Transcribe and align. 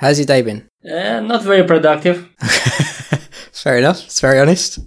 How's 0.00 0.16
your 0.20 0.26
day 0.26 0.42
been? 0.42 0.68
Uh, 0.88 1.18
not 1.18 1.42
very 1.42 1.64
productive. 1.64 2.28
Fair 3.52 3.78
enough. 3.78 4.04
It's 4.04 4.20
very 4.20 4.38
honest. 4.38 4.78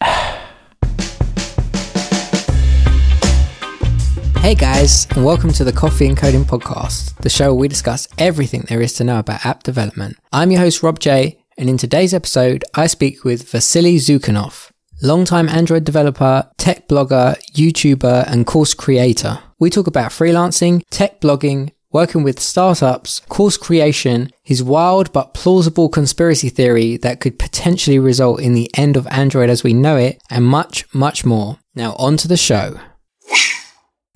Hey 4.40 4.54
guys, 4.54 5.06
and 5.14 5.26
welcome 5.26 5.52
to 5.52 5.62
the 5.64 5.72
Coffee 5.72 6.06
and 6.06 6.16
Coding 6.16 6.46
Podcast, 6.46 7.14
the 7.18 7.28
show 7.28 7.52
where 7.52 7.60
we 7.60 7.68
discuss 7.68 8.08
everything 8.16 8.64
there 8.70 8.80
is 8.80 8.94
to 8.94 9.04
know 9.04 9.18
about 9.18 9.44
app 9.44 9.62
development. 9.62 10.16
I'm 10.32 10.50
your 10.50 10.60
host, 10.60 10.82
Rob 10.82 10.98
J, 10.98 11.38
and 11.58 11.68
in 11.68 11.76
today's 11.76 12.14
episode, 12.14 12.64
I 12.74 12.86
speak 12.86 13.22
with 13.24 13.44
Vasiliy 13.52 13.96
Zukanov, 13.96 14.70
longtime 15.02 15.48
Android 15.48 15.84
developer, 15.84 16.48
tech 16.58 16.88
blogger, 16.88 17.36
YouTuber, 17.52 18.30
and 18.30 18.46
course 18.46 18.74
creator. 18.74 19.38
We 19.58 19.70
talk 19.70 19.86
about 19.86 20.10
freelancing, 20.10 20.82
tech 20.90 21.20
blogging, 21.20 21.70
working 21.92 22.22
with 22.22 22.40
startups, 22.40 23.20
course 23.28 23.56
creation, 23.56 24.30
his 24.42 24.62
wild 24.62 25.12
but 25.12 25.34
plausible 25.34 25.88
conspiracy 25.88 26.48
theory 26.48 26.96
that 26.98 27.20
could 27.20 27.38
potentially 27.38 27.98
result 27.98 28.40
in 28.40 28.54
the 28.54 28.70
end 28.74 28.96
of 28.96 29.06
Android 29.08 29.50
as 29.50 29.64
we 29.64 29.74
know 29.74 29.96
it, 29.96 30.22
and 30.30 30.44
much, 30.44 30.92
much 30.94 31.24
more. 31.24 31.58
Now, 31.74 31.94
on 31.98 32.16
to 32.18 32.28
the 32.28 32.36
show. 32.36 32.78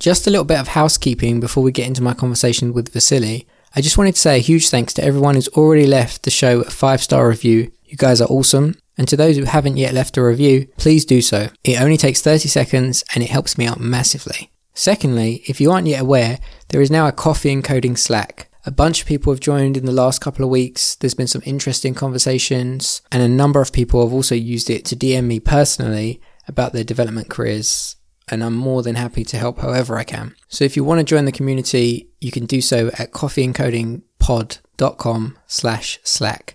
Just 0.00 0.26
a 0.26 0.30
little 0.30 0.44
bit 0.44 0.58
of 0.58 0.68
housekeeping 0.68 1.40
before 1.40 1.62
we 1.62 1.72
get 1.72 1.86
into 1.86 2.02
my 2.02 2.14
conversation 2.14 2.72
with 2.72 2.92
Vasiliy. 2.92 3.46
I 3.76 3.80
just 3.80 3.98
wanted 3.98 4.14
to 4.14 4.20
say 4.20 4.36
a 4.36 4.40
huge 4.40 4.68
thanks 4.68 4.92
to 4.94 5.04
everyone 5.04 5.34
who's 5.34 5.48
already 5.48 5.86
left 5.86 6.22
the 6.22 6.30
show 6.30 6.60
a 6.60 6.70
five 6.70 7.02
star 7.02 7.28
review. 7.28 7.72
You 7.84 7.96
guys 7.96 8.20
are 8.20 8.28
awesome. 8.28 8.76
And 8.96 9.08
to 9.08 9.16
those 9.16 9.36
who 9.36 9.44
haven't 9.44 9.76
yet 9.76 9.94
left 9.94 10.16
a 10.16 10.22
review, 10.22 10.68
please 10.76 11.04
do 11.04 11.20
so. 11.20 11.48
It 11.64 11.80
only 11.80 11.96
takes 11.96 12.20
30 12.20 12.48
seconds 12.48 13.04
and 13.14 13.24
it 13.24 13.30
helps 13.30 13.58
me 13.58 13.66
out 13.66 13.80
massively. 13.80 14.50
Secondly, 14.72 15.42
if 15.46 15.60
you 15.60 15.70
aren't 15.70 15.86
yet 15.86 16.02
aware, 16.02 16.38
there 16.68 16.80
is 16.80 16.90
now 16.90 17.06
a 17.06 17.12
coffee 17.12 17.52
and 17.52 17.62
coding 17.62 17.96
Slack. 17.96 18.50
A 18.66 18.70
bunch 18.70 19.00
of 19.00 19.06
people 19.06 19.32
have 19.32 19.40
joined 19.40 19.76
in 19.76 19.84
the 19.84 19.92
last 19.92 20.20
couple 20.20 20.44
of 20.44 20.50
weeks. 20.50 20.96
There's 20.96 21.14
been 21.14 21.26
some 21.26 21.42
interesting 21.44 21.94
conversations, 21.94 23.02
and 23.12 23.22
a 23.22 23.28
number 23.28 23.60
of 23.60 23.72
people 23.72 24.02
have 24.02 24.12
also 24.12 24.34
used 24.34 24.70
it 24.70 24.84
to 24.86 24.96
DM 24.96 25.24
me 25.24 25.38
personally 25.38 26.20
about 26.48 26.72
their 26.72 26.82
development 26.82 27.28
careers 27.28 27.96
and 28.28 28.42
I'm 28.42 28.54
more 28.54 28.82
than 28.82 28.96
happy 28.96 29.22
to 29.24 29.36
help 29.36 29.58
however 29.58 29.98
I 29.98 30.04
can. 30.04 30.34
So 30.48 30.64
if 30.64 30.74
you 30.76 30.84
want 30.84 31.00
to 31.00 31.04
join 31.04 31.26
the 31.26 31.32
community, 31.32 32.10
you 32.20 32.30
can 32.30 32.46
do 32.46 32.60
so 32.60 32.90
at 32.98 33.10
coffeeandcodingpod.com 33.12 35.38
slash 35.46 35.98
slack. 36.02 36.53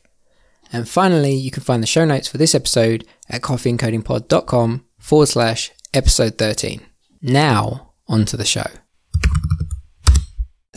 And 0.72 0.88
finally, 0.88 1.34
you 1.34 1.52
can 1.52 1.64
find 1.64 1.82
the 1.82 1.88
show 1.88 2.06
notes 2.06 2.28
for 2.28 2.38
this 2.38 2.54
episode 2.54 3.06
at 3.28 3.42
coffeeandcodingpod.com 3.42 4.86
forward 5.00 5.28
slash 5.28 5.72
episode 5.94 6.38
13. 6.38 6.82
Now, 7.22 7.94
onto 8.08 8.38
the 8.38 8.46
show. 8.46 8.66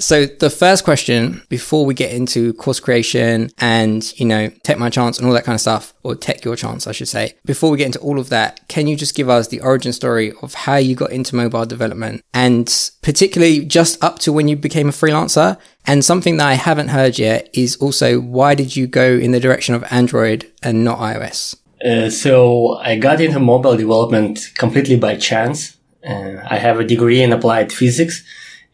So 0.02 0.26
the 0.26 0.50
first 0.50 0.82
question 0.82 1.42
before 1.48 1.86
we 1.86 1.94
get 1.94 2.12
into 2.12 2.54
course 2.54 2.80
creation 2.80 3.50
and, 3.58 4.12
you 4.18 4.26
know, 4.26 4.48
tech 4.64 4.76
my 4.76 4.90
chance 4.90 5.16
and 5.16 5.28
all 5.28 5.32
that 5.34 5.44
kind 5.44 5.54
of 5.54 5.60
stuff, 5.60 5.94
or 6.02 6.16
tech 6.16 6.44
your 6.44 6.56
chance, 6.56 6.88
I 6.88 6.92
should 6.92 7.06
say. 7.06 7.34
Before 7.44 7.70
we 7.70 7.78
get 7.78 7.86
into 7.86 8.00
all 8.00 8.18
of 8.18 8.28
that, 8.30 8.66
can 8.66 8.88
you 8.88 8.96
just 8.96 9.14
give 9.14 9.28
us 9.28 9.46
the 9.46 9.60
origin 9.60 9.92
story 9.92 10.32
of 10.42 10.54
how 10.54 10.74
you 10.74 10.96
got 10.96 11.12
into 11.12 11.36
mobile 11.36 11.64
development 11.66 12.24
and 12.34 12.90
particularly 13.00 13.64
just 13.64 14.02
up 14.02 14.18
to 14.20 14.32
when 14.32 14.48
you 14.48 14.56
became 14.56 14.88
a 14.88 14.92
freelancer? 14.92 15.56
And 15.86 16.04
something 16.04 16.36
that 16.38 16.48
I 16.48 16.54
haven't 16.54 16.88
heard 16.88 17.16
yet 17.16 17.48
is 17.52 17.76
also 17.76 18.20
why 18.20 18.56
did 18.56 18.74
you 18.74 18.88
go 18.88 19.14
in 19.14 19.30
the 19.30 19.40
direction 19.40 19.76
of 19.76 19.84
Android 19.88 20.50
and 20.64 20.84
not 20.84 20.98
iOS? 20.98 21.54
Uh, 21.84 22.10
so 22.10 22.76
I 22.78 22.96
got 22.96 23.20
into 23.20 23.38
mobile 23.38 23.76
development 23.76 24.50
completely 24.56 24.96
by 24.96 25.14
chance. 25.14 25.76
Uh, 26.04 26.42
I 26.44 26.58
have 26.58 26.80
a 26.80 26.84
degree 26.84 27.22
in 27.22 27.32
applied 27.32 27.72
physics 27.72 28.24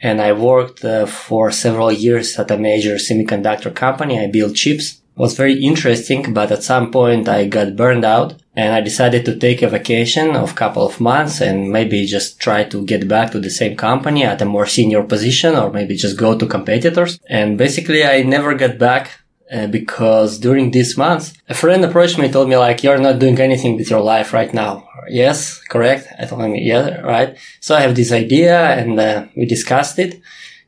and 0.00 0.20
I 0.20 0.32
worked 0.32 0.84
uh, 0.84 1.06
for 1.06 1.50
several 1.50 1.92
years 1.92 2.38
at 2.38 2.50
a 2.50 2.58
major 2.58 2.94
semiconductor 2.96 3.74
company. 3.74 4.18
I 4.18 4.26
built 4.26 4.54
chips. 4.54 5.00
It 5.16 5.20
was 5.20 5.36
very 5.36 5.60
interesting, 5.60 6.32
but 6.32 6.52
at 6.52 6.62
some 6.62 6.92
point 6.92 7.28
I 7.28 7.46
got 7.46 7.74
burned 7.74 8.04
out 8.04 8.34
and 8.54 8.72
I 8.72 8.80
decided 8.80 9.24
to 9.24 9.36
take 9.36 9.62
a 9.62 9.68
vacation 9.68 10.36
of 10.36 10.54
couple 10.54 10.86
of 10.86 11.00
months 11.00 11.40
and 11.40 11.72
maybe 11.72 12.06
just 12.06 12.40
try 12.40 12.64
to 12.64 12.84
get 12.84 13.08
back 13.08 13.32
to 13.32 13.40
the 13.40 13.50
same 13.50 13.76
company 13.76 14.22
at 14.24 14.42
a 14.42 14.44
more 14.44 14.66
senior 14.66 15.02
position 15.02 15.56
or 15.56 15.70
maybe 15.70 15.96
just 15.96 16.16
go 16.16 16.38
to 16.38 16.46
competitors. 16.46 17.18
And 17.28 17.58
basically 17.58 18.04
I 18.04 18.22
never 18.22 18.54
got 18.54 18.78
back 18.78 19.10
uh, 19.50 19.66
because 19.66 20.38
during 20.38 20.70
these 20.70 20.96
months, 20.96 21.32
a 21.48 21.54
friend 21.54 21.84
approached 21.84 22.18
me 22.18 22.24
and 22.24 22.32
told 22.32 22.48
me 22.48 22.56
like, 22.56 22.82
you're 22.82 22.98
not 22.98 23.18
doing 23.18 23.40
anything 23.40 23.76
with 23.76 23.90
your 23.90 24.00
life 24.00 24.32
right 24.32 24.52
now. 24.52 24.87
Yes, 25.10 25.58
correct. 25.60 26.08
I 26.18 26.24
told 26.26 26.42
him, 26.42 26.54
yeah, 26.54 27.00
right. 27.00 27.36
So 27.60 27.74
I 27.74 27.80
have 27.80 27.94
this 27.94 28.12
idea 28.12 28.58
and 28.58 28.98
uh, 28.98 29.26
we 29.36 29.46
discussed 29.46 29.98
it 29.98 30.20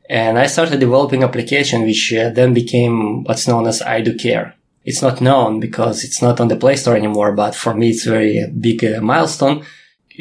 and 0.09 0.37
I 0.37 0.47
started 0.47 0.79
developing 0.79 1.23
application, 1.23 1.83
which 1.83 2.13
uh, 2.13 2.29
then 2.29 2.53
became 2.53 3.23
what's 3.23 3.47
known 3.47 3.67
as 3.67 3.81
I 3.81 4.01
do 4.01 4.15
care. 4.15 4.55
It's 4.83 5.01
not 5.01 5.21
known 5.21 5.59
because 5.59 6.03
it's 6.03 6.21
not 6.21 6.39
on 6.39 6.47
the 6.47 6.55
Play 6.55 6.75
Store 6.75 6.95
anymore, 6.95 7.33
but 7.33 7.55
for 7.55 7.73
me, 7.73 7.91
it's 7.91 8.05
very 8.05 8.47
big 8.47 8.83
uh, 8.83 8.99
milestone 9.01 9.63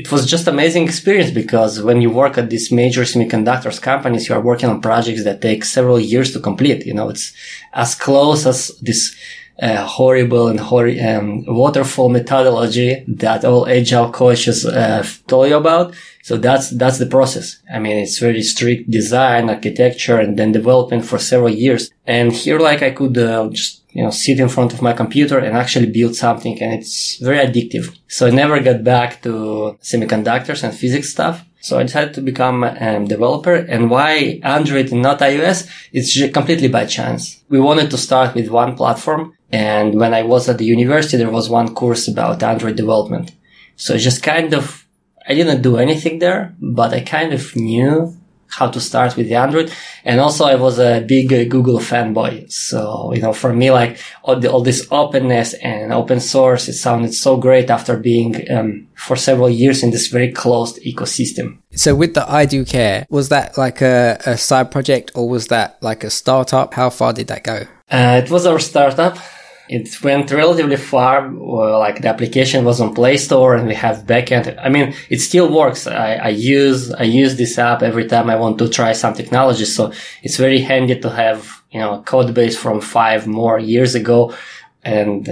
it 0.01 0.11
was 0.11 0.25
just 0.25 0.47
amazing 0.47 0.85
experience 0.85 1.31
because 1.31 1.83
when 1.83 2.01
you 2.01 2.11
work 2.11 2.39
at 2.39 2.49
these 2.49 2.71
major 2.71 3.03
semiconductors 3.03 3.83
companies, 3.83 4.29
you 4.29 4.35
are 4.35 4.41
working 4.41 4.69
on 4.69 4.81
projects 4.81 5.25
that 5.25 5.43
take 5.43 5.65
several 5.65 5.99
years 5.99 6.33
to 6.33 6.41
complete. 6.41 6.87
You 6.87 6.95
know, 6.95 7.09
it's 7.09 7.33
as 7.73 7.95
close 7.95 8.47
as 8.47 8.69
this 8.81 9.15
uh, 9.61 9.85
horrible 9.85 10.49
and 10.49 10.61
hor- 10.61 10.89
um, 10.89 11.45
waterfall 11.47 12.09
methodology 12.09 13.05
that 13.07 13.45
all 13.45 13.69
agile 13.69 14.11
coaches 14.11 14.65
uh, 14.65 15.05
told 15.27 15.49
you 15.49 15.57
about. 15.57 15.95
So 16.23 16.37
that's 16.37 16.71
that's 16.71 16.99
the 16.99 17.07
process. 17.07 17.59
I 17.73 17.79
mean, 17.79 17.97
it's 17.97 18.19
very 18.19 18.43
strict 18.43 18.91
design, 18.91 19.51
architecture, 19.51 20.19
and 20.19 20.39
then 20.39 20.53
development 20.53 21.05
for 21.05 21.19
several 21.19 21.51
years. 21.51 21.91
And 22.07 22.33
here, 22.33 22.59
like, 22.59 22.83
I 22.83 22.91
could 22.91 23.17
uh, 23.17 23.49
just 23.51 23.81
you 23.93 24.03
know, 24.03 24.11
sit 24.11 24.39
in 24.39 24.49
front 24.49 24.73
of 24.73 24.83
my 24.83 24.93
computer 24.93 25.39
and 25.39 25.57
actually 25.57 25.87
build 25.87 26.15
something. 26.15 26.61
And 26.63 26.75
it's 26.75 27.17
very 27.17 27.39
addictive. 27.39 27.97
So 28.09 28.27
I 28.27 28.31
never 28.31 28.61
got 28.61 28.85
back 28.85 29.23
to 29.23 29.79
semiconductors 29.83 30.63
and 30.63 30.75
physics 30.75 31.11
stuff. 31.11 31.45
So 31.61 31.79
I 31.79 31.83
decided 31.83 32.15
to 32.15 32.23
become 32.23 32.65
a 32.65 33.05
developer. 33.05 33.55
And 33.55 33.91
why 33.91 34.41
Android 34.43 34.93
and 34.93 35.03
not 35.03 35.19
iOS? 35.19 35.69
It's 35.93 36.33
completely 36.33 36.69
by 36.69 36.87
chance. 36.87 37.43
We 37.49 37.61
wanted 37.61 37.91
to 37.91 37.99
start 37.99 38.35
with 38.35 38.49
one 38.49 38.77
platform. 38.77 39.35
And 39.53 39.99
when 39.99 40.15
I 40.15 40.23
was 40.23 40.49
at 40.49 40.59
the 40.59 40.65
university, 40.65 41.17
there 41.17 41.31
was 41.31 41.49
one 41.49 41.75
course 41.75 42.07
about 42.09 42.43
Android 42.43 42.77
development. 42.77 43.33
So 43.77 43.97
just 43.97 44.23
kind 44.23 44.55
of, 44.55 44.87
I 45.29 45.35
didn't 45.35 45.63
do 45.63 45.77
anything 45.77 46.19
there, 46.19 46.55
but 46.61 46.93
I 46.93 47.01
kind 47.01 47.33
of 47.33 47.57
knew 47.57 48.17
how 48.51 48.69
to 48.69 48.81
start 48.81 49.17
with 49.17 49.29
the 49.29 49.37
Android. 49.37 49.73
And 50.05 50.21
also 50.21 50.45
I 50.45 50.57
was 50.57 50.79
a 50.79 51.05
big 51.07 51.33
uh, 51.33 51.45
Google 51.45 51.79
fanboy. 51.79 52.51
So, 52.51 53.13
you 53.15 53.23
know, 53.23 53.33
for 53.33 53.53
me, 53.53 53.71
like 53.71 53.99
all, 54.23 54.39
the, 54.39 54.51
all 54.51 54.63
this 54.63 54.89
openness 54.91 55.55
and 55.55 55.93
open 55.93 56.21
source, 56.21 56.69
it 56.69 56.75
sounded 56.75 57.15
so 57.15 57.37
great 57.37 57.71
after 57.71 57.97
being, 57.97 58.51
um, 58.51 58.89
for 58.97 59.15
several 59.15 59.49
years 59.49 59.83
in 59.83 59.93
this 59.93 60.09
very 60.09 60.33
closed 60.33 60.81
ecosystem. 60.83 61.59
So 61.73 61.95
with 61.95 62.15
the 62.15 62.29
I 62.31 62.45
Do 62.45 62.65
Care, 62.65 63.07
was 63.09 63.29
that 63.29 63.57
like 63.57 63.81
a, 63.81 64.19
a 64.27 64.37
side 64.37 64.73
project 64.73 65.13
or 65.15 65.29
was 65.29 65.47
that 65.47 65.81
like 65.81 66.03
a 66.03 66.11
startup? 66.11 66.75
How 66.75 66.91
far 66.91 67.13
did 67.13 67.29
that 67.29 67.45
go? 67.45 67.67
Uh, 67.89 68.21
it 68.25 68.31
was 68.31 68.47
our 68.47 68.59
startup 68.59 69.17
it 69.71 70.03
went 70.03 70.33
relatively 70.33 70.77
far. 70.77 71.31
Well, 71.33 71.79
like 71.79 72.03
the 72.03 72.09
application 72.09 72.65
was 72.65 72.81
on 72.81 72.93
Play 72.93 73.17
Store 73.17 73.55
and 73.55 73.69
we 73.69 73.75
have 73.75 74.05
backend. 74.05 74.59
I 74.61 74.69
mean, 74.69 74.95
it 75.09 75.21
still 75.21 75.49
works. 75.49 75.87
I, 75.87 76.15
I, 76.15 76.29
use, 76.31 76.93
I 76.93 77.05
use 77.05 77.37
this 77.37 77.57
app 77.57 77.81
every 77.81 78.09
time 78.09 78.29
I 78.29 78.35
want 78.35 78.59
to 78.59 78.69
try 78.69 78.93
some 78.93 79.15
technology. 79.15 79.65
So 79.65 79.93
it's 80.25 80.39
very 80.39 80.61
handy 80.61 80.99
to 80.99 81.11
have, 81.11 81.63
you 81.71 81.79
know, 81.79 82.01
a 82.01 82.03
code 82.03 82.35
base 82.35 82.59
from 82.59 82.81
five 82.81 83.29
more 83.29 83.61
years 83.61 83.95
ago. 83.95 84.35
And 84.83 85.29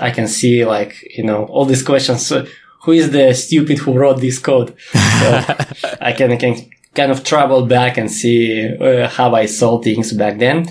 I 0.00 0.10
can 0.10 0.26
see 0.26 0.64
like, 0.64 1.00
you 1.16 1.22
know, 1.22 1.44
all 1.44 1.64
these 1.64 1.84
questions. 1.84 2.26
So 2.26 2.44
who 2.82 2.90
is 2.90 3.12
the 3.12 3.34
stupid 3.34 3.78
who 3.78 3.92
wrote 3.92 4.20
this 4.20 4.40
code? 4.40 4.74
So 5.20 5.44
I 6.00 6.12
can, 6.12 6.32
I 6.32 6.36
can 6.36 6.56
kind 6.92 7.12
of 7.12 7.22
travel 7.22 7.64
back 7.66 7.98
and 7.98 8.10
see 8.10 8.76
uh, 8.76 9.08
how 9.08 9.32
I 9.36 9.46
saw 9.46 9.80
things 9.80 10.12
back 10.12 10.38
then. 10.38 10.66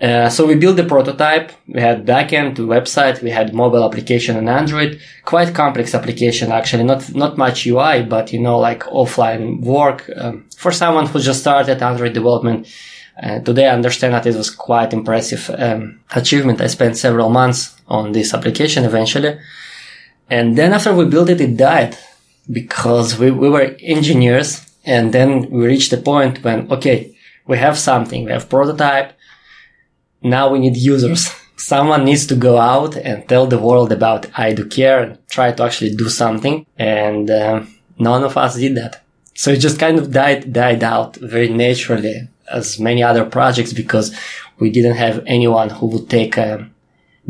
Uh, 0.00 0.30
so 0.30 0.46
we 0.46 0.54
built 0.54 0.76
the 0.76 0.84
prototype. 0.84 1.52
We 1.68 1.80
had 1.80 2.06
backend 2.06 2.56
website. 2.56 3.20
We 3.22 3.30
had 3.30 3.52
mobile 3.52 3.84
application 3.84 4.36
on 4.36 4.48
Android. 4.48 4.98
Quite 5.26 5.54
complex 5.54 5.94
application, 5.94 6.50
actually. 6.50 6.84
Not 6.84 7.14
not 7.14 7.36
much 7.36 7.66
UI, 7.66 8.02
but 8.02 8.32
you 8.32 8.40
know, 8.40 8.58
like 8.58 8.82
offline 8.84 9.60
work 9.60 10.10
um, 10.16 10.46
for 10.56 10.72
someone 10.72 11.06
who 11.06 11.20
just 11.20 11.40
started 11.40 11.82
Android 11.82 12.14
development. 12.14 12.66
Uh, 13.22 13.40
today, 13.40 13.66
I 13.66 13.74
understand 13.74 14.14
that 14.14 14.26
it 14.26 14.34
was 14.34 14.48
quite 14.48 14.94
impressive 14.94 15.50
um, 15.58 16.00
achievement. 16.12 16.62
I 16.62 16.68
spent 16.68 16.96
several 16.96 17.28
months 17.28 17.78
on 17.86 18.12
this 18.12 18.32
application 18.32 18.84
eventually, 18.84 19.38
and 20.30 20.56
then 20.56 20.72
after 20.72 20.94
we 20.94 21.04
built 21.04 21.28
it, 21.28 21.42
it 21.42 21.58
died 21.58 21.98
because 22.50 23.18
we 23.18 23.30
we 23.30 23.50
were 23.50 23.76
engineers, 23.82 24.64
and 24.86 25.12
then 25.12 25.50
we 25.50 25.66
reached 25.66 25.90
the 25.90 25.98
point 25.98 26.42
when 26.42 26.72
okay, 26.72 27.14
we 27.46 27.58
have 27.58 27.76
something. 27.78 28.24
We 28.24 28.32
have 28.32 28.48
prototype 28.48 29.12
now 30.22 30.50
we 30.50 30.58
need 30.58 30.76
users. 30.76 31.30
Someone 31.56 32.04
needs 32.04 32.26
to 32.26 32.34
go 32.34 32.58
out 32.58 32.96
and 32.96 33.28
tell 33.28 33.46
the 33.46 33.58
world 33.58 33.92
about 33.92 34.26
I 34.38 34.54
do 34.54 34.64
care 34.66 35.02
and 35.02 35.18
try 35.28 35.52
to 35.52 35.62
actually 35.62 35.94
do 35.94 36.08
something. 36.08 36.66
And 36.78 37.30
uh, 37.30 37.64
none 37.98 38.24
of 38.24 38.36
us 38.36 38.56
did 38.56 38.76
that. 38.76 39.02
So 39.34 39.50
it 39.50 39.60
just 39.60 39.78
kind 39.78 39.98
of 39.98 40.10
died, 40.10 40.52
died 40.52 40.82
out 40.82 41.16
very 41.16 41.48
naturally 41.48 42.28
as 42.50 42.80
many 42.80 43.02
other 43.02 43.24
projects 43.24 43.72
because 43.72 44.14
we 44.58 44.70
didn't 44.70 44.96
have 44.96 45.22
anyone 45.26 45.70
who 45.70 45.86
would 45.86 46.10
take 46.10 46.36
a 46.36 46.68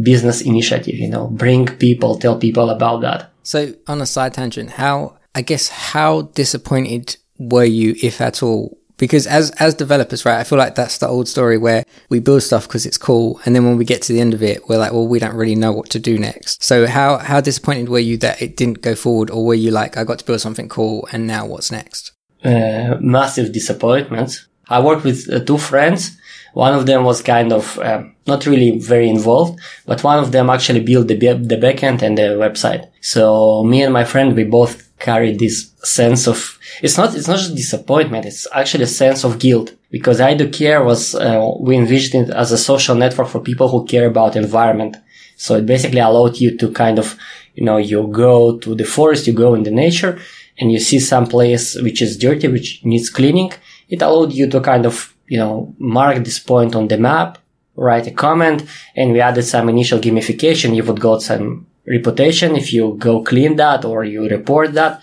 business 0.00 0.40
initiative, 0.40 0.94
you 0.94 1.08
know, 1.08 1.26
bring 1.28 1.66
people, 1.66 2.19
tell 2.19 2.38
people 2.38 2.70
about 2.70 3.00
that. 3.02 3.31
So 3.42 3.75
on 3.87 4.00
a 4.00 4.06
side 4.06 4.34
tangent, 4.34 4.70
how, 4.70 5.19
I 5.34 5.42
guess, 5.42 5.69
how 5.69 6.22
disappointed 6.22 7.16
were 7.38 7.64
you, 7.64 7.94
if 8.02 8.20
at 8.20 8.42
all, 8.42 8.78
because 9.00 9.26
as 9.26 9.50
as 9.52 9.75
developers 9.75 10.25
right 10.25 10.38
i 10.38 10.44
feel 10.44 10.58
like 10.58 10.76
that's 10.76 10.99
the 10.99 11.08
old 11.08 11.26
story 11.26 11.58
where 11.58 11.82
we 12.11 12.20
build 12.20 12.43
stuff 12.43 12.69
because 12.69 12.87
it's 12.87 12.99
cool 12.99 13.41
and 13.44 13.56
then 13.56 13.64
when 13.64 13.76
we 13.76 13.85
get 13.85 14.02
to 14.02 14.12
the 14.12 14.20
end 14.20 14.35
of 14.35 14.43
it 14.43 14.69
we're 14.69 14.79
like 14.79 14.93
well 14.93 15.08
we 15.08 15.19
don't 15.19 15.35
really 15.35 15.56
know 15.56 15.73
what 15.73 15.88
to 15.91 15.99
do 15.99 16.19
next. 16.19 16.62
So 16.62 16.87
how 16.87 17.19
how 17.19 17.41
disappointed 17.41 17.88
were 17.88 17.99
you 18.11 18.17
that 18.19 18.41
it 18.41 18.56
didn't 18.56 18.82
go 18.82 18.94
forward 18.94 19.31
or 19.31 19.44
were 19.44 19.55
you 19.55 19.70
like 19.70 19.97
i 19.97 20.05
got 20.05 20.19
to 20.20 20.25
build 20.25 20.41
something 20.41 20.69
cool 20.69 21.08
and 21.12 21.26
now 21.26 21.47
what's 21.47 21.73
next? 21.73 22.12
Uh, 22.44 22.97
massive 23.00 23.52
disappointment 23.52 24.47
i 24.69 24.79
worked 24.81 25.05
with 25.05 25.29
uh, 25.32 25.41
two 25.41 25.58
friends 25.58 26.17
one 26.52 26.75
of 26.75 26.87
them 26.87 27.05
was 27.05 27.23
kind 27.23 27.52
of 27.52 27.79
uh, 27.79 28.02
not 28.26 28.47
really 28.47 28.79
very 28.79 29.08
involved, 29.08 29.61
but 29.87 30.02
one 30.02 30.19
of 30.19 30.32
them 30.32 30.50
actually 30.50 30.81
built 30.81 31.08
the, 31.08 31.17
the 31.17 31.56
backend 31.56 32.02
and 32.02 32.19
the 32.19 32.37
website. 32.44 32.88
So 33.00 33.64
me 33.64 33.82
and 33.82 33.93
my 33.93 34.05
friend, 34.05 34.35
we 34.35 34.44
both 34.44 34.91
carried 35.00 35.38
this 35.38 35.73
sense 35.82 36.29
of 36.29 36.58
it's 36.82 36.97
not 36.97 37.14
it's 37.17 37.26
not 37.26 37.38
just 37.38 37.56
disappointment 37.56 38.26
it's 38.26 38.47
actually 38.52 38.85
a 38.85 38.99
sense 39.02 39.25
of 39.25 39.38
guilt. 39.38 39.75
Because 39.91 40.20
I 40.20 40.35
do 40.35 40.49
care 40.49 40.85
was 40.85 41.17
uh, 41.17 41.50
we 41.58 41.76
envisioned 41.76 42.29
it 42.29 42.35
as 42.35 42.52
a 42.52 42.58
social 42.58 42.94
network 42.94 43.29
for 43.29 43.41
people 43.41 43.69
who 43.69 43.85
care 43.87 44.06
about 44.06 44.37
environment. 44.37 44.97
So 45.37 45.56
it 45.56 45.67
basically 45.67 46.00
allowed 46.00 46.37
you 46.37 46.56
to 46.58 46.70
kind 46.70 46.99
of 46.99 47.17
you 47.55 47.64
know 47.64 47.79
you 47.79 48.06
go 48.06 48.58
to 48.58 48.75
the 48.75 48.85
forest 48.85 49.26
you 49.26 49.32
go 49.32 49.55
in 49.55 49.64
the 49.64 49.73
nature 49.73 50.20
and 50.58 50.70
you 50.70 50.79
see 50.79 51.00
some 51.00 51.26
place 51.26 51.75
which 51.81 52.00
is 52.02 52.17
dirty 52.17 52.47
which 52.47 52.85
needs 52.85 53.11
cleaning. 53.11 53.52
It 53.88 54.02
allowed 54.02 54.32
you 54.32 54.49
to 54.50 54.61
kind 54.61 54.87
of 54.87 55.12
you 55.32 55.38
know 55.42 55.52
mark 55.78 56.16
this 56.24 56.40
point 56.50 56.72
on 56.74 56.88
the 56.88 56.98
map 56.98 57.38
write 57.76 58.06
a 58.06 58.14
comment 58.24 58.58
and 58.96 59.12
we 59.12 59.20
added 59.20 59.46
some 59.54 59.68
initial 59.74 60.00
gamification 60.06 60.76
you 60.76 60.84
would 60.84 61.00
got 61.08 61.22
some 61.30 61.66
reputation 61.86 62.56
if 62.62 62.66
you 62.74 62.84
go 62.98 63.14
clean 63.30 63.52
that 63.56 63.84
or 63.84 63.98
you 64.04 64.28
report 64.28 64.74
that 64.74 65.02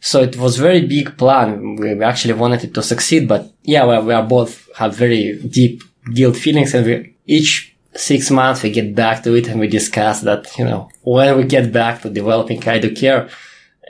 so 0.00 0.22
it 0.22 0.36
was 0.36 0.56
very 0.56 0.86
big 0.86 1.16
plan. 1.18 1.76
We 1.76 2.02
actually 2.02 2.34
wanted 2.34 2.64
it 2.64 2.74
to 2.74 2.82
succeed, 2.82 3.28
but 3.28 3.52
yeah, 3.62 3.84
we, 4.00 4.12
are 4.14 4.22
both 4.22 4.68
have 4.76 4.96
very 4.96 5.38
deep 5.42 5.82
guilt 6.14 6.36
feelings 6.36 6.74
and 6.74 6.86
we 6.86 7.16
each 7.26 7.76
six 7.94 8.30
months 8.30 8.62
we 8.62 8.70
get 8.70 8.94
back 8.94 9.22
to 9.24 9.34
it 9.34 9.46
and 9.48 9.60
we 9.60 9.68
discuss 9.68 10.22
that, 10.22 10.46
you 10.58 10.64
know, 10.64 10.88
when 11.02 11.36
we 11.36 11.44
get 11.44 11.72
back 11.72 12.00
to 12.00 12.08
developing 12.08 12.66
I 12.66 12.78
do 12.78 12.94
care, 12.94 13.28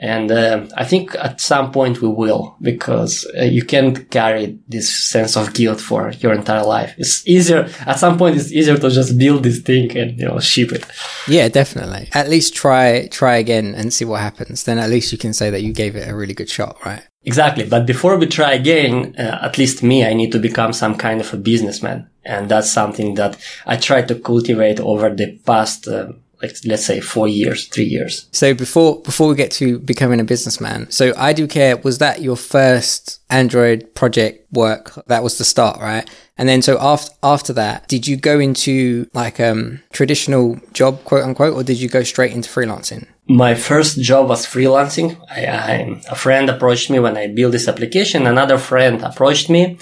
and 0.01 0.31
uh, 0.31 0.65
I 0.75 0.83
think 0.83 1.13
at 1.13 1.39
some 1.39 1.71
point 1.71 2.01
we 2.01 2.07
will, 2.07 2.57
because 2.59 3.25
uh, 3.37 3.43
you 3.43 3.63
can't 3.63 4.09
carry 4.09 4.57
this 4.67 4.89
sense 4.89 5.37
of 5.37 5.53
guilt 5.53 5.79
for 5.79 6.09
your 6.09 6.33
entire 6.33 6.65
life. 6.65 6.95
It's 6.97 7.25
easier, 7.27 7.69
at 7.85 7.99
some 7.99 8.17
point 8.17 8.35
it's 8.35 8.51
easier 8.51 8.77
to 8.77 8.89
just 8.89 9.15
build 9.19 9.43
this 9.43 9.59
thing 9.59 9.95
and, 9.95 10.19
you 10.19 10.25
know, 10.25 10.39
ship 10.39 10.71
it. 10.71 10.87
Yeah, 11.27 11.49
definitely. 11.49 12.09
At 12.13 12.29
least 12.29 12.55
try, 12.55 13.07
try 13.11 13.37
again 13.37 13.75
and 13.75 13.93
see 13.93 14.05
what 14.05 14.21
happens. 14.21 14.63
Then 14.63 14.79
at 14.79 14.89
least 14.89 15.11
you 15.11 15.19
can 15.19 15.33
say 15.33 15.51
that 15.51 15.61
you 15.61 15.71
gave 15.71 15.95
it 15.95 16.09
a 16.09 16.15
really 16.15 16.33
good 16.33 16.49
shot, 16.49 16.83
right? 16.83 17.03
Exactly. 17.23 17.67
But 17.67 17.85
before 17.85 18.17
we 18.17 18.25
try 18.25 18.53
again, 18.53 19.13
uh, 19.19 19.37
at 19.43 19.59
least 19.59 19.83
me, 19.83 20.03
I 20.03 20.15
need 20.15 20.31
to 20.31 20.39
become 20.39 20.73
some 20.73 20.95
kind 20.95 21.21
of 21.21 21.31
a 21.31 21.37
businessman. 21.37 22.09
And 22.25 22.49
that's 22.49 22.71
something 22.71 23.13
that 23.15 23.37
I 23.67 23.77
try 23.77 24.01
to 24.01 24.15
cultivate 24.15 24.79
over 24.79 25.13
the 25.13 25.37
past 25.45 25.87
uh, 25.87 26.13
like 26.41 26.55
let's 26.65 26.85
say 26.85 26.99
four 26.99 27.27
years, 27.27 27.67
three 27.67 27.85
years. 27.85 28.27
So 28.31 28.53
before 28.53 29.01
before 29.01 29.27
we 29.27 29.35
get 29.35 29.51
to 29.51 29.79
becoming 29.79 30.19
a 30.19 30.23
businessman, 30.23 30.89
so 30.89 31.13
I 31.17 31.33
do 31.33 31.47
care 31.47 31.77
was 31.77 31.99
that 31.99 32.21
your 32.21 32.35
first 32.35 33.21
Android 33.29 33.93
project 33.95 34.51
work? 34.51 34.93
That 35.07 35.23
was 35.23 35.37
the 35.37 35.43
start, 35.43 35.79
right? 35.79 36.09
And 36.37 36.49
then 36.49 36.61
so 36.61 36.77
after 36.79 37.11
after 37.23 37.53
that, 37.53 37.87
did 37.87 38.07
you 38.07 38.17
go 38.17 38.39
into 38.39 39.07
like 39.13 39.39
um 39.39 39.81
traditional 39.93 40.59
job, 40.73 41.03
quote 41.03 41.23
unquote, 41.23 41.53
or 41.53 41.63
did 41.63 41.79
you 41.79 41.89
go 41.89 42.03
straight 42.03 42.31
into 42.31 42.49
freelancing? 42.49 43.07
My 43.27 43.55
first 43.55 44.01
job 44.01 44.27
was 44.27 44.45
freelancing. 44.45 45.17
I, 45.29 45.45
I, 45.45 46.01
a 46.09 46.15
friend 46.15 46.49
approached 46.49 46.89
me 46.89 46.99
when 46.99 47.15
I 47.15 47.27
built 47.27 47.53
this 47.53 47.67
application. 47.67 48.27
Another 48.27 48.57
friend 48.57 49.01
approached 49.03 49.49
me 49.49 49.77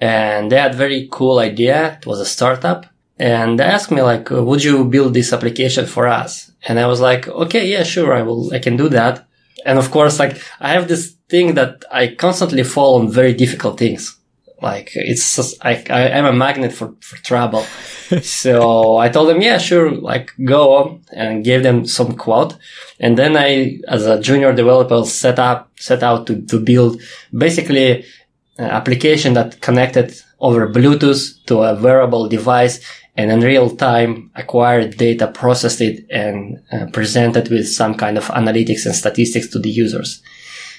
and 0.00 0.50
they 0.50 0.56
had 0.56 0.74
very 0.74 1.08
cool 1.10 1.38
idea. 1.38 1.98
It 1.98 2.06
was 2.06 2.20
a 2.20 2.26
startup 2.26 2.86
and 3.18 3.58
they 3.58 3.64
asked 3.64 3.90
me 3.90 4.02
like, 4.02 4.30
would 4.30 4.64
you 4.64 4.84
build 4.84 5.14
this 5.14 5.32
application 5.32 5.86
for 5.86 6.08
us? 6.08 6.50
And 6.66 6.80
I 6.80 6.86
was 6.86 7.00
like, 7.00 7.28
okay, 7.28 7.66
yeah, 7.66 7.84
sure. 7.84 8.12
I 8.12 8.22
will, 8.22 8.52
I 8.52 8.58
can 8.58 8.76
do 8.76 8.88
that. 8.88 9.26
And 9.64 9.78
of 9.78 9.90
course, 9.90 10.18
like 10.18 10.40
I 10.60 10.72
have 10.72 10.88
this 10.88 11.14
thing 11.28 11.54
that 11.54 11.84
I 11.90 12.08
constantly 12.08 12.64
fall 12.64 13.00
on 13.00 13.10
very 13.10 13.32
difficult 13.32 13.78
things. 13.78 14.18
Like 14.60 14.92
it's 14.94 15.36
just, 15.36 15.64
I, 15.64 15.84
I 15.90 16.00
am 16.08 16.24
a 16.24 16.32
magnet 16.32 16.72
for, 16.72 16.94
for 17.00 17.16
trouble. 17.18 17.62
so 18.22 18.96
I 18.96 19.08
told 19.10 19.28
them, 19.28 19.42
yeah, 19.42 19.58
sure. 19.58 19.90
Like 19.90 20.32
go 20.44 20.76
on 20.76 21.04
and 21.12 21.44
gave 21.44 21.62
them 21.62 21.86
some 21.86 22.16
quote. 22.16 22.56
And 22.98 23.16
then 23.16 23.36
I, 23.36 23.78
as 23.88 24.06
a 24.06 24.20
junior 24.20 24.52
developer, 24.52 25.04
set 25.04 25.38
up, 25.38 25.70
set 25.78 26.02
out 26.02 26.26
to, 26.26 26.42
to 26.46 26.58
build 26.58 27.00
basically 27.36 28.04
an 28.56 28.70
application 28.70 29.34
that 29.34 29.60
connected 29.60 30.14
over 30.40 30.68
Bluetooth 30.68 31.44
to 31.46 31.62
a 31.62 31.80
wearable 31.80 32.28
device 32.28 32.80
and 33.16 33.30
in 33.30 33.40
real 33.40 33.70
time 33.70 34.30
acquired 34.34 34.96
data, 34.96 35.28
processed 35.28 35.80
it 35.80 36.06
and 36.10 36.60
uh, 36.72 36.86
presented 36.92 37.48
with 37.48 37.68
some 37.68 37.94
kind 37.94 38.18
of 38.18 38.24
analytics 38.26 38.86
and 38.86 38.94
statistics 38.94 39.48
to 39.48 39.58
the 39.58 39.70
users. 39.70 40.22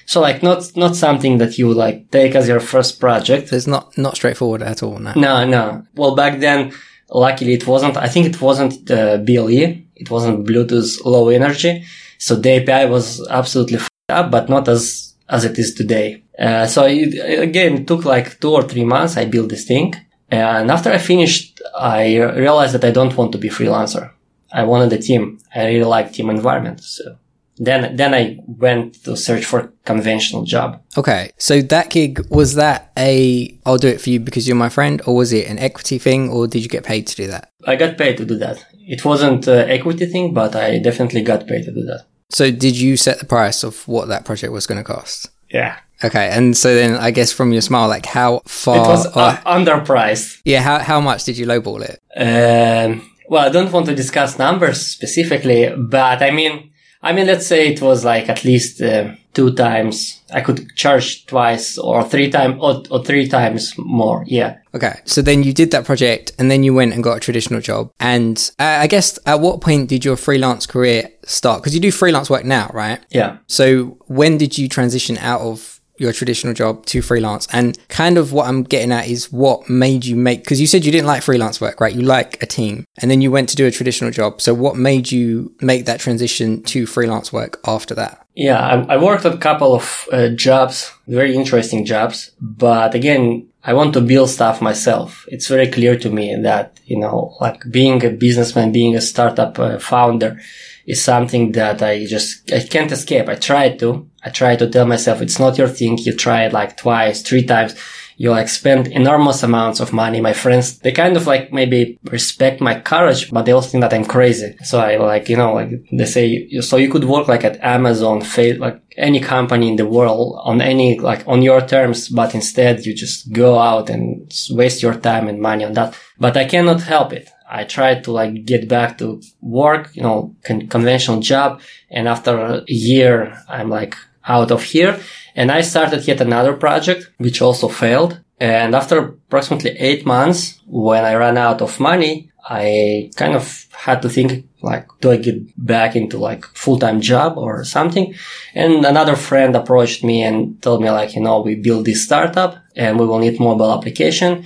So 0.04 0.20
like 0.20 0.42
not, 0.42 0.76
not 0.76 0.94
something 0.96 1.38
that 1.38 1.58
you 1.58 1.72
like 1.72 2.10
take 2.10 2.34
as 2.34 2.46
your 2.46 2.60
first 2.60 3.00
project. 3.00 3.52
It's 3.52 3.66
not, 3.66 3.96
not 3.98 4.16
straightforward 4.16 4.62
at 4.62 4.82
all. 4.82 4.98
No. 4.98 5.12
No, 5.14 5.44
no. 5.44 5.82
Well, 5.94 6.14
back 6.14 6.38
then, 6.38 6.72
luckily 7.10 7.54
it 7.54 7.66
wasn't, 7.66 7.96
I 7.96 8.08
think 8.08 8.26
it 8.26 8.40
wasn't 8.40 8.90
uh, 8.90 9.16
BLE. 9.18 9.82
It 9.96 10.10
wasn't 10.10 10.46
Bluetooth 10.46 11.04
low 11.04 11.28
energy. 11.28 11.84
So 12.18 12.36
the 12.36 12.62
API 12.62 12.90
was 12.90 13.26
absolutely 13.28 13.78
up, 14.08 14.30
but 14.30 14.48
not 14.48 14.68
as, 14.68 15.14
as 15.28 15.44
it 15.44 15.58
is 15.58 15.74
today. 15.74 16.22
Uh, 16.38 16.66
so 16.66 16.84
it, 16.86 17.40
again, 17.40 17.78
it 17.78 17.86
took 17.88 18.04
like 18.04 18.38
two 18.40 18.52
or 18.52 18.62
three 18.62 18.84
months. 18.84 19.16
I 19.16 19.24
built 19.24 19.48
this 19.48 19.64
thing. 19.64 19.94
And 20.30 20.70
after 20.70 20.90
I 20.90 20.98
finished, 20.98 21.62
I 21.78 22.16
realized 22.18 22.74
that 22.74 22.84
I 22.84 22.90
don't 22.90 23.16
want 23.16 23.32
to 23.32 23.38
be 23.38 23.48
freelancer. 23.48 24.12
I 24.52 24.64
wanted 24.64 24.92
a 24.92 24.98
team. 24.98 25.38
I 25.54 25.66
really 25.66 25.84
like 25.84 26.12
team 26.12 26.30
environment. 26.30 26.80
So 26.80 27.16
then, 27.58 27.96
then 27.96 28.14
I 28.14 28.38
went 28.46 29.04
to 29.04 29.16
search 29.16 29.44
for 29.44 29.72
conventional 29.84 30.44
job. 30.44 30.82
Okay. 30.96 31.30
So 31.38 31.62
that 31.62 31.90
gig, 31.90 32.20
was 32.30 32.54
that 32.54 32.92
a, 32.98 33.58
I'll 33.64 33.78
do 33.78 33.88
it 33.88 34.00
for 34.00 34.10
you 34.10 34.20
because 34.20 34.46
you're 34.46 34.56
my 34.56 34.68
friend 34.68 35.00
or 35.06 35.14
was 35.14 35.32
it 35.32 35.48
an 35.48 35.58
equity 35.58 35.98
thing 35.98 36.28
or 36.30 36.46
did 36.46 36.62
you 36.62 36.68
get 36.68 36.84
paid 36.84 37.06
to 37.06 37.16
do 37.16 37.26
that? 37.28 37.52
I 37.66 37.76
got 37.76 37.96
paid 37.96 38.16
to 38.18 38.24
do 38.24 38.36
that. 38.38 38.64
It 38.72 39.04
wasn't 39.04 39.46
an 39.48 39.70
equity 39.70 40.06
thing, 40.06 40.34
but 40.34 40.54
I 40.54 40.78
definitely 40.78 41.22
got 41.22 41.46
paid 41.46 41.64
to 41.64 41.72
do 41.72 41.82
that. 41.84 42.06
So 42.30 42.50
did 42.50 42.76
you 42.76 42.96
set 42.96 43.20
the 43.20 43.26
price 43.26 43.62
of 43.62 43.86
what 43.88 44.08
that 44.08 44.24
project 44.24 44.52
was 44.52 44.66
going 44.66 44.78
to 44.78 44.84
cost? 44.84 45.30
Yeah. 45.50 45.78
Okay, 46.04 46.28
and 46.30 46.56
so 46.56 46.74
then 46.74 46.94
I 46.94 47.10
guess 47.10 47.32
from 47.32 47.52
your 47.52 47.62
smile, 47.62 47.88
like 47.88 48.06
how 48.06 48.42
far? 48.46 48.76
It 48.76 48.88
was 48.88 49.06
uh, 49.16 49.36
underpriced. 49.46 50.40
Yeah, 50.44 50.62
how 50.62 50.78
how 50.78 51.00
much 51.00 51.24
did 51.24 51.38
you 51.38 51.46
lowball 51.46 51.82
it? 51.82 52.00
Um, 52.16 53.10
well, 53.28 53.46
I 53.46 53.48
don't 53.50 53.72
want 53.72 53.86
to 53.86 53.94
discuss 53.94 54.38
numbers 54.38 54.80
specifically, 54.80 55.72
but 55.76 56.22
I 56.22 56.30
mean, 56.30 56.70
I 57.02 57.12
mean, 57.12 57.26
let's 57.26 57.46
say 57.46 57.68
it 57.68 57.80
was 57.80 58.04
like 58.04 58.28
at 58.28 58.44
least 58.44 58.80
uh, 58.82 59.14
two 59.32 59.54
times. 59.54 60.20
I 60.32 60.40
could 60.40 60.74
charge 60.76 61.26
twice 61.26 61.78
or 61.78 62.02
three 62.02 62.30
times 62.30 62.56
or, 62.60 62.82
or, 62.90 63.04
three 63.04 63.28
times 63.28 63.74
more. 63.78 64.24
Yeah. 64.26 64.56
Okay. 64.74 65.00
So 65.04 65.22
then 65.22 65.42
you 65.42 65.52
did 65.52 65.70
that 65.70 65.84
project 65.84 66.32
and 66.38 66.50
then 66.50 66.62
you 66.62 66.74
went 66.74 66.94
and 66.94 67.04
got 67.04 67.18
a 67.18 67.20
traditional 67.20 67.60
job. 67.60 67.92
And 68.00 68.38
uh, 68.58 68.78
I 68.80 68.86
guess 68.86 69.18
at 69.26 69.40
what 69.40 69.60
point 69.60 69.88
did 69.88 70.04
your 70.04 70.16
freelance 70.16 70.66
career 70.66 71.10
start? 71.24 71.62
Because 71.62 71.74
you 71.74 71.80
do 71.80 71.92
freelance 71.92 72.30
work 72.30 72.44
now, 72.44 72.70
right? 72.72 72.98
Yeah. 73.10 73.38
So 73.46 73.98
when 74.06 74.38
did 74.38 74.56
you 74.58 74.68
transition 74.68 75.18
out 75.18 75.42
of 75.42 75.75
your 75.98 76.12
traditional 76.12 76.54
job 76.54 76.84
to 76.86 77.02
freelance. 77.02 77.46
And 77.52 77.78
kind 77.88 78.18
of 78.18 78.32
what 78.32 78.48
I'm 78.48 78.62
getting 78.62 78.92
at 78.92 79.08
is 79.08 79.32
what 79.32 79.68
made 79.68 80.04
you 80.04 80.16
make 80.16 80.42
because 80.42 80.60
you 80.60 80.66
said 80.66 80.84
you 80.84 80.92
didn't 80.92 81.06
like 81.06 81.22
freelance 81.22 81.60
work 81.60 81.80
right? 81.80 81.94
You 81.94 82.02
like 82.02 82.42
a 82.42 82.46
team. 82.46 82.84
And 82.98 83.10
then 83.10 83.20
you 83.20 83.30
went 83.30 83.48
to 83.50 83.56
do 83.56 83.66
a 83.66 83.70
traditional 83.70 84.10
job. 84.10 84.40
So 84.40 84.54
what 84.54 84.76
made 84.76 85.10
you 85.10 85.54
make 85.60 85.86
that 85.86 86.00
transition 86.00 86.62
to 86.64 86.86
freelance 86.86 87.32
work 87.32 87.60
after 87.66 87.94
that? 87.94 88.26
Yeah 88.34 88.58
I, 88.58 88.94
I 88.94 88.96
worked 88.96 89.24
a 89.24 89.36
couple 89.38 89.74
of 89.74 90.08
uh, 90.12 90.28
jobs 90.28 90.92
very 91.06 91.34
interesting 91.34 91.84
jobs. 91.84 92.32
But 92.40 92.94
again 92.94 93.48
I 93.66 93.72
want 93.72 93.94
to 93.94 94.00
build 94.00 94.30
stuff 94.30 94.62
myself. 94.62 95.26
It's 95.26 95.48
very 95.48 95.66
clear 95.66 95.98
to 95.98 96.08
me 96.08 96.36
that, 96.36 96.78
you 96.84 96.98
know, 96.98 97.36
like 97.40 97.64
being 97.68 98.04
a 98.04 98.10
businessman, 98.10 98.70
being 98.70 98.94
a 98.94 99.00
startup 99.00 99.58
uh, 99.58 99.80
founder 99.80 100.40
is 100.86 101.02
something 101.02 101.50
that 101.52 101.82
I 101.82 102.06
just, 102.06 102.52
I 102.52 102.60
can't 102.60 102.92
escape. 102.92 103.28
I 103.28 103.34
tried 103.34 103.80
to, 103.80 104.08
I 104.26 104.30
try 104.30 104.56
to 104.56 104.68
tell 104.68 104.86
myself 104.86 105.22
it's 105.22 105.38
not 105.38 105.56
your 105.56 105.68
thing. 105.68 105.98
You 105.98 106.12
try 106.14 106.44
it 106.46 106.52
like 106.52 106.76
twice, 106.76 107.22
three 107.22 107.44
times. 107.44 107.74
you 108.18 108.30
like 108.30 108.48
spend 108.48 108.88
enormous 108.88 109.42
amounts 109.42 109.78
of 109.80 109.92
money. 109.92 110.20
My 110.20 110.32
friends, 110.32 110.78
they 110.78 110.92
kind 110.92 111.16
of 111.16 111.26
like 111.26 111.52
maybe 111.52 111.98
respect 112.04 112.60
my 112.60 112.80
courage, 112.80 113.30
but 113.30 113.42
they 113.44 113.52
also 113.52 113.68
think 113.68 113.82
that 113.82 113.92
I'm 113.92 114.06
crazy. 114.06 114.56
So 114.64 114.80
I 114.80 114.96
like, 114.96 115.28
you 115.28 115.36
know, 115.36 115.52
like 115.54 115.70
they 115.92 116.06
say, 116.06 116.48
so 116.60 116.78
you 116.78 116.90
could 116.90 117.04
work 117.04 117.28
like 117.28 117.44
at 117.44 117.60
Amazon, 117.62 118.22
like 118.58 118.80
any 118.96 119.20
company 119.20 119.68
in 119.68 119.76
the 119.76 119.86
world 119.86 120.40
on 120.42 120.62
any, 120.62 120.98
like 120.98 121.22
on 121.26 121.42
your 121.42 121.60
terms, 121.60 122.08
but 122.08 122.34
instead 122.34 122.86
you 122.86 122.94
just 122.94 123.32
go 123.32 123.58
out 123.58 123.90
and 123.90 124.32
waste 124.50 124.82
your 124.82 124.94
time 124.94 125.28
and 125.28 125.40
money 125.40 125.64
on 125.64 125.74
that. 125.74 125.94
But 126.18 126.36
I 126.38 126.46
cannot 126.46 126.80
help 126.80 127.12
it. 127.12 127.28
I 127.48 127.64
tried 127.64 128.02
to 128.04 128.12
like 128.12 128.44
get 128.44 128.66
back 128.66 128.96
to 128.98 129.20
work, 129.42 129.90
you 129.94 130.02
know, 130.02 130.34
con- 130.42 130.66
conventional 130.68 131.20
job. 131.20 131.60
And 131.90 132.08
after 132.08 132.32
a 132.38 132.64
year, 132.66 133.16
I'm 133.48 133.68
like 133.68 133.94
out 134.26 134.50
of 134.50 134.62
here. 134.62 135.00
And 135.34 135.50
I 135.50 135.60
started 135.60 136.06
yet 136.06 136.20
another 136.20 136.54
project, 136.54 137.10
which 137.18 137.42
also 137.42 137.68
failed. 137.68 138.20
And 138.38 138.74
after 138.74 138.98
approximately 138.98 139.70
eight 139.78 140.04
months, 140.04 140.60
when 140.66 141.04
I 141.04 141.14
ran 141.14 141.38
out 141.38 141.62
of 141.62 141.80
money, 141.80 142.30
I 142.48 143.10
kind 143.16 143.34
of 143.34 143.66
had 143.72 144.02
to 144.02 144.08
think 144.08 144.46
like, 144.62 144.88
do 145.00 145.10
I 145.10 145.16
get 145.16 145.36
back 145.56 145.96
into 145.96 146.18
like 146.18 146.44
full-time 146.44 147.00
job 147.00 147.38
or 147.38 147.64
something? 147.64 148.14
And 148.54 148.84
another 148.84 149.16
friend 149.16 149.54
approached 149.56 150.04
me 150.04 150.22
and 150.22 150.60
told 150.62 150.82
me 150.82 150.90
like, 150.90 151.14
you 151.14 151.22
know, 151.22 151.40
we 151.40 151.54
build 151.56 151.86
this 151.86 152.04
startup 152.04 152.56
and 152.74 152.98
we 152.98 153.06
will 153.06 153.18
need 153.18 153.40
mobile 153.40 153.72
application. 153.72 154.44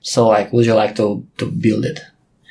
So 0.00 0.28
like, 0.28 0.52
would 0.52 0.66
you 0.66 0.74
like 0.74 0.96
to, 0.96 1.26
to 1.38 1.46
build 1.46 1.84
it? 1.84 2.00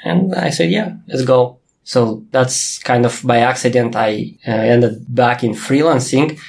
And 0.03 0.35
I 0.35 0.49
said, 0.49 0.71
yeah, 0.71 0.95
let's 1.07 1.25
go. 1.25 1.59
So 1.83 2.23
that's 2.31 2.79
kind 2.79 3.05
of 3.05 3.21
by 3.23 3.37
accident. 3.37 3.95
I 3.95 4.37
uh, 4.47 4.51
ended 4.51 5.05
back 5.13 5.43
in 5.43 5.51
freelancing. 5.51 6.39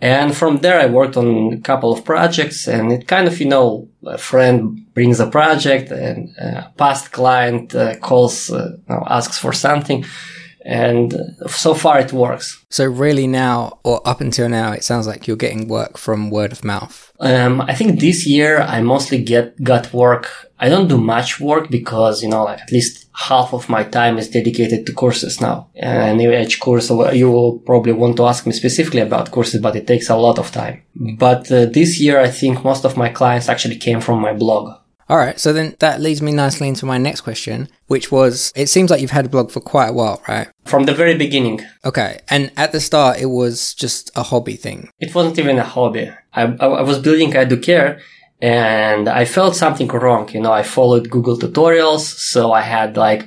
And 0.00 0.36
from 0.36 0.58
there, 0.58 0.78
I 0.78 0.86
worked 0.86 1.16
on 1.16 1.52
a 1.52 1.60
couple 1.60 1.92
of 1.92 2.04
projects 2.04 2.68
and 2.68 2.92
it 2.92 3.08
kind 3.08 3.26
of, 3.26 3.40
you 3.40 3.46
know, 3.46 3.88
a 4.04 4.16
friend 4.16 4.86
brings 4.94 5.18
a 5.18 5.26
project 5.26 5.90
and 5.90 6.36
a 6.38 6.72
past 6.76 7.10
client 7.10 7.74
uh, 7.74 7.96
calls, 7.98 8.50
uh, 8.50 8.76
asks 8.88 9.38
for 9.38 9.52
something. 9.52 10.04
And 10.64 11.16
so 11.48 11.74
far 11.74 11.98
it 11.98 12.12
works. 12.12 12.64
So 12.70 12.84
really 12.84 13.26
now, 13.26 13.80
or 13.84 14.06
up 14.06 14.20
until 14.20 14.48
now, 14.48 14.72
it 14.72 14.84
sounds 14.84 15.06
like 15.06 15.26
you're 15.26 15.36
getting 15.36 15.66
work 15.66 15.98
from 15.98 16.30
word 16.30 16.52
of 16.52 16.62
mouth. 16.62 17.07
Um, 17.20 17.60
I 17.62 17.74
think 17.74 17.98
this 17.98 18.26
year 18.26 18.60
I 18.60 18.80
mostly 18.80 19.22
get, 19.22 19.62
got 19.62 19.92
work. 19.92 20.30
I 20.60 20.68
don't 20.68 20.88
do 20.88 20.98
much 20.98 21.40
work 21.40 21.68
because, 21.70 22.22
you 22.22 22.28
know, 22.28 22.44
like 22.44 22.60
at 22.60 22.72
least 22.72 23.08
half 23.14 23.52
of 23.52 23.68
my 23.68 23.84
time 23.84 24.18
is 24.18 24.28
dedicated 24.28 24.86
to 24.86 24.92
courses 24.92 25.40
now. 25.40 25.68
And 25.74 26.20
each 26.20 26.60
course, 26.60 26.90
you 26.90 27.30
will 27.30 27.58
probably 27.58 27.92
want 27.92 28.16
to 28.16 28.26
ask 28.26 28.46
me 28.46 28.52
specifically 28.52 29.00
about 29.00 29.30
courses, 29.30 29.60
but 29.60 29.76
it 29.76 29.86
takes 29.86 30.08
a 30.08 30.16
lot 30.16 30.38
of 30.38 30.50
time. 30.50 30.82
But 30.94 31.50
uh, 31.50 31.66
this 31.66 32.00
year, 32.00 32.20
I 32.20 32.30
think 32.30 32.64
most 32.64 32.84
of 32.84 32.96
my 32.96 33.08
clients 33.08 33.48
actually 33.48 33.76
came 33.76 34.00
from 34.00 34.20
my 34.20 34.32
blog. 34.32 34.78
All 35.08 35.16
right. 35.16 35.40
So 35.40 35.52
then 35.52 35.74
that 35.78 36.00
leads 36.00 36.20
me 36.20 36.32
nicely 36.32 36.68
into 36.68 36.84
my 36.84 36.98
next 36.98 37.22
question, 37.22 37.68
which 37.86 38.12
was 38.12 38.52
it 38.54 38.68
seems 38.68 38.90
like 38.90 39.00
you've 39.00 39.10
had 39.10 39.26
a 39.26 39.28
blog 39.28 39.50
for 39.50 39.60
quite 39.60 39.88
a 39.88 39.92
while, 39.92 40.22
right? 40.28 40.48
From 40.66 40.84
the 40.84 40.94
very 40.94 41.16
beginning. 41.16 41.62
Okay. 41.84 42.20
And 42.28 42.52
at 42.56 42.72
the 42.72 42.80
start, 42.80 43.18
it 43.18 43.26
was 43.26 43.74
just 43.74 44.10
a 44.14 44.22
hobby 44.22 44.56
thing. 44.56 44.90
It 45.00 45.14
wasn't 45.14 45.38
even 45.38 45.58
a 45.58 45.64
hobby. 45.64 46.12
I, 46.34 46.42
I, 46.42 46.66
I 46.66 46.82
was 46.82 46.98
building 46.98 47.34
I 47.36 47.44
Do 47.44 47.58
Care 47.58 48.00
and 48.40 49.08
I 49.08 49.24
felt 49.24 49.56
something 49.56 49.88
wrong. 49.88 50.28
You 50.30 50.40
know, 50.40 50.52
I 50.52 50.62
followed 50.62 51.08
Google 51.10 51.38
tutorials. 51.38 52.00
So 52.00 52.52
I 52.52 52.60
had 52.60 52.96
like, 52.98 53.26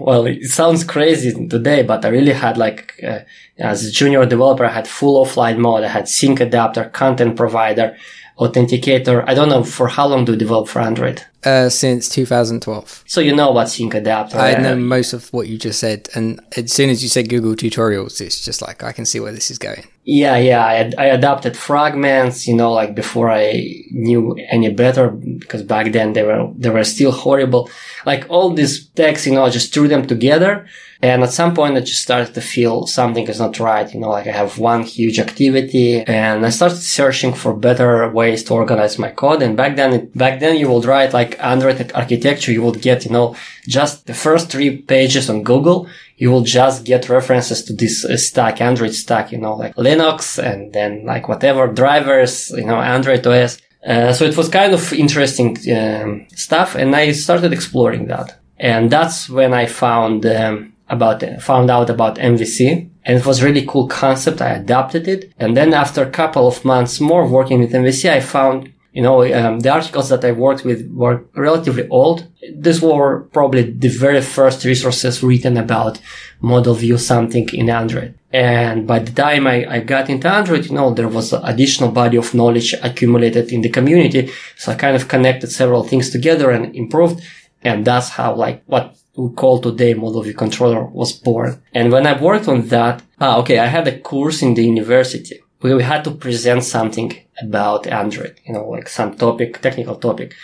well, 0.00 0.26
it 0.26 0.44
sounds 0.44 0.84
crazy 0.84 1.46
today, 1.46 1.82
but 1.82 2.04
I 2.04 2.08
really 2.08 2.32
had 2.32 2.56
like, 2.56 2.98
uh, 3.02 3.20
as 3.58 3.84
a 3.84 3.92
junior 3.92 4.26
developer, 4.26 4.64
I 4.64 4.72
had 4.72 4.88
full 4.88 5.24
offline 5.24 5.58
mode. 5.58 5.84
I 5.84 5.88
had 5.88 6.08
sync 6.08 6.40
adapter, 6.40 6.86
content 6.86 7.36
provider, 7.36 7.96
authenticator. 8.38 9.24
I 9.26 9.34
don't 9.34 9.48
know 9.48 9.62
for 9.62 9.88
how 9.88 10.06
long 10.06 10.24
do 10.24 10.32
you 10.32 10.38
develop 10.38 10.68
for 10.68 10.80
Android? 10.80 11.22
Uh, 11.44 11.68
since 11.68 12.08
2012. 12.08 13.04
So 13.06 13.20
you 13.20 13.36
know 13.36 13.50
what 13.50 13.68
sync 13.68 13.94
adapter. 13.94 14.38
I 14.38 14.54
know 14.54 14.76
most 14.76 15.12
of 15.12 15.30
what 15.32 15.46
you 15.46 15.58
just 15.58 15.78
said, 15.78 16.08
and 16.14 16.40
as 16.56 16.72
soon 16.72 16.88
as 16.88 17.02
you 17.02 17.08
said 17.08 17.28
Google 17.28 17.54
tutorials, 17.54 18.20
it's 18.20 18.40
just 18.40 18.62
like 18.62 18.82
I 18.82 18.92
can 18.92 19.04
see 19.04 19.20
where 19.20 19.32
this 19.32 19.50
is 19.50 19.58
going. 19.58 19.86
Yeah, 20.04 20.36
yeah. 20.36 20.64
I, 20.64 20.92
I 20.96 21.06
adapted 21.06 21.56
fragments, 21.56 22.48
you 22.48 22.56
know, 22.56 22.72
like 22.72 22.94
before 22.94 23.30
I 23.30 23.84
knew 23.90 24.36
any 24.50 24.72
better, 24.72 25.10
because 25.10 25.62
back 25.62 25.92
then 25.92 26.14
they 26.14 26.22
were 26.22 26.50
they 26.56 26.70
were 26.70 26.84
still 26.84 27.12
horrible. 27.12 27.70
Like 28.06 28.24
all 28.30 28.54
these 28.54 28.86
texts, 28.88 29.26
you 29.26 29.34
know, 29.34 29.44
I 29.44 29.50
just 29.50 29.72
threw 29.72 29.86
them 29.86 30.06
together 30.06 30.66
and 31.02 31.22
at 31.22 31.32
some 31.32 31.54
point, 31.54 31.76
I 31.76 31.80
just 31.80 32.02
started 32.02 32.34
to 32.34 32.40
feel 32.40 32.86
something 32.86 33.26
is 33.28 33.40
not 33.40 33.58
right. 33.60 33.92
You 33.92 34.00
know, 34.00 34.10
like 34.10 34.26
I 34.26 34.32
have 34.32 34.58
one 34.58 34.82
huge 34.82 35.18
activity 35.18 36.00
and 36.00 36.46
I 36.46 36.50
started 36.50 36.76
searching 36.76 37.34
for 37.34 37.54
better 37.54 38.08
ways 38.10 38.44
to 38.44 38.54
organize 38.54 38.98
my 38.98 39.10
code. 39.10 39.42
And 39.42 39.56
back 39.56 39.76
then, 39.76 40.10
back 40.14 40.40
then 40.40 40.56
you 40.56 40.70
would 40.70 40.84
write 40.84 41.12
like 41.12 41.38
Android 41.42 41.92
architecture. 41.94 42.52
You 42.52 42.62
would 42.62 42.80
get, 42.80 43.04
you 43.04 43.10
know, 43.10 43.36
just 43.66 44.06
the 44.06 44.14
first 44.14 44.50
three 44.50 44.78
pages 44.78 45.28
on 45.28 45.42
Google. 45.42 45.88
You 46.16 46.30
will 46.30 46.42
just 46.42 46.84
get 46.84 47.08
references 47.08 47.64
to 47.64 47.72
this 47.72 48.04
uh, 48.04 48.16
stack, 48.16 48.60
Android 48.60 48.94
stack, 48.94 49.32
you 49.32 49.38
know, 49.38 49.54
like 49.54 49.74
Linux 49.74 50.42
and 50.42 50.72
then 50.72 51.04
like 51.04 51.28
whatever 51.28 51.66
drivers, 51.66 52.50
you 52.50 52.64
know, 52.64 52.80
Android 52.80 53.26
OS. 53.26 53.58
Uh, 53.86 54.12
so 54.12 54.24
it 54.24 54.36
was 54.36 54.48
kind 54.48 54.72
of 54.72 54.92
interesting 54.94 55.58
um, 55.76 56.26
stuff, 56.34 56.74
and 56.74 56.96
I 56.96 57.12
started 57.12 57.52
exploring 57.52 58.06
that. 58.06 58.40
And 58.58 58.90
that's 58.90 59.28
when 59.28 59.52
I 59.52 59.66
found 59.66 60.24
um, 60.24 60.73
about 60.88 61.22
found 61.40 61.70
out 61.70 61.90
about 61.90 62.16
MVC 62.16 62.90
and 63.04 63.18
it 63.18 63.26
was 63.26 63.42
really 63.42 63.66
cool 63.66 63.86
concept. 63.86 64.40
I 64.40 64.50
adopted 64.50 65.06
it. 65.08 65.32
And 65.38 65.56
then 65.56 65.74
after 65.74 66.02
a 66.02 66.10
couple 66.10 66.46
of 66.46 66.64
months 66.64 67.00
more 67.00 67.26
working 67.28 67.60
with 67.60 67.72
MVC, 67.72 68.10
I 68.10 68.20
found, 68.20 68.72
you 68.92 69.02
know, 69.02 69.22
um, 69.34 69.60
the 69.60 69.70
articles 69.70 70.08
that 70.08 70.24
I 70.24 70.32
worked 70.32 70.64
with 70.64 70.90
were 70.90 71.24
relatively 71.34 71.86
old. 71.88 72.26
These 72.54 72.80
were 72.80 73.24
probably 73.32 73.70
the 73.70 73.88
very 73.88 74.22
first 74.22 74.64
resources 74.64 75.22
written 75.22 75.58
about 75.58 76.00
model 76.40 76.74
view 76.74 76.96
something 76.96 77.48
in 77.52 77.68
Android. 77.68 78.18
And 78.32 78.86
by 78.86 79.00
the 79.00 79.12
time 79.12 79.46
I, 79.46 79.66
I 79.66 79.80
got 79.80 80.08
into 80.08 80.32
Android, 80.32 80.66
you 80.66 80.74
know, 80.74 80.94
there 80.94 81.08
was 81.08 81.32
additional 81.32 81.90
body 81.90 82.16
of 82.16 82.34
knowledge 82.34 82.74
accumulated 82.82 83.52
in 83.52 83.60
the 83.60 83.68
community. 83.68 84.30
So 84.56 84.72
I 84.72 84.76
kind 84.76 84.96
of 84.96 85.08
connected 85.08 85.52
several 85.52 85.84
things 85.84 86.08
together 86.08 86.50
and 86.50 86.74
improved. 86.74 87.22
And 87.62 87.84
that's 87.84 88.08
how 88.10 88.34
like 88.34 88.62
what 88.66 88.96
we 89.16 89.30
call 89.30 89.60
today 89.60 89.94
model 89.94 90.22
view 90.22 90.34
controller 90.34 90.84
was 90.84 91.12
born. 91.12 91.62
And 91.72 91.92
when 91.92 92.06
I 92.06 92.20
worked 92.20 92.48
on 92.48 92.68
that, 92.68 93.02
ah, 93.20 93.38
okay, 93.38 93.58
I 93.58 93.66
had 93.66 93.86
a 93.86 93.98
course 93.98 94.42
in 94.42 94.54
the 94.54 94.64
university 94.64 95.40
where 95.60 95.76
we 95.76 95.82
had 95.82 96.04
to 96.04 96.10
present 96.10 96.64
something 96.64 97.16
about 97.40 97.86
Android, 97.86 98.38
you 98.44 98.52
know, 98.52 98.68
like 98.68 98.88
some 98.88 99.16
topic, 99.16 99.60
technical 99.60 99.96
topic. 99.96 100.34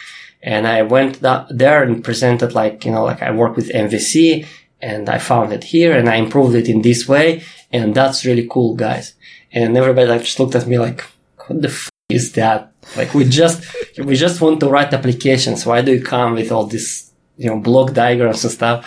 And 0.42 0.66
I 0.66 0.82
went 0.82 1.20
there 1.20 1.82
and 1.82 2.02
presented 2.02 2.54
like, 2.54 2.84
you 2.84 2.92
know, 2.92 3.04
like 3.04 3.22
I 3.22 3.30
work 3.30 3.56
with 3.56 3.68
MVC 3.68 4.46
and 4.80 5.08
I 5.08 5.18
found 5.18 5.52
it 5.52 5.64
here 5.64 5.94
and 5.94 6.08
I 6.08 6.16
improved 6.16 6.54
it 6.54 6.68
in 6.68 6.80
this 6.80 7.06
way. 7.06 7.42
And 7.72 7.94
that's 7.94 8.24
really 8.24 8.48
cool, 8.48 8.74
guys. 8.74 9.14
And 9.52 9.76
everybody 9.76 10.08
like 10.08 10.22
just 10.22 10.40
looked 10.40 10.54
at 10.54 10.66
me 10.66 10.78
like, 10.78 11.04
what 11.46 11.60
the 11.60 11.68
f- 11.68 11.90
is 12.08 12.32
that? 12.32 12.72
Like 12.96 13.12
we 13.12 13.24
just, 13.24 13.62
we 13.98 14.16
just 14.16 14.40
want 14.40 14.60
to 14.60 14.68
write 14.68 14.94
applications. 14.94 15.66
Why 15.66 15.82
do 15.82 15.92
you 15.92 16.02
come 16.02 16.34
with 16.34 16.50
all 16.50 16.64
this 16.64 17.09
you 17.40 17.49
know, 17.49 17.59
block 17.59 17.94
diagrams 17.94 18.44
and 18.44 18.52
stuff. 18.52 18.78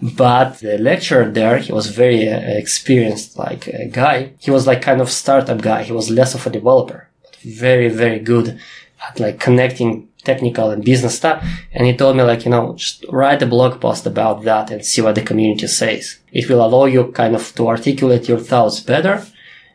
But 0.00 0.58
the 0.60 0.78
lecturer 0.78 1.30
there, 1.30 1.58
he 1.58 1.72
was 1.72 1.86
very 1.88 2.28
uh, 2.28 2.38
experienced, 2.62 3.38
like 3.38 3.68
a 3.68 3.86
guy. 3.86 4.32
He 4.38 4.50
was 4.50 4.66
like 4.66 4.82
kind 4.82 5.00
of 5.00 5.10
startup 5.10 5.60
guy. 5.60 5.84
He 5.84 5.92
was 5.92 6.10
less 6.10 6.34
of 6.34 6.46
a 6.46 6.50
developer, 6.50 7.08
but 7.22 7.36
very, 7.36 7.88
very 7.88 8.18
good 8.18 8.58
at 9.06 9.20
like 9.20 9.38
connecting 9.38 10.08
technical 10.24 10.70
and 10.70 10.84
business 10.84 11.16
stuff. 11.16 11.44
And 11.72 11.86
he 11.86 11.96
told 11.96 12.16
me 12.16 12.22
like, 12.22 12.44
you 12.44 12.50
know, 12.50 12.74
just 12.74 13.04
write 13.10 13.42
a 13.42 13.46
blog 13.46 13.80
post 13.80 14.06
about 14.06 14.42
that 14.44 14.70
and 14.70 14.84
see 14.84 15.02
what 15.02 15.16
the 15.16 15.22
community 15.22 15.66
says. 15.66 16.18
It 16.32 16.48
will 16.48 16.64
allow 16.64 16.86
you 16.86 17.12
kind 17.12 17.34
of 17.34 17.54
to 17.56 17.68
articulate 17.68 18.28
your 18.28 18.38
thoughts 18.38 18.80
better. 18.80 19.24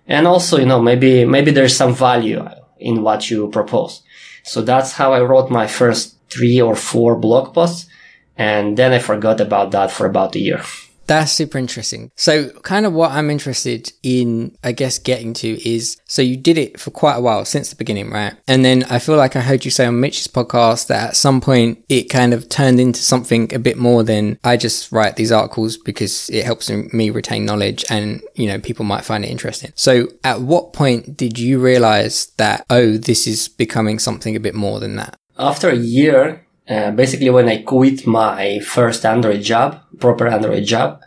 And 0.08 0.26
also, 0.26 0.58
you 0.58 0.66
know, 0.66 0.82
maybe, 0.82 1.24
maybe 1.24 1.52
there's 1.52 1.76
some 1.76 1.94
value 1.94 2.44
in 2.80 3.04
what 3.04 3.30
you 3.30 3.50
propose. 3.50 4.02
So 4.44 4.62
that's 4.62 4.94
how 4.94 5.14
I 5.14 5.22
wrote 5.22 5.52
my 5.52 5.68
first 5.68 6.16
three 6.30 6.60
or 6.60 6.76
four 6.76 7.16
blog 7.16 7.54
posts. 7.54 7.90
And 8.38 8.78
then 8.78 8.94
I 8.94 9.00
forgot 9.00 9.42
about 9.42 9.72
that 9.72 9.92
for 9.92 10.06
about 10.06 10.36
a 10.36 10.40
year. 10.40 10.62
That's 11.08 11.32
super 11.32 11.58
interesting. 11.58 12.12
So, 12.16 12.50
kind 12.50 12.86
of 12.86 12.92
what 12.94 13.12
I'm 13.12 13.30
interested 13.30 13.94
in, 14.04 14.56
I 14.64 14.74
guess, 14.74 15.00
getting 15.00 15.34
to 15.36 15.70
is 15.70 15.98
so 16.06 16.22
you 16.22 16.36
did 16.36 16.58
it 16.58 16.80
for 16.80 16.92
quite 16.92 17.16
a 17.16 17.22
while 17.22 17.46
since 17.46 17.70
the 17.70 17.78
beginning, 17.78 18.12
right? 18.12 18.34
And 18.46 18.64
then 18.64 18.84
I 18.84 19.00
feel 19.00 19.16
like 19.16 19.38
I 19.38 19.40
heard 19.40 19.64
you 19.64 19.72
say 19.72 19.86
on 19.86 20.02
Mitch's 20.02 20.28
podcast 20.28 20.88
that 20.88 21.10
at 21.10 21.16
some 21.16 21.40
point 21.40 21.84
it 21.88 22.10
kind 22.10 22.34
of 22.34 22.50
turned 22.50 22.82
into 22.82 23.00
something 23.00 23.54
a 23.54 23.60
bit 23.60 23.78
more 23.78 24.04
than 24.04 24.38
I 24.44 24.58
just 24.58 24.92
write 24.92 25.16
these 25.16 25.32
articles 25.32 25.78
because 25.78 26.30
it 26.30 26.44
helps 26.44 26.70
me 26.70 27.10
retain 27.10 27.46
knowledge 27.46 27.86
and, 27.90 28.22
you 28.36 28.48
know, 28.48 28.60
people 28.60 28.84
might 28.84 29.06
find 29.06 29.24
it 29.24 29.32
interesting. 29.32 29.72
So, 29.76 30.10
at 30.26 30.42
what 30.42 30.74
point 30.74 31.16
did 31.16 31.40
you 31.40 31.60
realize 31.60 32.28
that, 32.38 32.66
oh, 32.70 32.98
this 32.98 33.28
is 33.28 33.48
becoming 33.48 33.98
something 33.98 34.36
a 34.36 34.42
bit 34.42 34.56
more 34.56 34.82
than 34.82 34.98
that? 34.98 35.16
After 35.40 35.70
a 35.70 35.76
year, 35.76 36.47
uh, 36.70 36.92
basically 36.92 37.30
when 37.30 37.48
I 37.48 37.62
quit 37.62 38.06
my 38.06 38.60
first 38.60 39.06
Android 39.06 39.42
job, 39.42 39.82
proper 40.00 40.28
Android 40.28 40.66
job, 40.66 41.02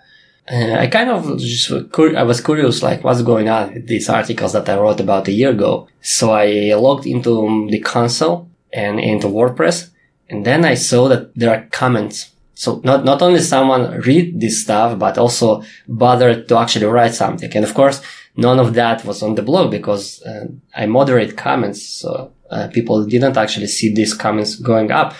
uh, 0.50 0.75
I 0.79 0.88
kind 0.88 1.11
of 1.11 1.38
just, 1.38 1.71
I 1.71 2.23
was 2.23 2.40
curious, 2.40 2.83
like, 2.83 3.05
what's 3.05 3.23
going 3.23 3.49
on 3.49 3.75
with 3.75 3.87
these 3.87 4.09
articles 4.09 4.52
that 4.52 4.69
I 4.69 4.79
wrote 4.79 5.00
about 5.00 5.29
a 5.29 5.33
year 5.33 5.50
ago. 5.50 5.88
So 6.00 6.33
I 6.33 6.75
logged 6.75 7.07
into 7.07 7.69
the 7.71 7.79
console 7.81 8.49
and 8.73 8.99
into 8.99 9.29
WordPress. 9.29 9.90
And 10.29 10.45
then 10.45 10.64
I 10.64 10.75
saw 10.75 11.09
that 11.09 11.35
there 11.35 11.55
are 11.55 11.69
comments. 11.71 12.31
So 12.55 12.81
not, 12.85 13.05
not 13.05 13.23
only 13.23 13.40
someone 13.40 14.00
read 14.00 14.40
this 14.40 14.62
stuff, 14.62 14.99
but 14.99 15.19
also 15.19 15.62
bothered 15.88 16.49
to 16.49 16.59
actually 16.59 16.87
write 16.87 17.14
something. 17.14 17.50
And 17.55 17.64
of 17.64 17.75
course, 17.75 18.02
none 18.37 18.59
of 18.59 18.75
that 18.75 19.05
was 19.05 19.23
on 19.23 19.35
the 19.35 19.43
blog 19.43 19.71
because 19.71 20.23
uh, 20.23 20.47
I 20.75 20.87
moderate 20.87 21.37
comments. 21.37 21.83
So 21.83 22.33
uh, 22.50 22.69
people 22.69 23.05
didn't 23.05 23.37
actually 23.37 23.69
see 23.69 23.95
these 23.95 24.14
comments 24.14 24.57
going 24.57 24.90
up. 24.90 25.14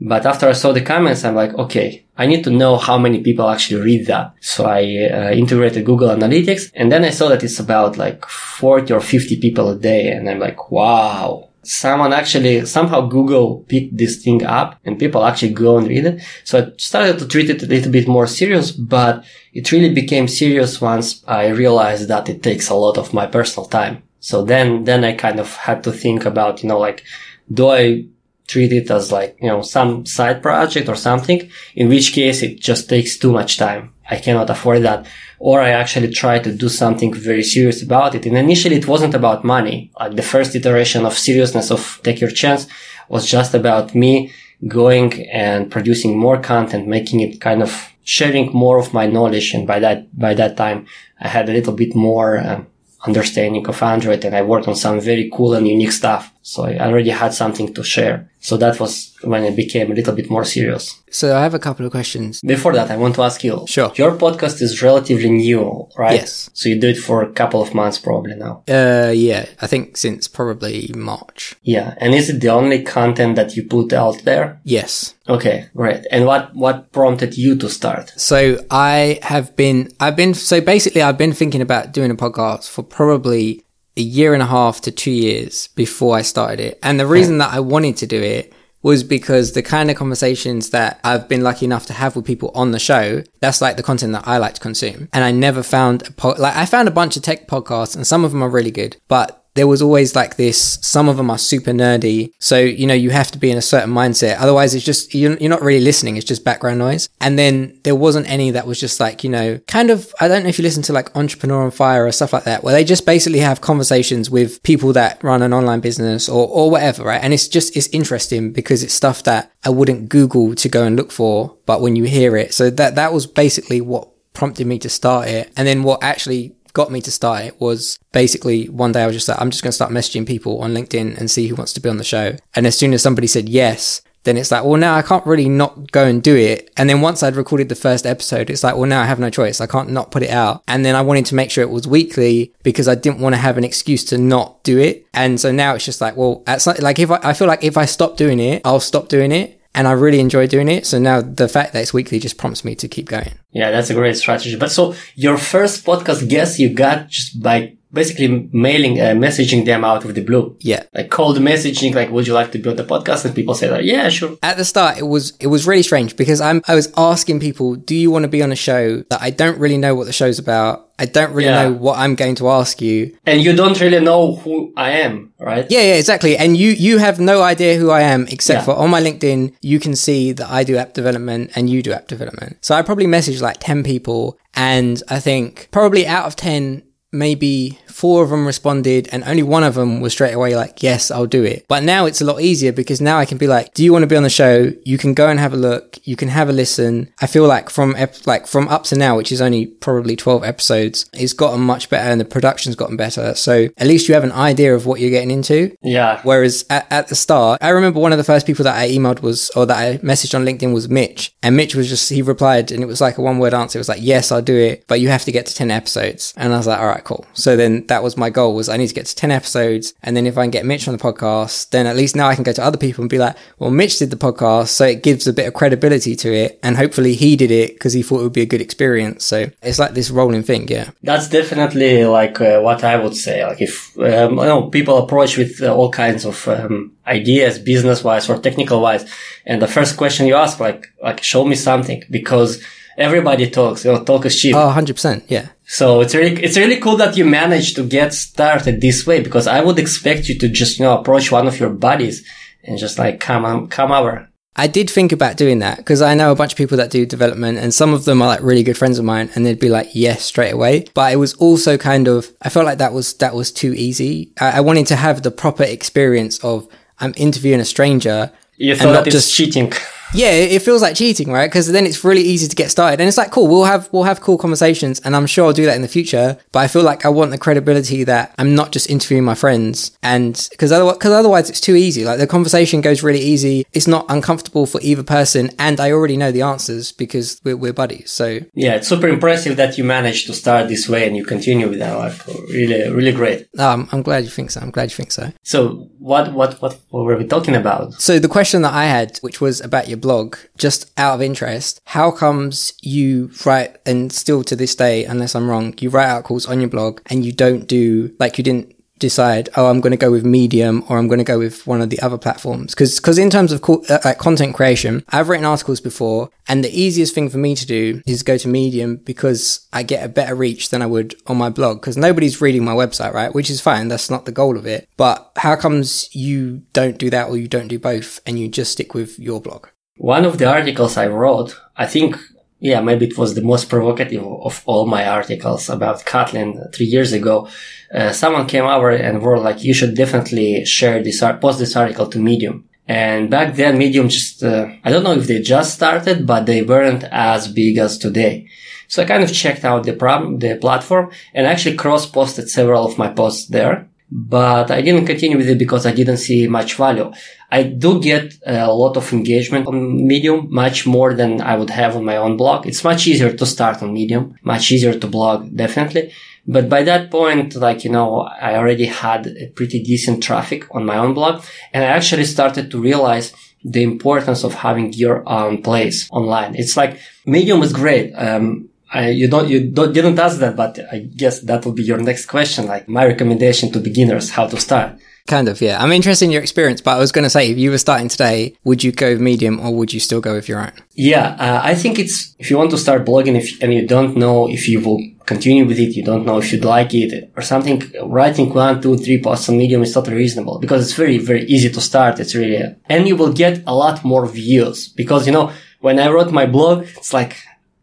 But 0.00 0.26
after 0.26 0.48
I 0.48 0.52
saw 0.52 0.72
the 0.72 0.80
comments, 0.80 1.24
I'm 1.24 1.34
like, 1.34 1.54
okay, 1.54 2.04
I 2.16 2.26
need 2.26 2.44
to 2.44 2.50
know 2.50 2.76
how 2.76 2.98
many 2.98 3.20
people 3.22 3.48
actually 3.48 3.82
read 3.82 4.06
that. 4.06 4.34
So 4.40 4.64
I 4.64 4.82
uh, 4.82 5.30
integrated 5.32 5.84
Google 5.84 6.10
Analytics 6.10 6.70
and 6.74 6.90
then 6.92 7.04
I 7.04 7.10
saw 7.10 7.28
that 7.28 7.42
it's 7.42 7.58
about 7.58 7.96
like 7.96 8.24
40 8.26 8.92
or 8.92 9.00
50 9.00 9.40
people 9.40 9.70
a 9.70 9.76
day. 9.76 10.10
And 10.12 10.30
I'm 10.30 10.38
like, 10.38 10.70
wow, 10.70 11.48
someone 11.64 12.12
actually, 12.12 12.64
somehow 12.64 13.02
Google 13.02 13.64
picked 13.68 13.96
this 13.96 14.22
thing 14.22 14.44
up 14.44 14.78
and 14.84 15.00
people 15.00 15.24
actually 15.24 15.52
go 15.52 15.78
and 15.78 15.88
read 15.88 16.06
it. 16.06 16.22
So 16.44 16.58
I 16.58 16.72
started 16.76 17.18
to 17.18 17.26
treat 17.26 17.50
it 17.50 17.64
a 17.64 17.66
little 17.66 17.90
bit 17.90 18.06
more 18.06 18.28
serious, 18.28 18.70
but 18.70 19.24
it 19.52 19.72
really 19.72 19.92
became 19.92 20.28
serious 20.28 20.80
once 20.80 21.24
I 21.26 21.48
realized 21.48 22.06
that 22.08 22.28
it 22.28 22.44
takes 22.44 22.68
a 22.68 22.74
lot 22.74 22.98
of 22.98 23.12
my 23.12 23.26
personal 23.26 23.68
time. 23.68 24.04
So 24.20 24.44
then, 24.44 24.84
then 24.84 25.04
I 25.04 25.12
kind 25.12 25.40
of 25.40 25.54
had 25.56 25.82
to 25.84 25.92
think 25.92 26.24
about, 26.24 26.62
you 26.62 26.68
know, 26.68 26.78
like, 26.78 27.04
do 27.52 27.68
I 27.68 28.06
treat 28.48 28.72
it 28.72 28.90
as 28.90 29.12
like, 29.12 29.36
you 29.40 29.48
know, 29.48 29.62
some 29.62 30.04
side 30.06 30.42
project 30.42 30.88
or 30.88 30.96
something, 30.96 31.48
in 31.76 31.88
which 31.88 32.12
case 32.12 32.42
it 32.42 32.58
just 32.60 32.88
takes 32.88 33.16
too 33.16 33.30
much 33.30 33.58
time. 33.58 33.92
I 34.10 34.16
cannot 34.16 34.50
afford 34.50 34.82
that. 34.82 35.06
Or 35.38 35.60
I 35.60 35.70
actually 35.70 36.10
try 36.10 36.38
to 36.40 36.52
do 36.52 36.68
something 36.68 37.12
very 37.14 37.44
serious 37.44 37.82
about 37.82 38.14
it. 38.14 38.26
And 38.26 38.36
initially 38.36 38.76
it 38.76 38.88
wasn't 38.88 39.14
about 39.14 39.44
money. 39.44 39.92
Like 40.00 40.16
the 40.16 40.22
first 40.22 40.56
iteration 40.56 41.04
of 41.04 41.16
seriousness 41.16 41.70
of 41.70 42.00
Tech 42.02 42.20
Your 42.20 42.30
Chance 42.30 42.66
was 43.08 43.30
just 43.30 43.54
about 43.54 43.94
me 43.94 44.32
going 44.66 45.28
and 45.28 45.70
producing 45.70 46.18
more 46.18 46.40
content, 46.40 46.88
making 46.88 47.20
it 47.20 47.40
kind 47.40 47.62
of 47.62 47.92
sharing 48.02 48.50
more 48.52 48.78
of 48.78 48.94
my 48.94 49.06
knowledge. 49.06 49.52
And 49.52 49.66
by 49.66 49.78
that, 49.80 50.18
by 50.18 50.34
that 50.34 50.56
time, 50.56 50.86
I 51.20 51.28
had 51.28 51.48
a 51.48 51.52
little 51.52 51.74
bit 51.74 51.94
more 51.94 52.38
um, 52.38 52.66
understanding 53.06 53.66
of 53.68 53.82
Android 53.82 54.24
and 54.24 54.34
I 54.34 54.42
worked 54.42 54.66
on 54.66 54.74
some 54.74 55.00
very 55.00 55.30
cool 55.32 55.54
and 55.54 55.68
unique 55.68 55.92
stuff. 55.92 56.32
So 56.48 56.64
I 56.64 56.78
already 56.78 57.10
had 57.10 57.34
something 57.34 57.74
to 57.74 57.84
share. 57.84 58.30
So 58.40 58.56
that 58.56 58.80
was 58.80 59.14
when 59.22 59.44
it 59.44 59.54
became 59.54 59.92
a 59.92 59.94
little 59.94 60.14
bit 60.14 60.30
more 60.30 60.46
serious. 60.46 60.98
So 61.10 61.36
I 61.36 61.42
have 61.42 61.52
a 61.52 61.58
couple 61.58 61.84
of 61.84 61.92
questions. 61.92 62.40
Before 62.40 62.72
that, 62.72 62.90
I 62.90 62.96
want 62.96 63.16
to 63.16 63.22
ask 63.22 63.44
you. 63.44 63.66
Sure. 63.66 63.92
Your 63.96 64.12
podcast 64.12 64.62
is 64.62 64.80
relatively 64.80 65.28
new, 65.28 65.86
right? 65.98 66.14
Yes. 66.14 66.48
So 66.54 66.70
you 66.70 66.80
do 66.80 66.88
it 66.88 66.96
for 66.96 67.22
a 67.22 67.30
couple 67.30 67.60
of 67.60 67.74
months 67.74 67.98
probably 67.98 68.34
now. 68.34 68.62
Uh, 68.66 69.12
yeah, 69.14 69.44
I 69.60 69.66
think 69.66 69.98
since 69.98 70.26
probably 70.26 70.90
March. 70.96 71.54
Yeah. 71.60 71.94
And 71.98 72.14
is 72.14 72.30
it 72.30 72.40
the 72.40 72.48
only 72.48 72.82
content 72.82 73.36
that 73.36 73.54
you 73.54 73.64
put 73.64 73.92
out 73.92 74.24
there? 74.24 74.58
Yes. 74.64 75.16
Okay, 75.28 75.68
great. 75.76 76.06
And 76.10 76.24
what, 76.24 76.56
what 76.56 76.92
prompted 76.92 77.36
you 77.36 77.56
to 77.56 77.68
start? 77.68 78.14
So 78.16 78.64
I 78.70 79.18
have 79.22 79.54
been, 79.54 79.90
I've 80.00 80.16
been, 80.16 80.32
so 80.32 80.62
basically 80.62 81.02
I've 81.02 81.18
been 81.18 81.34
thinking 81.34 81.60
about 81.60 81.92
doing 81.92 82.10
a 82.10 82.16
podcast 82.16 82.70
for 82.70 82.82
probably 82.82 83.64
a 83.98 84.02
year 84.02 84.32
and 84.32 84.42
a 84.42 84.46
half 84.46 84.80
to 84.82 84.90
two 84.90 85.10
years 85.10 85.68
before 85.68 86.16
I 86.16 86.22
started 86.22 86.60
it. 86.60 86.78
And 86.82 86.98
the 86.98 87.06
reason 87.06 87.38
that 87.38 87.52
I 87.52 87.60
wanted 87.60 87.96
to 87.98 88.06
do 88.06 88.22
it 88.22 88.52
was 88.82 89.02
because 89.02 89.52
the 89.52 89.62
kind 89.62 89.90
of 89.90 89.96
conversations 89.96 90.70
that 90.70 91.00
I've 91.02 91.28
been 91.28 91.42
lucky 91.42 91.66
enough 91.66 91.86
to 91.86 91.92
have 91.92 92.14
with 92.14 92.24
people 92.24 92.52
on 92.54 92.70
the 92.70 92.78
show, 92.78 93.24
that's 93.40 93.60
like 93.60 93.76
the 93.76 93.82
content 93.82 94.12
that 94.12 94.26
I 94.26 94.38
like 94.38 94.54
to 94.54 94.60
consume. 94.60 95.08
And 95.12 95.24
I 95.24 95.32
never 95.32 95.64
found 95.64 96.06
a 96.06 96.12
po- 96.12 96.36
like 96.38 96.54
I 96.56 96.64
found 96.64 96.86
a 96.86 96.92
bunch 96.92 97.16
of 97.16 97.22
tech 97.22 97.48
podcasts 97.48 97.96
and 97.96 98.06
some 98.06 98.24
of 98.24 98.30
them 98.30 98.42
are 98.42 98.48
really 98.48 98.70
good, 98.70 98.96
but 99.08 99.44
there 99.58 99.66
was 99.66 99.82
always 99.82 100.14
like 100.14 100.36
this 100.36 100.78
some 100.82 101.08
of 101.08 101.16
them 101.16 101.30
are 101.30 101.38
super 101.38 101.72
nerdy 101.72 102.32
so 102.38 102.58
you 102.58 102.86
know 102.86 102.94
you 102.94 103.10
have 103.10 103.30
to 103.30 103.38
be 103.38 103.50
in 103.50 103.58
a 103.58 103.62
certain 103.62 103.92
mindset. 103.92 104.36
Otherwise 104.38 104.74
it's 104.74 104.84
just 104.84 105.14
you're, 105.14 105.36
you're 105.38 105.50
not 105.50 105.62
really 105.62 105.84
listening 105.84 106.16
it's 106.16 106.24
just 106.24 106.44
background 106.44 106.78
noise. 106.78 107.08
And 107.20 107.38
then 107.38 107.78
there 107.84 107.94
wasn't 107.94 108.30
any 108.30 108.50
that 108.52 108.66
was 108.66 108.78
just 108.78 109.00
like 109.00 109.24
you 109.24 109.30
know 109.30 109.58
kind 109.66 109.90
of 109.90 110.12
i 110.20 110.28
don't 110.28 110.42
know 110.42 110.48
if 110.48 110.58
you 110.58 110.62
listen 110.62 110.82
to 110.84 110.92
like 110.92 111.14
entrepreneur 111.16 111.64
on 111.64 111.70
fire 111.70 112.06
or 112.06 112.12
stuff 112.12 112.32
like 112.32 112.44
that 112.44 112.62
where 112.62 112.74
they 112.74 112.84
just 112.84 113.04
basically 113.04 113.40
have 113.40 113.60
conversations 113.60 114.30
with 114.30 114.62
people 114.62 114.92
that 114.92 115.22
run 115.22 115.42
an 115.42 115.52
online 115.52 115.80
business 115.80 116.28
or 116.28 116.46
or 116.48 116.70
whatever 116.70 117.02
right? 117.04 117.22
And 117.22 117.34
it's 117.34 117.48
just 117.48 117.76
it's 117.76 117.88
interesting 117.88 118.52
because 118.52 118.82
it's 118.82 118.94
stuff 118.94 119.24
that 119.24 119.52
i 119.64 119.70
wouldn't 119.70 120.08
google 120.08 120.54
to 120.54 120.68
go 120.68 120.84
and 120.84 120.96
look 120.96 121.10
for 121.10 121.56
but 121.66 121.82
when 121.82 121.96
you 121.96 122.04
hear 122.04 122.34
it. 122.36 122.54
So 122.54 122.70
that 122.70 122.94
that 122.94 123.12
was 123.12 123.26
basically 123.26 123.80
what 123.82 124.08
prompted 124.38 124.66
me 124.66 124.78
to 124.78 124.88
start 124.88 125.26
it. 125.28 125.52
And 125.56 125.66
then 125.66 125.82
what 125.82 126.02
actually 126.02 126.54
got 126.78 126.92
me 126.92 127.00
to 127.00 127.10
start 127.10 127.42
it 127.42 127.60
was 127.60 127.98
basically 128.12 128.68
one 128.68 128.92
day 128.92 129.02
I 129.02 129.06
was 129.06 129.16
just 129.16 129.28
like, 129.28 129.40
I'm 129.40 129.50
just 129.50 129.64
going 129.64 129.72
to 129.72 129.80
start 129.80 129.90
messaging 129.90 130.24
people 130.24 130.60
on 130.60 130.74
LinkedIn 130.74 131.18
and 131.18 131.28
see 131.28 131.48
who 131.48 131.56
wants 131.56 131.72
to 131.72 131.80
be 131.80 131.88
on 131.88 131.96
the 131.96 132.04
show. 132.04 132.36
And 132.54 132.68
as 132.68 132.78
soon 132.78 132.92
as 132.92 133.02
somebody 133.02 133.26
said 133.26 133.48
yes, 133.48 134.00
then 134.22 134.36
it's 134.36 134.52
like, 134.52 134.62
well, 134.62 134.76
now 134.76 134.94
I 134.94 135.02
can't 135.02 135.26
really 135.26 135.48
not 135.48 135.90
go 135.90 136.04
and 136.04 136.22
do 136.22 136.36
it. 136.36 136.70
And 136.76 136.88
then 136.88 137.00
once 137.00 137.24
I'd 137.24 137.34
recorded 137.34 137.68
the 137.68 137.74
first 137.74 138.06
episode, 138.06 138.48
it's 138.48 138.62
like, 138.62 138.76
well, 138.76 138.88
now 138.88 139.02
I 139.02 139.06
have 139.06 139.18
no 139.18 139.28
choice. 139.28 139.60
I 139.60 139.66
can't 139.66 139.90
not 139.90 140.12
put 140.12 140.22
it 140.22 140.30
out. 140.30 140.62
And 140.68 140.84
then 140.84 140.94
I 140.94 141.02
wanted 141.02 141.26
to 141.26 141.34
make 141.34 141.50
sure 141.50 141.62
it 141.62 141.70
was 141.70 141.88
weekly 141.88 142.52
because 142.62 142.86
I 142.86 142.94
didn't 142.94 143.18
want 143.18 143.34
to 143.34 143.40
have 143.40 143.58
an 143.58 143.64
excuse 143.64 144.04
to 144.06 144.18
not 144.18 144.62
do 144.62 144.78
it. 144.78 145.04
And 145.12 145.40
so 145.40 145.50
now 145.50 145.74
it's 145.74 145.84
just 145.84 146.00
like, 146.00 146.16
well, 146.16 146.44
at 146.46 146.62
some, 146.62 146.76
like 146.78 147.00
if 147.00 147.10
I, 147.10 147.18
I 147.24 147.32
feel 147.32 147.48
like 147.48 147.64
if 147.64 147.76
I 147.76 147.86
stop 147.86 148.16
doing 148.16 148.38
it, 148.38 148.62
I'll 148.64 148.78
stop 148.78 149.08
doing 149.08 149.32
it 149.32 149.57
and 149.78 149.86
I 149.86 149.92
really 149.92 150.18
enjoy 150.18 150.48
doing 150.48 150.68
it. 150.68 150.86
So 150.86 150.98
now 150.98 151.22
the 151.22 151.48
fact 151.48 151.72
that 151.72 151.80
it's 151.80 151.94
weekly 151.94 152.18
just 152.18 152.36
prompts 152.36 152.64
me 152.64 152.74
to 152.74 152.88
keep 152.88 153.08
going. 153.08 153.30
Yeah, 153.52 153.70
that's 153.70 153.90
a 153.90 153.94
great 153.94 154.16
strategy. 154.16 154.56
But 154.56 154.72
so 154.72 154.96
your 155.14 155.38
first 155.38 155.86
podcast 155.86 156.28
guest 156.28 156.58
you 156.58 156.74
got 156.74 157.06
just 157.06 157.40
by 157.40 157.77
basically 157.92 158.48
mailing, 158.52 159.00
uh, 159.00 159.14
messaging 159.14 159.64
them 159.64 159.84
out 159.84 160.04
of 160.04 160.14
the 160.14 160.22
blue. 160.22 160.56
Yeah. 160.60 160.82
Like 160.94 161.10
cold 161.10 161.38
messaging, 161.38 161.94
like, 161.94 162.10
would 162.10 162.26
you 162.26 162.34
like 162.34 162.52
to 162.52 162.58
be 162.58 162.68
on 162.70 162.76
the 162.76 162.84
podcast? 162.84 163.24
And 163.24 163.34
people 163.34 163.54
say 163.54 163.70
like, 163.70 163.84
yeah, 163.84 164.08
sure. 164.08 164.36
At 164.42 164.56
the 164.56 164.64
start, 164.64 164.98
it 164.98 165.06
was, 165.06 165.32
it 165.40 165.46
was 165.48 165.66
really 165.66 165.82
strange 165.82 166.16
because 166.16 166.40
I'm, 166.40 166.62
I 166.68 166.74
was 166.74 166.92
asking 166.96 167.40
people, 167.40 167.74
do 167.76 167.94
you 167.94 168.10
want 168.10 168.24
to 168.24 168.28
be 168.28 168.42
on 168.42 168.52
a 168.52 168.56
show 168.56 169.02
that 169.10 169.22
I 169.22 169.30
don't 169.30 169.58
really 169.58 169.78
know 169.78 169.94
what 169.94 170.06
the 170.06 170.12
show's 170.12 170.38
about? 170.38 170.86
I 171.00 171.06
don't 171.06 171.32
really 171.32 171.48
Yeah. 171.48 171.62
know 171.68 171.72
what 171.74 171.96
I'm 171.98 172.16
going 172.16 172.34
to 172.36 172.48
ask 172.48 172.80
you. 172.82 173.16
And 173.24 173.40
you 173.40 173.54
don't 173.54 173.80
really 173.80 174.00
know 174.00 174.34
who 174.34 174.72
I 174.76 174.90
am, 174.90 175.32
right? 175.38 175.64
Yeah, 175.70 175.80
yeah, 175.82 175.94
exactly. 175.94 176.36
And 176.36 176.56
you, 176.56 176.70
you 176.72 176.98
have 176.98 177.20
no 177.20 177.40
idea 177.40 177.76
who 177.76 177.90
I 177.90 178.00
am 178.02 178.26
except 178.28 178.60
Yeah. 178.62 178.64
for 178.64 178.74
on 178.74 178.90
my 178.90 179.00
LinkedIn, 179.00 179.54
you 179.62 179.78
can 179.78 179.94
see 179.94 180.32
that 180.32 180.50
I 180.50 180.64
do 180.64 180.76
app 180.76 180.94
development 180.94 181.52
and 181.54 181.70
you 181.70 181.82
do 181.82 181.92
app 181.92 182.08
development. 182.08 182.56
So 182.62 182.74
I 182.74 182.82
probably 182.82 183.06
messaged 183.06 183.40
like 183.40 183.58
10 183.60 183.84
people 183.84 184.38
and 184.54 185.00
I 185.08 185.20
think 185.20 185.68
probably 185.70 186.04
out 186.04 186.26
of 186.26 186.34
10, 186.34 186.82
maybe 187.12 187.78
four 187.86 188.22
of 188.22 188.30
them 188.30 188.46
responded 188.46 189.08
and 189.10 189.24
only 189.24 189.42
one 189.42 189.64
of 189.64 189.74
them 189.74 190.00
was 190.00 190.12
straight 190.12 190.32
away 190.32 190.54
like, 190.54 190.82
yes, 190.82 191.10
I'll 191.10 191.26
do 191.26 191.42
it. 191.42 191.64
But 191.68 191.82
now 191.82 192.06
it's 192.06 192.20
a 192.20 192.24
lot 192.24 192.40
easier 192.40 192.72
because 192.72 193.00
now 193.00 193.18
I 193.18 193.24
can 193.24 193.38
be 193.38 193.46
like, 193.46 193.74
do 193.74 193.82
you 193.82 193.92
want 193.92 194.02
to 194.04 194.06
be 194.06 194.16
on 194.16 194.22
the 194.22 194.30
show? 194.30 194.72
You 194.84 194.98
can 194.98 195.14
go 195.14 195.28
and 195.28 195.40
have 195.40 195.52
a 195.52 195.56
look. 195.56 195.98
You 196.04 196.16
can 196.16 196.28
have 196.28 196.48
a 196.48 196.52
listen. 196.52 197.12
I 197.20 197.26
feel 197.26 197.46
like 197.46 197.70
from, 197.70 197.96
ep- 197.96 198.26
like 198.26 198.46
from 198.46 198.68
up 198.68 198.84
to 198.84 198.96
now, 198.96 199.16
which 199.16 199.32
is 199.32 199.40
only 199.40 199.66
probably 199.66 200.16
12 200.16 200.44
episodes, 200.44 201.10
it's 201.12 201.32
gotten 201.32 201.60
much 201.60 201.90
better 201.90 202.08
and 202.08 202.20
the 202.20 202.24
production's 202.24 202.76
gotten 202.76 202.96
better. 202.96 203.34
So 203.34 203.68
at 203.76 203.86
least 203.86 204.08
you 204.08 204.14
have 204.14 204.24
an 204.24 204.32
idea 204.32 204.74
of 204.74 204.86
what 204.86 205.00
you're 205.00 205.10
getting 205.10 205.30
into. 205.30 205.74
Yeah. 205.82 206.20
Whereas 206.22 206.64
at, 206.70 206.86
at 206.92 207.08
the 207.08 207.16
start, 207.16 207.58
I 207.62 207.70
remember 207.70 208.00
one 208.00 208.12
of 208.12 208.18
the 208.18 208.24
first 208.24 208.46
people 208.46 208.64
that 208.64 208.76
I 208.76 208.88
emailed 208.90 209.22
was, 209.22 209.50
or 209.56 209.66
that 209.66 209.76
I 209.76 209.98
messaged 209.98 210.34
on 210.34 210.44
LinkedIn 210.44 210.72
was 210.72 210.88
Mitch. 210.88 211.34
And 211.42 211.56
Mitch 211.56 211.74
was 211.74 211.88
just, 211.88 212.10
he 212.10 212.22
replied 212.22 212.70
and 212.70 212.82
it 212.82 212.86
was 212.86 213.00
like 213.00 213.18
a 213.18 213.22
one 213.22 213.38
word 213.38 213.54
answer. 213.54 213.78
It 213.78 213.80
was 213.80 213.88
like, 213.88 214.02
yes, 214.02 214.30
I'll 214.30 214.42
do 214.42 214.56
it, 214.56 214.84
but 214.86 215.00
you 215.00 215.08
have 215.08 215.24
to 215.24 215.32
get 215.32 215.46
to 215.46 215.54
10 215.54 215.70
episodes. 215.70 216.32
And 216.36 216.52
I 216.52 216.56
was 216.56 216.66
like, 216.66 216.78
all 216.78 216.86
right, 216.86 216.97
cool. 217.04 217.26
So 217.32 217.56
then 217.56 217.86
that 217.86 218.02
was 218.02 218.16
my 218.16 218.30
goal 218.30 218.54
was 218.54 218.68
I 218.68 218.76
need 218.76 218.88
to 218.88 218.94
get 218.94 219.06
to 219.06 219.14
10 219.16 219.30
episodes. 219.30 219.94
And 220.02 220.16
then 220.16 220.26
if 220.26 220.38
I 220.38 220.44
can 220.44 220.50
get 220.50 220.64
Mitch 220.66 220.88
on 220.88 220.96
the 220.96 221.02
podcast, 221.02 221.70
then 221.70 221.86
at 221.86 221.96
least 221.96 222.16
now 222.16 222.28
I 222.28 222.34
can 222.34 222.44
go 222.44 222.52
to 222.52 222.62
other 222.62 222.78
people 222.78 223.02
and 223.02 223.10
be 223.10 223.18
like, 223.18 223.36
well, 223.58 223.70
Mitch 223.70 223.98
did 223.98 224.10
the 224.10 224.16
podcast. 224.16 224.68
So 224.68 224.84
it 224.84 225.02
gives 225.02 225.26
a 225.26 225.32
bit 225.32 225.46
of 225.46 225.54
credibility 225.54 226.16
to 226.16 226.32
it. 226.32 226.58
And 226.62 226.76
hopefully 226.76 227.14
he 227.14 227.36
did 227.36 227.50
it 227.50 227.74
because 227.74 227.92
he 227.92 228.02
thought 228.02 228.20
it 228.20 228.24
would 228.24 228.32
be 228.32 228.42
a 228.42 228.46
good 228.46 228.60
experience. 228.60 229.24
So 229.24 229.50
it's 229.62 229.78
like 229.78 229.94
this 229.94 230.10
rolling 230.10 230.42
thing. 230.42 230.68
Yeah. 230.68 230.90
That's 231.02 231.28
definitely 231.28 232.04
like 232.04 232.40
uh, 232.40 232.60
what 232.60 232.84
I 232.84 232.96
would 232.96 233.16
say. 233.16 233.44
Like 233.46 233.60
if 233.60 233.96
um, 233.98 234.38
you 234.38 234.44
know 234.44 234.68
people 234.68 234.98
approach 234.98 235.36
with 235.36 235.62
uh, 235.62 235.74
all 235.74 235.90
kinds 235.90 236.24
of 236.24 236.46
um, 236.48 236.96
ideas, 237.06 237.58
business 237.58 238.04
wise 238.04 238.28
or 238.28 238.38
technical 238.38 238.80
wise, 238.80 239.08
and 239.46 239.62
the 239.62 239.66
first 239.66 239.96
question 239.96 240.26
you 240.26 240.34
ask, 240.34 240.60
like 240.60 240.86
like 241.02 241.22
show 241.22 241.44
me 241.44 241.54
something, 241.54 242.02
because 242.10 242.62
everybody 242.98 243.48
talks. 243.48 243.84
You 243.84 243.92
know, 243.92 244.04
talk 244.04 244.26
is 244.26 244.38
cheap. 244.38 244.54
Oh, 244.54 244.74
100%. 244.74 245.24
Yeah. 245.28 245.48
So 245.70 246.00
it's 246.00 246.14
really 246.14 246.42
it's 246.42 246.56
really 246.56 246.78
cool 246.80 246.96
that 246.96 247.16
you 247.16 247.24
managed 247.26 247.76
to 247.76 247.86
get 247.86 248.14
started 248.14 248.80
this 248.80 249.06
way. 249.06 249.20
Because 249.22 249.46
I 249.46 249.60
would 249.62 249.78
expect 249.78 250.28
you 250.28 250.38
to 250.38 250.48
just 250.48 250.78
you 250.78 250.84
know 250.86 250.98
approach 250.98 251.30
one 251.30 251.46
of 251.46 251.60
your 251.60 251.70
buddies 251.70 252.26
and 252.64 252.78
just 252.78 252.98
like 252.98 253.20
come 253.20 253.44
on, 253.44 253.68
come 253.68 253.92
over. 253.92 254.28
I 254.56 254.66
did 254.66 254.90
think 254.90 255.12
about 255.12 255.36
doing 255.36 255.60
that 255.60 255.76
because 255.76 256.02
I 256.02 256.14
know 256.14 256.32
a 256.32 256.34
bunch 256.34 256.52
of 256.54 256.58
people 256.58 256.78
that 256.78 256.90
do 256.90 257.06
development 257.06 257.58
and 257.58 257.72
some 257.72 257.94
of 257.94 258.04
them 258.06 258.20
are 258.22 258.26
like 258.26 258.42
really 258.42 258.64
good 258.64 258.76
friends 258.76 258.98
of 258.98 259.04
mine 259.04 259.30
and 259.34 259.46
they'd 259.46 259.60
be 259.60 259.68
like, 259.68 259.90
yes, 259.94 260.24
straight 260.24 260.50
away. 260.50 260.86
But 260.94 261.12
it 261.12 261.16
was 261.16 261.34
also 261.34 261.78
kind 261.78 262.08
of, 262.08 262.32
I 262.42 262.48
felt 262.48 262.66
like 262.66 262.78
that 262.78 262.92
was, 262.92 263.14
that 263.18 263.36
was 263.36 263.52
too 263.52 263.72
easy. 263.72 264.32
I, 264.40 264.56
I 264.58 264.60
wanted 264.60 264.88
to 264.88 264.96
have 264.96 265.22
the 265.22 265.30
proper 265.30 265.62
experience 265.62 266.38
of 266.42 266.66
I'm 266.98 267.14
interviewing 267.16 267.60
a 267.60 267.64
stranger 267.64 268.32
You 268.56 268.72
And 268.72 268.80
thought 268.80 268.92
not 268.94 269.06
it's 269.06 269.14
just- 269.14 269.34
cheating. 269.36 269.72
yeah, 270.14 270.30
it 270.30 270.62
feels 270.62 270.82
like 270.82 270.96
cheating, 270.96 271.30
right? 271.30 271.48
Because 271.48 271.70
then 271.70 271.86
it's 271.86 272.04
really 272.04 272.22
easy 272.22 272.48
to 272.48 272.56
get 272.56 272.70
started, 272.70 273.00
and 273.00 273.08
it's 273.08 273.18
like, 273.18 273.30
cool, 273.30 273.48
we'll 273.48 273.64
have 273.64 273.88
we'll 273.92 274.04
have 274.04 274.20
cool 274.20 274.38
conversations, 274.38 275.00
and 275.00 275.14
I'm 275.14 275.26
sure 275.26 275.46
I'll 275.46 275.52
do 275.52 275.66
that 275.66 275.76
in 275.76 275.82
the 275.82 275.88
future. 275.88 276.38
But 276.52 276.60
I 276.60 276.68
feel 276.68 276.82
like 276.82 277.04
I 277.04 277.08
want 277.08 277.30
the 277.30 277.38
credibility 277.38 278.04
that 278.04 278.34
I'm 278.38 278.54
not 278.54 278.72
just 278.72 278.88
interviewing 278.88 279.24
my 279.24 279.34
friends, 279.34 279.96
and 280.02 280.48
because 280.50 280.72
otherwise, 280.72 280.96
because 280.96 281.12
otherwise 281.12 281.50
it's 281.50 281.60
too 281.60 281.76
easy. 281.76 282.04
Like 282.04 282.18
the 282.18 282.26
conversation 282.26 282.80
goes 282.80 283.02
really 283.02 283.20
easy. 283.20 283.66
It's 283.72 283.86
not 283.86 284.06
uncomfortable 284.08 284.66
for 284.66 284.80
either 284.82 285.02
person, 285.02 285.50
and 285.58 285.80
I 285.80 285.92
already 285.92 286.16
know 286.16 286.32
the 286.32 286.42
answers 286.42 286.92
because 286.92 287.40
we're, 287.44 287.56
we're 287.56 287.72
buddies. 287.72 288.10
So 288.10 288.40
yeah, 288.54 288.76
it's 288.76 288.88
super 288.88 289.08
impressive 289.08 289.56
that 289.56 289.76
you 289.78 289.84
managed 289.84 290.26
to 290.28 290.32
start 290.32 290.68
this 290.68 290.88
way 290.88 291.06
and 291.06 291.16
you 291.16 291.24
continue 291.24 291.68
with 291.68 291.78
that. 291.80 291.96
Like 291.96 292.26
really, 292.48 292.90
really 292.90 293.12
great. 293.12 293.48
Um, 293.58 293.88
I'm 293.92 294.02
glad 294.02 294.24
you 294.24 294.30
think 294.30 294.50
so. 294.50 294.60
I'm 294.60 294.70
glad 294.70 294.90
you 294.90 294.96
think 294.96 295.12
so. 295.12 295.32
So 295.42 295.88
what 295.98 296.32
what 296.32 296.60
what, 296.62 296.78
what 296.90 297.04
were 297.04 297.16
we 297.16 297.26
talking 297.26 297.54
about? 297.54 297.92
So 297.94 298.18
the 298.18 298.28
question 298.28 298.62
that 298.62 298.72
I 298.72 298.86
had, 298.86 299.18
which 299.18 299.40
was 299.40 299.60
about 299.60 299.88
your 299.88 299.97
blog, 299.98 300.36
just 300.56 300.90
out 300.98 301.14
of 301.14 301.22
interest, 301.22 301.80
how 301.84 302.10
comes 302.10 302.72
you 302.80 303.30
write 303.44 303.76
and 303.86 304.12
still 304.12 304.42
to 304.44 304.56
this 304.56 304.74
day, 304.74 305.04
unless 305.04 305.34
I'm 305.34 305.48
wrong, 305.48 305.74
you 305.78 305.90
write 305.90 306.10
articles 306.10 306.46
on 306.46 306.60
your 306.60 306.70
blog 306.70 307.00
and 307.06 307.24
you 307.24 307.32
don't 307.32 307.66
do 307.66 308.14
like 308.18 308.38
you 308.38 308.44
didn't 308.44 308.74
decide, 308.98 309.48
oh, 309.56 309.66
I'm 309.66 309.80
going 309.80 309.92
to 309.92 309.96
go 309.96 310.10
with 310.10 310.24
Medium 310.24 310.84
or 310.88 310.98
I'm 310.98 311.08
going 311.08 311.18
to 311.18 311.24
go 311.24 311.38
with 311.38 311.66
one 311.66 311.80
of 311.80 311.90
the 311.90 312.00
other 312.00 312.18
platforms. 312.18 312.74
Because 312.74 312.96
because 312.96 313.18
in 313.18 313.30
terms 313.30 313.52
of 313.52 313.62
co- 313.62 313.84
uh, 313.88 313.98
like 314.04 314.18
content 314.18 314.54
creation, 314.54 315.04
I've 315.08 315.28
written 315.28 315.46
articles 315.46 315.80
before, 315.80 316.30
and 316.48 316.64
the 316.64 316.80
easiest 316.80 317.14
thing 317.14 317.28
for 317.28 317.38
me 317.38 317.54
to 317.54 317.66
do 317.66 318.02
is 318.06 318.22
go 318.22 318.38
to 318.38 318.48
Medium 318.48 318.96
because 318.96 319.66
I 319.72 319.82
get 319.82 320.04
a 320.04 320.08
better 320.08 320.34
reach 320.34 320.70
than 320.70 320.82
I 320.82 320.86
would 320.86 321.14
on 321.26 321.36
my 321.36 321.50
blog. 321.50 321.80
Because 321.80 321.96
nobody's 321.96 322.40
reading 322.40 322.64
my 322.64 322.74
website, 322.74 323.12
right? 323.12 323.34
Which 323.34 323.50
is 323.50 323.60
fine. 323.60 323.88
That's 323.88 324.10
not 324.10 324.24
the 324.24 324.32
goal 324.32 324.56
of 324.56 324.66
it. 324.66 324.88
But 324.96 325.32
how 325.36 325.56
comes 325.56 326.14
you 326.14 326.62
don't 326.72 326.98
do 326.98 327.10
that 327.10 327.28
or 327.28 327.36
you 327.36 327.48
don't 327.48 327.68
do 327.68 327.78
both 327.78 328.20
and 328.26 328.38
you 328.38 328.48
just 328.48 328.72
stick 328.72 328.94
with 328.94 329.18
your 329.18 329.40
blog? 329.40 329.68
One 329.98 330.24
of 330.24 330.38
the 330.38 330.46
articles 330.46 330.96
I 330.96 331.08
wrote, 331.08 331.60
I 331.76 331.86
think 331.86 332.16
yeah, 332.60 332.80
maybe 332.80 333.06
it 333.06 333.18
was 333.18 333.34
the 333.34 333.42
most 333.42 333.68
provocative 333.68 334.24
of 334.24 334.62
all 334.66 334.86
my 334.86 335.06
articles 335.06 335.68
about 335.68 336.04
Kotlin 336.04 336.72
three 336.74 336.86
years 336.86 337.12
ago. 337.12 337.48
Uh, 337.92 338.12
someone 338.12 338.46
came 338.46 338.64
over 338.64 338.90
and 338.90 339.22
were 339.22 339.38
like, 339.38 339.62
you 339.62 339.72
should 339.72 339.96
definitely 339.96 340.64
share 340.64 341.02
this, 341.02 341.20
post 341.40 341.58
this 341.60 341.76
article 341.76 342.06
to 342.08 342.18
Medium. 342.18 342.68
And 342.88 343.30
back 343.30 343.54
then, 343.54 343.78
Medium 343.78 344.08
just, 344.08 344.42
uh, 344.42 344.66
I 344.82 344.90
don't 344.90 345.04
know 345.04 345.12
if 345.12 345.26
they 345.26 345.40
just 345.40 345.74
started, 345.74 346.26
but 346.26 346.46
they 346.46 346.62
weren't 346.62 347.04
as 347.04 347.46
big 347.46 347.78
as 347.78 347.98
today. 347.98 348.48
So 348.88 349.02
I 349.02 349.06
kind 349.06 349.22
of 349.22 349.32
checked 349.32 349.64
out 349.64 349.84
the 349.84 349.92
problem, 349.92 350.38
the 350.38 350.56
platform 350.56 351.12
and 351.34 351.46
actually 351.46 351.76
cross-posted 351.76 352.48
several 352.48 352.86
of 352.86 352.98
my 352.98 353.08
posts 353.08 353.46
there 353.48 353.88
but 354.10 354.70
I 354.70 354.80
didn't 354.80 355.06
continue 355.06 355.36
with 355.36 355.48
it 355.48 355.58
because 355.58 355.84
I 355.84 355.92
didn't 355.92 356.16
see 356.18 356.48
much 356.48 356.74
value. 356.74 357.12
I 357.50 357.62
do 357.62 358.00
get 358.00 358.34
a 358.46 358.72
lot 358.72 358.96
of 358.96 359.12
engagement 359.12 359.66
on 359.66 360.06
Medium, 360.06 360.46
much 360.50 360.86
more 360.86 361.14
than 361.14 361.40
I 361.40 361.56
would 361.56 361.70
have 361.70 361.96
on 361.96 362.04
my 362.04 362.16
own 362.16 362.36
blog. 362.36 362.66
It's 362.66 362.84
much 362.84 363.06
easier 363.06 363.32
to 363.32 363.46
start 363.46 363.82
on 363.82 363.92
Medium, 363.92 364.34
much 364.42 364.72
easier 364.72 364.98
to 364.98 365.06
blog, 365.06 365.54
definitely. 365.54 366.12
But 366.46 366.70
by 366.70 366.82
that 366.84 367.10
point, 367.10 367.54
like, 367.56 367.84
you 367.84 367.90
know, 367.90 368.20
I 368.20 368.56
already 368.56 368.86
had 368.86 369.26
a 369.26 369.48
pretty 369.48 369.82
decent 369.82 370.22
traffic 370.22 370.64
on 370.74 370.86
my 370.86 370.96
own 370.96 371.12
blog 371.12 371.44
and 371.74 371.84
I 371.84 371.88
actually 371.88 372.24
started 372.24 372.70
to 372.70 372.80
realize 372.80 373.34
the 373.62 373.82
importance 373.82 374.44
of 374.44 374.54
having 374.54 374.92
your 374.94 375.28
own 375.28 375.62
place 375.62 376.08
online. 376.10 376.54
It's 376.54 376.76
like 376.76 376.98
Medium 377.26 377.62
is 377.62 377.72
great. 377.74 378.14
Um, 378.14 378.70
I, 378.92 379.10
you 379.10 379.28
don't, 379.28 379.48
you 379.48 379.70
don't, 379.70 379.92
didn't 379.92 380.18
ask 380.18 380.38
that, 380.38 380.56
but 380.56 380.78
I 380.90 381.00
guess 381.00 381.40
that 381.40 381.64
will 381.64 381.72
be 381.72 381.82
your 381.82 381.98
next 381.98 382.26
question. 382.26 382.66
Like 382.66 382.88
my 382.88 383.04
recommendation 383.06 383.70
to 383.72 383.80
beginners, 383.80 384.30
how 384.30 384.46
to 384.46 384.58
start. 384.58 384.98
Kind 385.26 385.48
of, 385.48 385.60
yeah. 385.60 385.82
I'm 385.82 385.92
interested 385.92 386.24
in 386.24 386.30
your 386.30 386.40
experience, 386.40 386.80
but 386.80 386.96
I 386.96 386.98
was 386.98 387.12
going 387.12 387.24
to 387.24 387.28
say, 387.28 387.50
if 387.50 387.58
you 387.58 387.70
were 387.70 387.76
starting 387.76 388.08
today, 388.08 388.56
would 388.64 388.82
you 388.82 388.92
go 388.92 389.18
Medium 389.18 389.60
or 389.60 389.74
would 389.74 389.92
you 389.92 390.00
still 390.00 390.22
go 390.22 390.32
with 390.32 390.48
your 390.48 390.58
own? 390.58 390.72
Yeah, 390.94 391.36
uh, 391.38 391.60
I 391.62 391.74
think 391.74 391.98
it's, 391.98 392.34
if 392.38 392.50
you 392.50 392.56
want 392.56 392.70
to 392.70 392.78
start 392.78 393.04
blogging 393.04 393.36
if, 393.36 393.62
and 393.62 393.74
you 393.74 393.86
don't 393.86 394.16
know 394.16 394.48
if 394.48 394.66
you 394.66 394.80
will 394.80 395.02
continue 395.26 395.66
with 395.66 395.78
it, 395.78 395.94
you 395.94 396.02
don't 396.02 396.24
know 396.24 396.38
if 396.38 396.50
you'd 396.50 396.64
like 396.64 396.94
it 396.94 397.30
or 397.36 397.42
something, 397.42 397.82
writing 398.04 398.54
one, 398.54 398.80
two, 398.80 398.96
three 398.96 399.22
posts 399.22 399.50
on 399.50 399.58
Medium 399.58 399.82
is 399.82 399.92
totally 399.92 400.16
reasonable 400.16 400.60
because 400.60 400.82
it's 400.82 400.94
very, 400.94 401.18
very 401.18 401.44
easy 401.44 401.68
to 401.68 401.80
start. 401.82 402.18
It's 402.20 402.34
really, 402.34 402.64
and 402.88 403.06
you 403.06 403.14
will 403.14 403.34
get 403.34 403.62
a 403.66 403.74
lot 403.74 404.06
more 404.06 404.26
views 404.26 404.88
because, 404.88 405.26
you 405.26 405.32
know, 405.34 405.52
when 405.80 405.98
I 405.98 406.08
wrote 406.08 406.32
my 406.32 406.46
blog, 406.46 406.86
it's 406.96 407.12
like, 407.12 407.36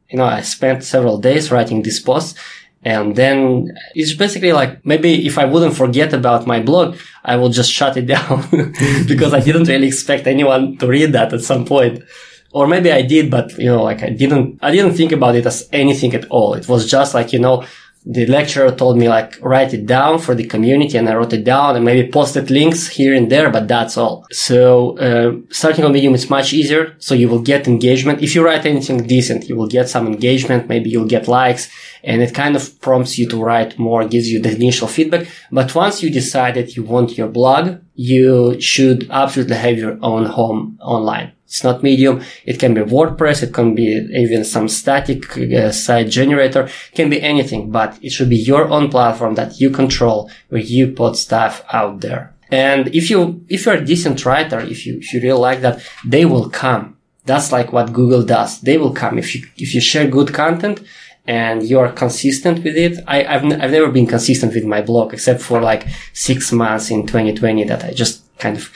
you 0.10 0.18
know, 0.18 0.26
I 0.26 0.42
spent 0.42 0.84
several 0.84 1.18
days 1.18 1.52
writing 1.52 1.82
this 1.82 2.00
post. 2.00 2.38
And 2.84 3.16
then 3.16 3.76
it's 3.96 4.14
basically 4.14 4.54
like 4.54 4.86
maybe 4.86 5.26
if 5.26 5.40
I 5.40 5.46
wouldn't 5.46 5.76
forget 5.76 6.14
about 6.14 6.46
my 6.46 6.60
blog, 6.62 6.98
I 7.24 7.36
will 7.36 7.50
just 7.50 7.72
shut 7.72 7.98
it 7.98 8.06
down 8.16 8.48
because 9.08 9.34
I 9.34 9.40
didn't 9.40 9.68
really 9.68 9.88
expect 9.88 10.28
anyone 10.28 10.78
to 10.78 10.88
read 10.88 11.14
that 11.14 11.34
at 11.34 11.42
some 11.42 11.66
point. 11.66 12.04
Or 12.52 12.68
maybe 12.68 12.92
I 12.92 13.02
did, 13.02 13.30
but 13.32 13.58
you 13.58 13.66
know, 13.66 13.84
like 13.84 14.02
I 14.04 14.12
didn't, 14.12 14.60
I 14.62 14.72
didn't 14.72 14.94
think 14.94 15.12
about 15.12 15.36
it 15.36 15.46
as 15.46 15.68
anything 15.74 16.14
at 16.14 16.26
all. 16.28 16.54
It 16.54 16.70
was 16.70 16.90
just 16.90 17.14
like, 17.14 17.34
you 17.34 17.40
know, 17.40 17.66
the 18.06 18.26
lecturer 18.28 18.72
told 18.72 18.98
me 18.98 19.10
like 19.10 19.38
write 19.42 19.74
it 19.74 19.86
down 19.86 20.20
for 20.20 20.36
the 20.36 20.46
community 20.46 20.98
and 20.98 21.10
I 21.10 21.16
wrote 21.16 21.34
it 21.34 21.44
down 21.44 21.76
and 21.76 21.84
maybe 21.84 22.12
posted 22.12 22.52
links 22.52 22.88
here 22.88 23.16
and 23.16 23.32
there, 23.32 23.50
but 23.50 23.68
that's 23.68 23.98
all. 23.98 24.26
So, 24.32 24.98
uh, 25.00 25.38
starting 25.50 25.84
on 25.86 25.92
Medium 25.92 26.14
is 26.14 26.30
much 26.30 26.54
easier. 26.54 26.96
So 27.00 27.16
you 27.16 27.28
will 27.28 27.42
get 27.42 27.68
engagement. 27.68 28.22
If 28.22 28.36
you 28.36 28.46
write 28.46 28.66
anything 28.66 29.08
decent, 29.08 29.50
you 29.50 29.56
will 29.56 29.68
get 29.68 29.90
some 29.90 30.06
engagement. 30.06 30.70
Maybe 30.70 30.90
you'll 30.90 31.08
get 31.08 31.28
likes 31.28 31.70
and 32.04 32.22
it 32.22 32.36
kind 32.36 32.56
of 32.56 32.80
prompts 32.80 33.18
you 33.18 33.28
to 33.30 33.44
write 33.44 33.80
more, 33.80 34.08
gives 34.08 34.30
you 34.32 34.40
the 34.40 34.54
initial 34.54 34.88
feedback. 34.88 35.28
But 35.52 35.74
once 35.74 36.04
you 36.04 36.12
decide 36.12 36.54
that 36.56 36.76
you 36.76 36.84
want 36.84 37.18
your 37.18 37.28
blog, 37.28 37.80
you 37.96 38.62
should 38.62 39.10
absolutely 39.10 39.58
have 39.58 39.78
your 39.78 39.98
own 40.04 40.26
home 40.26 40.78
online. 40.82 41.32
It's 41.46 41.64
not 41.64 41.84
Medium. 41.84 42.22
It 42.46 42.60
can 42.60 42.74
be 42.74 42.82
WordPress. 42.82 43.44
It 43.44 43.54
can 43.54 43.76
be 43.76 44.08
even 44.14 44.44
some 44.44 44.68
static 44.68 45.38
uh, 45.38 45.72
site 45.72 46.10
generator. 46.10 46.64
It 46.64 46.96
can 46.96 47.10
be 47.10 47.22
anything, 47.22 47.72
but 47.72 47.98
it 48.02 48.12
should 48.12 48.30
be 48.30 48.38
your 48.38 48.68
own 48.68 48.90
platform 48.90 49.36
that 49.36 49.60
you 49.62 49.70
control 49.70 50.30
where 50.50 50.62
you 50.62 50.92
put 50.92 51.16
stuff 51.16 51.64
out 51.72 52.02
there. 52.02 52.34
And 52.52 52.88
if 52.96 53.10
you, 53.10 53.46
if 53.48 53.66
you're 53.66 53.76
a 53.76 53.86
decent 53.86 54.26
writer, 54.26 54.60
if 54.60 54.86
you, 54.86 54.98
if 54.98 55.14
you 55.14 55.22
really 55.22 55.40
like 55.40 55.62
that, 55.62 55.82
they 56.04 56.26
will 56.26 56.50
come. 56.50 56.98
That's 57.26 57.52
like 57.52 57.72
what 57.72 57.94
Google 57.94 58.24
does. 58.24 58.62
They 58.62 58.78
will 58.78 58.94
come. 58.94 59.18
If 59.18 59.36
you, 59.36 59.48
if 59.58 59.74
you 59.74 59.82
share 59.82 60.08
good 60.08 60.34
content, 60.34 60.82
and 61.28 61.64
you're 61.64 61.90
consistent 61.90 62.64
with 62.64 62.76
it. 62.76 63.04
I, 63.08 63.24
have 63.24 63.44
n- 63.44 63.60
I've 63.62 63.72
never 63.72 63.90
been 63.90 64.06
consistent 64.08 64.54
with 64.54 64.64
my 64.64 64.82
blog 64.82 65.14
except 65.14 65.42
for 65.42 65.62
like 65.62 65.88
six 66.14 66.52
months 66.52 66.92
in 66.92 67.08
2020 67.08 67.64
that 67.66 67.84
I 67.84 67.92
just 67.92 68.25
kind 68.38 68.58
of 68.58 68.72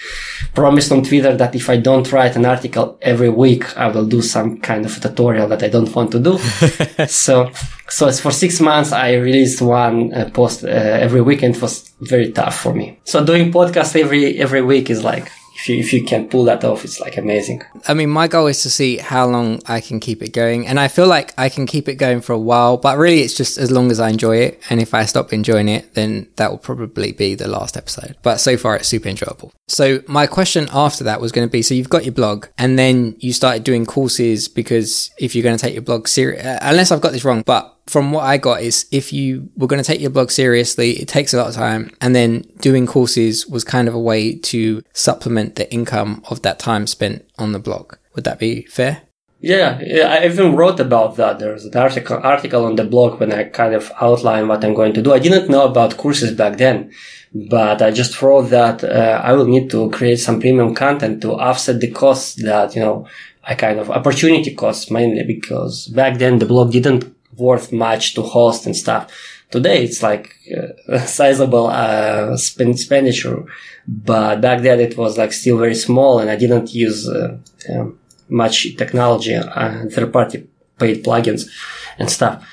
promised 0.54 0.91
on 0.91 1.04
Twitter 1.04 1.36
that 1.36 1.56
if 1.56 1.69
I 1.69 1.78
don't 1.78 2.12
write 2.12 2.36
an 2.36 2.45
article 2.45 2.98
every 3.02 3.30
week, 3.30 3.78
I 3.78 3.88
will 3.88 4.06
do 4.06 4.22
some 4.22 4.60
kind 4.60 4.86
of 4.86 5.00
tutorial 5.00 5.48
that 5.48 5.63
I 5.63 5.67
don't 5.67 5.93
want 5.93 6.12
to 6.12 6.19
do. 6.19 6.38
so, 7.08 7.52
so 7.89 8.08
it's 8.08 8.19
for 8.19 8.32
six 8.32 8.60
months, 8.62 8.91
I 8.91 9.15
released 9.15 9.62
one 9.62 10.13
uh, 10.13 10.30
post 10.34 10.63
uh, 10.63 10.67
every 10.67 11.22
weekend 11.22 11.62
was 11.62 11.91
very 12.02 12.32
tough 12.32 12.60
for 12.60 12.74
me. 12.74 13.00
So 13.04 13.26
doing 13.26 13.52
podcast 13.52 14.00
every, 14.00 14.38
every 14.39 14.62
week 14.62 14.89
is 14.89 15.04
like, 15.04 15.32
if 15.60 15.67
you, 15.67 15.78
if 15.78 15.91
you 15.91 16.04
can 16.06 16.30
pull 16.30 16.45
that 16.45 16.63
off, 16.63 16.86
it's 16.86 17.02
like 17.02 17.17
amazing. 17.17 17.63
I 17.86 17.93
mean, 17.93 18.10
my 18.10 18.30
goal 18.30 18.48
is 18.48 18.63
to 18.63 18.69
see 18.69 18.98
how 18.98 19.28
long 19.28 19.62
I 19.65 19.82
can 19.82 20.00
keep 20.00 20.24
it 20.24 20.32
going. 20.32 20.65
And 20.65 20.80
I 20.80 20.88
feel 20.88 21.08
like 21.08 21.34
I 21.38 21.50
can 21.50 21.65
keep 21.65 21.89
it 21.89 21.95
going 21.95 22.22
for 22.22 22.32
a 22.32 22.39
while, 22.39 22.78
but 22.78 22.98
really 22.98 23.22
it's 23.22 23.34
just 23.34 23.58
as 23.58 23.69
long 23.69 23.91
as 23.91 24.00
I 24.00 24.10
enjoy 24.10 24.38
it. 24.38 24.62
And 24.69 24.82
if 24.82 24.93
I 24.93 25.04
stop 25.04 25.34
enjoying 25.34 25.67
it, 25.67 25.95
then 25.95 26.30
that 26.38 26.50
will 26.50 26.60
probably 26.60 27.12
be 27.12 27.36
the 27.36 27.50
last 27.50 27.76
episode. 27.76 28.15
But 28.24 28.38
so 28.38 28.56
far 28.56 28.78
it's 28.78 28.88
super 28.88 29.10
enjoyable. 29.10 29.52
So 29.67 30.02
my 30.08 30.28
question 30.28 30.69
after 30.72 31.04
that 31.04 31.19
was 31.19 31.34
going 31.34 31.48
to 31.48 31.52
be, 31.52 31.62
so 31.62 31.74
you've 31.74 31.89
got 31.89 32.06
your 32.06 32.13
blog 32.13 32.48
and 32.58 32.80
then 32.80 33.17
you 33.19 33.34
started 33.34 33.65
doing 33.65 33.86
courses 33.86 34.48
because 34.48 35.12
if 35.19 35.36
you're 35.36 35.43
going 35.43 35.58
to 35.58 35.62
take 35.62 35.74
your 35.74 35.84
blog 35.84 36.08
serious, 36.08 36.43
uh, 36.43 36.60
unless 36.62 36.89
I've 36.89 37.02
got 37.02 37.12
this 37.12 37.26
wrong, 37.26 37.43
but 37.45 37.78
from 37.89 38.12
what 38.12 38.23
I 38.23 38.38
got 38.38 38.62
is 38.62 38.86
if 38.91 39.12
you 39.12 39.49
were 39.58 39.67
going 39.67 39.82
to 39.82 39.88
take 39.88 39.99
your 39.99 40.12
blog 40.12 40.30
seriously, 40.30 40.91
it 41.02 41.08
takes 41.08 41.34
a 41.34 41.38
lot 41.38 41.49
of 41.49 41.56
time. 41.56 41.91
And 41.99 42.15
then 42.15 42.45
doing 42.60 42.86
courses 42.86 43.47
was 43.47 43.63
kind 43.63 43.88
of 43.88 43.95
a 43.95 43.99
way 43.99 44.36
to 44.36 44.84
supplement 44.93 45.56
the 45.56 45.71
income 45.73 46.23
of 46.30 46.43
that 46.43 46.60
time 46.60 46.86
spent 46.86 47.25
on 47.38 47.52
the 47.52 47.60
blog. 47.60 47.95
Would 48.15 48.25
that 48.25 48.39
be 48.39 48.63
fair? 48.63 49.02
Yeah, 49.41 49.80
I 49.82 50.25
even 50.25 50.56
wrote 50.56 50.82
about 50.82 51.15
that. 51.15 51.39
There's 51.39 51.63
an 51.65 51.75
article, 51.78 52.19
article 52.21 52.65
on 52.65 52.75
the 52.75 52.84
blog 52.84 53.19
when 53.19 53.32
I 53.32 53.45
kind 53.45 53.73
of 53.73 53.89
outline 54.02 54.49
what 54.49 54.63
I'm 54.65 54.73
going 54.73 54.93
to 54.93 55.02
do. 55.02 55.13
I 55.13 55.19
didn't 55.19 55.49
know 55.49 55.65
about 55.65 55.95
courses 55.95 56.34
back 56.36 56.58
then, 56.58 56.91
but 57.34 57.82
I 57.82 57.91
just 57.91 58.21
wrote 58.21 58.49
that 58.49 58.84
uh, 58.84 59.21
I 59.23 59.32
will 59.32 59.47
need 59.47 59.69
to 59.71 59.89
create 59.91 60.19
some 60.19 60.41
premium 60.41 60.75
content 60.75 61.21
to 61.21 61.36
offset 61.36 61.80
the 61.80 61.89
costs 61.89 62.36
that, 62.43 62.75
you 62.75 62.82
know, 62.82 63.08
I 63.45 63.56
kind 63.56 63.80
of 63.80 63.89
opportunity 63.89 64.54
costs 64.54 64.91
mainly 64.91 65.23
because 65.23 65.88
back 65.88 66.17
then 66.17 66.39
the 66.39 66.45
blog 66.45 66.73
didn't 66.73 67.15
worth 67.39 67.71
much 67.71 68.13
to 68.15 68.21
host 68.21 68.65
and 68.65 68.75
stuff. 68.75 69.12
Today 69.52 69.84
it's 69.84 70.04
like 70.04 70.36
uh, 70.56 70.93
a 70.93 70.99
sizable 71.17 71.67
uh, 71.67 72.38
expenditure, 72.60 73.45
but 73.88 74.41
back 74.41 74.62
then 74.62 74.80
it 74.80 74.97
was 74.97 75.17
like 75.17 75.34
still 75.34 75.58
very 75.58 75.75
small, 75.75 76.19
and 76.19 76.30
I 76.30 76.36
didn't 76.36 76.73
use 76.73 77.08
uh, 77.10 77.38
um, 77.69 77.99
much 78.30 78.75
technology, 78.78 79.34
uh, 79.34 79.86
third-party 79.89 80.47
paid 80.78 81.04
plugins 81.04 81.49
and 81.97 82.10
stuff. 82.10 82.47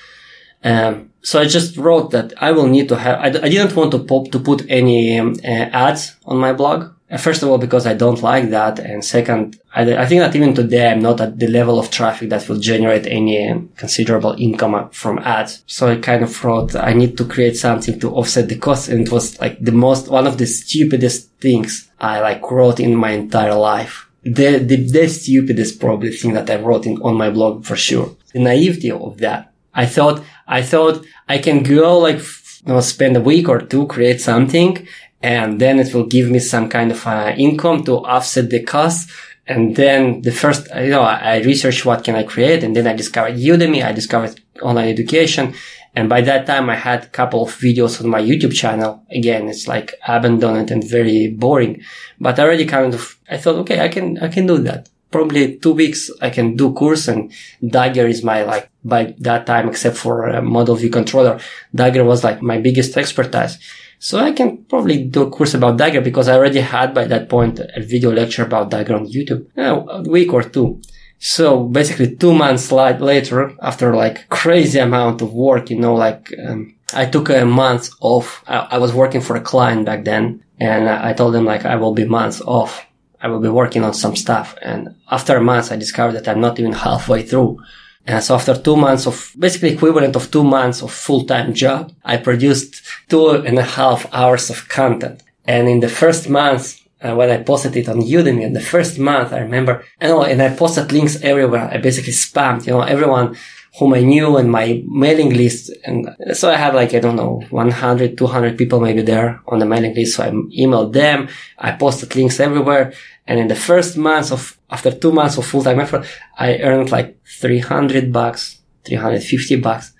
Um, 0.64 1.10
so 1.22 1.40
I 1.40 1.44
just 1.44 1.76
wrote 1.76 2.10
that 2.12 2.32
I 2.42 2.52
will 2.52 2.66
need 2.66 2.88
to 2.88 2.96
have. 2.96 3.20
I, 3.20 3.26
I 3.26 3.48
didn't 3.48 3.76
want 3.76 3.90
to 3.92 3.98
pop 4.04 4.30
to 4.32 4.38
put 4.38 4.64
any 4.68 5.18
um, 5.18 5.36
uh, 5.44 5.68
ads 5.72 6.16
on 6.24 6.38
my 6.38 6.52
blog 6.52 6.95
First 7.18 7.44
of 7.44 7.48
all, 7.48 7.58
because 7.58 7.86
I 7.86 7.94
don't 7.94 8.20
like 8.20 8.50
that. 8.50 8.80
And 8.80 9.04
second, 9.04 9.60
I, 9.72 9.82
I, 9.94 10.06
think 10.06 10.20
that 10.20 10.34
even 10.34 10.54
today 10.54 10.90
I'm 10.90 11.00
not 11.00 11.20
at 11.20 11.38
the 11.38 11.46
level 11.46 11.78
of 11.78 11.88
traffic 11.88 12.30
that 12.30 12.48
will 12.48 12.58
generate 12.58 13.06
any 13.06 13.68
considerable 13.76 14.34
income 14.36 14.90
from 14.90 15.20
ads. 15.20 15.62
So 15.66 15.88
I 15.88 15.96
kind 15.96 16.24
of 16.24 16.34
thought 16.34 16.74
I 16.74 16.94
need 16.94 17.16
to 17.18 17.24
create 17.24 17.56
something 17.56 18.00
to 18.00 18.10
offset 18.10 18.48
the 18.48 18.58
cost. 18.58 18.88
And 18.88 19.06
it 19.06 19.12
was 19.12 19.38
like 19.40 19.60
the 19.60 19.70
most, 19.70 20.08
one 20.08 20.26
of 20.26 20.38
the 20.38 20.46
stupidest 20.46 21.30
things 21.38 21.88
I 22.00 22.20
like 22.20 22.50
wrote 22.50 22.80
in 22.80 22.96
my 22.96 23.10
entire 23.10 23.54
life. 23.54 24.08
The, 24.24 24.58
the, 24.58 24.76
the 24.90 25.06
stupidest 25.06 25.78
probably 25.78 26.10
thing 26.10 26.32
that 26.32 26.50
I 26.50 26.56
wrote 26.56 26.86
in, 26.86 27.00
on 27.02 27.14
my 27.14 27.30
blog 27.30 27.64
for 27.64 27.76
sure. 27.76 28.16
The 28.32 28.40
naivety 28.40 28.90
of 28.90 29.18
that. 29.18 29.52
I 29.72 29.86
thought, 29.86 30.24
I 30.48 30.62
thought 30.62 31.04
I 31.28 31.38
can 31.38 31.62
go 31.62 32.00
like, 32.00 32.18
you 32.18 32.72
know, 32.72 32.80
spend 32.80 33.16
a 33.16 33.20
week 33.20 33.48
or 33.48 33.60
two, 33.60 33.86
create 33.86 34.20
something 34.20 34.88
and 35.22 35.60
then 35.60 35.78
it 35.78 35.94
will 35.94 36.06
give 36.06 36.30
me 36.30 36.38
some 36.38 36.68
kind 36.68 36.90
of 36.92 37.06
uh, 37.06 37.34
income 37.36 37.84
to 37.84 38.04
offset 38.04 38.50
the 38.50 38.62
cost. 38.62 39.10
And 39.48 39.76
then 39.76 40.22
the 40.22 40.32
first, 40.32 40.68
you 40.74 40.90
know, 40.90 41.02
I 41.02 41.38
researched 41.38 41.86
what 41.86 42.04
can 42.04 42.16
I 42.16 42.24
create 42.24 42.64
and 42.64 42.74
then 42.74 42.86
I 42.86 42.94
discovered 42.94 43.34
Udemy. 43.34 43.84
I 43.84 43.92
discovered 43.92 44.40
online 44.60 44.88
education. 44.88 45.54
And 45.94 46.10
by 46.10 46.20
that 46.22 46.46
time, 46.46 46.68
I 46.68 46.74
had 46.74 47.04
a 47.04 47.08
couple 47.08 47.44
of 47.44 47.54
videos 47.54 48.02
on 48.02 48.10
my 48.10 48.20
YouTube 48.20 48.52
channel. 48.52 49.02
Again, 49.10 49.48
it's 49.48 49.66
like 49.66 49.94
abandoned 50.06 50.70
and 50.70 50.84
very 50.84 51.28
boring, 51.28 51.82
but 52.20 52.38
I 52.38 52.42
already 52.42 52.66
kind 52.66 52.92
of, 52.92 53.18
I 53.30 53.38
thought, 53.38 53.54
okay, 53.60 53.80
I 53.80 53.88
can, 53.88 54.18
I 54.18 54.28
can 54.28 54.46
do 54.46 54.58
that. 54.58 54.90
Probably 55.10 55.56
two 55.56 55.72
weeks 55.72 56.10
I 56.20 56.28
can 56.28 56.56
do 56.56 56.74
course 56.74 57.08
and 57.08 57.32
Dagger 57.66 58.06
is 58.06 58.22
my 58.22 58.42
like, 58.42 58.68
by 58.84 59.14
that 59.20 59.46
time, 59.46 59.68
except 59.68 59.96
for 59.96 60.42
model 60.42 60.74
view 60.74 60.90
controller, 60.90 61.40
Dagger 61.74 62.04
was 62.04 62.22
like 62.22 62.42
my 62.42 62.58
biggest 62.58 62.96
expertise. 62.98 63.58
So 63.98 64.18
I 64.18 64.32
can 64.32 64.64
probably 64.64 65.04
do 65.04 65.22
a 65.22 65.30
course 65.30 65.54
about 65.54 65.78
Dagger 65.78 66.00
because 66.00 66.28
I 66.28 66.34
already 66.34 66.60
had 66.60 66.94
by 66.94 67.04
that 67.06 67.28
point 67.28 67.58
a 67.58 67.80
video 67.80 68.12
lecture 68.12 68.44
about 68.44 68.70
Dagger 68.70 68.94
on 68.94 69.06
YouTube, 69.06 69.46
you 69.56 69.62
a 69.62 70.02
week 70.02 70.32
or 70.32 70.42
two. 70.42 70.80
So 71.18 71.64
basically 71.64 72.14
two 72.14 72.34
months 72.34 72.70
later, 72.70 73.52
after 73.62 73.96
like 73.96 74.28
crazy 74.28 74.78
amount 74.78 75.22
of 75.22 75.32
work, 75.32 75.70
you 75.70 75.78
know, 75.78 75.94
like, 75.94 76.32
um, 76.46 76.74
I 76.92 77.06
took 77.06 77.30
a 77.30 77.44
month 77.46 77.90
off. 78.00 78.44
I, 78.46 78.58
I, 78.72 78.78
was 78.78 78.92
working 78.92 79.20
for 79.20 79.34
a 79.34 79.40
client 79.40 79.86
back 79.86 80.04
then 80.04 80.44
and 80.60 80.88
I 80.88 81.14
told 81.14 81.34
them 81.34 81.44
like 81.44 81.64
I 81.64 81.76
will 81.76 81.94
be 81.94 82.04
months 82.04 82.40
off. 82.42 82.84
I 83.20 83.28
will 83.28 83.40
be 83.40 83.48
working 83.48 83.82
on 83.82 83.94
some 83.94 84.14
stuff. 84.14 84.56
And 84.60 84.94
after 85.10 85.36
a 85.36 85.40
month, 85.40 85.72
I 85.72 85.76
discovered 85.76 86.12
that 86.12 86.28
I'm 86.28 86.40
not 86.40 86.60
even 86.60 86.72
halfway 86.86 87.22
through. 87.22 87.58
And 88.06 88.22
so 88.22 88.36
after 88.36 88.56
two 88.56 88.76
months 88.76 89.06
of 89.06 89.32
basically 89.38 89.70
equivalent 89.74 90.14
of 90.14 90.30
two 90.30 90.44
months 90.44 90.82
of 90.82 90.92
full-time 90.92 91.54
job, 91.54 91.92
I 92.04 92.16
produced 92.18 92.82
two 93.08 93.30
and 93.30 93.58
a 93.58 93.62
half 93.62 94.06
hours 94.12 94.48
of 94.48 94.68
content. 94.68 95.22
And 95.44 95.68
in 95.68 95.80
the 95.80 95.88
first 95.88 96.28
month, 96.28 96.80
uh, 97.02 97.14
when 97.14 97.30
I 97.30 97.42
posted 97.42 97.76
it 97.76 97.88
on 97.88 98.00
Udemy 98.00 98.42
in 98.42 98.52
the 98.52 98.60
first 98.60 98.98
month, 98.98 99.32
I 99.32 99.40
remember, 99.40 99.84
you 100.00 100.08
know, 100.08 100.22
and 100.22 100.40
I 100.40 100.54
posted 100.54 100.92
links 100.92 101.20
everywhere. 101.22 101.68
I 101.72 101.78
basically 101.78 102.12
spammed, 102.12 102.66
you 102.66 102.72
know, 102.72 102.82
everyone 102.82 103.36
whom 103.78 103.92
I 103.92 104.00
knew 104.00 104.36
and 104.36 104.50
my 104.50 104.82
mailing 104.86 105.34
list. 105.34 105.70
And 105.84 106.08
so 106.32 106.50
I 106.50 106.56
had 106.56 106.74
like, 106.74 106.94
I 106.94 106.98
don't 106.98 107.16
know, 107.16 107.42
100, 107.50 108.16
200 108.16 108.56
people 108.56 108.80
maybe 108.80 109.02
there 109.02 109.40
on 109.48 109.58
the 109.58 109.66
mailing 109.66 109.94
list. 109.94 110.16
So 110.16 110.24
I 110.24 110.30
emailed 110.30 110.92
them. 110.92 111.28
I 111.58 111.72
posted 111.72 112.16
links 112.16 112.40
everywhere. 112.40 112.94
And 113.26 113.38
in 113.38 113.48
the 113.48 113.54
first 113.54 113.96
months 113.96 114.32
of, 114.32 114.58
after 114.70 114.90
two 114.90 115.12
months 115.12 115.36
of 115.36 115.46
full-time 115.46 115.80
effort, 115.80 116.06
I 116.38 116.58
earned 116.58 116.90
like 116.90 117.18
300 117.26 118.12
bucks, 118.12 118.60
350 118.84 119.56
bucks. 119.56 119.92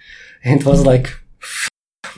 And 0.42 0.60
it 0.60 0.66
was 0.66 0.86
like, 0.86 1.12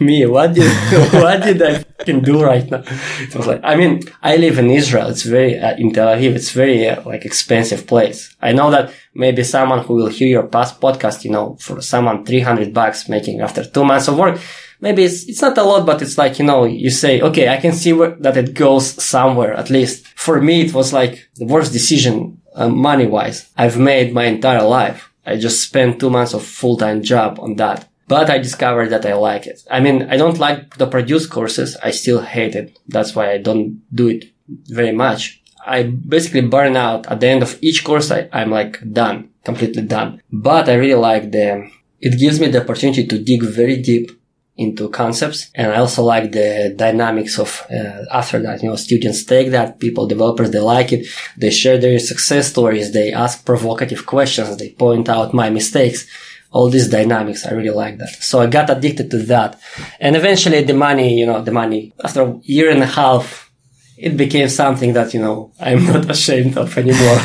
me, 0.01 0.27
what 0.27 0.55
did, 0.55 0.71
what 1.13 1.43
did 1.43 1.63
I 1.63 1.85
can 2.05 2.21
do 2.21 2.43
right 2.43 2.69
now? 2.71 2.83
It 3.21 3.35
was 3.35 3.47
like, 3.47 3.61
I 3.65 3.77
mean, 3.77 4.03
I 4.23 4.37
live 4.37 4.59
in 4.59 4.71
Israel. 4.71 5.09
It's 5.09 5.23
very, 5.23 5.59
uh, 5.59 5.77
in 5.77 5.93
Tel 5.93 6.09
Aviv, 6.09 6.35
it's 6.35 6.53
very, 6.53 6.89
uh, 6.89 7.03
like, 7.05 7.25
expensive 7.25 7.87
place. 7.87 8.35
I 8.41 8.53
know 8.53 8.71
that 8.71 8.93
maybe 9.15 9.45
someone 9.45 9.81
who 9.85 9.95
will 9.95 10.09
hear 10.09 10.29
your 10.29 10.47
past 10.47 10.81
podcast, 10.81 11.25
you 11.25 11.31
know, 11.31 11.57
for 11.61 11.81
someone 11.83 12.25
300 12.25 12.73
bucks 12.73 13.09
making 13.09 13.41
after 13.41 13.65
two 13.65 13.85
months 13.85 14.09
of 14.09 14.19
work, 14.19 14.39
maybe 14.81 15.05
it's, 15.05 15.29
it's 15.29 15.43
not 15.43 15.59
a 15.59 15.63
lot, 15.63 15.87
but 15.87 16.03
it's 16.03 16.19
like, 16.19 16.39
you 16.39 16.45
know, 16.45 16.65
you 16.65 16.91
say, 16.91 17.21
okay, 17.21 17.49
I 17.49 17.57
can 17.59 17.73
see 17.73 17.93
where, 17.93 18.11
that 18.21 18.37
it 18.37 18.55
goes 18.55 19.03
somewhere, 19.03 19.55
at 19.55 19.71
least. 19.71 20.07
For 20.17 20.41
me, 20.41 20.63
it 20.63 20.75
was 20.75 20.93
like 20.93 21.29
the 21.37 21.47
worst 21.47 21.73
decision, 21.73 22.41
uh, 22.55 22.69
money 22.69 23.07
wise, 23.07 23.51
I've 23.57 23.79
made 23.79 24.13
my 24.13 24.25
entire 24.25 24.63
life. 24.63 25.13
I 25.25 25.37
just 25.37 25.63
spent 25.63 26.01
two 26.01 26.11
months 26.11 26.33
of 26.33 26.45
full-time 26.45 27.03
job 27.03 27.39
on 27.39 27.57
that. 27.57 27.89
But 28.09 28.31
I 28.31 28.39
discovered 28.39 28.89
that 28.89 29.07
I 29.07 29.15
like 29.15 29.47
it. 29.47 29.63
I 29.71 29.81
mean, 29.81 30.09
I 30.11 30.17
don't 30.17 30.39
like 30.39 30.79
the 30.79 30.87
produce 30.87 31.27
courses. 31.27 31.77
I 31.83 31.91
still 31.91 32.23
hate 32.23 32.55
it. 32.55 32.79
That's 32.89 33.15
why 33.15 33.33
I 33.33 33.39
don't 33.39 33.83
do 33.95 34.09
it 34.09 34.25
very 34.49 34.93
much. 34.93 35.43
I 35.67 35.83
basically 35.83 36.41
burn 36.41 36.77
out 36.77 37.07
at 37.07 37.21
the 37.21 37.29
end 37.29 37.43
of 37.43 37.59
each 37.61 37.85
course. 37.85 38.11
I, 38.11 38.29
I'm 38.33 38.51
like 38.51 38.81
done, 38.93 39.31
completely 39.45 39.83
done. 39.83 40.23
But 40.33 40.69
I 40.69 40.75
really 40.75 41.01
like 41.01 41.31
the, 41.31 41.71
it 42.01 42.19
gives 42.19 42.41
me 42.41 42.49
the 42.49 42.63
opportunity 42.63 43.07
to 43.07 43.23
dig 43.23 43.43
very 43.43 43.77
deep 43.83 44.11
into 44.57 44.89
concepts. 44.89 45.51
And 45.55 45.71
I 45.73 45.77
also 45.77 46.03
like 46.03 46.33
the 46.33 46.75
dynamics 46.77 47.39
of 47.39 47.65
uh, 47.71 48.05
after 48.11 48.41
that, 48.41 48.63
you 48.63 48.69
know, 48.69 48.77
students 48.77 49.25
take 49.25 49.51
that, 49.51 49.79
people, 49.79 50.07
developers, 50.07 50.51
they 50.51 50.59
like 50.59 50.93
it. 50.93 51.07
They 51.37 51.51
share 51.51 51.79
their 51.79 51.99
success 51.99 52.49
stories. 52.49 52.93
They 52.93 53.13
ask 53.13 53.45
provocative 53.45 54.07
questions. 54.07 54.57
They 54.57 54.71
point 54.71 55.09
out 55.09 55.33
my 55.33 55.51
mistakes. 55.51 56.07
All 56.51 56.71
these 56.71 56.89
dynamics. 56.89 57.47
I 57.47 57.53
really 57.53 57.71
like 57.71 57.99
that. 57.99 58.09
So 58.09 58.41
I 58.41 58.47
got 58.47 58.71
addicted 58.71 59.11
to 59.11 59.19
that. 59.25 59.61
And 60.01 60.17
eventually 60.17 60.63
the 60.63 60.75
money, 60.75 61.19
you 61.19 61.27
know, 61.27 61.43
the 61.43 61.53
money 61.53 61.93
after 62.03 62.23
a 62.23 62.41
year 62.43 62.71
and 62.71 62.83
a 62.83 62.87
half, 62.87 63.51
it 63.99 64.17
became 64.17 64.49
something 64.49 64.95
that, 64.95 65.13
you 65.13 65.21
know, 65.21 65.53
I'm 65.61 65.85
not 65.93 66.11
ashamed 66.11 66.57
of 66.57 66.77
anymore. 66.79 66.99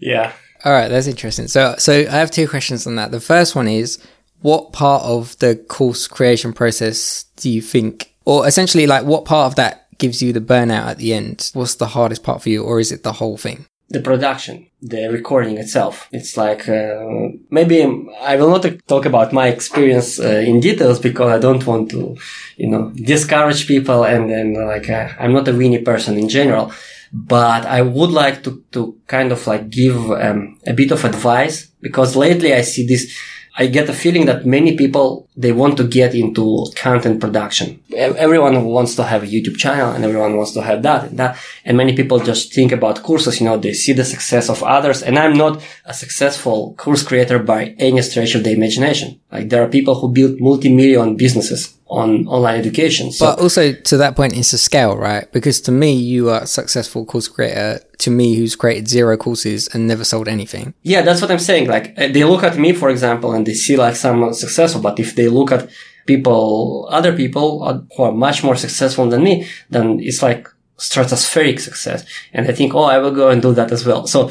yeah. 0.00 0.32
All 0.64 0.72
right. 0.72 0.88
That's 0.88 1.06
interesting. 1.06 1.48
So, 1.48 1.74
so 1.78 1.92
I 1.92 2.10
have 2.10 2.30
two 2.30 2.48
questions 2.48 2.86
on 2.86 2.96
that. 2.96 3.10
The 3.10 3.20
first 3.20 3.54
one 3.54 3.68
is, 3.68 3.98
what 4.42 4.72
part 4.72 5.02
of 5.02 5.38
the 5.38 5.56
course 5.56 6.08
creation 6.08 6.52
process 6.52 7.24
do 7.36 7.50
you 7.50 7.60
think, 7.60 8.14
or 8.24 8.46
essentially 8.46 8.86
like 8.86 9.04
what 9.04 9.24
part 9.24 9.52
of 9.52 9.56
that 9.56 9.86
gives 9.98 10.22
you 10.22 10.32
the 10.32 10.40
burnout 10.40 10.86
at 10.86 10.98
the 10.98 11.12
end? 11.12 11.50
What's 11.54 11.74
the 11.74 11.88
hardest 11.88 12.22
part 12.22 12.42
for 12.42 12.48
you, 12.48 12.64
or 12.64 12.80
is 12.80 12.92
it 12.92 13.02
the 13.02 13.12
whole 13.12 13.36
thing? 13.36 13.66
The 13.88 14.00
production, 14.00 14.66
the 14.82 15.08
recording 15.08 15.58
itself. 15.58 16.08
It's 16.10 16.36
like, 16.36 16.68
uh, 16.68 17.04
maybe 17.50 17.82
I 18.20 18.36
will 18.36 18.50
not 18.50 18.66
talk 18.86 19.04
about 19.04 19.32
my 19.32 19.48
experience 19.48 20.18
uh, 20.18 20.42
in 20.46 20.60
details 20.60 20.98
because 20.98 21.30
I 21.30 21.38
don't 21.38 21.66
want 21.66 21.90
to, 21.90 22.16
you 22.56 22.68
know, 22.68 22.90
discourage 22.94 23.66
people 23.66 24.04
and 24.04 24.30
then 24.30 24.54
like, 24.54 24.88
uh, 24.88 25.08
I'm 25.18 25.32
not 25.32 25.48
a 25.48 25.52
weenie 25.52 25.84
person 25.84 26.16
in 26.16 26.28
general, 26.28 26.72
but 27.12 27.66
I 27.66 27.82
would 27.82 28.10
like 28.10 28.42
to, 28.44 28.64
to 28.72 28.96
kind 29.06 29.32
of 29.32 29.46
like 29.46 29.68
give 29.70 30.10
um, 30.12 30.58
a 30.66 30.72
bit 30.72 30.92
of 30.92 31.04
advice 31.04 31.66
because 31.80 32.16
lately 32.16 32.54
I 32.54 32.62
see 32.62 32.86
this 32.86 33.14
I 33.60 33.66
get 33.66 33.90
a 33.90 33.92
feeling 33.92 34.24
that 34.24 34.46
many 34.46 34.74
people, 34.74 35.28
they 35.36 35.52
want 35.52 35.76
to 35.76 35.84
get 35.86 36.14
into 36.14 36.64
content 36.76 37.20
production. 37.20 37.82
Everyone 37.94 38.64
wants 38.64 38.94
to 38.94 39.04
have 39.04 39.22
a 39.22 39.26
YouTube 39.26 39.58
channel 39.58 39.92
and 39.92 40.02
everyone 40.02 40.34
wants 40.38 40.52
to 40.52 40.62
have 40.62 40.82
that 40.84 41.08
and 41.08 41.18
that. 41.18 41.38
And 41.66 41.76
many 41.76 41.94
people 41.94 42.20
just 42.20 42.54
think 42.54 42.72
about 42.72 43.02
courses, 43.02 43.38
you 43.38 43.44
know, 43.44 43.58
they 43.58 43.74
see 43.74 43.92
the 43.92 44.06
success 44.06 44.48
of 44.48 44.62
others. 44.62 45.02
And 45.02 45.18
I'm 45.18 45.34
not 45.34 45.62
a 45.84 45.92
successful 45.92 46.72
course 46.78 47.02
creator 47.02 47.38
by 47.38 47.74
any 47.78 48.00
stretch 48.00 48.34
of 48.34 48.44
the 48.44 48.52
imagination. 48.52 49.20
Like 49.30 49.50
there 49.50 49.62
are 49.62 49.68
people 49.68 49.94
who 49.94 50.10
build 50.10 50.40
multi-million 50.40 51.16
businesses 51.16 51.76
on 51.90 52.26
online 52.28 52.58
education. 52.58 53.12
So. 53.12 53.26
But 53.26 53.40
also 53.40 53.72
to 53.72 53.96
that 53.96 54.16
point, 54.16 54.36
it's 54.36 54.52
a 54.52 54.58
scale, 54.58 54.96
right? 54.96 55.30
Because 55.32 55.60
to 55.62 55.72
me, 55.72 55.92
you 55.92 56.30
are 56.30 56.42
a 56.42 56.46
successful 56.46 57.04
course 57.04 57.28
creator. 57.28 57.80
To 57.98 58.10
me, 58.10 58.36
who's 58.36 58.56
created 58.56 58.88
zero 58.88 59.16
courses 59.16 59.68
and 59.74 59.86
never 59.86 60.04
sold 60.04 60.28
anything. 60.28 60.72
Yeah, 60.82 61.02
that's 61.02 61.20
what 61.20 61.30
I'm 61.30 61.38
saying. 61.38 61.68
Like 61.68 61.92
uh, 61.98 62.08
they 62.08 62.24
look 62.24 62.44
at 62.44 62.56
me, 62.56 62.72
for 62.72 62.88
example, 62.88 63.34
and 63.34 63.46
they 63.46 63.54
see 63.54 63.76
like 63.76 63.96
someone 63.96 64.32
successful. 64.32 64.80
But 64.80 64.98
if 64.98 65.16
they 65.16 65.28
look 65.28 65.52
at 65.52 65.68
people, 66.06 66.88
other 66.90 67.14
people 67.14 67.84
who 67.96 68.02
are 68.02 68.12
much 68.12 68.42
more 68.42 68.56
successful 68.56 69.08
than 69.10 69.22
me, 69.22 69.46
then 69.68 70.00
it's 70.00 70.22
like 70.22 70.48
stratospheric 70.78 71.60
success. 71.60 72.04
And 72.32 72.48
I 72.48 72.52
think, 72.52 72.74
oh, 72.74 72.84
I 72.84 72.98
will 72.98 73.10
go 73.10 73.28
and 73.28 73.42
do 73.42 73.52
that 73.52 73.70
as 73.72 73.84
well. 73.84 74.06
So 74.06 74.30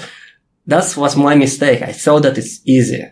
that's 0.65 0.98
was 0.98 1.15
my 1.15 1.36
mistake. 1.36 1.82
I 1.82 1.91
thought 1.91 2.24
that 2.24 2.38
it's 2.38 2.62
easy. 2.65 3.06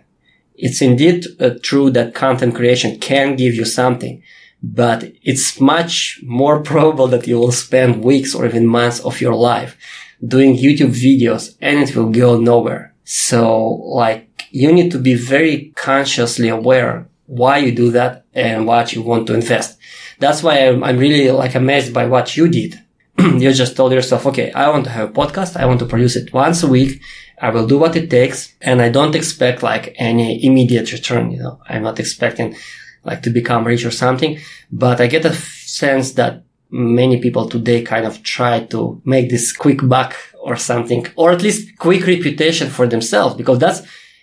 It's 0.58 0.82
indeed 0.82 1.26
uh, 1.40 1.52
true 1.62 1.90
that 1.92 2.16
content 2.16 2.56
creation 2.56 3.00
can 3.00 3.36
give 3.36 3.54
you 3.54 3.64
something, 3.64 4.24
but 4.62 5.12
it's 5.24 5.62
much 5.62 6.20
more 6.24 6.62
probable 6.72 7.08
that 7.08 7.28
you 7.28 7.38
will 7.40 7.52
spend 7.52 8.04
weeks 8.04 8.34
or 8.34 8.46
even 8.46 8.66
months 8.66 9.00
of 9.00 9.22
your 9.22 9.36
life 9.36 9.78
doing 10.26 10.58
YouTube 10.58 10.96
videos 10.96 11.56
and 11.62 11.88
it 11.88 11.96
will 11.96 12.10
go 12.10 12.40
nowhere. 12.40 12.94
So 13.04 13.66
like 13.66 14.48
you 14.52 14.72
need 14.72 14.92
to 14.92 15.00
be 15.00 15.14
very 15.14 15.72
consciously 15.76 16.50
aware 16.50 17.08
why 17.28 17.58
you 17.58 17.72
do 17.72 17.92
that 17.92 18.26
and 18.34 18.66
what 18.66 18.94
you 18.94 19.02
want 19.02 19.28
to 19.28 19.36
invest. 19.36 19.78
That's 20.20 20.42
why 20.42 20.68
I'm, 20.68 20.84
I'm 20.84 20.98
really 20.98 21.30
like 21.30 21.54
amazed 21.54 21.94
by 21.94 22.08
what 22.08 22.36
you 22.36 22.48
did. 22.48 22.82
you 23.20 23.52
just 23.54 23.76
told 23.76 23.92
yourself, 23.92 24.26
okay, 24.26 24.52
I 24.52 24.70
want 24.70 24.86
to 24.86 24.92
have 24.92 25.10
a 25.10 25.14
podcast. 25.14 25.58
I 25.58 25.66
want 25.66 25.80
to 25.80 25.86
produce 25.86 26.16
it 26.16 26.34
once 26.34 26.64
a 26.64 26.68
week. 26.68 27.02
I 27.40 27.52
will 27.52 27.68
do 27.68 27.78
what 27.78 27.96
it 27.96 28.10
takes 28.10 28.54
and 28.62 28.82
I 28.82 28.90
don't 28.90 29.16
expect 29.16 29.62
like 29.64 29.96
any 29.98 30.44
immediate 30.44 30.92
return. 30.92 31.32
You 31.32 31.40
know, 31.40 31.62
I'm 31.68 31.84
not 31.84 32.00
expecting 32.00 32.56
like 33.04 33.22
to 33.24 33.30
become 33.30 33.66
rich 33.66 33.86
or 33.86 33.92
something, 33.92 34.40
but 34.72 35.00
I 35.00 35.08
get 35.08 35.26
a 35.26 35.34
sense 35.34 36.14
that 36.14 36.44
many 36.70 37.22
people 37.22 37.48
today 37.48 37.82
kind 37.82 38.06
of 38.06 38.24
try 38.24 38.66
to 38.66 39.02
make 39.06 39.30
this 39.30 39.56
quick 39.56 39.88
buck 39.88 40.16
or 40.42 40.58
something, 40.58 41.08
or 41.16 41.32
at 41.32 41.42
least 41.42 41.78
quick 41.78 42.06
reputation 42.06 42.70
for 42.70 42.88
themselves 42.88 43.36
because 43.36 43.60
that's 43.60 43.82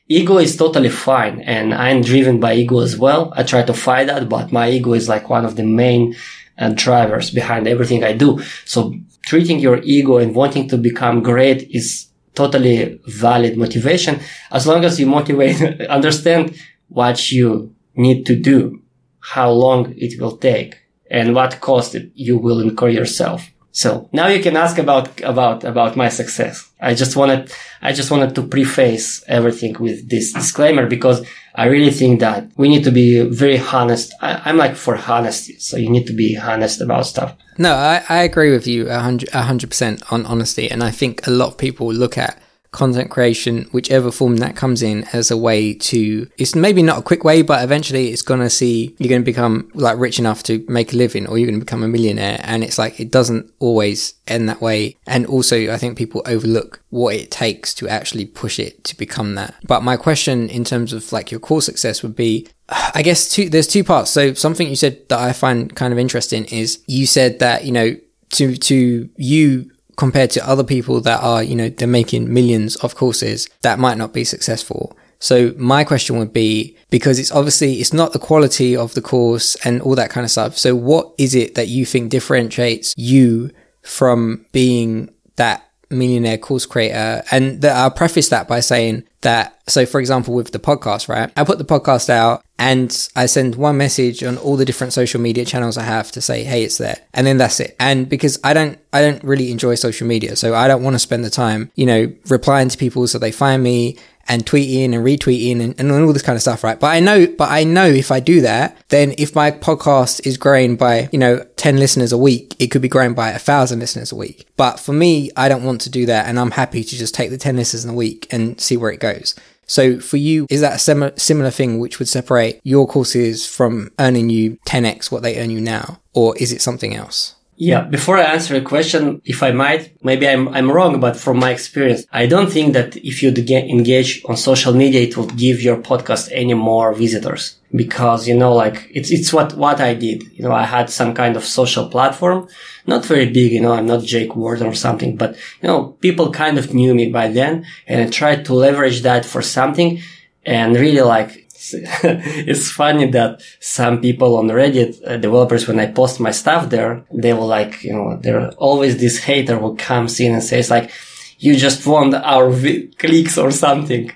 ego 0.08 0.38
is 0.38 0.56
totally 0.56 0.90
fine. 0.90 1.40
And 1.40 1.72
I'm 1.72 2.02
driven 2.02 2.40
by 2.40 2.54
ego 2.54 2.80
as 2.80 2.98
well. 2.98 3.32
I 3.36 3.42
try 3.42 3.62
to 3.62 3.74
fight 3.74 4.08
that, 4.08 4.28
but 4.28 4.52
my 4.52 4.70
ego 4.70 4.92
is 4.92 5.08
like 5.08 5.30
one 5.30 5.44
of 5.44 5.56
the 5.56 5.64
main 5.64 6.14
uh, 6.58 6.72
drivers 6.74 7.30
behind 7.30 7.66
everything 7.66 8.04
I 8.04 8.12
do. 8.12 8.40
So 8.64 8.94
treating 9.22 9.60
your 9.60 9.80
ego 9.82 10.18
and 10.18 10.34
wanting 10.34 10.68
to 10.68 10.76
become 10.76 11.22
great 11.22 11.70
is 11.70 12.08
totally 12.34 13.00
valid 13.06 13.56
motivation 13.56 14.20
as 14.50 14.66
long 14.66 14.84
as 14.84 14.98
you 14.98 15.06
motivate, 15.06 15.80
understand 15.88 16.54
what 16.88 17.30
you 17.32 17.74
need 17.94 18.26
to 18.26 18.36
do, 18.36 18.82
how 19.20 19.50
long 19.50 19.94
it 19.96 20.20
will 20.20 20.36
take 20.36 20.76
and 21.10 21.34
what 21.34 21.60
cost 21.60 21.96
you 22.14 22.36
will 22.38 22.60
incur 22.60 22.88
yourself. 22.88 23.50
So 23.74 24.08
now 24.12 24.28
you 24.28 24.40
can 24.40 24.56
ask 24.56 24.78
about, 24.78 25.20
about, 25.22 25.64
about 25.64 25.96
my 25.96 26.08
success. 26.08 26.70
I 26.80 26.94
just 26.94 27.16
wanted, 27.16 27.52
I 27.82 27.92
just 27.92 28.08
wanted 28.08 28.32
to 28.36 28.46
preface 28.46 29.24
everything 29.26 29.74
with 29.80 30.08
this 30.08 30.32
disclaimer 30.32 30.86
because 30.86 31.26
I 31.56 31.66
really 31.66 31.90
think 31.90 32.20
that 32.20 32.48
we 32.56 32.68
need 32.68 32.84
to 32.84 32.92
be 32.92 33.22
very 33.22 33.58
honest. 33.58 34.14
I, 34.20 34.48
am 34.48 34.58
like 34.58 34.76
for 34.76 34.96
honesty. 34.96 35.58
So 35.58 35.76
you 35.76 35.90
need 35.90 36.06
to 36.06 36.12
be 36.12 36.38
honest 36.38 36.80
about 36.80 37.06
stuff. 37.06 37.36
No, 37.58 37.74
I, 37.74 38.04
I 38.08 38.22
agree 38.22 38.52
with 38.52 38.68
you 38.68 38.88
a 38.88 39.00
hundred 39.00 39.68
percent 39.68 40.12
on 40.12 40.24
honesty. 40.24 40.70
And 40.70 40.84
I 40.84 40.92
think 40.92 41.26
a 41.26 41.30
lot 41.30 41.48
of 41.48 41.58
people 41.58 41.92
look 41.92 42.16
at 42.16 42.40
content 42.74 43.08
creation, 43.08 43.62
whichever 43.70 44.10
form 44.10 44.38
that 44.38 44.56
comes 44.56 44.82
in 44.82 45.04
as 45.12 45.30
a 45.30 45.36
way 45.36 45.72
to, 45.72 46.28
it's 46.36 46.56
maybe 46.56 46.82
not 46.82 46.98
a 46.98 47.02
quick 47.02 47.22
way, 47.22 47.40
but 47.40 47.62
eventually 47.62 48.08
it's 48.08 48.20
going 48.20 48.40
to 48.40 48.50
see, 48.50 48.94
you're 48.98 49.08
going 49.08 49.22
to 49.22 49.24
become 49.24 49.70
like 49.74 49.96
rich 49.96 50.18
enough 50.18 50.42
to 50.42 50.64
make 50.68 50.92
a 50.92 50.96
living 50.96 51.26
or 51.28 51.38
you're 51.38 51.46
going 51.46 51.58
to 51.58 51.64
become 51.64 51.84
a 51.84 51.88
millionaire. 51.88 52.40
And 52.42 52.64
it's 52.64 52.76
like, 52.76 52.98
it 52.98 53.12
doesn't 53.12 53.48
always 53.60 54.14
end 54.26 54.48
that 54.48 54.60
way. 54.60 54.96
And 55.06 55.24
also, 55.24 55.72
I 55.72 55.78
think 55.78 55.96
people 55.96 56.20
overlook 56.26 56.82
what 56.90 57.14
it 57.14 57.30
takes 57.30 57.72
to 57.74 57.88
actually 57.88 58.26
push 58.26 58.58
it 58.58 58.82
to 58.84 58.96
become 58.96 59.36
that. 59.36 59.54
But 59.62 59.84
my 59.84 59.96
question 59.96 60.48
in 60.50 60.64
terms 60.64 60.92
of 60.92 61.12
like 61.12 61.30
your 61.30 61.40
core 61.40 61.62
success 61.62 62.02
would 62.02 62.16
be, 62.16 62.48
I 62.68 63.02
guess 63.02 63.28
two, 63.28 63.48
there's 63.48 63.68
two 63.68 63.84
parts. 63.84 64.10
So 64.10 64.34
something 64.34 64.68
you 64.68 64.76
said 64.76 65.08
that 65.10 65.20
I 65.20 65.32
find 65.32 65.74
kind 65.76 65.92
of 65.92 65.98
interesting 65.98 66.44
is 66.46 66.82
you 66.86 67.06
said 67.06 67.38
that, 67.38 67.64
you 67.64 67.72
know, 67.72 67.96
to, 68.30 68.56
to 68.56 69.08
you 69.16 69.70
compared 69.96 70.30
to 70.30 70.48
other 70.48 70.64
people 70.64 71.00
that 71.00 71.22
are, 71.22 71.42
you 71.42 71.54
know, 71.54 71.68
they're 71.68 71.88
making 71.88 72.32
millions 72.32 72.76
of 72.76 72.94
courses 72.94 73.48
that 73.62 73.78
might 73.78 73.98
not 73.98 74.12
be 74.12 74.24
successful. 74.24 74.96
So 75.18 75.54
my 75.56 75.84
question 75.84 76.18
would 76.18 76.32
be 76.32 76.76
because 76.90 77.18
it's 77.18 77.32
obviously 77.32 77.80
it's 77.80 77.92
not 77.92 78.12
the 78.12 78.18
quality 78.18 78.76
of 78.76 78.94
the 78.94 79.00
course 79.00 79.56
and 79.64 79.80
all 79.80 79.94
that 79.94 80.10
kind 80.10 80.24
of 80.24 80.30
stuff. 80.30 80.58
So 80.58 80.74
what 80.74 81.14
is 81.18 81.34
it 81.34 81.54
that 81.54 81.68
you 81.68 81.86
think 81.86 82.10
differentiates 82.10 82.94
you 82.96 83.50
from 83.82 84.44
being 84.52 85.10
that 85.36 85.70
millionaire 85.90 86.38
course 86.38 86.66
creator? 86.66 87.22
And 87.30 87.62
that 87.62 87.76
I'll 87.76 87.90
preface 87.90 88.28
that 88.30 88.48
by 88.48 88.60
saying 88.60 89.04
that 89.22 89.58
so 89.66 89.86
for 89.86 90.00
example 90.00 90.34
with 90.34 90.52
the 90.52 90.58
podcast, 90.58 91.08
right? 91.08 91.30
I 91.36 91.44
put 91.44 91.58
the 91.58 91.64
podcast 91.64 92.10
out 92.10 92.44
and 92.58 93.08
I 93.16 93.26
send 93.26 93.56
one 93.56 93.76
message 93.76 94.22
on 94.22 94.38
all 94.38 94.56
the 94.56 94.64
different 94.64 94.92
social 94.92 95.20
media 95.20 95.44
channels 95.44 95.76
I 95.76 95.82
have 95.82 96.12
to 96.12 96.20
say, 96.20 96.44
hey, 96.44 96.62
it's 96.62 96.78
there. 96.78 96.96
And 97.12 97.26
then 97.26 97.36
that's 97.36 97.58
it. 97.58 97.74
And 97.80 98.08
because 98.08 98.38
I 98.44 98.54
don't, 98.54 98.78
I 98.92 99.00
don't 99.00 99.22
really 99.24 99.50
enjoy 99.50 99.74
social 99.74 100.06
media. 100.06 100.36
So 100.36 100.54
I 100.54 100.68
don't 100.68 100.82
want 100.82 100.94
to 100.94 101.00
spend 101.00 101.24
the 101.24 101.30
time, 101.30 101.72
you 101.74 101.84
know, 101.84 102.12
replying 102.28 102.68
to 102.68 102.78
people 102.78 103.06
so 103.08 103.18
they 103.18 103.32
find 103.32 103.62
me 103.62 103.98
and 104.28 104.44
tweeting 104.44 104.94
and 104.94 105.04
retweeting 105.04 105.60
and, 105.60 105.78
and 105.78 105.92
all 105.92 106.12
this 106.12 106.22
kind 106.22 106.36
of 106.36 106.42
stuff, 106.42 106.64
right? 106.64 106.78
But 106.78 106.88
I 106.88 107.00
know, 107.00 107.26
but 107.26 107.50
I 107.50 107.64
know 107.64 107.86
if 107.86 108.10
I 108.10 108.20
do 108.20 108.40
that, 108.42 108.76
then 108.88 109.14
if 109.18 109.34
my 109.34 109.50
podcast 109.50 110.26
is 110.26 110.36
growing 110.36 110.76
by, 110.76 111.08
you 111.12 111.18
know, 111.18 111.44
10 111.56 111.76
listeners 111.78 112.12
a 112.12 112.18
week, 112.18 112.54
it 112.58 112.68
could 112.68 112.82
be 112.82 112.88
growing 112.88 113.14
by 113.14 113.30
a 113.30 113.38
thousand 113.38 113.80
listeners 113.80 114.12
a 114.12 114.16
week. 114.16 114.46
But 114.56 114.80
for 114.80 114.92
me, 114.92 115.30
I 115.36 115.48
don't 115.48 115.64
want 115.64 115.80
to 115.82 115.90
do 115.90 116.06
that. 116.06 116.26
And 116.26 116.38
I'm 116.38 116.52
happy 116.52 116.82
to 116.84 116.96
just 116.96 117.14
take 117.14 117.30
the 117.30 117.38
10 117.38 117.56
listeners 117.56 117.84
in 117.84 117.90
a 117.90 117.94
week 117.94 118.26
and 118.30 118.60
see 118.60 118.76
where 118.76 118.90
it 118.90 119.00
goes. 119.00 119.34
So 119.66 119.98
for 119.98 120.16
you, 120.16 120.46
is 120.50 120.60
that 120.60 120.76
a 120.76 120.78
similar, 120.78 121.12
similar 121.16 121.50
thing 121.50 121.78
which 121.78 121.98
would 121.98 122.08
separate 122.08 122.60
your 122.64 122.86
courses 122.86 123.46
from 123.46 123.90
earning 123.98 124.30
you 124.30 124.58
10x 124.66 125.10
what 125.10 125.22
they 125.22 125.40
earn 125.40 125.50
you 125.50 125.60
now? 125.60 126.00
Or 126.12 126.36
is 126.36 126.52
it 126.52 126.62
something 126.62 126.94
else? 126.94 127.33
Yeah, 127.56 127.82
before 127.82 128.18
I 128.18 128.24
answer 128.24 128.58
the 128.58 128.66
question, 128.66 129.22
if 129.24 129.42
I 129.42 129.52
might, 129.52 129.96
maybe 130.02 130.26
I'm, 130.28 130.48
I'm 130.48 130.70
wrong, 130.70 130.98
but 130.98 131.16
from 131.16 131.38
my 131.38 131.50
experience, 131.50 132.04
I 132.12 132.26
don't 132.26 132.50
think 132.50 132.72
that 132.72 132.96
if 132.96 133.22
you 133.22 133.28
engage 133.28 134.24
on 134.24 134.36
social 134.36 134.74
media, 134.74 135.02
it 135.02 135.16
will 135.16 135.28
give 135.28 135.62
your 135.62 135.76
podcast 135.76 136.30
any 136.32 136.54
more 136.54 136.92
visitors. 136.92 137.56
Because, 137.74 138.26
you 138.26 138.36
know, 138.36 138.54
like, 138.54 138.88
it's, 138.90 139.10
it's 139.10 139.32
what, 139.32 139.54
what 139.54 139.80
I 139.80 139.94
did. 139.94 140.24
You 140.32 140.44
know, 140.44 140.52
I 140.52 140.64
had 140.64 140.90
some 140.90 141.14
kind 141.14 141.36
of 141.36 141.44
social 141.44 141.88
platform, 141.88 142.48
not 142.86 143.04
very 143.04 143.26
big, 143.26 143.52
you 143.52 143.60
know, 143.60 143.72
I'm 143.72 143.86
not 143.86 144.02
Jake 144.02 144.34
Wharton 144.34 144.66
or 144.66 144.74
something, 144.74 145.16
but, 145.16 145.36
you 145.62 145.68
know, 145.68 145.96
people 146.00 146.32
kind 146.32 146.58
of 146.58 146.74
knew 146.74 146.94
me 146.94 147.10
by 147.10 147.28
then 147.28 147.66
and 147.86 148.00
I 148.02 148.10
tried 148.10 148.44
to 148.46 148.54
leverage 148.54 149.02
that 149.02 149.24
for 149.24 149.42
something 149.42 150.00
and 150.44 150.74
really 150.74 151.00
like 151.00 151.43
it's 152.02 152.70
funny 152.70 153.10
that 153.10 153.42
some 153.60 154.00
people 154.00 154.36
on 154.36 154.48
Reddit, 154.48 155.00
uh, 155.06 155.16
developers, 155.16 155.66
when 155.66 155.80
I 155.80 155.86
post 155.86 156.20
my 156.20 156.30
stuff 156.30 156.70
there, 156.70 157.04
they 157.12 157.32
will 157.32 157.46
like, 157.46 157.82
you 157.84 157.92
know, 157.92 158.16
there 158.16 158.50
always 158.52 158.98
this 158.98 159.18
hater 159.24 159.58
who 159.58 159.76
comes 159.76 160.20
in 160.20 160.34
and 160.34 160.42
says 160.42 160.70
like, 160.70 160.90
you 161.38 161.56
just 161.56 161.86
want 161.86 162.14
our 162.14 162.50
vi- 162.50 162.86
clicks 162.98 163.38
or 163.38 163.50
something. 163.50 164.12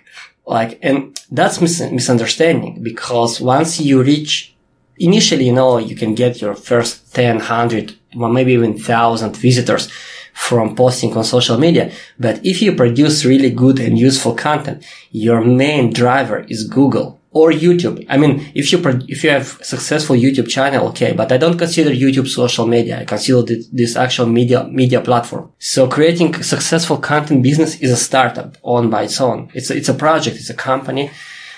Like, 0.46 0.78
and 0.82 1.18
that's 1.30 1.61
mis- 1.61 1.80
misunderstanding 1.80 2.82
because 2.82 3.40
once 3.40 3.80
you 3.80 4.02
reach, 4.02 4.54
initially, 4.98 5.46
you 5.46 5.52
know, 5.52 5.78
you 5.78 5.94
can 5.94 6.14
get 6.14 6.40
your 6.40 6.54
first 6.54 7.14
10, 7.14 7.37
100, 7.37 7.96
well, 8.16 8.30
maybe 8.30 8.52
even 8.52 8.72
1000 8.72 9.37
visitors 9.37 9.90
from 10.38 10.76
posting 10.76 11.14
on 11.16 11.24
social 11.24 11.58
media. 11.58 11.90
But 12.18 12.44
if 12.46 12.62
you 12.62 12.74
produce 12.74 13.24
really 13.24 13.50
good 13.50 13.80
and 13.80 13.98
useful 13.98 14.34
content, 14.34 14.84
your 15.11 15.40
main 15.40 15.92
driver 15.92 16.46
is 16.48 16.64
Google 16.64 17.17
or 17.31 17.51
YouTube. 17.51 18.05
I 18.09 18.17
mean, 18.17 18.51
if 18.55 18.73
you 18.73 18.79
if 19.09 19.23
you 19.23 19.31
have 19.31 19.47
successful 19.62 20.17
YouTube 20.17 20.49
channel, 20.49 20.88
okay, 20.88 21.12
but 21.12 21.31
I 21.31 21.37
don't 21.37 21.59
consider 21.59 21.91
YouTube 21.91 22.29
social 22.29 22.67
media. 22.67 23.01
I 23.01 23.05
consider 23.05 23.43
this, 23.43 23.67
this 23.69 23.97
actual 23.97 24.27
media 24.27 24.64
media 24.64 25.01
platform. 25.01 25.53
So 25.59 25.88
creating 25.88 26.43
successful 26.43 26.99
content 26.99 27.43
business 27.43 27.81
is 27.81 27.91
a 27.91 27.97
startup 27.97 28.57
on 28.62 28.88
by 28.91 29.03
its 29.03 29.21
own. 29.21 29.51
It's 29.55 29.71
a, 29.71 29.77
it's 29.77 29.88
a 29.88 29.95
project. 29.95 30.37
It's 30.37 30.51
a 30.51 30.55
company. 30.55 31.11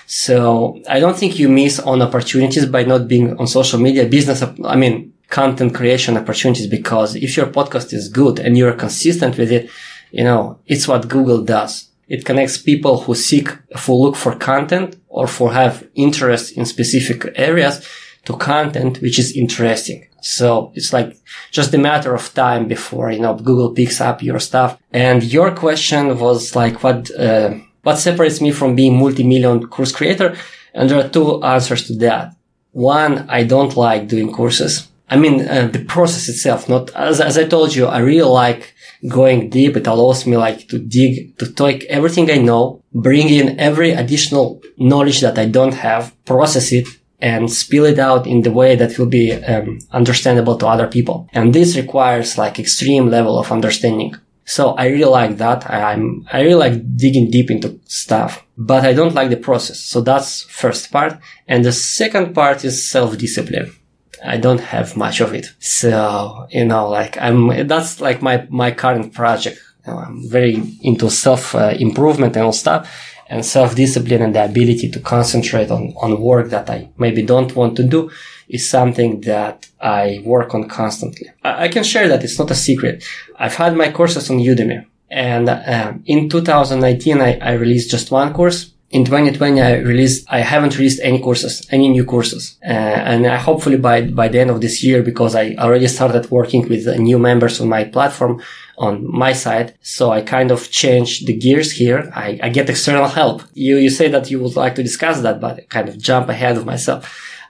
So 0.07 0.81
I 0.89 0.99
don't 0.99 1.17
think 1.17 1.39
you 1.39 1.47
miss 1.47 1.79
on 1.79 2.01
opportunities 2.01 2.65
by 2.65 2.83
not 2.83 3.07
being 3.07 3.37
on 3.37 3.47
social 3.47 3.79
media 3.79 4.05
business. 4.05 4.43
I 4.65 4.75
mean, 4.75 5.13
content 5.29 5.73
creation 5.73 6.17
opportunities 6.17 6.67
because 6.67 7.15
if 7.15 7.37
your 7.37 7.47
podcast 7.47 7.93
is 7.93 8.09
good 8.09 8.37
and 8.39 8.57
you're 8.57 8.73
consistent 8.73 9.37
with 9.37 9.51
it, 9.53 9.69
you 10.11 10.25
know, 10.25 10.59
it's 10.67 10.85
what 10.85 11.07
Google 11.07 11.41
does 11.41 11.90
it 12.11 12.25
connects 12.25 12.57
people 12.57 12.95
who 13.01 13.15
seek, 13.15 13.47
who 13.79 13.93
look 13.93 14.17
for 14.17 14.35
content 14.35 14.97
or 15.07 15.27
for 15.27 15.53
have 15.53 15.87
interest 15.95 16.57
in 16.57 16.65
specific 16.65 17.19
areas 17.35 17.87
to 18.25 18.35
content 18.35 19.01
which 19.01 19.17
is 19.17 19.35
interesting. 19.43 20.07
So 20.21 20.73
it's 20.75 20.91
like 20.91 21.17
just 21.51 21.73
a 21.73 21.77
matter 21.77 22.13
of 22.13 22.33
time 22.33 22.67
before, 22.67 23.11
you 23.11 23.21
know, 23.21 23.35
Google 23.35 23.71
picks 23.73 24.01
up 24.01 24.21
your 24.21 24.39
stuff. 24.39 24.77
And 24.91 25.23
your 25.23 25.55
question 25.55 26.19
was 26.19 26.53
like, 26.53 26.83
what, 26.83 27.09
uh, 27.17 27.55
what 27.83 27.97
separates 27.97 28.41
me 28.41 28.51
from 28.51 28.75
being 28.75 28.99
multi-million 28.99 29.67
course 29.67 29.93
creator? 29.93 30.35
And 30.73 30.89
there 30.89 30.99
are 30.99 31.09
two 31.09 31.41
answers 31.41 31.87
to 31.87 31.95
that. 32.05 32.35
One, 32.73 33.29
I 33.29 33.45
don't 33.45 33.75
like 33.77 34.09
doing 34.09 34.31
courses. 34.33 34.90
I 35.11 35.17
mean, 35.17 35.47
uh, 35.47 35.67
the 35.67 35.83
process 35.83 36.29
itself, 36.29 36.69
not, 36.69 36.89
as, 36.95 37.19
as 37.19 37.37
I 37.37 37.43
told 37.43 37.75
you, 37.75 37.85
I 37.85 37.99
really 37.99 38.31
like 38.45 38.73
going 39.09 39.49
deep. 39.49 39.75
It 39.75 39.85
allows 39.85 40.25
me 40.25 40.37
like 40.37 40.69
to 40.69 40.79
dig, 40.79 41.37
to 41.39 41.51
take 41.51 41.83
everything 41.85 42.31
I 42.31 42.37
know, 42.37 42.81
bring 42.93 43.27
in 43.29 43.59
every 43.59 43.91
additional 43.91 44.61
knowledge 44.77 45.19
that 45.19 45.37
I 45.37 45.47
don't 45.47 45.73
have, 45.73 46.15
process 46.23 46.71
it 46.71 46.87
and 47.19 47.51
spill 47.51 47.85
it 47.85 47.99
out 47.99 48.25
in 48.25 48.41
the 48.41 48.51
way 48.51 48.75
that 48.77 48.97
will 48.97 49.05
be 49.05 49.33
um, 49.33 49.79
understandable 49.91 50.57
to 50.57 50.67
other 50.67 50.87
people. 50.87 51.27
And 51.33 51.53
this 51.53 51.75
requires 51.75 52.37
like 52.37 52.57
extreme 52.57 53.09
level 53.09 53.37
of 53.37 53.51
understanding. 53.51 54.15
So 54.45 54.71
I 54.71 54.87
really 54.87 55.11
like 55.11 55.37
that. 55.37 55.69
I, 55.69 55.91
I'm, 55.91 56.25
I 56.31 56.41
really 56.41 56.55
like 56.55 56.97
digging 56.97 57.29
deep 57.29 57.51
into 57.51 57.79
stuff, 57.85 58.43
but 58.57 58.85
I 58.85 58.93
don't 58.93 59.13
like 59.13 59.29
the 59.29 59.37
process. 59.37 59.79
So 59.79 60.01
that's 60.01 60.43
first 60.43 60.91
part. 60.91 61.19
And 61.47 61.63
the 61.63 61.71
second 61.71 62.33
part 62.33 62.65
is 62.65 62.89
self-discipline. 62.89 63.75
I 64.23 64.37
don't 64.37 64.59
have 64.59 64.95
much 64.95 65.19
of 65.21 65.33
it. 65.33 65.51
So, 65.59 66.47
you 66.49 66.65
know, 66.65 66.89
like 66.89 67.17
I'm, 67.17 67.67
that's 67.67 67.99
like 68.01 68.21
my, 68.21 68.47
my 68.49 68.71
current 68.71 69.13
project. 69.13 69.59
You 69.85 69.93
know, 69.93 69.99
I'm 69.99 70.29
very 70.29 70.61
into 70.81 71.09
self 71.09 71.55
uh, 71.55 71.73
improvement 71.79 72.35
and 72.35 72.45
all 72.45 72.53
stuff 72.53 72.89
and 73.29 73.45
self 73.45 73.75
discipline 73.75 74.21
and 74.21 74.35
the 74.35 74.45
ability 74.45 74.89
to 74.91 74.99
concentrate 74.99 75.71
on, 75.71 75.93
on 76.01 76.21
work 76.21 76.49
that 76.49 76.69
I 76.69 76.89
maybe 76.97 77.23
don't 77.23 77.55
want 77.55 77.75
to 77.77 77.83
do 77.83 78.11
is 78.47 78.69
something 78.69 79.21
that 79.21 79.67
I 79.79 80.21
work 80.25 80.53
on 80.53 80.67
constantly. 80.67 81.29
I, 81.43 81.63
I 81.63 81.67
can 81.69 81.83
share 81.83 82.07
that 82.09 82.23
it's 82.23 82.37
not 82.37 82.51
a 82.51 82.55
secret. 82.55 83.03
I've 83.37 83.55
had 83.55 83.75
my 83.75 83.91
courses 83.91 84.29
on 84.29 84.37
Udemy 84.37 84.85
and 85.11 85.49
um, 85.49 86.03
in 86.05 86.29
2019, 86.29 87.19
I, 87.19 87.37
I 87.39 87.51
released 87.53 87.91
just 87.91 88.11
one 88.11 88.33
course 88.33 88.71
in 88.91 89.05
2020, 89.05 89.61
I 89.61 89.77
released, 89.77 90.25
I 90.29 90.39
haven't 90.39 90.77
released 90.77 90.99
any 91.01 91.21
courses, 91.21 91.65
any 91.71 91.87
new 91.87 92.03
courses. 92.03 92.57
Uh, 92.61 92.67
and 93.11 93.25
I 93.25 93.37
hopefully 93.37 93.77
by, 93.77 94.01
by 94.01 94.27
the 94.27 94.39
end 94.41 94.49
of 94.49 94.59
this 94.59 94.83
year, 94.83 95.01
because 95.01 95.33
I 95.33 95.55
already 95.57 95.87
started 95.87 96.29
working 96.29 96.67
with 96.67 96.85
new 96.99 97.17
members 97.17 97.61
on 97.61 97.69
my 97.69 97.85
platform 97.85 98.41
on 98.77 99.09
my 99.09 99.31
side. 99.31 99.75
So 99.81 100.11
I 100.11 100.21
kind 100.21 100.51
of 100.51 100.69
changed 100.71 101.25
the 101.25 101.33
gears 101.33 101.71
here. 101.71 102.11
I, 102.13 102.37
I 102.43 102.49
get 102.49 102.69
external 102.69 103.07
help. 103.07 103.43
You, 103.53 103.77
you 103.77 103.89
say 103.89 104.09
that 104.09 104.29
you 104.29 104.41
would 104.41 104.57
like 104.57 104.75
to 104.75 104.83
discuss 104.83 105.21
that, 105.21 105.39
but 105.39 105.69
kind 105.69 105.87
of 105.87 105.97
jump 105.97 106.27
ahead 106.27 106.57
of 106.57 106.65
myself. 106.65 107.05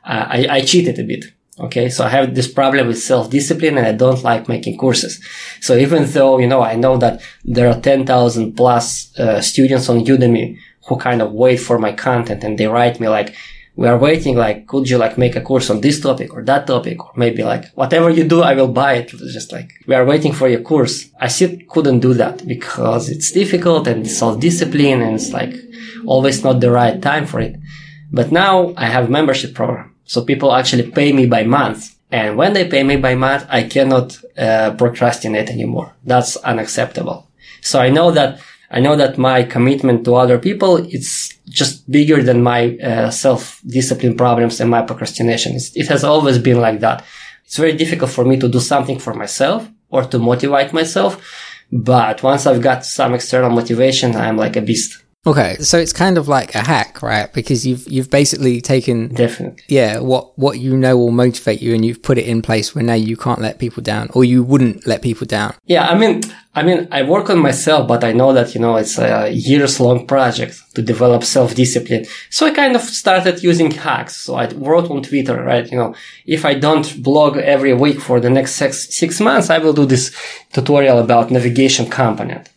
Uh, 0.06 0.26
I, 0.30 0.48
I 0.58 0.62
cheated 0.62 1.00
a 1.00 1.04
bit. 1.04 1.26
Okay. 1.60 1.90
So 1.90 2.06
I 2.06 2.10
have 2.10 2.36
this 2.36 2.52
problem 2.52 2.88
with 2.88 3.00
self-discipline 3.00 3.80
and 3.80 3.88
I 3.88 3.94
don't 3.94 4.24
like 4.24 4.48
making 4.48 4.78
courses. 4.78 5.20
So 5.60 5.76
even 5.76 6.06
though, 6.06 6.38
you 6.38 6.48
know, 6.48 6.62
I 6.62 6.76
know 6.76 6.98
that 6.98 7.22
there 7.44 7.68
are 7.68 7.80
10,000 7.80 8.56
plus 8.56 9.18
uh, 9.18 9.42
students 9.42 9.90
on 9.90 10.06
Udemy 10.06 10.58
who 10.88 10.98
kind 10.98 11.22
of 11.22 11.32
wait 11.32 11.58
for 11.58 11.78
my 11.80 11.94
content 11.94 12.44
and 12.44 12.58
they 12.58 12.68
write 12.68 13.00
me 13.00 13.08
like, 13.08 13.36
we 13.76 13.88
are 13.88 13.98
waiting, 13.98 14.36
like, 14.36 14.68
could 14.68 14.90
you 14.90 14.98
like 14.98 15.18
make 15.18 15.36
a 15.36 15.42
course 15.42 15.70
on 15.70 15.80
this 15.80 16.02
topic 16.02 16.34
or 16.34 16.44
that 16.44 16.68
topic? 16.68 17.04
Or 17.04 17.12
maybe 17.16 17.44
like, 17.44 17.66
whatever 17.74 18.10
you 18.10 18.26
do, 18.26 18.42
I 18.42 18.54
will 18.54 18.68
buy 18.68 18.96
it. 18.96 19.08
Just 19.08 19.52
like, 19.52 19.72
we 19.88 19.96
are 19.96 20.06
waiting 20.06 20.34
for 20.34 20.50
your 20.50 20.62
course. 20.62 21.10
I 21.20 21.30
still 21.30 21.58
couldn't 21.70 22.02
do 22.02 22.14
that 22.16 22.46
because 22.46 23.10
it's 23.10 23.32
difficult 23.32 23.88
and 23.88 24.06
self-discipline 24.10 25.02
and 25.02 25.16
it's 25.16 25.32
like 25.32 25.56
always 26.06 26.44
not 26.44 26.60
the 26.60 26.70
right 26.70 27.02
time 27.02 27.26
for 27.26 27.40
it. 27.40 27.56
But 28.12 28.32
now 28.32 28.74
I 28.76 28.88
have 28.88 29.10
membership 29.10 29.56
program. 29.56 29.96
So 30.04 30.26
people 30.26 30.54
actually 30.54 30.92
pay 30.92 31.14
me 31.14 31.26
by 31.26 31.44
month. 31.44 31.96
And 32.12 32.36
when 32.36 32.52
they 32.52 32.68
pay 32.68 32.84
me 32.84 32.98
by 32.98 33.16
month, 33.16 33.46
I 33.50 33.64
cannot 33.64 34.20
uh, 34.38 34.72
procrastinate 34.78 35.50
anymore. 35.50 35.94
That's 36.04 36.36
unacceptable. 36.36 37.30
So 37.62 37.80
I 37.80 37.90
know 37.90 38.12
that 38.12 38.42
I 38.74 38.80
know 38.80 38.96
that 38.96 39.18
my 39.18 39.44
commitment 39.44 40.06
to 40.06 40.16
other 40.16 40.40
people 40.40 40.78
it's 40.78 41.38
just 41.50 41.90
bigger 41.92 42.24
than 42.24 42.42
my 42.42 42.78
uh, 42.78 43.12
self-discipline 43.12 44.16
problems 44.16 44.62
and 44.62 44.70
my 44.70 44.82
procrastination. 44.82 45.56
It's, 45.56 45.76
it 45.76 45.88
has 45.90 46.04
always 46.04 46.40
been 46.40 46.62
like 46.62 46.80
that. 46.80 47.04
It's 47.46 47.58
very 47.58 47.74
difficult 47.74 48.12
for 48.12 48.24
me 48.24 48.40
to 48.40 48.48
do 48.48 48.62
something 48.62 48.98
for 48.98 49.14
myself 49.14 49.70
or 49.90 50.04
to 50.06 50.18
motivate 50.18 50.72
myself. 50.72 51.22
But 51.72 52.24
once 52.24 52.46
I've 52.48 52.62
got 52.62 52.86
some 52.86 53.14
external 53.14 53.50
motivation, 53.50 54.16
I'm 54.16 54.38
like 54.38 54.56
a 54.56 54.62
beast. 54.62 55.04
Okay, 55.28 55.58
so 55.58 55.78
it's 55.78 55.94
kind 55.94 56.18
of 56.18 56.28
like 56.28 56.56
a 56.56 56.66
hack, 56.66 57.04
right? 57.04 57.32
Because 57.32 57.64
you've 57.64 57.88
you've 57.88 58.10
basically 58.10 58.60
taken 58.60 59.10
definitely 59.10 59.62
yeah 59.68 60.00
what 60.00 60.36
what 60.40 60.60
you 60.60 60.76
know 60.76 60.98
will 60.98 61.12
motivate 61.12 61.62
you, 61.62 61.76
and 61.76 61.86
you've 61.86 62.02
put 62.02 62.18
it 62.18 62.26
in 62.26 62.42
place 62.42 62.74
where 62.74 62.84
now 62.84 62.96
you 62.96 63.16
can't 63.16 63.40
let 63.40 63.60
people 63.60 63.84
down, 63.84 64.10
or 64.16 64.26
you 64.26 64.42
wouldn't 64.42 64.88
let 64.88 65.04
people 65.04 65.28
down. 65.28 65.54
Yeah, 65.66 65.88
I 65.88 65.96
mean, 65.96 66.22
I 66.56 66.64
mean, 66.64 66.88
I 66.92 67.04
work 67.04 67.30
on 67.30 67.38
myself, 67.38 67.88
but 67.88 68.04
I 68.04 68.14
know 68.14 68.34
that 68.34 68.56
you 68.56 68.62
know 68.62 68.78
it's 68.78 68.98
a 68.98 69.30
years 69.30 69.80
long 69.80 70.08
project 70.08 70.60
to 70.74 70.82
develop 70.82 71.24
self 71.24 71.54
discipline. 71.54 72.06
So 72.32 72.48
I 72.48 72.52
kind 72.52 72.76
of 72.76 72.82
started 72.82 73.44
using 73.44 73.70
hacks. 73.70 74.18
So 74.18 74.34
I 74.34 74.48
wrote 74.48 74.90
on 74.90 75.04
Twitter, 75.04 75.40
right? 75.44 75.70
You 75.72 75.78
know, 75.78 75.94
if 76.26 76.46
I 76.46 76.56
don't 76.56 77.04
blog 77.04 77.38
every 77.38 77.76
week 77.76 78.02
for 78.02 78.20
the 78.20 78.32
next 78.32 78.54
six 78.54 78.88
six 78.90 79.20
months, 79.20 79.52
I 79.52 79.60
will 79.60 79.74
do 79.74 79.86
this 79.86 80.16
tutorial 80.52 80.98
about 80.98 81.30
navigation 81.30 81.86
component. 81.92 82.50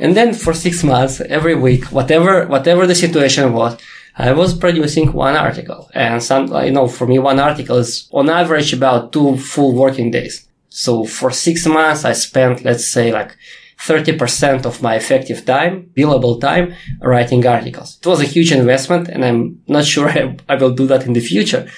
And 0.00 0.16
then 0.16 0.34
for 0.34 0.52
six 0.52 0.82
months, 0.82 1.20
every 1.20 1.54
week, 1.54 1.84
whatever, 1.86 2.46
whatever 2.46 2.86
the 2.86 2.94
situation 2.94 3.52
was, 3.52 3.78
I 4.16 4.32
was 4.32 4.54
producing 4.54 5.12
one 5.12 5.36
article. 5.36 5.90
And 5.94 6.22
some, 6.22 6.52
you 6.64 6.72
know, 6.72 6.88
for 6.88 7.06
me, 7.06 7.18
one 7.18 7.40
article 7.40 7.76
is 7.76 8.08
on 8.12 8.28
average 8.28 8.72
about 8.72 9.12
two 9.12 9.36
full 9.36 9.74
working 9.74 10.10
days. 10.10 10.48
So 10.68 11.04
for 11.04 11.30
six 11.30 11.66
months, 11.66 12.04
I 12.04 12.12
spent, 12.12 12.64
let's 12.64 12.86
say 12.86 13.12
like 13.12 13.36
30% 13.80 14.64
of 14.64 14.82
my 14.82 14.94
effective 14.94 15.44
time, 15.44 15.90
billable 15.96 16.40
time, 16.40 16.74
writing 17.00 17.46
articles. 17.46 17.98
It 18.00 18.06
was 18.06 18.20
a 18.20 18.24
huge 18.24 18.52
investment 18.52 19.08
and 19.08 19.24
I'm 19.24 19.60
not 19.66 19.84
sure 19.92 20.08
I, 20.08 20.36
I 20.48 20.54
will 20.56 20.72
do 20.72 20.86
that 20.86 21.06
in 21.06 21.12
the 21.12 21.20
future. 21.20 21.68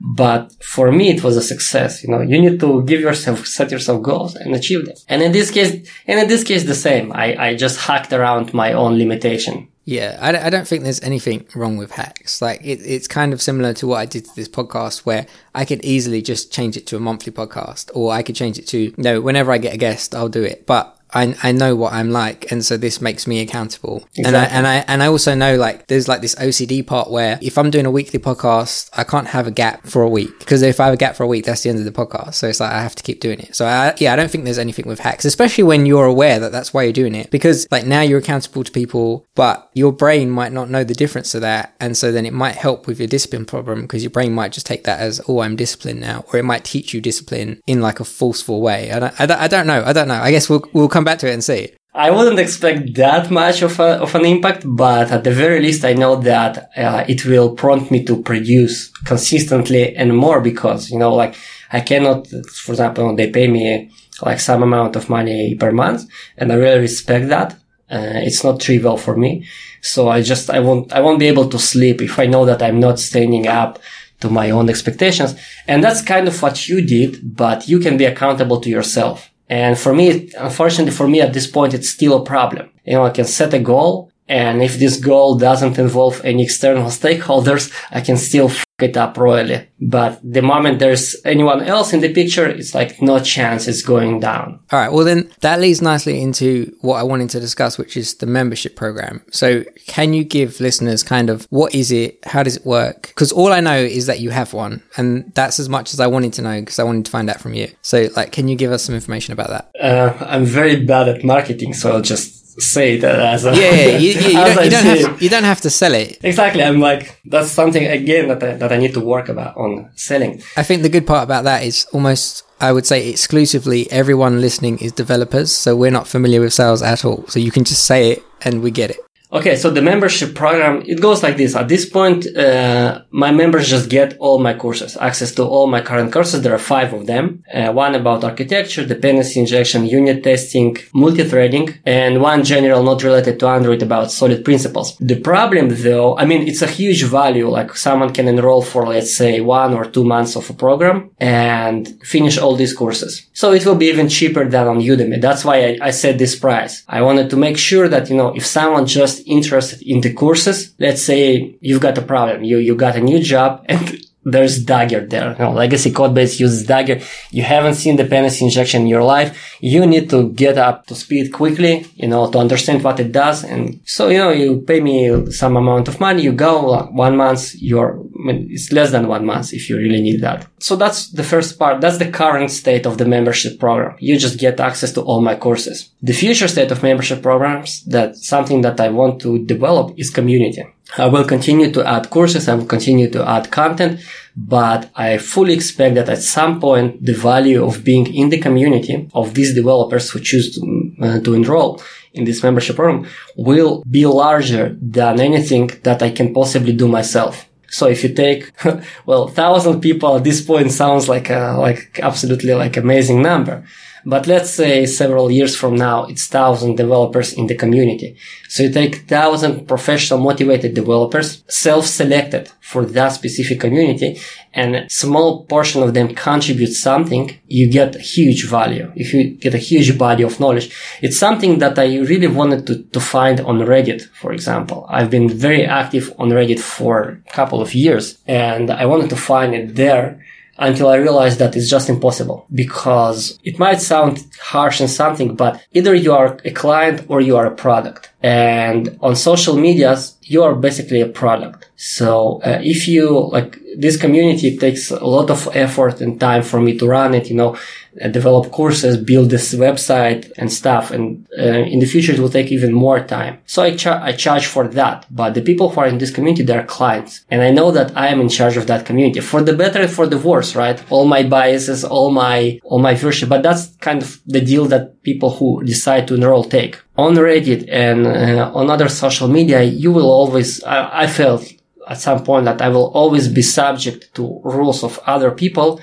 But 0.00 0.56
for 0.64 0.90
me, 0.90 1.10
it 1.10 1.22
was 1.22 1.36
a 1.36 1.42
success. 1.42 2.02
You 2.02 2.10
know, 2.10 2.20
you 2.22 2.40
need 2.40 2.58
to 2.60 2.82
give 2.84 3.00
yourself, 3.00 3.46
set 3.46 3.70
yourself 3.70 4.02
goals 4.02 4.34
and 4.34 4.54
achieve 4.54 4.86
them. 4.86 4.96
And 5.08 5.22
in 5.22 5.32
this 5.32 5.50
case, 5.50 5.86
and 6.06 6.18
in 6.18 6.26
this 6.26 6.42
case, 6.42 6.64
the 6.64 6.74
same. 6.74 7.12
I, 7.12 7.36
I 7.36 7.54
just 7.54 7.78
hacked 7.80 8.12
around 8.12 8.54
my 8.54 8.72
own 8.72 8.96
limitation. 8.96 9.68
Yeah, 9.84 10.18
I, 10.20 10.46
I 10.46 10.50
don't 10.50 10.68
think 10.68 10.84
there's 10.84 11.02
anything 11.02 11.46
wrong 11.54 11.76
with 11.76 11.90
hacks. 11.90 12.40
Like 12.40 12.60
it, 12.62 12.80
it's 12.80 13.08
kind 13.08 13.32
of 13.32 13.42
similar 13.42 13.72
to 13.74 13.86
what 13.88 13.96
I 13.96 14.06
did 14.06 14.24
to 14.26 14.36
this 14.36 14.48
podcast, 14.48 15.00
where 15.00 15.26
I 15.54 15.64
could 15.64 15.84
easily 15.84 16.22
just 16.22 16.52
change 16.52 16.76
it 16.76 16.86
to 16.88 16.96
a 16.96 17.00
monthly 17.00 17.32
podcast, 17.32 17.90
or 17.92 18.12
I 18.12 18.22
could 18.22 18.36
change 18.36 18.58
it 18.58 18.66
to 18.68 18.78
you 18.78 18.94
no. 18.96 19.14
Know, 19.14 19.20
whenever 19.20 19.50
I 19.52 19.58
get 19.58 19.74
a 19.74 19.78
guest, 19.78 20.14
I'll 20.14 20.28
do 20.28 20.44
it. 20.44 20.64
But 20.66 20.96
I, 21.12 21.36
I 21.42 21.52
know 21.52 21.76
what 21.76 21.92
I'm 21.92 22.10
like, 22.10 22.50
and 22.50 22.64
so 22.64 22.76
this 22.76 23.00
makes 23.00 23.26
me 23.26 23.40
accountable. 23.40 24.04
Exactly. 24.16 24.24
And 24.24 24.36
I 24.36 24.44
and 24.44 24.66
I 24.66 24.74
and 24.88 25.02
I 25.02 25.06
also 25.06 25.34
know 25.34 25.56
like 25.56 25.86
there's 25.88 26.08
like 26.08 26.20
this 26.20 26.34
OCD 26.36 26.86
part 26.86 27.10
where 27.10 27.38
if 27.42 27.58
I'm 27.58 27.70
doing 27.70 27.86
a 27.86 27.90
weekly 27.90 28.18
podcast, 28.18 28.90
I 28.92 29.04
can't 29.04 29.28
have 29.28 29.46
a 29.46 29.50
gap 29.50 29.86
for 29.86 30.02
a 30.02 30.08
week 30.08 30.38
because 30.38 30.62
if 30.62 30.80
I 30.80 30.86
have 30.86 30.94
a 30.94 30.98
gap 30.98 31.16
for 31.16 31.24
a 31.24 31.26
week, 31.26 31.44
that's 31.44 31.62
the 31.62 31.70
end 31.70 31.78
of 31.78 31.84
the 31.84 31.92
podcast. 31.92 32.34
So 32.34 32.48
it's 32.48 32.60
like 32.60 32.72
I 32.72 32.82
have 32.82 32.94
to 32.96 33.02
keep 33.02 33.20
doing 33.20 33.40
it. 33.40 33.54
So 33.54 33.66
I, 33.66 33.94
yeah, 33.98 34.12
I 34.12 34.16
don't 34.16 34.30
think 34.30 34.44
there's 34.44 34.58
anything 34.58 34.86
with 34.86 35.00
hacks, 35.00 35.24
especially 35.24 35.64
when 35.64 35.86
you're 35.86 36.06
aware 36.06 36.38
that 36.38 36.52
that's 36.52 36.72
why 36.72 36.82
you're 36.82 36.92
doing 36.92 37.14
it 37.14 37.30
because 37.30 37.66
like 37.70 37.86
now 37.86 38.00
you're 38.00 38.18
accountable 38.18 38.64
to 38.64 38.72
people, 38.72 39.26
but 39.34 39.70
your 39.74 39.92
brain 39.92 40.30
might 40.30 40.52
not 40.52 40.70
know 40.70 40.84
the 40.84 40.94
difference 40.94 41.32
to 41.32 41.40
that, 41.40 41.74
and 41.80 41.96
so 41.96 42.12
then 42.12 42.26
it 42.26 42.32
might 42.32 42.56
help 42.56 42.86
with 42.86 42.98
your 42.98 43.08
discipline 43.08 43.44
problem 43.44 43.82
because 43.82 44.02
your 44.02 44.10
brain 44.10 44.32
might 44.32 44.52
just 44.52 44.66
take 44.66 44.84
that 44.84 45.00
as 45.00 45.20
oh 45.28 45.40
I'm 45.40 45.56
disciplined 45.56 46.00
now, 46.00 46.24
or 46.32 46.38
it 46.38 46.44
might 46.44 46.64
teach 46.64 46.94
you 46.94 47.00
discipline 47.00 47.60
in 47.66 47.80
like 47.80 48.00
a 48.00 48.04
forceful 48.04 48.60
way. 48.60 48.90
I 48.92 48.98
don't, 48.98 49.20
I 49.20 49.26
don't, 49.26 49.40
I 49.40 49.48
don't 49.48 49.66
know. 49.66 49.82
I 49.84 49.92
don't 49.92 50.08
know. 50.08 50.20
I 50.20 50.30
guess 50.30 50.48
we'll 50.48 50.64
we'll 50.72 50.88
come 50.88 50.99
come 51.00 51.04
back 51.04 51.18
to 51.20 51.28
it 51.30 51.32
and 51.32 51.44
see. 51.44 51.72
I 51.92 52.10
wouldn't 52.10 52.38
expect 52.38 52.94
that 52.94 53.30
much 53.30 53.62
of, 53.62 53.80
a, 53.80 54.00
of 54.04 54.14
an 54.14 54.24
impact, 54.24 54.62
but 54.64 55.10
at 55.10 55.24
the 55.24 55.32
very 55.32 55.60
least, 55.60 55.84
I 55.84 55.94
know 55.94 56.14
that 56.16 56.70
uh, 56.76 57.04
it 57.08 57.24
will 57.24 57.56
prompt 57.56 57.90
me 57.90 58.04
to 58.04 58.22
produce 58.22 58.88
consistently 59.04 59.96
and 59.96 60.16
more 60.16 60.40
because, 60.40 60.90
you 60.90 60.98
know, 60.98 61.12
like 61.14 61.34
I 61.72 61.80
cannot, 61.80 62.28
for 62.64 62.72
example, 62.72 63.16
they 63.16 63.30
pay 63.30 63.48
me 63.48 63.90
like 64.22 64.38
some 64.38 64.62
amount 64.62 64.94
of 64.96 65.08
money 65.08 65.56
per 65.56 65.72
month 65.72 66.08
and 66.36 66.52
I 66.52 66.56
really 66.56 66.80
respect 66.80 67.28
that. 67.28 67.54
Uh, 67.90 68.26
it's 68.28 68.44
not 68.44 68.60
trivial 68.60 68.96
for 68.96 69.16
me. 69.16 69.46
So 69.80 70.08
I 70.08 70.22
just, 70.22 70.48
I 70.48 70.60
won't, 70.60 70.92
I 70.92 71.00
won't 71.00 71.18
be 71.18 71.26
able 71.26 71.48
to 71.48 71.58
sleep 71.58 72.00
if 72.02 72.18
I 72.18 72.26
know 72.26 72.44
that 72.44 72.62
I'm 72.62 72.78
not 72.78 73.00
standing 73.00 73.48
up 73.48 73.80
to 74.20 74.28
my 74.28 74.50
own 74.50 74.68
expectations. 74.68 75.34
And 75.66 75.82
that's 75.82 76.02
kind 76.02 76.28
of 76.28 76.40
what 76.40 76.68
you 76.68 76.82
did, 76.82 77.34
but 77.36 77.68
you 77.68 77.80
can 77.80 77.96
be 77.96 78.04
accountable 78.04 78.60
to 78.60 78.68
yourself. 78.68 79.29
And 79.50 79.76
for 79.76 79.92
me, 79.92 80.30
unfortunately 80.38 80.92
for 80.92 81.08
me 81.08 81.20
at 81.20 81.34
this 81.34 81.48
point, 81.48 81.74
it's 81.74 81.90
still 81.90 82.16
a 82.16 82.24
problem. 82.24 82.70
You 82.86 82.94
know, 82.94 83.04
I 83.04 83.10
can 83.10 83.26
set 83.26 83.52
a 83.52 83.58
goal 83.58 84.10
and 84.30 84.62
if 84.62 84.78
this 84.78 84.96
goal 84.96 85.34
doesn't 85.34 85.76
involve 85.76 86.24
any 86.24 86.44
external 86.44 86.84
stakeholders, 87.00 87.72
I 87.90 88.00
can 88.00 88.16
still 88.16 88.48
it 88.82 88.96
up 88.96 89.16
royally. 89.16 89.68
But 89.80 90.20
the 90.22 90.42
moment 90.42 90.78
there's 90.78 91.16
anyone 91.24 91.62
else 91.62 91.92
in 91.92 92.00
the 92.00 92.12
picture, 92.12 92.46
it's 92.46 92.74
like 92.74 93.00
no 93.00 93.18
chance 93.18 93.66
it's 93.66 93.82
going 93.82 94.20
down. 94.20 94.60
All 94.70 94.78
right. 94.78 94.92
Well, 94.92 95.04
then 95.04 95.30
that 95.40 95.60
leads 95.60 95.80
nicely 95.80 96.20
into 96.20 96.76
what 96.80 96.96
I 96.96 97.02
wanted 97.02 97.30
to 97.30 97.40
discuss, 97.40 97.78
which 97.78 97.96
is 97.96 98.14
the 98.14 98.26
membership 98.26 98.76
program. 98.76 99.24
So 99.30 99.64
can 99.86 100.12
you 100.12 100.24
give 100.24 100.60
listeners 100.60 101.02
kind 101.02 101.30
of 101.30 101.46
what 101.50 101.74
is 101.74 101.90
it? 101.90 102.18
How 102.24 102.42
does 102.42 102.56
it 102.56 102.66
work? 102.66 103.08
Because 103.08 103.32
all 103.32 103.52
I 103.52 103.60
know 103.60 103.76
is 103.76 104.06
that 104.06 104.20
you 104.20 104.30
have 104.30 104.52
one 104.52 104.82
and 104.96 105.32
that's 105.34 105.58
as 105.58 105.68
much 105.68 105.94
as 105.94 106.00
I 106.00 106.06
wanted 106.06 106.32
to 106.34 106.42
know 106.42 106.60
because 106.60 106.78
I 106.78 106.84
wanted 106.84 107.04
to 107.06 107.10
find 107.10 107.30
out 107.30 107.40
from 107.40 107.54
you. 107.54 107.68
So 107.82 108.08
like, 108.16 108.32
can 108.32 108.48
you 108.48 108.56
give 108.56 108.72
us 108.72 108.84
some 108.84 108.94
information 108.94 109.32
about 109.32 109.48
that? 109.48 109.70
Uh, 109.82 110.24
I'm 110.24 110.44
very 110.44 110.84
bad 110.84 111.08
at 111.08 111.24
marketing, 111.24 111.74
so 111.74 111.92
I'll 111.92 112.02
just 112.02 112.39
say 112.60 112.98
that 112.98 113.18
as 113.18 113.44
a 113.44 113.54
yeah, 113.54 113.70
yeah. 113.70 113.98
You, 113.98 114.10
you, 114.12 114.20
you, 114.20 114.32
don't, 114.32 114.64
you, 114.64 114.70
don't 114.70 114.84
have, 114.84 115.22
you, 115.22 115.28
don't, 115.28 115.44
have, 115.44 115.60
to 115.62 115.70
sell 115.70 115.94
it. 115.94 116.18
Exactly 116.22 116.62
i'm 116.62 116.80
like 116.80 117.20
that's 117.24 117.50
something 117.50 117.86
again 117.86 118.28
that 118.28 118.42
I, 118.42 118.54
that 118.54 118.72
I 118.72 118.76
need 118.78 118.94
to 118.94 119.00
work 119.00 119.28
about 119.28 119.56
on 119.56 119.90
selling. 119.94 120.42
I 120.56 120.62
think 120.62 120.82
the 120.82 120.88
good 120.88 121.06
part 121.06 121.24
about 121.24 121.44
that 121.44 121.64
is 121.64 121.86
almost 121.92 122.44
i 122.60 122.72
would 122.72 122.86
say 122.86 123.08
exclusively 123.08 123.90
everyone 123.90 124.40
listening 124.40 124.78
is 124.78 124.92
developers 124.92 125.50
so 125.52 125.74
we're 125.74 125.90
not 125.90 126.06
familiar 126.06 126.40
with 126.40 126.52
sales 126.52 126.82
at 126.82 127.04
all. 127.04 127.26
So 127.28 127.38
you 127.38 127.50
can 127.50 127.64
just 127.64 127.84
say 127.84 128.12
it 128.12 128.22
and 128.42 128.62
we 128.62 128.70
get 128.70 128.90
it 128.90 129.00
Okay, 129.32 129.54
so 129.54 129.70
the 129.70 129.80
membership 129.80 130.34
program, 130.34 130.82
it 130.86 131.00
goes 131.00 131.22
like 131.22 131.36
this. 131.36 131.54
At 131.54 131.68
this 131.68 131.88
point, 131.88 132.26
uh, 132.36 133.02
my 133.12 133.30
members 133.30 133.68
just 133.68 133.88
get 133.88 134.16
all 134.18 134.40
my 134.40 134.54
courses, 134.54 134.96
access 134.96 135.30
to 135.36 135.44
all 135.44 135.68
my 135.68 135.80
current 135.80 136.12
courses. 136.12 136.42
There 136.42 136.52
are 136.52 136.58
five 136.58 136.92
of 136.92 137.06
them. 137.06 137.44
Uh, 137.54 137.70
one 137.72 137.94
about 137.94 138.24
architecture, 138.24 138.84
dependency 138.84 139.38
injection, 139.38 139.86
unit 139.86 140.24
testing, 140.24 140.76
multi-threading, 140.92 141.78
and 141.86 142.20
one 142.20 142.42
general 142.42 142.82
not 142.82 143.04
related 143.04 143.38
to 143.38 143.46
Android 143.46 143.82
about 143.82 144.10
solid 144.10 144.44
principles. 144.44 144.96
The 144.98 145.20
problem 145.20 145.68
though, 145.68 146.16
I 146.18 146.24
mean, 146.24 146.48
it's 146.48 146.62
a 146.62 146.66
huge 146.66 147.04
value. 147.04 147.48
Like 147.48 147.76
someone 147.76 148.12
can 148.12 148.26
enroll 148.26 148.62
for, 148.62 148.84
let's 148.88 149.14
say, 149.14 149.40
one 149.40 149.74
or 149.74 149.84
two 149.84 150.04
months 150.04 150.34
of 150.34 150.50
a 150.50 150.54
program 150.54 151.10
and 151.18 151.86
finish 152.02 152.36
all 152.36 152.56
these 152.56 152.72
courses. 152.72 153.28
So 153.32 153.52
it 153.52 153.64
will 153.64 153.76
be 153.76 153.86
even 153.86 154.08
cheaper 154.08 154.44
than 154.48 154.66
on 154.66 154.80
Udemy. 154.80 155.20
That's 155.20 155.44
why 155.44 155.56
I, 155.68 155.78
I 155.82 155.90
set 155.90 156.18
this 156.18 156.34
price. 156.36 156.82
I 156.88 157.02
wanted 157.02 157.30
to 157.30 157.36
make 157.36 157.56
sure 157.56 157.86
that, 157.88 158.10
you 158.10 158.16
know, 158.16 158.34
if 158.34 158.44
someone 158.44 158.86
just 158.86 159.19
interested 159.26 159.82
in 159.82 160.00
the 160.00 160.12
courses, 160.12 160.74
let's 160.78 161.02
say 161.02 161.56
you've 161.60 161.80
got 161.80 161.98
a 161.98 162.02
problem, 162.02 162.44
you, 162.44 162.58
you 162.58 162.74
got 162.74 162.96
a 162.96 163.00
new 163.00 163.20
job 163.20 163.64
and 163.68 164.00
there's 164.24 164.62
Dagger 164.64 165.06
there. 165.06 165.34
Know, 165.38 165.52
legacy 165.52 165.90
code 165.90 166.14
base 166.14 166.38
uses 166.38 166.66
Dagger. 166.66 167.00
You 167.30 167.42
haven't 167.42 167.74
seen 167.74 167.96
dependency 167.96 168.44
injection 168.44 168.82
in 168.82 168.88
your 168.88 169.02
life. 169.02 169.56
You 169.60 169.86
need 169.86 170.10
to 170.10 170.30
get 170.32 170.58
up 170.58 170.86
to 170.86 170.94
speed 170.94 171.32
quickly, 171.32 171.86
you 171.94 172.08
know, 172.08 172.30
to 172.30 172.38
understand 172.38 172.84
what 172.84 173.00
it 173.00 173.12
does. 173.12 173.44
And 173.44 173.80
so, 173.84 174.08
you 174.08 174.18
know, 174.18 174.30
you 174.30 174.60
pay 174.60 174.80
me 174.80 175.30
some 175.30 175.56
amount 175.56 175.88
of 175.88 176.00
money. 176.00 176.22
You 176.22 176.32
go 176.32 176.84
one 176.86 177.16
month, 177.16 177.54
you're, 177.54 177.98
it's 178.28 178.72
less 178.72 178.90
than 178.90 179.08
one 179.08 179.24
month 179.26 179.52
if 179.52 179.68
you 179.68 179.76
really 179.76 180.00
need 180.00 180.20
that. 180.20 180.46
So 180.58 180.76
that's 180.76 181.10
the 181.10 181.22
first 181.22 181.58
part. 181.58 181.80
That's 181.80 181.98
the 181.98 182.10
current 182.10 182.50
state 182.50 182.86
of 182.86 182.98
the 182.98 183.04
membership 183.04 183.58
program. 183.58 183.96
You 183.98 184.18
just 184.18 184.38
get 184.38 184.60
access 184.60 184.92
to 184.92 185.02
all 185.02 185.20
my 185.20 185.36
courses. 185.36 185.90
The 186.02 186.12
future 186.12 186.48
state 186.48 186.70
of 186.70 186.82
membership 186.82 187.22
programs, 187.22 187.84
that 187.84 188.16
something 188.16 188.60
that 188.62 188.80
I 188.80 188.88
want 188.88 189.20
to 189.22 189.44
develop 189.44 189.98
is 189.98 190.10
community. 190.10 190.64
I 190.98 191.06
will 191.06 191.24
continue 191.24 191.70
to 191.72 191.86
add 191.86 192.10
courses. 192.10 192.48
I 192.48 192.54
will 192.54 192.66
continue 192.66 193.08
to 193.10 193.28
add 193.28 193.50
content, 193.50 194.00
but 194.36 194.90
I 194.96 195.18
fully 195.18 195.54
expect 195.54 195.94
that 195.94 196.08
at 196.08 196.22
some 196.22 196.60
point 196.60 197.04
the 197.04 197.14
value 197.14 197.64
of 197.64 197.84
being 197.84 198.12
in 198.12 198.28
the 198.28 198.38
community 198.38 199.08
of 199.14 199.34
these 199.34 199.54
developers 199.54 200.10
who 200.10 200.20
choose 200.20 200.54
to, 200.56 200.92
uh, 201.02 201.20
to 201.20 201.34
enroll 201.34 201.80
in 202.12 202.24
this 202.24 202.42
membership 202.42 202.76
program 202.76 203.06
will 203.36 203.84
be 203.88 204.04
larger 204.06 204.76
than 204.80 205.20
anything 205.20 205.70
that 205.84 206.02
I 206.02 206.10
can 206.10 206.34
possibly 206.34 206.72
do 206.72 206.88
myself. 206.88 207.46
So 207.70 207.86
if 207.86 208.02
you 208.02 208.12
take, 208.12 208.52
well, 209.06 209.28
thousand 209.28 209.80
people 209.80 210.16
at 210.16 210.24
this 210.24 210.40
point 210.42 210.72
sounds 210.72 211.08
like 211.08 211.30
a, 211.30 211.56
like 211.58 212.00
absolutely 212.02 212.54
like 212.54 212.76
amazing 212.76 213.22
number. 213.22 213.64
But 214.04 214.26
let's 214.26 214.50
say 214.50 214.86
several 214.86 215.30
years 215.30 215.56
from 215.56 215.74
now, 215.76 216.04
it's 216.04 216.26
thousand 216.26 216.76
developers 216.76 217.32
in 217.32 217.46
the 217.46 217.54
community. 217.54 218.16
So 218.48 218.64
you 218.64 218.72
take 218.72 219.08
thousand 219.08 219.66
professional 219.66 220.20
motivated 220.20 220.74
developers, 220.74 221.44
self-selected 221.48 222.50
for 222.60 222.84
that 222.84 223.08
specific 223.08 223.60
community, 223.60 224.20
and 224.52 224.76
a 224.76 224.90
small 224.90 225.44
portion 225.44 225.82
of 225.82 225.94
them 225.94 226.14
contribute 226.14 226.72
something, 226.72 227.38
you 227.46 227.70
get 227.70 227.94
huge 227.96 228.46
value. 228.46 228.92
If 228.96 229.12
you 229.14 229.30
get 229.34 229.54
a 229.54 229.58
huge 229.58 229.96
body 229.96 230.24
of 230.24 230.40
knowledge, 230.40 230.74
it's 231.02 231.18
something 231.18 231.58
that 231.58 231.78
I 231.78 231.98
really 231.98 232.26
wanted 232.26 232.66
to, 232.66 232.82
to 232.82 233.00
find 233.00 233.40
on 233.40 233.58
Reddit, 233.58 234.02
for 234.20 234.32
example. 234.32 234.86
I've 234.88 235.10
been 235.10 235.28
very 235.28 235.64
active 235.64 236.12
on 236.18 236.30
Reddit 236.30 236.60
for 236.60 237.22
a 237.26 237.30
couple 237.32 237.60
of 237.60 237.74
years 237.74 238.18
and 238.26 238.70
I 238.70 238.86
wanted 238.86 239.10
to 239.10 239.16
find 239.16 239.54
it 239.54 239.76
there 239.76 240.20
until 240.60 240.88
I 240.88 240.96
realized 240.96 241.38
that 241.38 241.56
it's 241.56 241.70
just 241.70 241.88
impossible 241.88 242.46
because 242.54 243.38
it 243.42 243.58
might 243.58 243.80
sound 243.80 244.24
harsh 244.40 244.80
and 244.80 244.90
something, 244.90 245.34
but 245.34 245.64
either 245.72 245.94
you 245.94 246.12
are 246.12 246.38
a 246.44 246.50
client 246.50 247.06
or 247.08 247.20
you 247.20 247.36
are 247.38 247.46
a 247.46 247.54
product. 247.54 248.09
And 248.22 248.98
on 249.00 249.16
social 249.16 249.56
medias, 249.56 250.16
you 250.22 250.42
are 250.42 250.54
basically 250.54 251.00
a 251.00 251.06
product. 251.06 251.70
So 251.76 252.40
uh, 252.44 252.60
if 252.62 252.86
you 252.86 253.30
like 253.32 253.58
this 253.76 253.96
community, 253.96 254.56
takes 254.56 254.90
a 254.90 255.04
lot 255.04 255.30
of 255.30 255.48
effort 255.54 256.00
and 256.00 256.20
time 256.20 256.42
for 256.42 256.60
me 256.60 256.76
to 256.78 256.86
run 256.86 257.14
it, 257.14 257.30
you 257.30 257.36
know, 257.36 257.56
uh, 258.00 258.08
develop 258.08 258.52
courses, 258.52 258.96
build 258.96 259.30
this 259.30 259.54
website 259.54 260.30
and 260.36 260.52
stuff. 260.52 260.90
And 260.90 261.26
uh, 261.38 261.42
in 261.42 261.80
the 261.80 261.86
future, 261.86 262.12
it 262.12 262.18
will 262.20 262.28
take 262.28 262.52
even 262.52 262.72
more 262.72 263.00
time. 263.00 263.38
So 263.46 263.62
I, 263.62 263.74
char- 263.74 264.00
I 264.00 264.12
charge 264.12 264.46
for 264.46 264.68
that. 264.68 265.06
But 265.10 265.34
the 265.34 265.42
people 265.42 265.70
who 265.70 265.80
are 265.80 265.86
in 265.86 265.98
this 265.98 266.10
community, 266.10 266.44
they're 266.44 266.64
clients. 266.64 267.24
And 267.30 267.42
I 267.42 267.50
know 267.50 267.70
that 267.72 267.96
I 267.96 268.08
am 268.08 268.20
in 268.20 268.28
charge 268.28 268.56
of 268.56 268.66
that 268.66 268.86
community 268.86 269.20
for 269.20 269.42
the 269.42 269.54
better 269.54 269.80
and 269.80 269.90
for 269.90 270.06
the 270.06 270.18
worse, 270.18 270.54
right? 270.54 270.80
All 270.90 271.06
my 271.06 271.22
biases, 271.22 271.84
all 271.84 272.10
my, 272.10 272.60
all 272.64 272.78
my 272.78 272.94
viewership. 272.94 273.28
But 273.28 273.42
that's 273.42 273.74
kind 273.76 274.02
of 274.02 274.20
the 274.26 274.40
deal 274.40 274.66
that 274.66 274.99
people 275.02 275.30
who 275.30 275.62
decide 275.64 276.06
to 276.08 276.14
enroll 276.14 276.44
take. 276.44 276.80
On 276.96 277.14
Reddit 277.14 277.68
and 277.70 278.06
uh, 278.06 278.50
on 278.54 278.70
other 278.70 278.88
social 278.88 279.28
media, 279.28 279.62
you 279.62 279.92
will 279.92 280.10
always, 280.10 280.62
I, 280.64 281.02
I 281.02 281.06
felt 281.06 281.50
at 281.88 281.98
some 281.98 282.22
point 282.24 282.44
that 282.44 282.60
I 282.60 282.68
will 282.68 282.90
always 282.92 283.28
be 283.28 283.42
subject 283.42 284.14
to 284.14 284.40
rules 284.44 284.84
of 284.84 284.98
other 285.06 285.30
people 285.30 285.80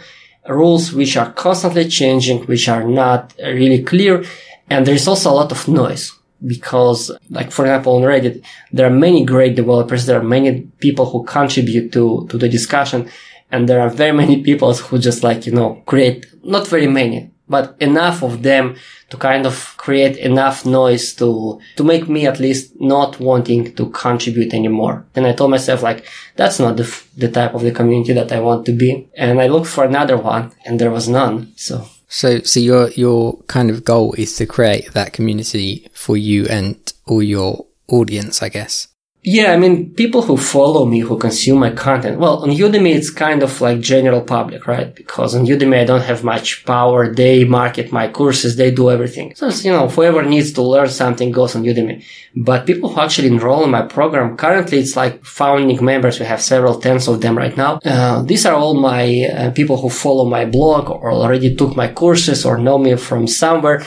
rules 0.48 0.94
which 0.94 1.18
are 1.18 1.32
constantly 1.34 1.88
changing, 1.88 2.44
which 2.46 2.70
are 2.70 2.84
not 2.84 3.34
really 3.40 3.84
clear. 3.84 4.24
And 4.70 4.86
there's 4.86 5.08
also 5.08 5.32
a 5.32 5.34
lot 5.34 5.52
of 5.52 5.68
noise 5.68 6.14
because 6.46 7.12
like, 7.30 7.52
for 7.52 7.66
example, 7.66 7.96
on 7.96 8.04
Reddit, 8.04 8.44
there 8.72 8.88
are 8.88 8.94
many 8.94 9.26
great 9.26 9.56
developers. 9.56 10.06
There 10.06 10.20
are 10.20 10.24
many 10.24 10.62
people 10.80 11.06
who 11.10 11.24
contribute 11.24 11.92
to, 11.94 12.28
to 12.30 12.38
the 12.38 12.50
discussion. 12.50 13.10
And 13.52 13.68
there 13.68 13.80
are 13.80 13.90
very 13.90 14.12
many 14.12 14.44
people 14.44 14.74
who 14.74 15.00
just 15.00 15.24
like, 15.24 15.46
you 15.46 15.54
know, 15.54 15.82
create 15.86 16.26
not 16.44 16.68
very 16.68 16.88
many, 16.88 17.32
but 17.50 17.76
enough 17.80 18.24
of 18.24 18.44
them 18.44 18.76
to 19.10 19.18
kind 19.18 19.46
of 19.46 19.76
create 19.78 20.18
enough 20.18 20.66
noise 20.66 21.14
to, 21.14 21.60
to 21.78 21.84
make 21.84 22.10
me 22.10 22.26
at 22.26 22.40
least 22.40 22.74
not 22.80 23.20
wanting 23.20 23.74
to 23.76 23.90
contribute 23.92 24.54
anymore. 24.54 25.06
And 25.16 25.26
I 25.26 25.34
told 25.34 25.52
myself 25.52 25.82
like, 25.82 26.06
that's 26.36 26.60
not 26.60 26.78
the, 26.78 27.04
the 27.16 27.32
type 27.32 27.54
of 27.54 27.62
the 27.62 27.72
community 27.72 28.14
that 28.14 28.32
I 28.32 28.40
want 28.40 28.66
to 28.66 28.74
be. 28.74 29.08
And 29.16 29.40
I 29.40 29.48
looked 29.48 29.68
for 29.68 29.86
another 29.86 30.18
one 30.18 30.52
and 30.66 30.80
there 30.80 30.92
was 30.92 31.08
none. 31.08 31.54
So. 31.56 31.88
So, 32.10 32.40
so 32.40 32.60
your, 32.60 32.90
your 32.92 33.38
kind 33.44 33.70
of 33.70 33.84
goal 33.84 34.14
is 34.18 34.36
to 34.38 34.46
create 34.46 34.94
that 34.94 35.14
community 35.14 35.90
for 35.94 36.18
you 36.18 36.46
and 36.48 36.78
all 37.06 37.24
your 37.24 37.66
audience, 37.88 38.42
I 38.42 38.50
guess. 38.50 38.88
Yeah, 39.30 39.52
I 39.52 39.58
mean, 39.58 39.94
people 39.94 40.22
who 40.22 40.38
follow 40.38 40.86
me, 40.86 41.00
who 41.02 41.18
consume 41.18 41.60
my 41.60 41.72
content. 41.72 42.18
Well, 42.18 42.44
on 42.44 42.50
Udemy, 42.52 42.96
it's 42.96 43.10
kind 43.10 43.44
of 43.44 43.60
like 43.60 43.82
general 43.82 44.22
public, 44.22 44.66
right? 44.68 44.96
Because 44.96 45.36
on 45.36 45.46
Udemy, 45.46 45.82
I 45.82 45.84
don't 45.84 46.08
have 46.12 46.24
much 46.24 46.64
power. 46.64 47.14
They 47.14 47.44
market 47.44 47.92
my 47.92 48.08
courses. 48.08 48.56
They 48.56 48.72
do 48.72 48.90
everything. 48.90 49.36
So, 49.36 49.50
you 49.50 49.72
know, 49.72 49.90
whoever 49.90 50.24
needs 50.24 50.54
to 50.54 50.62
learn 50.62 50.88
something 50.88 51.34
goes 51.34 51.58
on 51.58 51.64
Udemy. 51.64 52.06
But 52.38 52.66
people 52.66 52.90
who 52.90 53.02
actually 53.02 53.28
enroll 53.28 53.66
in 53.66 53.70
my 53.70 53.82
program, 53.82 54.38
currently 54.38 54.80
it's 54.80 54.96
like 54.96 55.26
founding 55.26 55.84
members. 55.84 56.22
We 56.22 56.26
have 56.26 56.42
several 56.42 56.80
tens 56.80 57.10
of 57.10 57.20
them 57.20 57.38
right 57.38 57.58
now. 57.58 57.82
Uh, 57.84 58.22
these 58.22 58.46
are 58.46 58.56
all 58.56 58.76
my 58.76 59.26
uh, 59.26 59.52
people 59.52 59.76
who 59.76 59.90
follow 59.90 60.24
my 60.24 60.46
blog 60.46 60.90
or 60.90 61.12
already 61.12 61.54
took 61.54 61.76
my 61.76 61.90
courses 61.90 62.46
or 62.46 62.58
know 62.58 62.78
me 62.78 62.96
from 62.96 63.28
somewhere. 63.28 63.84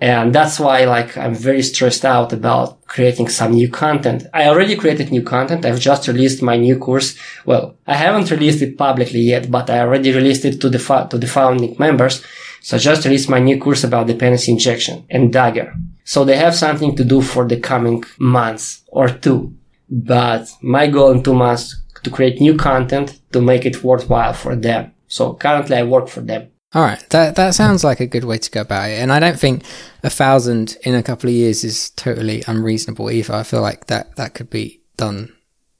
And 0.00 0.32
that's 0.32 0.60
why, 0.60 0.84
like, 0.84 1.16
I'm 1.16 1.34
very 1.34 1.62
stressed 1.62 2.04
out 2.04 2.32
about 2.32 2.86
creating 2.86 3.28
some 3.28 3.52
new 3.52 3.68
content. 3.68 4.26
I 4.32 4.46
already 4.46 4.76
created 4.76 5.10
new 5.10 5.22
content. 5.22 5.64
I've 5.64 5.80
just 5.80 6.06
released 6.06 6.40
my 6.40 6.56
new 6.56 6.78
course. 6.78 7.18
Well, 7.44 7.76
I 7.84 7.94
haven't 7.94 8.30
released 8.30 8.62
it 8.62 8.78
publicly 8.78 9.20
yet, 9.20 9.50
but 9.50 9.68
I 9.68 9.80
already 9.80 10.12
released 10.12 10.44
it 10.44 10.60
to 10.60 10.70
the, 10.70 11.06
to 11.10 11.18
the 11.18 11.26
founding 11.26 11.74
members. 11.80 12.24
So 12.60 12.76
I 12.76 12.80
just 12.80 13.04
released 13.04 13.28
my 13.28 13.40
new 13.40 13.58
course 13.58 13.82
about 13.82 14.06
dependency 14.06 14.52
injection 14.52 15.04
and 15.10 15.32
Dagger. 15.32 15.74
So 16.04 16.24
they 16.24 16.36
have 16.36 16.54
something 16.54 16.94
to 16.96 17.04
do 17.04 17.20
for 17.20 17.46
the 17.46 17.58
coming 17.58 18.04
months 18.18 18.84
or 18.88 19.08
two. 19.08 19.56
But 19.90 20.48
my 20.62 20.86
goal 20.86 21.10
in 21.10 21.22
two 21.22 21.34
months 21.34 21.82
to 22.04 22.10
create 22.10 22.40
new 22.40 22.56
content 22.56 23.20
to 23.32 23.40
make 23.40 23.66
it 23.66 23.82
worthwhile 23.82 24.32
for 24.32 24.54
them. 24.54 24.92
So 25.08 25.34
currently 25.34 25.76
I 25.76 25.82
work 25.82 26.08
for 26.08 26.20
them. 26.20 26.50
All 26.74 26.82
right, 26.82 27.02
that 27.10 27.36
that 27.36 27.54
sounds 27.54 27.82
like 27.82 28.00
a 28.00 28.06
good 28.06 28.24
way 28.24 28.36
to 28.36 28.50
go 28.50 28.60
about 28.60 28.90
it, 28.90 28.98
and 28.98 29.10
I 29.10 29.20
don't 29.20 29.40
think 29.40 29.64
a 30.02 30.10
thousand 30.10 30.76
in 30.82 30.94
a 30.94 31.02
couple 31.02 31.30
of 31.30 31.34
years 31.34 31.64
is 31.64 31.90
totally 31.90 32.44
unreasonable 32.46 33.10
either. 33.10 33.32
I 33.32 33.42
feel 33.42 33.62
like 33.62 33.86
that 33.86 34.16
that 34.16 34.34
could 34.34 34.50
be 34.50 34.82
done. 34.98 35.32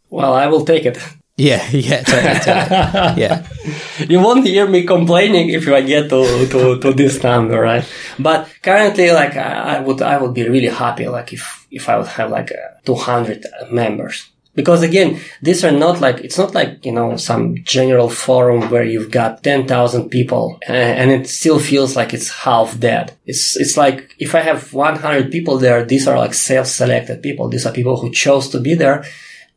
Well, 0.08 0.32
I 0.32 0.46
will 0.46 0.64
take 0.64 0.86
it. 0.86 0.98
Yeah, 1.40 1.62
yeah, 1.70 2.02
totally, 2.02 2.40
totally. 2.40 3.22
yeah. 3.22 3.46
You 4.08 4.18
won't 4.18 4.44
hear 4.44 4.66
me 4.66 4.82
complaining 4.82 5.50
if 5.50 5.68
I 5.68 5.82
get 5.82 6.10
to, 6.10 6.48
to, 6.48 6.80
to 6.80 6.92
this 6.92 7.22
number, 7.22 7.60
right? 7.60 7.86
But 8.18 8.50
currently, 8.60 9.12
like 9.12 9.36
I, 9.36 9.76
I 9.76 9.80
would 9.80 10.02
I 10.02 10.18
would 10.18 10.34
be 10.34 10.48
really 10.48 10.66
happy, 10.66 11.06
like 11.06 11.32
if 11.32 11.66
if 11.70 11.88
I 11.88 11.96
would 11.98 12.08
have 12.08 12.32
like 12.32 12.50
uh, 12.50 12.80
two 12.84 12.96
hundred 12.96 13.46
members 13.70 14.26
because 14.58 14.82
again, 14.82 15.20
these 15.40 15.64
are 15.64 15.70
not 15.70 16.00
like, 16.00 16.18
it's 16.18 16.36
not 16.36 16.52
like, 16.52 16.84
you 16.84 16.90
know, 16.90 17.16
some 17.16 17.62
general 17.62 18.10
forum 18.10 18.68
where 18.70 18.82
you've 18.82 19.12
got 19.12 19.44
10,000 19.44 20.08
people 20.08 20.58
eh, 20.66 20.94
and 21.00 21.12
it 21.12 21.28
still 21.28 21.60
feels 21.60 21.94
like 21.94 22.12
it's 22.12 22.28
half 22.28 22.76
dead. 22.80 23.16
It's, 23.24 23.56
it's 23.56 23.76
like 23.76 24.16
if 24.18 24.34
I 24.34 24.40
have 24.40 24.72
100 24.72 25.30
people 25.30 25.58
there, 25.58 25.84
these 25.84 26.08
are 26.08 26.18
like 26.18 26.34
self-selected 26.34 27.22
people. 27.22 27.48
These 27.48 27.66
are 27.66 27.72
people 27.72 28.00
who 28.00 28.10
chose 28.10 28.48
to 28.48 28.58
be 28.58 28.74
there. 28.74 29.04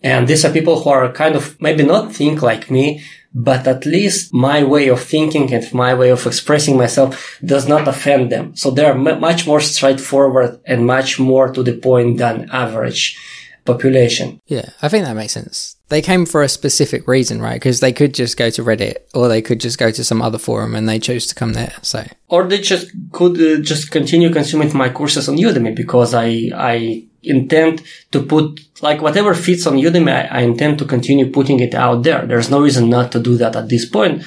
And 0.04 0.28
these 0.28 0.46
are 0.46 0.54
people 0.54 0.80
who 0.80 0.92
are 0.92 1.12
kind 1.12 1.36
of 1.36 1.60
maybe 1.60 1.82
not 1.82 2.14
think 2.14 2.44
like 2.44 2.70
me, 2.70 3.04
but 3.34 3.66
at 3.66 3.88
least 3.88 4.32
my 4.36 4.64
way 4.64 4.88
of 4.90 5.02
thinking 5.02 5.52
and 5.52 5.74
my 5.74 5.96
way 5.96 6.12
of 6.12 6.28
expressing 6.28 6.78
myself 6.78 7.40
does 7.44 7.68
not 7.68 7.88
offend 7.88 8.32
them. 8.32 8.56
So 8.56 8.70
they 8.70 8.86
are 8.86 8.94
m- 8.94 9.20
much 9.20 9.48
more 9.48 9.62
straightforward 9.62 10.60
and 10.68 10.86
much 10.86 11.20
more 11.20 11.52
to 11.52 11.64
the 11.64 11.78
point 11.78 12.20
than 12.20 12.52
average 12.52 13.18
population. 13.66 14.42
Yeah, 14.48 14.70
I 14.82 14.90
think 14.90 15.06
that 15.06 15.16
makes 15.16 15.34
sense. 15.34 15.76
They 15.90 16.02
came 16.02 16.26
for 16.26 16.42
a 16.42 16.50
specific 16.50 17.08
reason, 17.08 17.42
right? 17.42 17.56
Because 17.56 17.80
they 17.80 17.92
could 17.92 18.14
just 18.14 18.38
go 18.38 18.50
to 18.50 18.64
Reddit 18.64 18.98
or 19.14 19.28
they 19.28 19.42
could 19.42 19.60
just 19.60 19.78
go 19.78 19.92
to 19.92 20.04
some 20.04 20.22
other 20.22 20.38
forum 20.38 20.74
and 20.74 20.88
they 20.88 21.00
chose 21.00 21.28
to 21.28 21.36
come 21.36 21.54
there. 21.54 21.74
So, 21.82 22.06
or 22.30 22.48
they 22.48 22.62
just 22.62 22.92
could 23.12 23.40
uh, 23.40 23.62
just 23.62 23.92
continue 23.92 24.32
consuming 24.32 24.76
my 24.76 24.90
courses 24.90 25.28
on 25.28 25.38
Udemy 25.38 25.76
because 25.76 26.14
I 26.14 26.50
I 26.56 27.04
intend 27.24 27.84
to 28.12 28.24
put 28.24 28.62
like 28.82 29.02
whatever 29.02 29.34
fits 29.34 29.68
on 29.68 29.76
Udemy. 29.76 30.12
I, 30.12 30.40
I 30.40 30.42
intend 30.42 30.80
to 30.80 30.86
continue 30.86 31.30
putting 31.30 31.60
it 31.60 31.76
out 31.76 32.04
there. 32.04 32.26
There's 32.26 32.50
no 32.50 32.62
reason 32.62 32.90
not 32.90 33.12
to 33.12 33.20
do 33.20 33.38
that 33.38 33.56
at 33.56 33.70
this 33.70 33.86
point. 33.86 34.24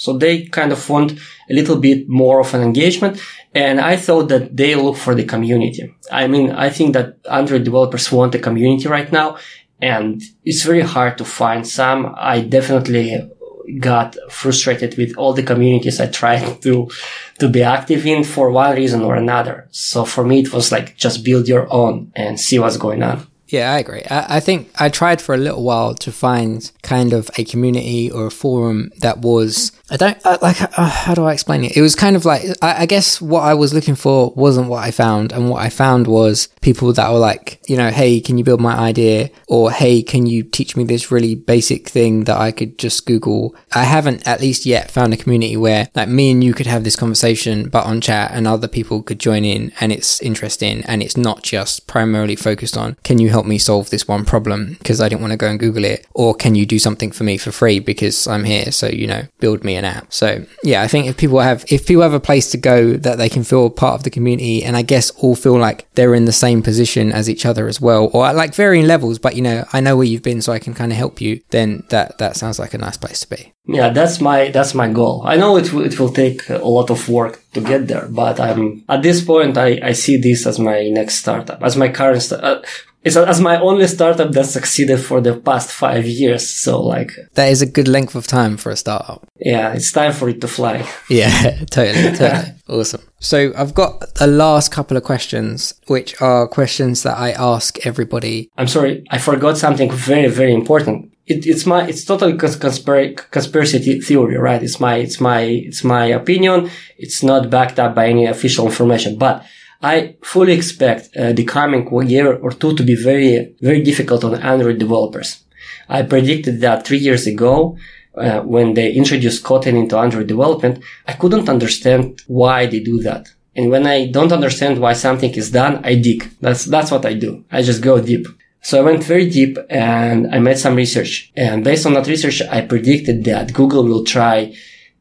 So 0.00 0.16
they 0.16 0.46
kind 0.46 0.72
of 0.72 0.88
want 0.88 1.12
a 1.12 1.52
little 1.52 1.76
bit 1.76 2.08
more 2.08 2.40
of 2.40 2.54
an 2.54 2.62
engagement. 2.62 3.20
And 3.54 3.78
I 3.78 3.96
thought 3.96 4.28
that 4.30 4.56
they 4.56 4.74
look 4.74 4.96
for 4.96 5.14
the 5.14 5.24
community. 5.24 5.94
I 6.10 6.26
mean, 6.26 6.52
I 6.52 6.70
think 6.70 6.94
that 6.94 7.18
Android 7.30 7.64
developers 7.64 8.10
want 8.10 8.34
a 8.34 8.38
community 8.38 8.88
right 8.88 9.12
now 9.12 9.36
and 9.82 10.22
it's 10.42 10.62
very 10.62 10.80
hard 10.80 11.18
to 11.18 11.24
find 11.26 11.68
some. 11.68 12.14
I 12.16 12.40
definitely 12.40 13.30
got 13.78 14.16
frustrated 14.30 14.96
with 14.96 15.14
all 15.18 15.34
the 15.34 15.42
communities 15.42 16.00
I 16.00 16.06
tried 16.06 16.62
to, 16.62 16.90
to 17.38 17.48
be 17.50 17.62
active 17.62 18.06
in 18.06 18.24
for 18.24 18.50
one 18.50 18.76
reason 18.76 19.02
or 19.02 19.16
another. 19.16 19.68
So 19.70 20.06
for 20.06 20.24
me, 20.24 20.40
it 20.40 20.52
was 20.52 20.72
like 20.72 20.96
just 20.96 21.26
build 21.26 21.46
your 21.46 21.70
own 21.70 22.10
and 22.16 22.40
see 22.40 22.58
what's 22.58 22.78
going 22.78 23.02
on. 23.02 23.26
Yeah, 23.50 23.72
I 23.72 23.78
agree. 23.78 24.02
I, 24.08 24.36
I, 24.36 24.40
think 24.40 24.70
I 24.78 24.88
tried 24.88 25.20
for 25.20 25.34
a 25.34 25.38
little 25.38 25.64
while 25.64 25.94
to 25.96 26.12
find 26.12 26.70
kind 26.82 27.12
of 27.12 27.30
a 27.36 27.44
community 27.44 28.08
or 28.08 28.26
a 28.26 28.30
forum 28.30 28.92
that 28.98 29.18
was 29.18 29.72
I 29.90 29.96
don't 29.96 30.24
uh, 30.24 30.38
like. 30.40 30.62
Uh, 30.78 30.88
how 30.88 31.14
do 31.14 31.24
I 31.24 31.32
explain 31.32 31.64
it? 31.64 31.76
It 31.76 31.82
was 31.82 31.96
kind 31.96 32.14
of 32.14 32.24
like 32.24 32.42
I, 32.62 32.82
I, 32.82 32.86
guess 32.86 33.20
what 33.20 33.40
I 33.40 33.54
was 33.54 33.74
looking 33.74 33.96
for 33.96 34.32
wasn't 34.36 34.68
what 34.68 34.84
I 34.84 34.92
found, 34.92 35.32
and 35.32 35.50
what 35.50 35.62
I 35.62 35.68
found 35.68 36.06
was 36.06 36.48
people 36.60 36.92
that 36.92 37.10
were 37.10 37.18
like, 37.18 37.60
you 37.66 37.76
know, 37.76 37.90
hey, 37.90 38.20
can 38.20 38.38
you 38.38 38.44
build 38.44 38.60
my 38.60 38.76
idea, 38.76 39.30
or 39.48 39.72
hey, 39.72 40.02
can 40.02 40.26
you 40.26 40.44
teach 40.44 40.76
me 40.76 40.84
this 40.84 41.10
really 41.10 41.34
basic 41.34 41.88
thing 41.88 42.24
that 42.24 42.38
I 42.38 42.52
could 42.52 42.78
just 42.78 43.04
Google. 43.04 43.54
I 43.72 43.82
haven't 43.82 44.26
at 44.28 44.40
least 44.40 44.64
yet 44.64 44.90
found 44.90 45.12
a 45.12 45.16
community 45.16 45.56
where 45.56 45.88
like 45.94 46.08
me 46.08 46.30
and 46.30 46.44
you 46.44 46.54
could 46.54 46.66
have 46.66 46.84
this 46.84 46.96
conversation, 46.96 47.68
but 47.68 47.84
on 47.84 48.00
chat, 48.00 48.30
and 48.32 48.46
other 48.46 48.68
people 48.68 49.02
could 49.02 49.18
join 49.18 49.44
in, 49.44 49.72
and 49.80 49.90
it's 49.90 50.22
interesting, 50.22 50.84
and 50.84 51.02
it's 51.02 51.16
not 51.16 51.42
just 51.42 51.88
primarily 51.88 52.36
focused 52.36 52.76
on 52.76 52.96
can 53.02 53.18
you 53.18 53.30
help 53.30 53.46
me 53.46 53.58
solve 53.58 53.90
this 53.90 54.06
one 54.06 54.24
problem 54.24 54.74
because 54.78 55.00
I 55.00 55.08
didn't 55.08 55.22
want 55.22 55.32
to 55.32 55.36
go 55.36 55.48
and 55.48 55.58
Google 55.58 55.84
it, 55.84 56.06
or 56.14 56.32
can 56.34 56.54
you 56.54 56.64
do 56.64 56.78
something 56.78 57.10
for 57.10 57.24
me 57.24 57.36
for 57.36 57.50
free 57.50 57.80
because 57.80 58.28
I'm 58.28 58.44
here, 58.44 58.70
so 58.70 58.86
you 58.86 59.08
know, 59.08 59.24
build 59.40 59.64
me 59.64 59.79
an 59.80 59.84
app. 59.84 60.12
So 60.12 60.44
yeah, 60.62 60.82
I 60.82 60.86
think 60.86 61.06
if 61.06 61.16
people 61.16 61.40
have 61.40 61.64
if 61.68 61.86
people 61.86 62.02
have 62.02 62.14
a 62.14 62.20
place 62.20 62.50
to 62.52 62.58
go 62.58 62.92
that 62.92 63.18
they 63.18 63.28
can 63.28 63.42
feel 63.42 63.68
part 63.70 63.94
of 63.94 64.04
the 64.04 64.10
community, 64.10 64.62
and 64.62 64.76
I 64.76 64.82
guess 64.82 65.10
all 65.22 65.34
feel 65.34 65.58
like 65.58 65.92
they're 65.94 66.14
in 66.14 66.26
the 66.26 66.32
same 66.32 66.62
position 66.62 67.10
as 67.10 67.28
each 67.28 67.44
other 67.44 67.66
as 67.66 67.80
well, 67.80 68.10
or 68.12 68.26
at 68.26 68.36
like 68.36 68.54
varying 68.54 68.86
levels, 68.86 69.18
but 69.18 69.34
you 69.34 69.42
know, 69.42 69.64
I 69.72 69.80
know 69.80 69.96
where 69.96 70.06
you've 70.06 70.22
been, 70.22 70.42
so 70.42 70.52
I 70.52 70.58
can 70.58 70.74
kind 70.74 70.92
of 70.92 70.98
help 70.98 71.20
you. 71.20 71.40
Then 71.50 71.84
that 71.88 72.18
that 72.18 72.36
sounds 72.36 72.58
like 72.58 72.74
a 72.74 72.78
nice 72.78 72.96
place 72.96 73.20
to 73.20 73.28
be. 73.28 73.52
Yeah, 73.66 73.90
that's 73.90 74.20
my 74.20 74.50
that's 74.50 74.74
my 74.74 74.88
goal. 74.92 75.22
I 75.24 75.36
know 75.36 75.56
it 75.56 75.72
it 75.72 75.98
will 75.98 76.12
take 76.12 76.48
a 76.48 76.58
lot 76.58 76.90
of 76.90 77.08
work 77.08 77.42
to 77.54 77.60
get 77.60 77.88
there, 77.88 78.06
but 78.08 78.40
I'm 78.40 78.84
at 78.88 79.02
this 79.02 79.24
point 79.24 79.56
I, 79.56 79.80
I 79.82 79.92
see 79.92 80.16
this 80.16 80.46
as 80.46 80.58
my 80.58 80.88
next 80.88 81.16
startup, 81.16 81.62
as 81.62 81.76
my 81.76 81.88
current. 81.88 82.22
St- 82.22 82.42
uh, 82.42 82.62
it's 83.02 83.16
as 83.16 83.40
my 83.40 83.58
only 83.60 83.86
startup 83.86 84.32
that 84.32 84.46
succeeded 84.46 84.98
for 84.98 85.20
the 85.20 85.34
past 85.36 85.70
five 85.70 86.06
years. 86.06 86.48
So 86.48 86.82
like 86.82 87.12
that 87.34 87.50
is 87.50 87.62
a 87.62 87.66
good 87.66 87.88
length 87.88 88.14
of 88.14 88.26
time 88.26 88.56
for 88.56 88.70
a 88.70 88.76
startup. 88.76 89.26
Yeah, 89.38 89.72
it's 89.72 89.90
time 89.92 90.12
for 90.12 90.28
it 90.28 90.40
to 90.42 90.48
fly. 90.48 90.86
Yeah, 91.08 91.64
totally, 91.70 92.16
totally. 92.16 92.52
awesome. 92.68 93.02
So 93.18 93.52
I've 93.56 93.74
got 93.74 94.14
the 94.14 94.26
last 94.26 94.70
couple 94.70 94.96
of 94.96 95.02
questions, 95.02 95.74
which 95.86 96.20
are 96.20 96.46
questions 96.46 97.02
that 97.02 97.16
I 97.18 97.32
ask 97.32 97.84
everybody. 97.86 98.48
I'm 98.56 98.68
sorry, 98.68 99.04
I 99.10 99.18
forgot 99.18 99.56
something 99.58 99.90
very, 99.90 100.28
very 100.28 100.54
important. 100.54 101.12
It, 101.26 101.46
it's 101.46 101.64
my, 101.66 101.86
it's 101.86 102.04
totally 102.04 102.36
conspiracy, 102.36 103.14
conspiracy 103.30 104.00
theory, 104.00 104.36
right? 104.36 104.62
It's 104.62 104.80
my, 104.80 104.96
it's 104.96 105.20
my, 105.20 105.42
it's 105.42 105.84
my 105.84 106.06
opinion. 106.06 106.70
It's 106.98 107.22
not 107.22 107.50
backed 107.50 107.78
up 107.78 107.94
by 107.94 108.08
any 108.08 108.26
official 108.26 108.66
information, 108.66 109.16
but 109.18 109.44
I 109.82 110.16
fully 110.22 110.52
expect 110.52 111.16
uh, 111.16 111.32
the 111.32 111.44
coming 111.44 111.88
year 112.08 112.36
or 112.36 112.50
two 112.50 112.74
to 112.76 112.82
be 112.82 112.94
very, 112.94 113.54
very 113.60 113.82
difficult 113.82 114.24
on 114.24 114.34
Android 114.34 114.78
developers. 114.78 115.42
I 115.88 116.02
predicted 116.02 116.60
that 116.60 116.86
three 116.86 116.98
years 116.98 117.26
ago, 117.26 117.78
uh, 118.14 118.40
when 118.40 118.74
they 118.74 118.92
introduced 118.92 119.42
Kotlin 119.44 119.78
into 119.78 119.96
Android 119.96 120.26
development, 120.26 120.82
I 121.06 121.14
couldn't 121.14 121.48
understand 121.48 122.22
why 122.26 122.66
they 122.66 122.80
do 122.80 123.00
that. 123.02 123.28
And 123.56 123.70
when 123.70 123.86
I 123.86 124.06
don't 124.06 124.32
understand 124.32 124.78
why 124.78 124.92
something 124.92 125.32
is 125.34 125.50
done, 125.50 125.80
I 125.84 125.94
dig. 125.96 126.30
That's, 126.40 126.64
that's 126.66 126.90
what 126.90 127.06
I 127.06 127.14
do. 127.14 127.44
I 127.50 127.62
just 127.62 127.82
go 127.82 128.00
deep. 128.00 128.26
So 128.62 128.78
I 128.78 128.84
went 128.84 129.02
very 129.04 129.28
deep 129.28 129.56
and 129.70 130.32
I 130.34 130.38
made 130.38 130.58
some 130.58 130.76
research. 130.76 131.32
And 131.34 131.64
based 131.64 131.86
on 131.86 131.94
that 131.94 132.06
research, 132.06 132.42
I 132.42 132.60
predicted 132.60 133.24
that 133.24 133.54
Google 133.54 133.84
will 133.84 134.04
try 134.04 134.54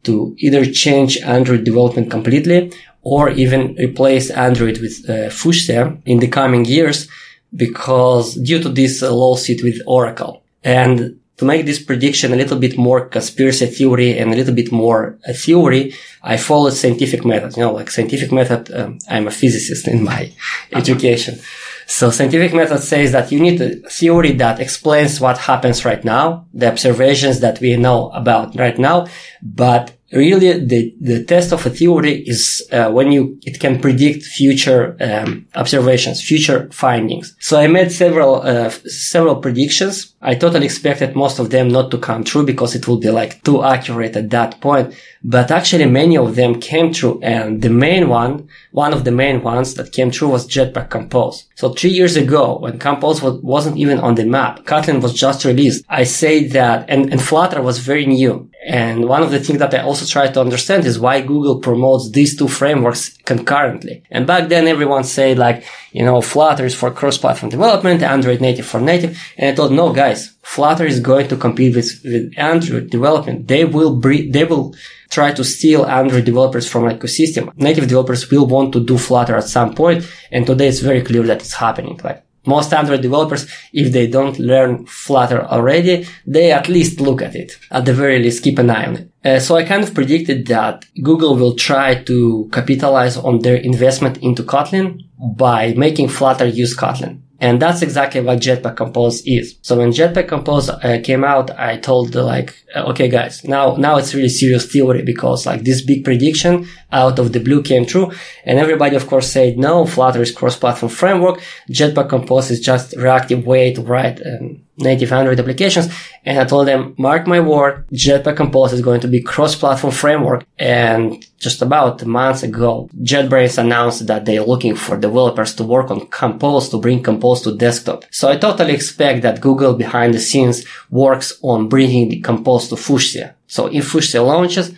to 0.04 0.34
either 0.40 0.66
change 0.66 1.18
Android 1.18 1.66
development 1.66 2.10
completely 2.10 2.72
or 3.10 3.30
even 3.44 3.76
replace 3.88 4.30
Android 4.30 4.78
with 4.80 5.10
uh, 5.10 5.30
Fuchsia 5.30 5.98
in 6.06 6.20
the 6.20 6.28
coming 6.28 6.64
years 6.66 7.08
because 7.56 8.36
due 8.36 8.62
to 8.62 8.70
this 8.70 9.02
uh, 9.02 9.12
lawsuit 9.12 9.64
with 9.64 9.82
Oracle. 9.88 10.44
And 10.64 11.20
to 11.38 11.46
make 11.46 11.66
this 11.66 11.82
prediction 11.82 12.34
a 12.34 12.36
little 12.36 12.60
bit 12.60 12.78
more 12.78 13.08
conspiracy 13.08 13.66
theory 13.66 14.18
and 14.20 14.32
a 14.32 14.36
little 14.36 14.54
bit 14.54 14.72
more 14.72 15.18
a 15.26 15.34
theory, 15.34 15.96
I 16.22 16.36
followed 16.38 16.74
scientific 16.74 17.26
method. 17.26 17.56
You 17.56 17.64
know, 17.64 17.74
like 17.74 17.90
scientific 17.90 18.32
method, 18.32 18.72
um, 18.74 19.00
I'm 19.10 19.28
a 19.28 19.32
physicist 19.32 19.88
in 19.88 20.04
my 20.04 20.32
education. 20.74 21.40
So 21.88 22.12
scientific 22.12 22.54
method 22.54 22.82
says 22.84 23.14
that 23.14 23.32
you 23.32 23.40
need 23.40 23.60
a 23.62 23.70
theory 23.90 24.34
that 24.34 24.60
explains 24.60 25.20
what 25.20 25.40
happens 25.40 25.86
right 25.86 26.04
now, 26.04 26.46
the 26.54 26.70
observations 26.70 27.40
that 27.40 27.60
we 27.60 27.76
know 27.78 28.10
about 28.12 28.56
right 28.56 28.78
now, 28.78 29.08
but 29.42 29.99
really 30.12 30.66
the, 30.66 30.94
the 31.00 31.24
test 31.24 31.52
of 31.52 31.66
a 31.66 31.70
theory 31.70 32.22
is 32.28 32.68
uh, 32.72 32.90
when 32.90 33.12
you 33.12 33.40
it 33.44 33.60
can 33.60 33.80
predict 33.80 34.24
future 34.24 34.98
um, 35.00 35.46
observations 35.56 36.22
future 36.22 36.70
findings. 36.72 37.36
So 37.40 37.60
i 37.60 37.68
made 37.68 37.92
several 37.92 38.42
uh, 38.42 38.70
several 38.70 39.36
predictions. 39.38 40.14
I 40.22 40.36
totally 40.36 40.66
expected 40.66 41.16
most 41.16 41.40
of 41.40 41.50
them 41.50 41.70
not 41.70 41.92
to 41.92 41.98
come 41.98 42.24
true 42.24 42.46
because 42.46 42.76
it 42.76 42.88
will 42.88 42.98
be 42.98 43.10
like 43.10 43.42
too 43.44 43.64
accurate 43.64 44.18
at 44.18 44.30
that 44.32 44.60
point. 44.60 44.94
But 45.24 45.52
actually 45.52 45.86
many 45.86 46.18
of 46.18 46.36
them 46.36 46.60
came 46.60 46.92
true. 46.92 47.20
And 47.22 47.62
the 47.62 47.70
main 47.70 48.10
one 48.10 48.50
one 48.72 48.94
of 48.94 49.06
the 49.06 49.12
main 49.12 49.42
ones 49.44 49.76
that 49.76 49.92
came 49.92 50.12
true 50.12 50.30
was 50.30 50.48
jetpack 50.48 50.90
compose. 50.90 51.46
So 51.56 51.74
three 51.74 51.92
years 51.92 52.16
ago 52.16 52.58
when 52.58 52.80
compose 52.80 53.22
was, 53.22 53.42
wasn't 53.42 53.78
even 53.78 54.00
on 54.00 54.16
the 54.16 54.26
map 54.26 54.66
kotlin 54.66 55.02
was 55.02 55.14
just 55.14 55.46
released. 55.46 55.86
I 55.88 56.04
say 56.04 56.48
that 56.48 56.86
and, 56.90 57.12
and 57.12 57.22
flutter 57.22 57.62
was 57.62 57.80
very 57.80 58.06
new 58.06 58.49
and 58.66 59.08
one 59.08 59.24
of 59.24 59.32
the 59.32 59.40
things 59.40 59.60
that 59.60 59.74
I 59.74 59.82
also 59.84 60.06
try 60.06 60.28
to 60.28 60.42
understand 60.42 60.86
is 60.86 61.00
why 61.00 61.22
Google 61.22 61.60
promotes 61.60 62.12
these 62.12 62.38
two 62.38 62.50
frameworks 62.50 63.18
concurrently. 63.20 64.04
And 64.12 64.28
back 64.28 64.50
then 64.50 64.68
everyone 64.68 65.06
said 65.06 65.38
like, 65.38 65.64
you 65.94 66.04
know, 66.04 66.22
Flutter 66.22 66.66
is 66.66 66.76
for 66.76 66.92
cross-platform 66.92 67.52
development, 67.52 68.04
Android 68.04 68.42
native 68.42 68.66
for 68.66 68.82
native. 68.82 69.18
And 69.38 69.50
I 69.50 69.56
thought, 69.56 69.72
no 69.72 69.94
guys, 69.94 70.36
Flutter 70.42 70.86
is 70.86 71.00
going 71.00 71.30
to 71.30 71.38
compete 71.38 71.76
with, 71.76 72.02
with 72.04 72.34
Android 72.38 72.90
development. 72.90 73.48
They 73.48 73.64
will 73.64 73.96
they 74.00 74.44
will 74.44 74.76
try 75.10 75.32
to 75.32 75.44
steal 75.44 75.86
Android 75.86 76.26
developers 76.26 76.68
from 76.68 76.84
ecosystem. 76.84 77.56
Native 77.58 77.88
developers 77.88 78.30
will 78.30 78.46
want 78.46 78.74
to 78.74 78.84
do 78.84 78.98
Flutter 78.98 79.38
at 79.38 79.48
some 79.48 79.74
point, 79.74 80.06
and 80.32 80.46
today 80.46 80.68
it's 80.68 80.80
very 80.80 81.02
clear 81.02 81.24
that 81.24 81.42
it's 81.42 81.54
happening. 81.54 82.00
Like 82.04 82.24
most 82.46 82.74
Android 82.74 83.02
developers, 83.02 83.48
if 83.74 83.92
they 83.92 84.08
don't 84.08 84.40
learn 84.40 84.86
Flutter 84.86 85.44
already, 85.46 86.08
they 86.26 86.52
at 86.52 86.70
least 86.70 87.00
look 87.00 87.22
at 87.22 87.36
it. 87.36 87.58
At 87.72 87.86
the 87.86 87.94
very 87.94 88.20
least, 88.20 88.44
keep 88.44 88.60
an 88.60 88.70
eye 88.70 88.86
on 88.86 88.96
it. 88.96 89.12
Uh, 89.24 89.40
so 89.40 89.56
I 89.56 89.64
kind 89.64 89.84
of 89.84 89.94
predicted 89.94 90.48
that 90.48 90.86
Google 91.04 91.36
will 91.36 91.56
try 91.56 92.04
to 92.04 92.50
capitalize 92.52 93.18
on 93.18 93.40
their 93.40 93.58
investment 93.58 94.18
into 94.20 94.44
Kotlin 94.44 95.02
by 95.18 95.74
making 95.74 96.08
Flutter 96.08 96.48
use 96.48 96.76
Kotlin. 96.76 97.22
And 97.42 97.62
that's 97.62 97.82
exactly 97.82 98.22
what 98.22 98.40
Jetpack 98.40 98.76
Compose 98.76 99.22
is. 99.26 99.58
So 99.62 99.78
when 99.78 99.92
Jetpack 99.92 100.28
Compose 100.28 100.70
uh, 100.70 101.00
came 101.04 101.24
out, 101.24 101.58
I 101.58 101.78
told 101.78 102.16
uh, 102.16 102.26
like, 102.26 102.56
okay 102.76 103.08
guys, 103.08 103.44
now, 103.46 103.76
now 103.76 103.98
it's 103.98 104.14
really 104.14 104.30
serious 104.30 104.70
theory 104.72 105.04
because 105.04 105.46
like 105.46 105.64
this 105.64 105.82
big 105.82 106.04
prediction 106.04 106.68
out 106.92 107.18
of 107.18 107.32
the 107.32 107.40
blue 107.40 107.64
came 107.64 107.86
true. 107.86 108.12
And 108.44 108.60
everybody 108.60 108.96
of 108.96 109.08
course 109.08 109.32
said, 109.32 109.58
no, 109.58 109.86
Flutter 109.86 110.22
is 110.22 110.32
cross-platform 110.32 110.92
framework. 110.92 111.42
Jetpack 111.70 112.10
Compose 112.10 112.52
is 112.52 112.60
just 112.60 112.96
reactive 112.98 113.46
way 113.46 113.74
to 113.74 113.82
write 113.82 114.20
um, 114.26 114.62
native 114.80 115.12
Android 115.12 115.40
applications. 115.40 115.88
And 116.26 116.40
I 116.40 116.46
told 116.46 116.68
them, 116.68 116.96
mark 116.98 117.28
my 117.28 117.40
word, 117.40 117.88
Jetpack 117.90 118.36
Compose 118.38 118.74
is 118.74 118.82
going 118.82 119.02
to 119.02 119.08
be 119.08 119.22
cross-platform 119.22 119.94
framework. 119.94 120.46
And 120.58 121.26
just 121.40 121.62
about 121.62 122.06
months 122.06 122.44
ago, 122.44 122.90
JetBrains 123.02 123.58
announced 123.58 124.08
that 124.08 124.26
they're 124.26 124.44
looking 124.44 124.76
for 124.76 124.98
developers 124.98 125.56
to 125.56 125.64
work 125.64 125.92
on 125.92 126.08
Compose 126.08 126.70
to 126.70 126.80
bring 126.80 127.04
Compose 127.04 127.42
to 127.44 127.56
desktop. 127.56 128.06
So 128.12 128.30
I 128.30 128.38
totally 128.38 128.74
expect 128.74 129.22
that 129.22 129.42
Google 129.42 129.74
behind 129.74 130.14
the 130.14 130.20
scenes 130.20 130.66
works 130.90 131.38
on 131.42 131.70
bringing 131.70 132.10
the 132.10 132.20
Compose 132.20 132.70
to 132.70 132.76
Fuchsia. 132.76 133.36
So 133.48 133.68
if 133.68 133.88
Fuchsia 133.88 134.22
launches, 134.22 134.74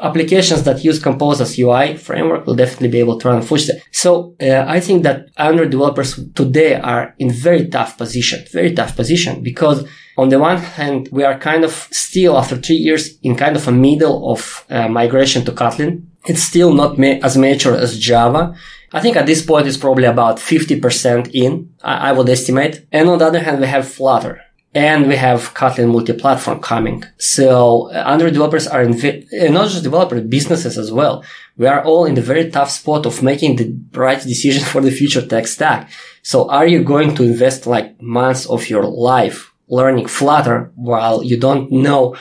applications 0.00 0.62
that 0.64 0.84
use 0.84 0.98
Compose 0.98 1.40
as 1.40 1.58
UI 1.58 1.96
framework 1.96 2.46
will 2.46 2.54
definitely 2.54 2.88
be 2.88 3.00
able 3.00 3.18
to 3.18 3.28
run 3.28 3.42
Fuchsia. 3.42 3.74
So 3.92 4.34
uh, 4.40 4.64
I 4.66 4.80
think 4.80 5.02
that 5.02 5.28
Android 5.36 5.70
developers 5.70 6.18
today 6.34 6.74
are 6.74 7.14
in 7.18 7.30
very 7.30 7.68
tough 7.68 7.98
position, 7.98 8.44
very 8.52 8.74
tough 8.74 8.96
position 8.96 9.42
because 9.42 9.86
on 10.16 10.28
the 10.28 10.38
one 10.38 10.58
hand, 10.58 11.08
we 11.12 11.24
are 11.24 11.38
kind 11.38 11.64
of 11.64 11.72
still 11.90 12.36
after 12.36 12.56
three 12.56 12.76
years 12.76 13.18
in 13.22 13.36
kind 13.36 13.56
of 13.56 13.66
a 13.68 13.72
middle 13.72 14.30
of 14.30 14.66
uh, 14.68 14.88
migration 14.88 15.44
to 15.44 15.52
Kotlin. 15.52 16.04
It's 16.26 16.42
still 16.42 16.74
not 16.74 16.98
ma- 16.98 17.20
as 17.22 17.36
mature 17.36 17.74
as 17.74 17.98
Java. 17.98 18.54
I 18.92 19.00
think 19.00 19.16
at 19.16 19.26
this 19.26 19.44
point 19.44 19.66
it's 19.66 19.76
probably 19.76 20.04
about 20.04 20.36
50% 20.36 21.30
in, 21.32 21.72
I, 21.82 22.10
I 22.10 22.12
would 22.12 22.28
estimate. 22.28 22.86
And 22.92 23.08
on 23.08 23.18
the 23.18 23.26
other 23.26 23.40
hand, 23.40 23.60
we 23.60 23.66
have 23.66 23.88
Flutter 23.88 24.42
and 24.74 25.08
we 25.08 25.16
have 25.16 25.52
Kotlin 25.54 25.90
multi-platform 25.90 26.60
coming. 26.60 27.04
So 27.18 27.90
uh, 27.90 28.04
Android 28.06 28.32
developers 28.32 28.68
are 28.68 28.82
in, 28.82 28.96
vi- 28.96 29.26
uh, 29.40 29.50
not 29.50 29.68
just 29.68 29.82
developers, 29.82 30.22
businesses 30.22 30.78
as 30.78 30.92
well. 30.92 31.24
We 31.56 31.66
are 31.66 31.84
all 31.84 32.04
in 32.04 32.14
the 32.14 32.22
very 32.22 32.50
tough 32.50 32.70
spot 32.70 33.04
of 33.04 33.22
making 33.22 33.56
the 33.56 33.76
right 33.92 34.22
decision 34.22 34.64
for 34.64 34.80
the 34.80 34.90
future 34.90 35.26
tech 35.26 35.46
stack. 35.46 35.90
So 36.22 36.48
are 36.48 36.66
you 36.66 36.84
going 36.84 37.14
to 37.16 37.24
invest 37.24 37.66
like 37.66 38.00
months 38.00 38.46
of 38.46 38.70
your 38.70 38.84
life 38.84 39.52
learning 39.68 40.06
Flutter 40.06 40.70
while 40.74 41.22
you 41.22 41.36
don't 41.36 41.70
know 41.72 42.16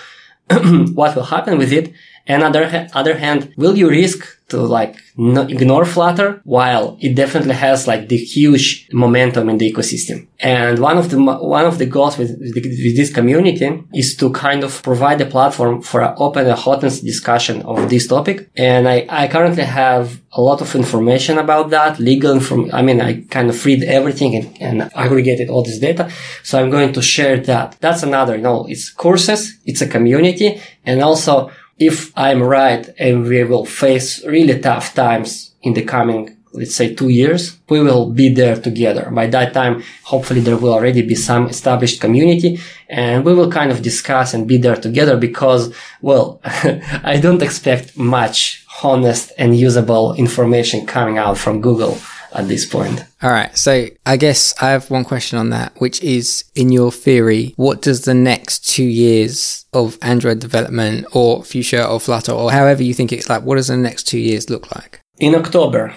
what 0.50 1.16
will 1.16 1.24
happen 1.24 1.58
with 1.58 1.72
it? 1.72 1.94
And 2.30 2.44
other, 2.44 2.88
other 2.94 3.18
hand, 3.18 3.54
will 3.58 3.76
you 3.76 3.90
risk 3.90 4.40
to 4.50 4.58
like 4.62 4.96
ignore 5.18 5.86
Flutter 5.86 6.42
while 6.44 6.98
it 7.00 7.16
definitely 7.16 7.54
has 7.54 7.88
like 7.88 8.10
the 8.10 8.18
huge 8.18 8.88
momentum 8.92 9.50
in 9.50 9.58
the 9.58 9.72
ecosystem. 9.72 10.28
And 10.40 10.80
one 10.80 10.98
of 10.98 11.10
the, 11.10 11.22
one 11.22 11.66
of 11.66 11.78
the 11.78 11.86
goals 11.86 12.18
with, 12.18 12.32
with, 12.40 12.66
with 12.66 12.96
this 12.96 13.14
community 13.14 13.84
is 13.94 14.16
to 14.18 14.32
kind 14.32 14.64
of 14.64 14.82
provide 14.84 15.22
a 15.22 15.26
platform 15.26 15.82
for 15.82 16.02
an 16.02 16.16
open 16.18 16.48
and 16.48 16.60
honest 16.66 17.04
discussion 17.04 17.62
of 17.64 17.90
this 17.90 18.08
topic. 18.08 18.50
And 18.56 18.88
I, 18.88 19.06
I 19.10 19.28
currently 19.28 19.64
have 19.64 20.22
a 20.32 20.42
lot 20.42 20.62
of 20.62 20.76
information 20.76 21.38
about 21.38 21.70
that, 21.72 22.00
legal 22.00 22.32
inform, 22.32 22.70
I 22.74 22.82
mean, 22.82 23.02
I 23.02 23.22
kind 23.30 23.50
of 23.50 23.66
read 23.66 23.84
everything 23.84 24.36
and, 24.36 24.62
and 24.62 24.92
aggregated 24.96 25.50
all 25.50 25.64
this 25.64 25.80
data. 25.80 26.12
So 26.44 26.60
I'm 26.60 26.70
going 26.70 26.94
to 26.94 27.02
share 27.02 27.40
that. 27.42 27.78
That's 27.82 28.04
another, 28.04 28.36
you 28.36 28.44
know, 28.44 28.66
it's 28.68 28.90
courses, 28.90 29.58
it's 29.66 29.82
a 29.82 29.88
community, 29.88 30.62
and 30.86 31.02
also 31.02 31.52
if 31.80 32.12
I'm 32.18 32.44
right 32.44 32.88
and 33.00 33.26
we 33.26 33.44
will 33.44 33.66
face 33.66 34.24
really 34.26 34.60
tough 34.60 34.94
times 34.94 35.54
in 35.62 35.74
the 35.74 35.84
coming, 35.84 36.38
let's 36.52 36.76
say 36.76 36.94
two 36.94 37.10
years, 37.10 37.58
we 37.70 37.82
will 37.82 38.10
be 38.10 38.34
there 38.34 38.56
together. 38.56 39.10
By 39.12 39.28
that 39.28 39.54
time, 39.54 39.84
hopefully 40.04 40.42
there 40.42 40.58
will 40.58 40.74
already 40.74 41.02
be 41.02 41.16
some 41.16 41.48
established 41.48 42.02
community 42.02 42.60
and 42.90 43.24
we 43.24 43.34
will 43.34 43.52
kind 43.52 43.72
of 43.72 43.82
discuss 43.82 44.34
and 44.34 44.48
be 44.48 44.58
there 44.58 44.76
together 44.76 45.16
because, 45.16 45.74
well, 46.02 46.42
I 46.44 47.20
don't 47.22 47.42
expect 47.42 47.98
much 47.98 48.66
honest 48.84 49.32
and 49.38 49.58
usable 49.58 50.14
information 50.16 50.86
coming 50.86 51.18
out 51.18 51.38
from 51.38 51.62
Google 51.62 51.98
at 52.34 52.48
this 52.48 52.66
point. 52.66 53.04
All 53.22 53.32
right. 53.32 53.56
So 53.58 53.88
I 54.06 54.18
guess 54.18 54.54
I 54.62 54.70
have 54.70 54.90
one 54.90 55.04
question 55.04 55.38
on 55.38 55.50
that, 55.50 55.74
which 55.80 56.02
is 56.02 56.46
in 56.56 56.72
your 56.72 56.92
theory, 56.92 57.54
what 57.58 57.82
does 57.82 58.06
the 58.06 58.14
next 58.14 58.68
two 58.68 58.84
years 58.84 59.66
of 59.74 59.98
Android 60.02 60.40
development 60.40 61.06
or 61.14 61.44
Fuchsia 61.44 61.88
or 61.88 62.00
Flutter 62.00 62.32
or 62.32 62.52
however 62.52 62.84
you 62.84 62.94
think 62.94 63.12
it's 63.12 63.30
like, 63.30 63.44
what 63.44 63.56
does 63.56 63.68
the 63.68 63.78
next 63.78 64.04
two 64.04 64.20
years 64.20 64.50
look 64.50 64.74
like? 64.76 65.02
In 65.20 65.36
October, 65.36 65.94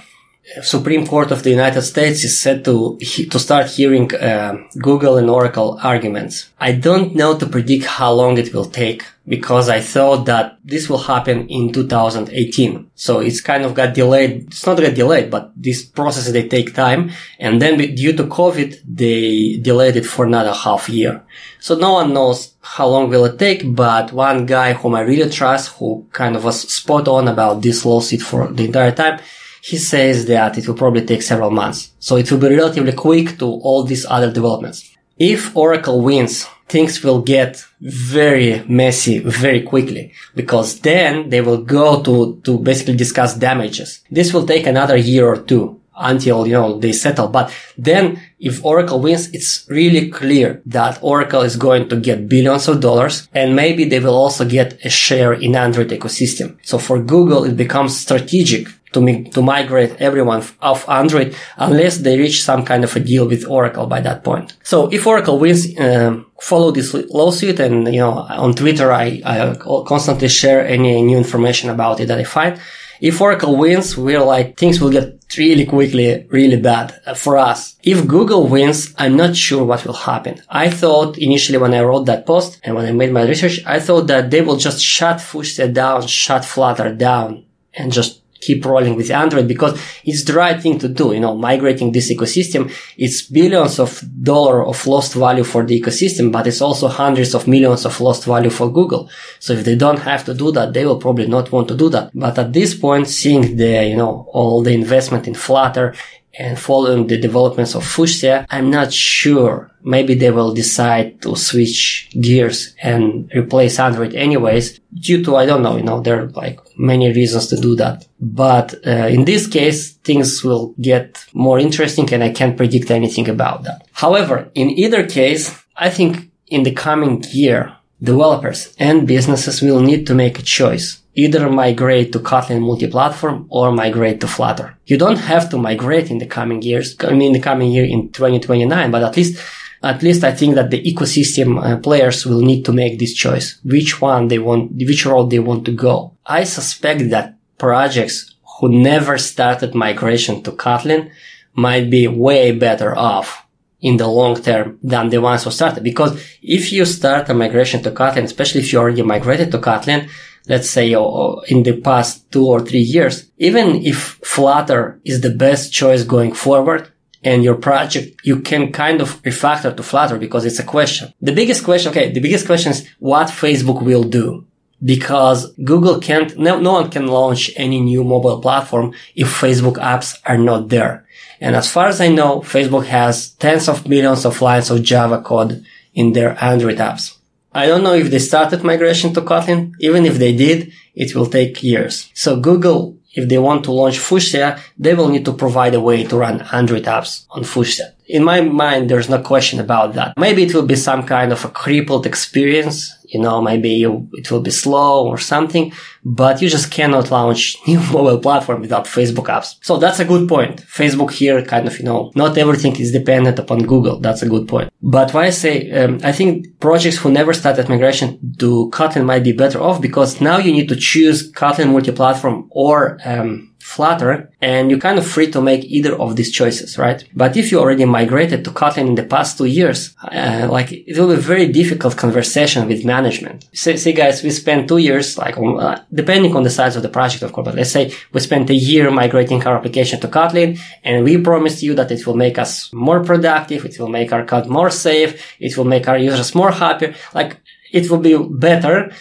Supreme 0.60 1.06
Court 1.06 1.30
of 1.30 1.42
the 1.42 1.50
United 1.50 1.82
States 1.82 2.24
is 2.24 2.38
set 2.38 2.64
to 2.64 2.98
to 3.30 3.38
start 3.38 3.66
hearing 3.70 4.14
uh, 4.14 4.56
Google 4.78 5.16
and 5.16 5.30
Oracle 5.30 5.78
arguments. 5.82 6.50
I 6.60 6.72
don't 6.72 7.14
know 7.14 7.38
to 7.38 7.46
predict 7.46 7.86
how 7.86 8.12
long 8.12 8.36
it 8.36 8.52
will 8.52 8.66
take 8.66 9.04
because 9.26 9.68
I 9.68 9.80
thought 9.80 10.26
that 10.26 10.58
this 10.64 10.90
will 10.90 10.98
happen 10.98 11.48
in 11.48 11.72
2018. 11.72 12.90
So 12.94 13.20
it's 13.20 13.40
kind 13.40 13.64
of 13.64 13.74
got 13.74 13.94
delayed. 13.94 14.48
It's 14.48 14.66
not 14.66 14.78
got 14.78 14.94
delayed, 14.94 15.30
but 15.30 15.52
these 15.56 15.84
processes 15.84 16.32
they 16.32 16.48
take 16.48 16.74
time, 16.74 17.12
and 17.38 17.62
then 17.62 17.94
due 17.94 18.12
to 18.14 18.24
COVID, 18.24 18.80
they 18.86 19.58
delayed 19.62 19.96
it 19.96 20.06
for 20.06 20.26
another 20.26 20.52
half 20.52 20.88
year. 20.88 21.24
So 21.60 21.76
no 21.76 21.94
one 21.94 22.12
knows 22.12 22.54
how 22.60 22.88
long 22.88 23.08
will 23.08 23.24
it 23.24 23.38
take, 23.38 23.74
but 23.74 24.12
one 24.12 24.46
guy 24.46 24.74
whom 24.74 24.94
I 24.94 25.00
really 25.00 25.30
trust, 25.30 25.76
who 25.76 26.06
kind 26.12 26.36
of 26.36 26.44
was 26.44 26.60
spot 26.72 27.08
on 27.08 27.28
about 27.28 27.62
this 27.62 27.84
lawsuit 27.84 28.20
for 28.20 28.48
the 28.48 28.64
entire 28.64 28.92
time 28.92 29.20
he 29.62 29.78
says 29.78 30.26
that 30.26 30.58
it 30.58 30.66
will 30.66 30.74
probably 30.74 31.06
take 31.06 31.22
several 31.22 31.50
months. 31.50 31.92
So 32.00 32.16
it 32.16 32.30
will 32.30 32.38
be 32.38 32.48
relatively 32.48 32.92
quick 32.92 33.38
to 33.38 33.46
all 33.46 33.84
these 33.84 34.04
other 34.10 34.30
developments. 34.32 34.90
If 35.16 35.56
Oracle 35.56 36.00
wins, 36.00 36.46
things 36.68 37.00
will 37.04 37.22
get 37.22 37.64
very 37.80 38.64
messy 38.66 39.20
very 39.20 39.62
quickly 39.62 40.12
because 40.34 40.80
then 40.80 41.28
they 41.28 41.40
will 41.40 41.62
go 41.62 42.02
to, 42.02 42.40
to 42.42 42.58
basically 42.58 42.96
discuss 42.96 43.36
damages. 43.36 44.02
This 44.10 44.34
will 44.34 44.46
take 44.46 44.66
another 44.66 44.96
year 44.96 45.28
or 45.28 45.36
two 45.36 45.80
until, 45.96 46.44
you 46.44 46.54
know, 46.54 46.78
they 46.80 46.92
settle. 46.92 47.28
But 47.28 47.54
then 47.78 48.20
if 48.40 48.64
Oracle 48.64 49.00
wins, 49.00 49.30
it's 49.32 49.64
really 49.68 50.10
clear 50.10 50.60
that 50.66 50.98
Oracle 51.02 51.42
is 51.42 51.54
going 51.54 51.88
to 51.90 51.96
get 52.00 52.28
billions 52.28 52.66
of 52.66 52.80
dollars 52.80 53.28
and 53.32 53.54
maybe 53.54 53.84
they 53.84 54.00
will 54.00 54.16
also 54.16 54.44
get 54.44 54.84
a 54.84 54.90
share 54.90 55.34
in 55.34 55.54
Android 55.54 55.90
ecosystem. 55.90 56.56
So 56.62 56.78
for 56.78 57.00
Google, 57.00 57.44
it 57.44 57.56
becomes 57.56 57.96
strategic 57.96 58.66
to, 58.92 59.00
mi- 59.00 59.24
to 59.30 59.42
migrate 59.42 59.96
everyone 60.00 60.42
off 60.60 60.88
Android 60.88 61.34
unless 61.56 61.98
they 61.98 62.18
reach 62.18 62.44
some 62.44 62.64
kind 62.64 62.84
of 62.84 62.94
a 62.96 63.00
deal 63.00 63.26
with 63.26 63.46
Oracle 63.46 63.86
by 63.86 64.00
that 64.00 64.24
point. 64.24 64.56
So 64.62 64.92
if 64.92 65.06
Oracle 65.06 65.38
wins, 65.38 65.78
um, 65.78 66.26
follow 66.40 66.70
this 66.70 66.94
lawsuit 66.94 67.60
and, 67.60 67.86
you 67.92 68.00
know, 68.00 68.12
on 68.12 68.54
Twitter, 68.54 68.92
I, 68.92 69.22
I 69.24 69.54
constantly 69.86 70.28
share 70.28 70.66
any 70.66 71.02
new 71.02 71.18
information 71.18 71.70
about 71.70 72.00
it 72.00 72.06
that 72.06 72.18
I 72.18 72.24
find. 72.24 72.60
If 73.00 73.20
Oracle 73.20 73.56
wins, 73.56 73.96
we're 73.96 74.22
like, 74.22 74.56
things 74.56 74.80
will 74.80 74.90
get 74.90 75.24
really 75.36 75.66
quickly, 75.66 76.24
really 76.30 76.60
bad 76.60 76.94
for 77.16 77.36
us. 77.36 77.74
If 77.82 78.06
Google 78.06 78.46
wins, 78.46 78.94
I'm 78.96 79.16
not 79.16 79.34
sure 79.34 79.64
what 79.64 79.84
will 79.84 79.92
happen. 79.92 80.40
I 80.48 80.70
thought 80.70 81.18
initially 81.18 81.58
when 81.58 81.74
I 81.74 81.82
wrote 81.82 82.06
that 82.06 82.26
post 82.26 82.60
and 82.62 82.76
when 82.76 82.86
I 82.86 82.92
made 82.92 83.12
my 83.12 83.24
research, 83.24 83.60
I 83.66 83.80
thought 83.80 84.06
that 84.06 84.30
they 84.30 84.40
will 84.40 84.56
just 84.56 84.80
shut 84.80 85.20
Fuchsia 85.20 85.66
down, 85.66 86.06
shut 86.06 86.44
Flutter 86.44 86.94
down 86.94 87.44
and 87.74 87.92
just 87.92 88.21
keep 88.42 88.64
rolling 88.66 88.96
with 88.96 89.10
Android 89.10 89.48
because 89.48 89.80
it's 90.04 90.24
the 90.24 90.34
right 90.34 90.60
thing 90.60 90.78
to 90.80 90.88
do. 90.88 91.12
You 91.14 91.20
know, 91.20 91.34
migrating 91.36 91.92
this 91.92 92.12
ecosystem, 92.12 92.70
it's 92.98 93.22
billions 93.22 93.78
of 93.78 94.02
dollar 94.22 94.66
of 94.66 94.86
lost 94.86 95.14
value 95.14 95.44
for 95.44 95.64
the 95.64 95.80
ecosystem, 95.80 96.30
but 96.30 96.46
it's 96.46 96.60
also 96.60 96.88
hundreds 96.88 97.34
of 97.34 97.48
millions 97.48 97.86
of 97.86 98.00
lost 98.00 98.24
value 98.24 98.50
for 98.50 98.70
Google. 98.70 99.08
So 99.38 99.54
if 99.54 99.64
they 99.64 99.76
don't 99.76 100.00
have 100.00 100.24
to 100.26 100.34
do 100.34 100.52
that, 100.52 100.72
they 100.74 100.84
will 100.84 100.98
probably 100.98 101.28
not 101.28 101.50
want 101.52 101.68
to 101.68 101.76
do 101.76 101.88
that. 101.90 102.10
But 102.14 102.38
at 102.38 102.52
this 102.52 102.74
point, 102.74 103.08
seeing 103.08 103.56
the, 103.56 103.86
you 103.86 103.96
know, 103.96 104.26
all 104.32 104.62
the 104.62 104.72
investment 104.72 105.28
in 105.28 105.34
Flutter 105.34 105.94
and 106.38 106.58
following 106.58 107.06
the 107.06 107.18
developments 107.18 107.74
of 107.74 107.84
Fuchsia, 107.84 108.46
I'm 108.50 108.70
not 108.70 108.92
sure. 108.92 109.70
Maybe 109.82 110.14
they 110.14 110.30
will 110.30 110.54
decide 110.54 111.20
to 111.22 111.36
switch 111.36 112.08
gears 112.20 112.74
and 112.82 113.30
replace 113.34 113.78
Android 113.78 114.14
anyways, 114.14 114.80
due 114.94 115.24
to, 115.24 115.36
I 115.36 115.46
don't 115.46 115.62
know, 115.62 115.76
you 115.76 115.82
know, 115.82 116.00
there 116.00 116.22
are 116.22 116.28
like 116.28 116.60
many 116.78 117.12
reasons 117.12 117.48
to 117.48 117.56
do 117.56 117.74
that. 117.76 118.06
But 118.20 118.74
uh, 118.86 119.08
in 119.08 119.24
this 119.24 119.46
case, 119.46 119.92
things 119.92 120.44
will 120.44 120.74
get 120.80 121.24
more 121.32 121.58
interesting 121.58 122.12
and 122.14 122.22
I 122.22 122.30
can't 122.30 122.56
predict 122.56 122.90
anything 122.90 123.28
about 123.28 123.64
that. 123.64 123.86
However, 123.92 124.50
in 124.54 124.70
either 124.70 125.06
case, 125.06 125.58
I 125.76 125.90
think 125.90 126.30
in 126.46 126.62
the 126.62 126.72
coming 126.72 127.24
year, 127.32 127.76
developers 128.02 128.74
and 128.78 129.06
businesses 129.06 129.62
will 129.62 129.80
need 129.80 130.06
to 130.06 130.14
make 130.14 130.38
a 130.38 130.42
choice 130.42 131.01
either 131.14 131.50
migrate 131.50 132.12
to 132.12 132.18
Kotlin 132.18 132.60
multi-platform 132.60 133.46
or 133.50 133.70
migrate 133.70 134.20
to 134.20 134.26
Flutter. 134.26 134.78
You 134.86 134.96
don't 134.96 135.18
have 135.18 135.50
to 135.50 135.58
migrate 135.58 136.10
in 136.10 136.18
the 136.18 136.26
coming 136.26 136.62
years, 136.62 136.96
I 137.00 137.10
mean, 137.10 137.28
in 137.28 137.32
the 137.32 137.40
coming 137.40 137.70
year 137.70 137.84
in 137.84 138.10
2029, 138.12 138.90
but 138.90 139.02
at 139.02 139.16
least, 139.16 139.42
at 139.82 140.02
least 140.02 140.24
I 140.24 140.32
think 140.32 140.54
that 140.54 140.70
the 140.70 140.82
ecosystem 140.82 141.62
uh, 141.62 141.76
players 141.78 142.24
will 142.24 142.40
need 142.40 142.64
to 142.64 142.72
make 142.72 142.98
this 142.98 143.14
choice, 143.14 143.58
which 143.64 144.00
one 144.00 144.28
they 144.28 144.38
want, 144.38 144.72
which 144.72 145.04
road 145.04 145.30
they 145.30 145.38
want 145.38 145.64
to 145.66 145.72
go. 145.72 146.16
I 146.24 146.44
suspect 146.44 147.10
that 147.10 147.36
projects 147.58 148.34
who 148.58 148.68
never 148.68 149.18
started 149.18 149.74
migration 149.74 150.42
to 150.44 150.52
Kotlin 150.52 151.10
might 151.54 151.90
be 151.90 152.08
way 152.08 152.52
better 152.52 152.96
off 152.96 153.46
in 153.80 153.96
the 153.96 154.06
long 154.06 154.40
term 154.40 154.78
than 154.82 155.10
the 155.10 155.20
ones 155.20 155.44
who 155.44 155.50
started. 155.50 155.82
Because 155.82 156.12
if 156.40 156.72
you 156.72 156.84
start 156.84 157.28
a 157.28 157.34
migration 157.34 157.82
to 157.82 157.90
Kotlin, 157.90 158.24
especially 158.24 158.60
if 158.60 158.72
you 158.72 158.78
already 158.78 159.02
migrated 159.02 159.50
to 159.50 159.58
Kotlin, 159.58 160.08
let's 160.46 160.68
say 160.68 160.92
in 160.92 161.62
the 161.62 161.80
past 161.82 162.30
two 162.32 162.46
or 162.46 162.60
three 162.60 162.80
years, 162.80 163.30
even 163.38 163.84
if 163.84 164.18
Flutter 164.24 165.00
is 165.04 165.20
the 165.20 165.30
best 165.30 165.72
choice 165.72 166.02
going 166.04 166.32
forward, 166.32 166.88
and 167.24 167.44
your 167.44 167.54
project, 167.54 168.20
you 168.24 168.40
can 168.40 168.72
kind 168.72 169.00
of 169.00 169.22
refactor 169.22 169.76
to 169.76 169.82
Flutter 169.82 170.18
because 170.18 170.44
it's 170.44 170.58
a 170.58 170.64
question. 170.64 171.12
The 171.20 171.32
biggest 171.32 171.64
question, 171.64 171.90
okay, 171.90 172.10
the 172.10 172.20
biggest 172.20 172.46
question 172.46 172.72
is 172.72 172.88
what 172.98 173.28
Facebook 173.28 173.82
will 173.82 174.02
do. 174.02 174.46
Because 174.84 175.52
Google 175.62 176.00
can't, 176.00 176.36
no, 176.36 176.58
no 176.58 176.72
one 176.72 176.90
can 176.90 177.06
launch 177.06 177.52
any 177.56 177.80
new 177.80 178.02
mobile 178.02 178.40
platform 178.40 178.94
if 179.14 179.28
Facebook 179.28 179.76
apps 179.76 180.18
are 180.26 180.38
not 180.38 180.70
there. 180.70 181.06
And 181.40 181.54
as 181.54 181.70
far 181.70 181.86
as 181.86 182.00
I 182.00 182.08
know, 182.08 182.40
Facebook 182.40 182.86
has 182.86 183.30
tens 183.30 183.68
of 183.68 183.88
millions 183.88 184.24
of 184.24 184.42
lines 184.42 184.70
of 184.70 184.82
Java 184.82 185.22
code 185.22 185.64
in 185.94 186.12
their 186.12 186.36
Android 186.42 186.78
apps. 186.78 187.16
I 187.54 187.66
don't 187.66 187.84
know 187.84 187.94
if 187.94 188.10
they 188.10 188.18
started 188.18 188.64
migration 188.64 189.12
to 189.14 189.20
Kotlin. 189.20 189.74
Even 189.80 190.06
if 190.06 190.18
they 190.18 190.34
did, 190.34 190.72
it 190.94 191.14
will 191.14 191.26
take 191.26 191.62
years. 191.62 192.10
So 192.14 192.40
Google, 192.40 192.96
if 193.14 193.28
they 193.28 193.38
want 193.38 193.64
to 193.64 193.72
launch 193.72 193.98
Fuchsia, 193.98 194.58
they 194.78 194.94
will 194.94 195.08
need 195.08 195.24
to 195.26 195.32
provide 195.32 195.74
a 195.74 195.80
way 195.80 196.04
to 196.04 196.16
run 196.16 196.46
Android 196.52 196.84
apps 196.84 197.26
on 197.30 197.44
Fuchsia. 197.44 197.94
In 198.06 198.24
my 198.24 198.40
mind, 198.40 198.90
there's 198.90 199.08
no 199.08 199.20
question 199.20 199.60
about 199.60 199.94
that. 199.94 200.14
Maybe 200.16 200.44
it 200.44 200.54
will 200.54 200.66
be 200.66 200.76
some 200.76 201.04
kind 201.04 201.32
of 201.32 201.44
a 201.44 201.48
crippled 201.48 202.06
experience 202.06 202.94
you 203.12 203.20
know, 203.20 203.40
maybe 203.40 203.70
you, 203.70 204.08
it 204.12 204.30
will 204.30 204.40
be 204.40 204.50
slow 204.50 205.06
or 205.06 205.18
something, 205.18 205.72
but 206.04 206.40
you 206.40 206.48
just 206.48 206.70
cannot 206.70 207.10
launch 207.10 207.56
new 207.66 207.80
mobile 207.80 208.18
platform 208.18 208.60
without 208.60 208.86
Facebook 208.86 209.26
apps. 209.26 209.56
So 209.60 209.76
that's 209.76 210.00
a 210.00 210.04
good 210.04 210.28
point. 210.28 210.62
Facebook 210.62 211.10
here 211.12 211.42
kind 211.44 211.66
of, 211.66 211.78
you 211.78 211.84
know, 211.84 212.10
not 212.14 212.38
everything 212.38 212.74
is 212.76 212.92
dependent 212.92 213.38
upon 213.38 213.60
Google. 213.60 214.00
That's 214.00 214.22
a 214.22 214.28
good 214.28 214.48
point. 214.48 214.72
But 214.82 215.12
why 215.14 215.26
I 215.26 215.30
say, 215.30 215.70
um, 215.72 216.00
I 216.02 216.12
think 216.12 216.58
projects 216.60 216.98
who 216.98 217.10
never 217.10 217.32
started 217.32 217.68
migration 217.68 218.34
to 218.38 218.70
Kotlin 218.70 219.04
might 219.04 219.24
be 219.24 219.32
better 219.32 219.60
off 219.60 219.80
because 219.80 220.20
now 220.20 220.38
you 220.38 220.52
need 220.52 220.68
to 220.68 220.76
choose 220.76 221.30
Kotlin 221.32 221.72
multi-platform 221.72 222.48
or, 222.50 222.98
um, 223.04 223.51
Flutter 223.62 224.28
and 224.40 224.70
you're 224.70 224.80
kind 224.80 224.98
of 224.98 225.06
free 225.06 225.30
to 225.30 225.40
make 225.40 225.64
either 225.64 225.94
of 225.94 226.16
these 226.16 226.32
choices, 226.32 226.76
right? 226.76 227.04
But 227.14 227.36
if 227.36 227.52
you 227.52 227.60
already 227.60 227.84
migrated 227.84 228.44
to 228.44 228.50
Kotlin 228.50 228.88
in 228.88 228.96
the 228.96 229.04
past 229.04 229.38
two 229.38 229.44
years, 229.44 229.94
uh, 230.02 230.48
like 230.50 230.72
it 230.72 230.98
will 230.98 231.14
be 231.14 231.22
very 231.22 231.46
difficult 231.46 231.96
conversation 231.96 232.66
with 232.66 232.84
management. 232.84 233.48
Say 233.52 233.92
guys, 233.92 234.24
we 234.24 234.30
spent 234.30 234.66
two 234.66 234.78
years, 234.78 235.16
like 235.16 235.38
uh, 235.38 235.78
depending 235.94 236.34
on 236.34 236.42
the 236.42 236.50
size 236.50 236.74
of 236.74 236.82
the 236.82 236.88
project, 236.88 237.22
of 237.22 237.32
course, 237.32 237.44
but 237.44 237.54
let's 237.54 237.70
say 237.70 237.94
we 238.12 238.18
spent 238.18 238.50
a 238.50 238.54
year 238.54 238.90
migrating 238.90 239.40
our 239.46 239.56
application 239.56 240.00
to 240.00 240.08
Kotlin 240.08 240.58
and 240.82 241.04
we 241.04 241.18
promised 241.18 241.62
you 241.62 241.74
that 241.76 241.92
it 241.92 242.04
will 242.04 242.16
make 242.16 242.38
us 242.38 242.72
more 242.72 243.04
productive. 243.04 243.64
It 243.64 243.78
will 243.78 243.88
make 243.88 244.12
our 244.12 244.24
code 244.26 244.48
more 244.48 244.70
safe. 244.70 245.36
It 245.38 245.56
will 245.56 245.66
make 245.66 245.86
our 245.86 245.98
users 245.98 246.34
more 246.34 246.50
happy. 246.50 246.94
Like 247.14 247.36
it 247.70 247.88
will 247.88 248.00
be 248.00 248.18
better 248.18 248.92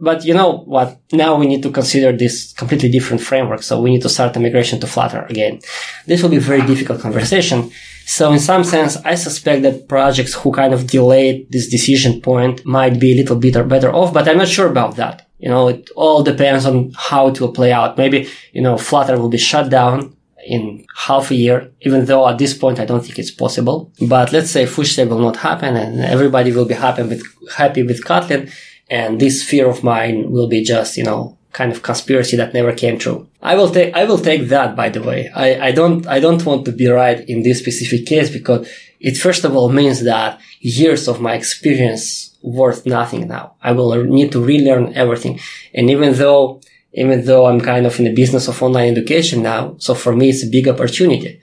but 0.00 0.24
you 0.24 0.34
know 0.34 0.58
what? 0.58 0.98
Now 1.12 1.36
we 1.36 1.46
need 1.46 1.62
to 1.62 1.70
consider 1.70 2.16
this 2.16 2.52
completely 2.52 2.90
different 2.90 3.22
framework. 3.22 3.62
So 3.62 3.80
we 3.80 3.90
need 3.90 4.02
to 4.02 4.08
start 4.08 4.34
the 4.34 4.40
migration 4.40 4.80
to 4.80 4.86
Flutter 4.86 5.24
again. 5.28 5.60
This 6.06 6.22
will 6.22 6.30
be 6.30 6.36
a 6.36 6.40
very 6.40 6.62
difficult 6.62 7.00
conversation. 7.00 7.70
So 8.06 8.32
in 8.32 8.38
some 8.38 8.64
sense, 8.64 8.96
I 9.04 9.14
suspect 9.14 9.62
that 9.62 9.88
projects 9.88 10.34
who 10.34 10.52
kind 10.52 10.74
of 10.74 10.86
delayed 10.86 11.50
this 11.50 11.68
decision 11.68 12.20
point 12.20 12.64
might 12.66 13.00
be 13.00 13.12
a 13.12 13.16
little 13.16 13.36
bit 13.36 13.56
or 13.56 13.64
better 13.64 13.92
off, 13.92 14.12
but 14.12 14.28
I'm 14.28 14.38
not 14.38 14.48
sure 14.48 14.68
about 14.68 14.96
that. 14.96 15.26
You 15.38 15.48
know, 15.48 15.68
it 15.68 15.88
all 15.96 16.22
depends 16.22 16.66
on 16.66 16.92
how 16.96 17.28
it 17.28 17.40
will 17.40 17.52
play 17.52 17.72
out. 17.72 17.96
Maybe, 17.96 18.28
you 18.52 18.62
know, 18.62 18.76
Flutter 18.76 19.18
will 19.18 19.30
be 19.30 19.38
shut 19.38 19.70
down 19.70 20.16
in 20.46 20.84
half 20.94 21.30
a 21.30 21.34
year, 21.34 21.72
even 21.80 22.04
though 22.04 22.28
at 22.28 22.36
this 22.36 22.52
point 22.52 22.78
I 22.78 22.84
don't 22.84 23.04
think 23.04 23.18
it's 23.18 23.30
possible. 23.30 23.92
But 24.06 24.32
let's 24.32 24.50
say 24.50 24.66
Fuchsia 24.66 25.06
will 25.06 25.20
not 25.20 25.36
happen 25.36 25.76
and 25.76 26.00
everybody 26.00 26.52
will 26.52 26.66
be 26.66 26.74
happy 26.74 27.02
with, 27.02 27.22
happy 27.56 27.82
with 27.82 28.04
Kotlin 28.04 28.52
and 28.90 29.20
this 29.20 29.42
fear 29.42 29.68
of 29.68 29.82
mine 29.82 30.30
will 30.30 30.48
be 30.48 30.62
just, 30.62 30.96
you 30.96 31.04
know, 31.04 31.36
kind 31.52 31.72
of 31.72 31.82
conspiracy 31.82 32.36
that 32.36 32.52
never 32.52 32.72
came 32.72 32.98
true. 32.98 33.28
I 33.40 33.54
will 33.54 33.70
take, 33.70 33.94
I 33.94 34.04
will 34.04 34.18
take 34.18 34.48
that, 34.48 34.76
by 34.76 34.88
the 34.88 35.02
way. 35.02 35.30
I, 35.34 35.68
I 35.68 35.72
don't, 35.72 36.06
I 36.06 36.20
don't 36.20 36.44
want 36.44 36.64
to 36.66 36.72
be 36.72 36.88
right 36.88 37.26
in 37.28 37.42
this 37.42 37.60
specific 37.60 38.06
case 38.06 38.28
because 38.30 38.68
it 39.00 39.16
first 39.16 39.44
of 39.44 39.56
all 39.56 39.70
means 39.70 40.02
that 40.04 40.40
years 40.60 41.08
of 41.08 41.20
my 41.20 41.34
experience 41.34 42.36
worth 42.42 42.84
nothing 42.86 43.28
now. 43.28 43.54
I 43.62 43.72
will 43.72 44.04
need 44.04 44.32
to 44.32 44.44
relearn 44.44 44.94
everything. 44.94 45.40
And 45.72 45.88
even 45.90 46.14
though, 46.14 46.60
even 46.92 47.24
though 47.24 47.46
I'm 47.46 47.60
kind 47.60 47.86
of 47.86 47.98
in 47.98 48.04
the 48.04 48.14
business 48.14 48.48
of 48.48 48.62
online 48.62 48.90
education 48.92 49.42
now, 49.42 49.76
so 49.78 49.94
for 49.94 50.14
me 50.14 50.30
it's 50.30 50.44
a 50.44 50.50
big 50.50 50.68
opportunity. 50.68 51.40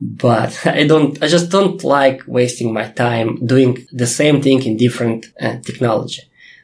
But 0.00 0.58
I 0.66 0.86
don't, 0.86 1.22
I 1.22 1.28
just 1.28 1.50
don't 1.50 1.82
like 1.84 2.22
wasting 2.26 2.72
my 2.72 2.88
time 2.88 3.44
doing 3.44 3.86
the 3.92 4.06
same 4.06 4.40
thing 4.40 4.62
in 4.64 4.76
different 4.76 5.26
uh, 5.40 5.58
technology. 5.58 6.22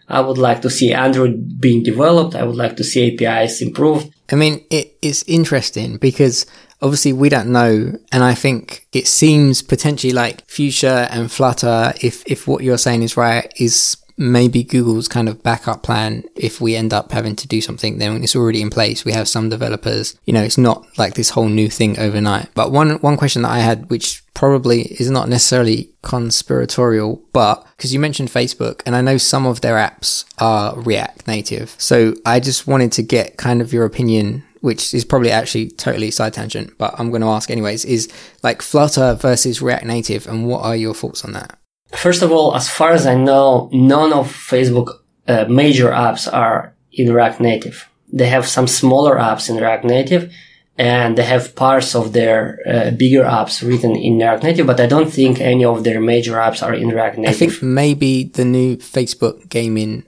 I 0.09 0.21
would 0.21 0.39
like 0.39 0.63
to 0.63 0.71
see 0.71 0.93
Android 0.93 1.61
being 1.61 1.83
developed. 1.83 2.35
I 2.35 2.45
would 2.45 2.57
like 2.57 2.77
to 2.77 2.85
see 2.85 3.13
APIs 3.13 3.61
improved. 3.61 4.13
I 4.31 4.37
mean, 4.37 4.65
it's 4.71 5.25
interesting 5.25 5.99
because 5.99 6.47
obviously 6.81 7.13
we 7.13 7.29
don't 7.29 7.51
know. 7.53 7.93
And 8.13 8.25
I 8.25 8.35
think 8.35 8.87
it 8.93 9.07
seems 9.07 9.63
potentially 9.63 10.13
like 10.13 10.49
Fuchsia 10.49 11.09
and 11.11 11.31
Flutter, 11.31 11.93
if, 12.01 12.25
if 12.27 12.47
what 12.47 12.63
you're 12.63 12.79
saying 12.79 13.03
is 13.03 13.17
right, 13.17 13.53
is 13.59 13.97
maybe 14.19 14.62
Google's 14.62 15.09
kind 15.09 15.29
of 15.29 15.43
backup 15.43 15.83
plan 15.83 16.25
if 16.35 16.61
we 16.61 16.75
end 16.75 16.93
up 16.93 17.12
having 17.12 17.37
to 17.37 17.47
do 17.47 17.61
something 17.61 17.99
then 17.99 18.23
it's 18.23 18.37
already 18.37 18.62
in 18.62 18.71
place. 18.71 19.05
We 19.05 19.12
have 19.12 19.29
some 19.29 19.49
developers, 19.49 20.19
you 20.25 20.33
know, 20.33 20.43
it's 20.43 20.59
not 20.59 20.87
like 20.99 21.14
this 21.14 21.31
whole 21.31 21.49
new 21.49 21.69
thing 21.69 21.99
overnight. 21.99 22.49
But 22.55 22.73
one 22.73 22.97
one 23.01 23.17
question 23.17 23.43
that 23.43 23.51
I 23.51 23.59
had 23.59 23.91
which 23.91 24.23
probably 24.35 24.83
is 24.83 25.11
not 25.11 25.29
necessarily 25.29 25.91
conspiratorial, 26.03 27.23
but 27.33 27.67
because 27.77 27.93
you 27.93 28.01
mentioned 28.01 28.31
Facebook 28.31 28.83
and 28.87 28.97
I 28.97 29.01
know 29.01 29.19
some 29.19 29.47
of 29.47 29.61
their 29.61 29.77
apps 29.77 30.25
are 30.39 30.79
React 30.81 31.27
native. 31.27 31.75
So 31.79 32.14
I 32.25 32.41
just 32.41 32.67
wanted 32.67 32.93
to 32.93 33.03
get 33.03 33.37
kind 33.37 33.61
of 33.61 33.73
your 33.73 33.85
opinion 33.85 34.45
which 34.61 34.95
is 34.95 35.05
probably 35.05 35.31
actually 35.31 35.69
totally 35.71 36.11
side 36.11 36.33
tangent, 36.33 36.77
but 36.77 36.93
I'm 36.99 37.11
going 37.11 37.23
to 37.23 37.29
ask 37.29 37.51
anyways, 37.51 37.85
is 37.85 38.11
like 38.43 38.62
Flutter 38.62 39.14
versus 39.14 39.62
React 39.62 39.85
Native, 39.85 40.27
and 40.27 40.49
what 40.49 40.62
are 40.64 40.75
your 40.75 40.93
thoughts 40.93 41.25
on 41.25 41.33
that? 41.35 41.57
First 41.97 42.23
of 42.23 42.31
all, 42.31 42.55
as 42.55 42.69
far 42.69 42.93
as 42.93 43.07
I 43.07 43.15
know, 43.15 43.69
none 43.73 44.13
of 44.13 44.31
Facebook 44.31 44.91
uh, 45.27 45.47
major 45.49 45.91
apps 45.91 46.33
are 46.33 46.75
in 46.93 47.13
React 47.13 47.41
Native. 47.41 47.89
They 48.13 48.29
have 48.29 48.47
some 48.47 48.67
smaller 48.67 49.17
apps 49.17 49.51
in 49.51 49.57
React 49.57 49.85
Native 49.85 50.33
and 50.79 51.17
they 51.17 51.25
have 51.25 51.57
parts 51.57 51.95
of 51.95 52.13
their 52.13 52.61
uh, 52.67 52.91
bigger 52.91 53.25
apps 53.25 53.67
written 53.67 53.97
in 53.97 54.19
React 54.19 54.43
Native, 54.43 54.67
but 54.67 54.81
I 54.81 54.87
don't 54.87 55.11
think 55.11 55.41
any 55.41 55.65
of 55.65 55.85
their 55.85 56.01
major 56.01 56.35
apps 56.35 56.63
are 56.63 56.75
in 56.75 56.89
React 56.89 57.19
Native. 57.19 57.35
I 57.35 57.39
think 57.39 57.63
maybe 57.63 58.25
the 58.25 58.45
new 58.45 58.77
Facebook 58.77 59.49
gaming 59.49 60.05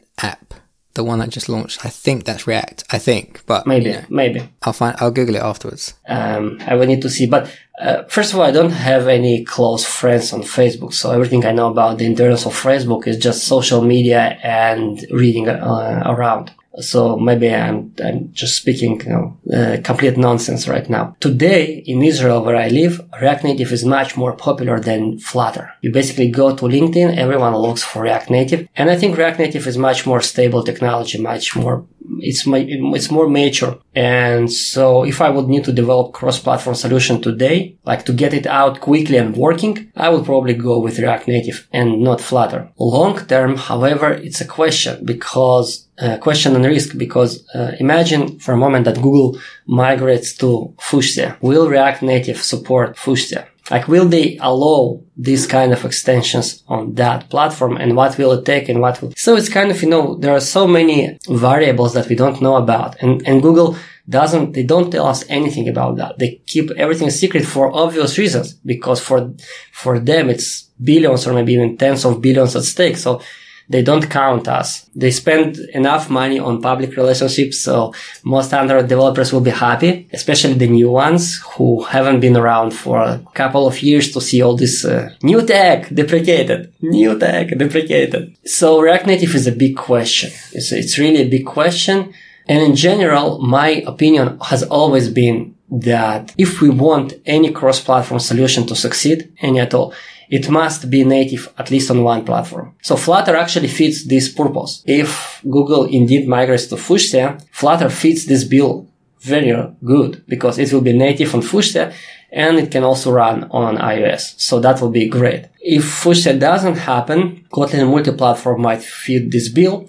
the 0.99 1.05
one 1.05 1.21
that 1.21 1.31
just 1.31 1.49
launched, 1.49 1.87
I 1.87 1.91
think 1.91 2.25
that's 2.25 2.47
React. 2.49 2.85
I 2.91 2.99
think, 2.99 3.47
but 3.47 3.67
maybe, 3.67 3.91
you 3.91 3.93
know, 3.93 4.05
maybe 4.11 4.41
I'll 4.65 4.73
find. 4.73 4.97
I'll 4.99 5.13
Google 5.13 5.37
it 5.37 5.43
afterwards. 5.43 5.95
Um, 6.09 6.59
I 6.67 6.75
will 6.75 6.87
need 6.87 7.03
to 7.03 7.09
see, 7.09 7.27
but 7.27 7.49
uh, 7.81 8.03
first 8.09 8.33
of 8.33 8.41
all, 8.41 8.45
I 8.45 8.51
don't 8.51 8.73
have 8.73 9.07
any 9.07 9.45
close 9.45 9.85
friends 9.85 10.33
on 10.33 10.43
Facebook, 10.43 10.93
so 10.93 11.13
everything 11.13 11.47
I 11.47 11.53
know 11.53 11.71
about 11.71 11.99
the 11.99 12.07
internals 12.07 12.45
of 12.47 12.53
Facebook 12.53 13.07
is 13.07 13.17
just 13.17 13.45
social 13.45 13.81
media 13.81 14.39
and 14.43 15.01
reading 15.13 15.49
uh, 15.49 16.03
around. 16.05 16.51
So 16.81 17.17
maybe 17.17 17.53
I'm, 17.53 17.95
I'm 18.05 18.33
just 18.33 18.57
speaking, 18.57 19.01
you 19.01 19.11
know, 19.11 19.39
uh, 19.53 19.79
complete 19.83 20.17
nonsense 20.17 20.69
right 20.69 20.89
now. 20.89 21.17
Today 21.21 21.83
in 21.87 22.03
Israel 22.03 22.45
where 22.45 22.57
I 22.57 22.69
live, 22.69 23.01
React 23.21 23.45
Native 23.45 23.73
is 23.73 23.85
much 23.85 24.17
more 24.17 24.35
popular 24.35 24.81
than 24.81 25.19
Flutter. 25.19 25.71
You 25.81 25.93
basically 25.93 26.31
go 26.31 26.55
to 26.55 26.65
LinkedIn, 26.65 27.17
everyone 27.17 27.55
looks 27.57 27.83
for 27.83 28.03
React 28.03 28.31
Native. 28.31 28.69
And 28.77 28.91
I 28.91 28.97
think 28.97 29.17
React 29.17 29.39
Native 29.41 29.67
is 29.67 29.79
much 29.79 30.07
more 30.07 30.21
stable 30.21 30.63
technology, 30.63 31.21
much 31.21 31.57
more 31.57 31.87
it's 32.21 32.47
my, 32.47 32.59
it's 32.59 33.11
more 33.11 33.29
mature. 33.29 33.79
And 33.95 34.51
so 34.51 35.05
if 35.05 35.21
I 35.21 35.31
would 35.31 35.49
need 35.49 35.65
to 35.65 35.73
develop 35.73 36.13
cross-platform 36.13 36.77
solution 36.77 37.21
today, 37.21 37.77
like 37.85 38.05
to 38.07 38.13
get 38.13 38.35
it 38.35 38.47
out 38.47 38.81
quickly 38.81 39.17
and 39.17 39.37
working, 39.37 39.91
I 39.97 40.09
would 40.09 40.25
probably 40.25 40.55
go 40.55 40.79
with 40.79 40.99
React 40.99 41.29
Native 41.29 41.69
and 41.73 42.01
not 42.01 42.21
Flutter. 42.21 42.71
Long 42.79 43.19
term, 43.27 43.57
however, 43.57 44.13
it's 44.13 44.41
a 44.41 44.47
question 44.47 45.05
because 45.05 45.89
uh, 45.99 46.17
question 46.19 46.55
and 46.55 46.65
risk 46.65 46.97
because 46.97 47.45
uh, 47.55 47.73
imagine 47.81 48.39
for 48.39 48.53
a 48.53 48.57
moment 48.57 48.85
that 48.85 49.03
Google 49.03 49.41
migrates 49.67 50.33
to 50.35 50.73
Fuchsia. 50.79 51.37
Will 51.41 51.69
React 51.69 52.03
Native 52.03 52.39
support 52.39 52.97
Fuchsia? 52.97 53.49
Like, 53.71 53.89
will 53.89 54.09
they 54.09 54.39
allow 54.41 55.03
these 55.17 55.47
kind 55.47 55.73
of 55.73 55.85
extensions 55.85 56.63
on 56.69 56.95
that 56.95 57.29
platform 57.29 57.77
and 57.77 57.97
what 57.97 58.17
will 58.17 58.33
it 58.33 58.45
take 58.45 58.69
and 58.69 58.81
what 58.81 59.03
will, 59.03 59.13
so 59.17 59.37
it's 59.37 59.49
kind 59.49 59.71
of, 59.71 59.83
you 59.83 59.89
know, 59.89 60.15
there 60.17 60.35
are 60.35 60.41
so 60.41 60.67
many 60.67 61.19
variables 61.29 61.95
that 61.95 62.09
we 62.09 62.17
don't 62.17 62.41
know 62.41 62.57
about 62.57 63.01
and, 63.03 63.27
and 63.27 63.43
Google 63.43 63.77
doesn't, 64.09 64.53
they 64.55 64.63
don't 64.63 64.91
tell 64.91 65.07
us 65.07 65.25
anything 65.29 65.69
about 65.69 65.97
that. 65.97 66.19
They 66.19 66.41
keep 66.47 66.71
everything 66.71 67.11
secret 67.11 67.45
for 67.45 67.75
obvious 67.77 68.17
reasons 68.17 68.55
because 68.55 69.01
for, 69.01 69.35
for 69.73 69.99
them 69.99 70.31
it's 70.31 70.71
billions 70.83 71.27
or 71.27 71.35
maybe 71.35 71.53
even 71.55 71.77
tens 71.77 72.05
of 72.05 72.23
billions 72.23 72.57
at 72.57 72.63
stake. 72.63 72.97
So 72.97 73.21
they 73.69 73.83
don't 73.83 74.09
count 74.09 74.49
us. 74.49 74.89
They 74.95 75.11
spend 75.11 75.59
enough 75.75 76.09
money 76.09 76.39
on 76.39 76.63
public 76.63 76.97
relationships, 76.97 77.61
so 77.61 77.93
most 78.25 78.53
Android 78.55 78.89
developers 78.89 79.33
will 79.33 79.43
be 79.43 79.51
happy, 79.51 80.09
especially 80.13 80.55
the 80.55 80.69
new 80.69 80.91
ones 80.91 81.41
who 81.53 81.85
haven't 81.85 82.21
been 82.21 82.37
around 82.37 82.73
for 82.73 82.99
a 83.01 83.21
couple 83.35 83.67
of 83.67 83.83
years 83.83 84.13
to 84.13 84.21
see 84.21 84.43
all 84.43 84.57
this 84.57 84.85
uh, 84.85 85.11
new 85.23 85.47
tech 85.47 85.89
deprecated, 85.95 86.73
new 86.81 87.19
tech 87.19 87.57
deprecated. 87.57 88.37
So 88.45 88.81
React 88.81 89.07
Native 89.07 89.35
is 89.35 89.47
a 89.47 89.53
big 89.53 89.77
question. 89.77 90.31
It's, 90.53 90.73
it's 90.73 90.99
really 90.99 91.23
a 91.23 91.29
big 91.29 91.47
question. 91.47 92.15
And 92.49 92.61
in 92.63 92.75
general, 92.75 93.39
my 93.41 93.83
opinion 93.87 94.39
has 94.41 94.63
always 94.63 95.11
been 95.11 95.55
that 95.71 96.35
if 96.39 96.63
we 96.63 96.71
want 96.71 97.13
any 97.27 97.53
cross-platform 97.53 98.21
solution 98.21 98.67
to 98.67 98.75
succeed, 98.75 99.31
any 99.43 99.61
at 99.61 99.75
all, 99.75 99.93
it 100.31 100.49
must 100.49 100.91
be 100.91 101.05
native 101.05 101.53
at 101.59 101.71
least 101.71 101.91
on 101.91 102.03
one 102.03 102.25
platform. 102.25 102.75
So 102.83 102.97
Flutter 102.97 103.37
actually 103.37 103.69
fits 103.69 104.05
this 104.05 104.29
purpose. 104.29 104.83
If 104.87 105.41
Google 105.43 105.85
indeed 105.85 106.29
migrates 106.29 106.67
to 106.67 106.77
Fuchsia, 106.77 107.39
Flutter 107.53 107.91
fits 107.91 108.27
this 108.27 108.45
bill 108.45 108.87
very 109.21 109.53
good 109.85 110.25
because 110.29 110.59
it 110.59 110.73
will 110.73 110.81
be 110.81 110.93
native 110.93 111.35
on 111.35 111.43
Fuchsia 111.43 111.93
and 112.31 112.59
it 112.59 112.71
can 112.71 112.85
also 112.85 113.11
run 113.11 113.45
on 113.51 113.77
iOS. 113.77 114.39
So 114.39 114.61
that 114.61 114.81
will 114.81 114.91
be 114.91 115.09
great. 115.09 115.47
If 115.61 115.85
Fuchsia 115.85 116.35
doesn't 116.39 116.77
happen, 116.77 117.47
Kotlin 117.51 117.91
multi-platform 117.91 118.61
might 118.63 118.83
fit 118.83 119.31
this 119.31 119.49
bill 119.49 119.89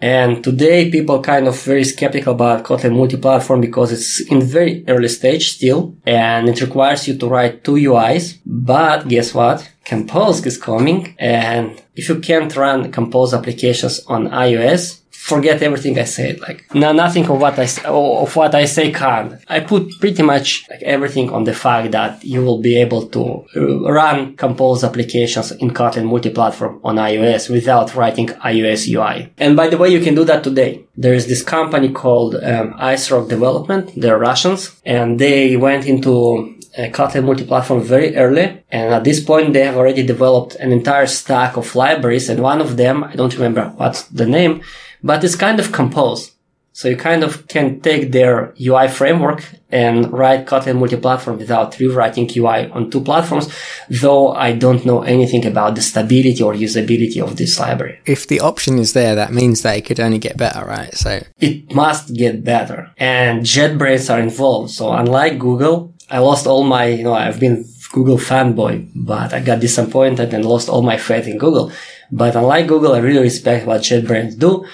and 0.00 0.44
today 0.44 0.90
people 0.90 1.22
kind 1.22 1.48
of 1.48 1.60
very 1.62 1.84
skeptical 1.84 2.34
about 2.34 2.64
Kotlin 2.64 2.94
multi-platform 2.94 3.60
because 3.60 3.92
it's 3.92 4.20
in 4.30 4.42
very 4.42 4.84
early 4.88 5.08
stage 5.08 5.50
still 5.52 5.96
and 6.04 6.48
it 6.48 6.60
requires 6.60 7.08
you 7.08 7.16
to 7.16 7.28
write 7.28 7.64
two 7.64 7.72
UIs. 7.72 8.38
But 8.44 9.08
guess 9.08 9.32
what? 9.32 9.70
Compose 9.84 10.44
is 10.44 10.58
coming 10.58 11.14
and 11.18 11.82
if 11.94 12.08
you 12.08 12.18
can't 12.20 12.54
run 12.54 12.92
Compose 12.92 13.32
applications 13.32 14.00
on 14.06 14.28
iOS, 14.28 15.00
forget 15.26 15.60
everything 15.62 15.98
I 15.98 16.04
said. 16.04 16.40
Like 16.40 16.58
no, 16.74 16.92
nothing 16.92 17.24
of 17.28 17.40
what 17.40 17.58
I 17.58 17.66
of 17.84 18.36
what 18.36 18.54
I 18.54 18.64
say 18.64 18.92
can. 18.92 19.38
I 19.48 19.58
put 19.60 19.82
pretty 20.00 20.22
much 20.22 20.48
like 20.70 20.82
everything 20.82 21.30
on 21.30 21.42
the 21.44 21.52
fact 21.52 21.90
that 21.92 22.24
you 22.24 22.40
will 22.46 22.60
be 22.68 22.74
able 22.84 23.02
to 23.08 23.22
uh, 23.56 23.92
run 23.92 24.36
compose 24.36 24.84
applications 24.84 25.50
in 25.62 25.70
Kotlin 25.72 26.06
multi-platform 26.06 26.80
on 26.84 26.96
iOS 26.96 27.50
without 27.50 27.94
writing 27.96 28.28
iOS 28.52 28.82
UI. 28.94 29.32
And 29.38 29.56
by 29.56 29.68
the 29.68 29.78
way, 29.78 29.88
you 29.88 30.00
can 30.00 30.14
do 30.14 30.24
that 30.24 30.44
today. 30.44 30.84
There 30.96 31.14
is 31.14 31.26
this 31.26 31.42
company 31.42 31.90
called 31.92 32.36
um, 32.36 32.74
Icerock 32.74 33.28
Development. 33.28 33.84
They're 33.96 34.18
Russians, 34.18 34.80
and 34.84 35.18
they 35.18 35.56
went 35.56 35.86
into 35.86 36.56
uh, 36.78 36.82
Kotlin 36.96 37.24
multi-platform 37.24 37.80
very 37.82 38.16
early. 38.16 38.62
And 38.70 38.94
at 38.94 39.04
this 39.04 39.20
point, 39.22 39.52
they 39.52 39.64
have 39.64 39.76
already 39.76 40.04
developed 40.06 40.54
an 40.56 40.72
entire 40.72 41.06
stack 41.06 41.56
of 41.56 41.74
libraries. 41.74 42.28
And 42.28 42.40
one 42.42 42.60
of 42.60 42.76
them, 42.76 43.04
I 43.04 43.14
don't 43.16 43.34
remember 43.34 43.72
what's 43.76 44.02
the 44.04 44.26
name, 44.26 44.62
but 45.02 45.24
it's 45.24 45.36
kind 45.36 45.60
of 45.60 45.72
compose. 45.72 46.32
So 46.76 46.88
you 46.88 46.96
kind 46.98 47.24
of 47.24 47.48
can 47.48 47.80
take 47.80 48.12
their 48.12 48.52
UI 48.60 48.88
framework 48.88 49.42
and 49.70 50.12
write 50.12 50.44
Kotlin 50.44 50.78
multi-platform 50.78 51.38
without 51.38 51.78
rewriting 51.78 52.28
UI 52.36 52.70
on 52.70 52.90
two 52.90 53.00
platforms, 53.00 53.48
though 53.88 54.32
I 54.32 54.52
don't 54.52 54.84
know 54.84 55.00
anything 55.00 55.46
about 55.46 55.74
the 55.74 55.80
stability 55.80 56.42
or 56.42 56.52
usability 56.52 57.22
of 57.22 57.38
this 57.38 57.58
library. 57.58 57.98
If 58.04 58.26
the 58.26 58.40
option 58.40 58.78
is 58.78 58.92
there, 58.92 59.14
that 59.14 59.32
means 59.32 59.62
that 59.62 59.78
it 59.78 59.86
could 59.86 60.00
only 60.00 60.18
get 60.18 60.36
better, 60.36 60.66
right? 60.66 60.94
So 60.94 61.22
it 61.40 61.74
must 61.74 62.12
get 62.12 62.44
better. 62.44 62.92
And 62.98 63.40
JetBrains 63.40 64.12
are 64.12 64.20
involved. 64.20 64.70
So 64.70 64.92
unlike 64.92 65.38
Google, 65.38 65.94
I 66.10 66.18
lost 66.18 66.46
all 66.46 66.62
my, 66.62 66.88
you 66.88 67.04
know, 67.04 67.14
I've 67.14 67.40
been 67.40 67.64
Google 67.90 68.18
fanboy, 68.18 68.90
but 68.94 69.32
I 69.32 69.40
got 69.40 69.60
disappointed 69.60 70.34
and 70.34 70.44
lost 70.44 70.68
all 70.68 70.82
my 70.82 70.98
faith 70.98 71.26
in 71.26 71.38
Google. 71.38 71.72
But 72.12 72.36
unlike 72.36 72.66
Google, 72.66 72.92
I 72.92 72.98
really 72.98 73.22
respect 73.22 73.66
what 73.66 73.80
JetBrains 73.80 74.38
do. 74.38 74.66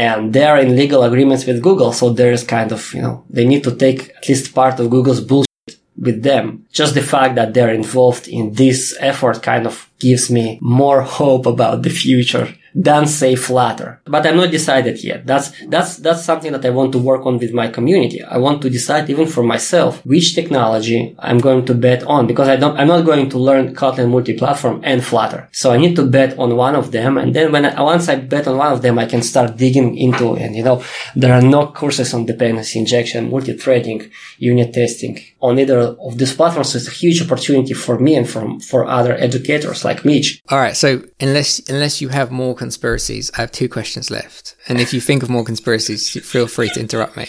And 0.00 0.32
they 0.32 0.44
are 0.44 0.58
in 0.58 0.76
legal 0.76 1.02
agreements 1.02 1.44
with 1.44 1.62
Google. 1.62 1.92
So 1.92 2.08
there's 2.08 2.42
kind 2.42 2.72
of, 2.72 2.80
you 2.94 3.02
know, 3.02 3.22
they 3.28 3.46
need 3.46 3.62
to 3.64 3.76
take 3.76 4.00
at 4.16 4.26
least 4.26 4.54
part 4.54 4.80
of 4.80 4.88
Google's 4.88 5.20
bullshit 5.20 5.76
with 6.06 6.22
them. 6.22 6.64
Just 6.72 6.94
the 6.94 7.02
fact 7.02 7.34
that 7.34 7.52
they're 7.52 7.74
involved 7.74 8.26
in 8.26 8.54
this 8.54 8.96
effort 8.98 9.42
kind 9.42 9.66
of 9.66 9.90
gives 9.98 10.30
me 10.30 10.58
more 10.62 11.02
hope 11.02 11.44
about 11.44 11.82
the 11.82 11.90
future 11.90 12.48
than 12.74 13.06
say 13.06 13.34
Flutter. 13.34 14.00
But 14.04 14.26
I'm 14.26 14.36
not 14.36 14.50
decided 14.50 15.02
yet. 15.02 15.26
That's, 15.26 15.52
that's, 15.66 15.96
that's 15.96 16.24
something 16.24 16.52
that 16.52 16.64
I 16.64 16.70
want 16.70 16.92
to 16.92 16.98
work 16.98 17.26
on 17.26 17.38
with 17.38 17.52
my 17.52 17.68
community. 17.68 18.22
I 18.22 18.38
want 18.38 18.62
to 18.62 18.70
decide 18.70 19.08
even 19.10 19.26
for 19.26 19.42
myself 19.42 20.04
which 20.06 20.34
technology 20.34 21.16
I'm 21.18 21.38
going 21.38 21.64
to 21.66 21.74
bet 21.74 22.02
on 22.04 22.26
because 22.26 22.48
I 22.48 22.56
don't, 22.56 22.78
I'm 22.78 22.88
not 22.88 23.04
going 23.04 23.28
to 23.30 23.38
learn 23.38 23.74
Kotlin 23.74 24.10
multi-platform 24.10 24.80
and 24.84 25.04
Flutter. 25.04 25.48
So 25.52 25.72
I 25.72 25.78
need 25.78 25.96
to 25.96 26.06
bet 26.06 26.38
on 26.38 26.56
one 26.56 26.74
of 26.74 26.92
them. 26.92 27.18
And 27.18 27.34
then 27.34 27.52
when 27.52 27.66
I, 27.66 27.80
once 27.82 28.08
I 28.08 28.16
bet 28.16 28.46
on 28.46 28.58
one 28.58 28.72
of 28.72 28.82
them, 28.82 28.98
I 28.98 29.06
can 29.06 29.22
start 29.22 29.56
digging 29.56 29.96
into, 29.96 30.34
and 30.34 30.54
you 30.54 30.62
know, 30.62 30.82
there 31.16 31.32
are 31.32 31.42
no 31.42 31.68
courses 31.68 32.14
on 32.14 32.26
dependency 32.26 32.78
injection, 32.78 33.30
multi-threading, 33.30 34.10
unit 34.38 34.72
testing 34.72 35.20
on 35.40 35.58
either 35.58 35.78
of 35.78 36.18
these 36.18 36.34
platforms. 36.34 36.72
So 36.72 36.78
it's 36.78 36.88
a 36.88 36.92
huge 36.92 37.22
opportunity 37.22 37.74
for 37.74 37.98
me 37.98 38.14
and 38.14 38.28
from, 38.28 38.60
for 38.60 38.86
other 38.86 39.14
educators 39.14 39.84
like 39.84 40.04
Mitch. 40.04 40.42
All 40.48 40.58
right. 40.58 40.76
So 40.76 41.02
unless, 41.20 41.68
unless 41.68 42.00
you 42.00 42.08
have 42.08 42.30
more 42.30 42.54
conspiracies, 42.60 43.30
I 43.36 43.38
have 43.40 43.52
two 43.52 43.70
questions 43.70 44.10
left. 44.10 44.54
And 44.68 44.78
if 44.78 44.92
you 44.92 45.00
think 45.00 45.22
of 45.22 45.30
more 45.30 45.44
conspiracies, 45.44 46.02
feel 46.32 46.46
free 46.46 46.68
to 46.74 46.80
interrupt 46.80 47.16
me. 47.16 47.26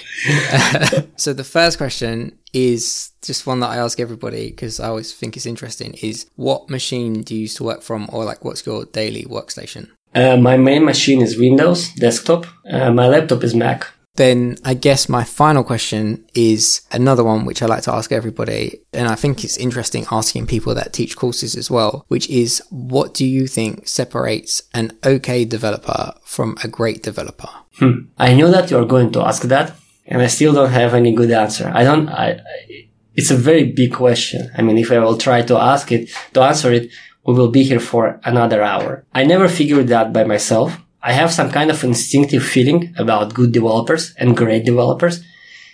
so 1.15 1.31
the 1.31 1.45
first 1.45 1.77
question 1.77 2.37
is 2.51 3.11
just 3.23 3.47
one 3.47 3.61
that 3.61 3.69
I 3.69 3.77
ask 3.77 3.97
everybody 4.01 4.49
because 4.49 4.81
I 4.81 4.89
always 4.89 5.13
think 5.13 5.37
it's 5.37 5.45
interesting 5.45 5.95
is 6.03 6.29
what 6.35 6.69
machine 6.69 7.21
do 7.21 7.33
you 7.33 7.43
use 7.43 7.55
to 7.55 7.63
work 7.63 7.81
from 7.81 8.09
or 8.11 8.25
like 8.25 8.43
what's 8.43 8.65
your 8.65 8.83
daily 8.83 9.23
workstation? 9.23 9.83
Uh, 10.13 10.35
my 10.35 10.57
main 10.57 10.83
machine 10.83 11.21
is 11.21 11.39
Windows 11.39 11.93
desktop. 11.93 12.45
Uh, 12.69 12.91
my 12.91 13.07
laptop 13.07 13.41
is 13.45 13.55
Mac. 13.55 13.87
Then 14.15 14.57
I 14.65 14.73
guess 14.73 15.07
my 15.07 15.23
final 15.23 15.63
question 15.63 16.25
is 16.33 16.81
another 16.91 17.23
one 17.23 17.45
which 17.45 17.61
I 17.61 17.65
like 17.65 17.83
to 17.83 17.93
ask 17.93 18.11
everybody. 18.11 18.81
And 18.91 19.07
I 19.07 19.15
think 19.15 19.43
it's 19.43 19.57
interesting 19.57 20.05
asking 20.11 20.47
people 20.47 20.75
that 20.75 20.93
teach 20.93 21.15
courses 21.15 21.55
as 21.55 21.71
well, 21.71 22.05
which 22.09 22.29
is 22.29 22.61
what 22.69 23.13
do 23.13 23.25
you 23.25 23.47
think 23.47 23.87
separates 23.87 24.61
an 24.73 24.97
okay 25.05 25.45
developer 25.45 26.13
from 26.23 26.57
a 26.63 26.67
great 26.67 27.03
developer? 27.03 27.49
Hmm. 27.77 28.07
I 28.17 28.33
knew 28.33 28.49
that 28.49 28.69
you're 28.69 28.85
going 28.85 29.11
to 29.13 29.21
ask 29.21 29.43
that 29.43 29.75
and 30.05 30.21
I 30.21 30.27
still 30.27 30.53
don't 30.53 30.71
have 30.71 30.93
any 30.93 31.13
good 31.13 31.31
answer. 31.31 31.71
I 31.73 31.83
don't, 31.83 32.09
I, 32.09 32.31
I, 32.31 32.89
it's 33.15 33.31
a 33.31 33.35
very 33.35 33.71
big 33.71 33.93
question. 33.93 34.51
I 34.57 34.61
mean, 34.61 34.77
if 34.77 34.91
I 34.91 34.99
will 34.99 35.17
try 35.17 35.41
to 35.43 35.57
ask 35.57 35.91
it, 35.91 36.09
to 36.33 36.41
answer 36.41 36.71
it, 36.73 36.91
we 37.25 37.33
will 37.33 37.49
be 37.49 37.63
here 37.63 37.79
for 37.79 38.19
another 38.23 38.61
hour. 38.61 39.05
I 39.13 39.23
never 39.23 39.47
figured 39.47 39.87
that 39.87 40.11
by 40.11 40.23
myself. 40.23 40.77
I 41.03 41.13
have 41.13 41.31
some 41.31 41.49
kind 41.51 41.71
of 41.71 41.83
instinctive 41.83 42.43
feeling 42.43 42.93
about 42.97 43.33
good 43.33 43.51
developers 43.51 44.13
and 44.17 44.37
great 44.37 44.65
developers. 44.65 45.23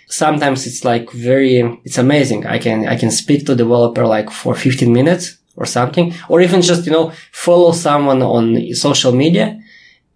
Sometimes 0.06 0.66
it's 0.66 0.84
like 0.84 1.10
very, 1.12 1.58
it's 1.84 1.98
amazing. 1.98 2.46
I 2.46 2.58
can, 2.58 2.88
I 2.88 2.96
can 2.96 3.10
speak 3.10 3.44
to 3.46 3.54
developer 3.54 4.06
like 4.06 4.30
for 4.30 4.54
15 4.54 4.90
minutes 4.90 5.36
or 5.54 5.66
something, 5.66 6.14
or 6.28 6.40
even 6.40 6.62
just, 6.62 6.86
you 6.86 6.92
know, 6.92 7.12
follow 7.32 7.72
someone 7.72 8.22
on 8.22 8.74
social 8.74 9.12
media. 9.12 9.60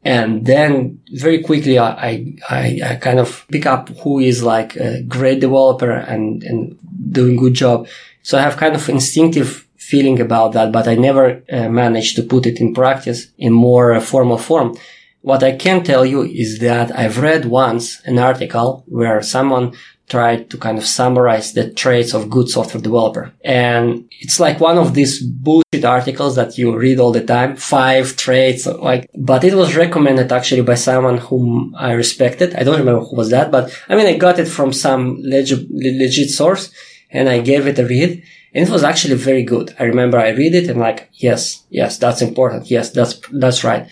And 0.05 0.47
then 0.47 1.01
very 1.13 1.43
quickly, 1.43 1.79
I, 1.79 2.35
I, 2.49 2.81
I 2.85 2.97
kind 2.97 3.19
of 3.19 3.45
pick 3.53 3.67
up 3.67 3.91
who 3.99 4.19
is 4.19 4.43
like 4.43 4.77
a 4.77 5.03
great 5.03 5.41
developer 5.41 5.91
and, 5.91 6.43
and 6.43 6.79
doing 7.11 7.37
good 7.37 7.55
job. 7.55 7.87
So 8.23 8.39
I 8.39 8.43
have 8.43 8.57
kind 8.57 8.75
of 8.75 8.89
instinctive 8.89 9.69
feeling 9.77 10.21
about 10.21 10.53
that, 10.53 10.73
but 10.73 10.89
I 10.89 10.95
never 10.95 11.43
uh, 11.53 11.69
managed 11.69 12.17
to 12.17 12.23
put 12.23 12.47
it 12.47 12.61
in 12.61 12.73
practice 12.73 13.27
in 13.37 13.53
more 13.53 13.93
uh, 13.93 14.01
formal 14.01 14.39
form. 14.39 14.77
What 15.23 15.45
I 15.45 15.53
can 15.53 15.85
tell 15.85 16.05
you 16.05 16.23
is 16.23 16.59
that 16.59 16.97
I've 16.99 17.19
read 17.19 17.45
once 17.45 18.01
an 18.05 18.19
article 18.19 18.85
where 18.87 19.23
someone 19.23 19.73
tried 20.09 20.51
to 20.51 20.59
kind 20.59 20.79
of 20.79 20.85
summarize 20.85 21.53
the 21.53 21.71
traits 21.71 22.13
of 22.13 22.29
good 22.29 22.49
software 22.49 22.83
developer. 22.83 23.33
And 23.45 24.11
it's 24.21 24.41
like 24.41 24.61
one 24.61 24.79
of 24.79 24.95
these 24.95 25.23
bullshit 25.23 25.85
articles 25.85 26.35
that 26.37 26.59
you 26.59 26.77
read 26.77 26.99
all 26.99 27.13
the 27.13 27.25
time. 27.25 27.57
Five 27.57 28.17
traits, 28.17 28.67
like, 28.67 29.09
but 29.15 29.45
it 29.45 29.55
was 29.55 29.77
recommended 29.77 30.31
actually 30.33 30.63
by 30.63 30.75
someone 30.75 31.19
whom 31.19 31.75
I 31.79 31.93
respected. 31.93 32.55
I 32.57 32.65
don't 32.65 32.81
remember 32.81 33.05
who 33.05 33.17
was 33.17 33.31
that, 33.31 33.53
but 33.53 33.73
I 33.89 33.95
mean, 33.95 34.07
I 34.07 34.17
got 34.17 34.41
it 34.41 34.49
from 34.49 34.73
some 34.73 35.19
legit, 35.23 35.71
legit 35.71 36.31
source 36.31 36.73
and 37.11 37.29
I 37.29 37.41
gave 37.41 37.67
it 37.69 37.79
a 37.79 37.87
read. 37.87 38.23
And 38.55 38.69
it 38.69 38.73
was 38.73 38.85
actually 38.85 39.15
very 39.15 39.45
good. 39.45 39.75
I 39.79 39.85
remember 39.85 40.19
I 40.19 40.31
read 40.31 40.55
it 40.55 40.69
and 40.69 40.81
like, 40.81 41.09
yes, 41.15 41.65
yes, 41.71 41.97
that's 41.97 42.21
important. 42.21 42.71
Yes, 42.71 42.91
that's, 42.91 43.21
that's 43.31 43.63
right 43.63 43.89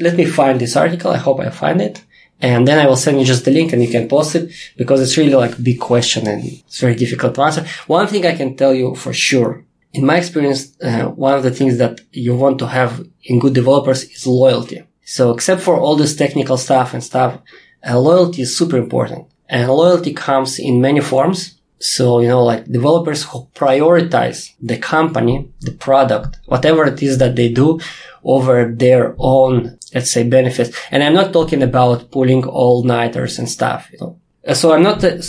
let 0.00 0.16
me 0.16 0.24
find 0.24 0.60
this 0.60 0.76
article. 0.76 1.10
I 1.10 1.16
hope 1.18 1.40
I 1.40 1.50
find 1.50 1.80
it. 1.80 2.02
And 2.42 2.66
then 2.66 2.78
I 2.78 2.86
will 2.86 2.96
send 2.96 3.18
you 3.18 3.26
just 3.26 3.44
the 3.44 3.50
link 3.50 3.72
and 3.72 3.82
you 3.82 3.90
can 3.90 4.08
post 4.08 4.34
it 4.34 4.50
because 4.76 5.00
it's 5.00 5.16
really 5.18 5.34
like 5.34 5.58
a 5.58 5.62
big 5.62 5.78
question 5.78 6.26
and 6.26 6.42
it's 6.44 6.80
very 6.80 6.94
difficult 6.94 7.34
to 7.34 7.42
answer. 7.42 7.66
One 7.86 8.06
thing 8.06 8.24
I 8.24 8.34
can 8.34 8.56
tell 8.56 8.74
you 8.74 8.94
for 8.94 9.12
sure. 9.12 9.64
In 9.92 10.06
my 10.06 10.16
experience, 10.16 10.74
uh, 10.80 11.06
one 11.08 11.34
of 11.34 11.42
the 11.42 11.50
things 11.50 11.76
that 11.78 12.00
you 12.12 12.34
want 12.34 12.58
to 12.60 12.66
have 12.68 13.06
in 13.24 13.40
good 13.40 13.52
developers 13.52 14.04
is 14.04 14.26
loyalty. 14.26 14.82
So 15.04 15.32
except 15.32 15.60
for 15.60 15.76
all 15.76 15.96
this 15.96 16.16
technical 16.16 16.56
stuff 16.56 16.94
and 16.94 17.04
stuff, 17.04 17.40
uh, 17.86 17.98
loyalty 17.98 18.42
is 18.42 18.56
super 18.56 18.78
important 18.78 19.26
and 19.48 19.68
loyalty 19.68 20.14
comes 20.14 20.58
in 20.58 20.80
many 20.80 21.00
forms. 21.00 21.59
So, 21.82 22.20
you 22.20 22.28
know, 22.28 22.44
like 22.44 22.66
developers 22.66 23.22
who 23.22 23.48
prioritize 23.54 24.52
the 24.60 24.76
company, 24.76 25.50
the 25.62 25.72
product, 25.72 26.38
whatever 26.44 26.84
it 26.84 27.02
is 27.02 27.16
that 27.18 27.36
they 27.36 27.48
do 27.48 27.80
over 28.22 28.70
their 28.70 29.14
own, 29.18 29.78
let's 29.94 30.10
say, 30.10 30.24
benefits. 30.24 30.76
And 30.90 31.02
I'm 31.02 31.14
not 31.14 31.32
talking 31.32 31.62
about 31.62 32.10
pulling 32.10 32.44
all-nighters 32.44 33.38
and 33.38 33.48
stuff, 33.48 33.88
you 33.92 33.98
know. 33.98 34.20
Uh, 34.46 34.52
so 34.52 34.74
I'm 34.74 34.82
not 34.82 35.02
uh, 35.02 35.22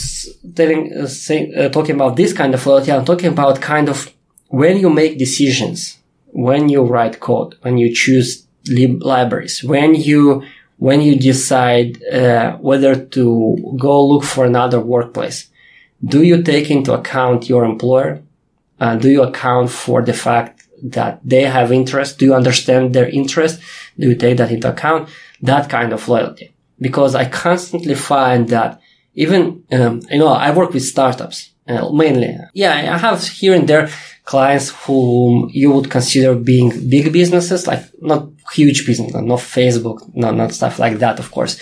telling, 0.53 0.93
uh, 0.93 1.07
say, 1.07 1.53
uh, 1.53 1.69
talking 1.69 1.95
about 1.95 2.17
this 2.17 2.33
kind 2.33 2.53
of 2.53 2.65
loyalty. 2.65 2.91
I'm 2.91 3.05
talking 3.05 3.31
about 3.31 3.61
kind 3.61 3.87
of 3.87 4.13
when 4.49 4.75
you 4.77 4.89
make 4.89 5.17
decisions, 5.17 5.99
when 6.33 6.67
you 6.67 6.83
write 6.83 7.21
code, 7.21 7.55
when 7.61 7.77
you 7.77 7.95
choose 7.95 8.45
lib- 8.67 9.03
libraries, 9.03 9.63
when 9.63 9.95
you, 9.95 10.43
when 10.77 10.99
you 10.99 11.17
decide, 11.17 12.03
uh, 12.11 12.57
whether 12.57 12.95
to 12.95 13.75
go 13.77 14.05
look 14.05 14.23
for 14.25 14.43
another 14.43 14.81
workplace. 14.81 15.47
Do 16.03 16.23
you 16.23 16.41
take 16.41 16.71
into 16.71 16.93
account 16.93 17.49
your 17.49 17.63
employer? 17.63 18.21
Uh, 18.79 18.95
do 18.95 19.09
you 19.09 19.21
account 19.23 19.69
for 19.69 20.01
the 20.01 20.13
fact 20.13 20.67
that 20.83 21.19
they 21.23 21.43
have 21.43 21.71
interest? 21.71 22.17
Do 22.17 22.25
you 22.25 22.33
understand 22.33 22.93
their 22.93 23.07
interest? 23.07 23.61
Do 23.99 24.09
you 24.09 24.15
take 24.15 24.37
that 24.37 24.51
into 24.51 24.69
account? 24.69 25.09
That 25.41 25.69
kind 25.69 25.93
of 25.93 26.07
loyalty. 26.07 26.53
Because 26.79 27.13
I 27.13 27.25
constantly 27.25 27.93
find 27.93 28.49
that 28.49 28.81
even, 29.13 29.63
um, 29.71 30.01
you 30.09 30.17
know, 30.17 30.29
I 30.29 30.51
work 30.51 30.73
with 30.73 30.83
startups 30.83 31.51
uh, 31.67 31.91
mainly. 31.91 32.37
Yeah, 32.53 32.73
I 32.73 32.97
have 32.97 33.23
here 33.27 33.53
and 33.53 33.67
there 33.67 33.89
clients 34.23 34.69
whom 34.85 35.49
you 35.51 35.71
would 35.71 35.89
consider 35.89 36.35
being 36.35 36.89
big 36.89 37.11
businesses, 37.11 37.67
like 37.67 37.83
not 38.01 38.29
huge 38.53 38.85
business, 38.85 39.13
not 39.13 39.39
Facebook, 39.39 39.99
not, 40.15 40.35
not 40.35 40.53
stuff 40.53 40.79
like 40.79 40.99
that, 40.99 41.19
of 41.19 41.31
course. 41.31 41.59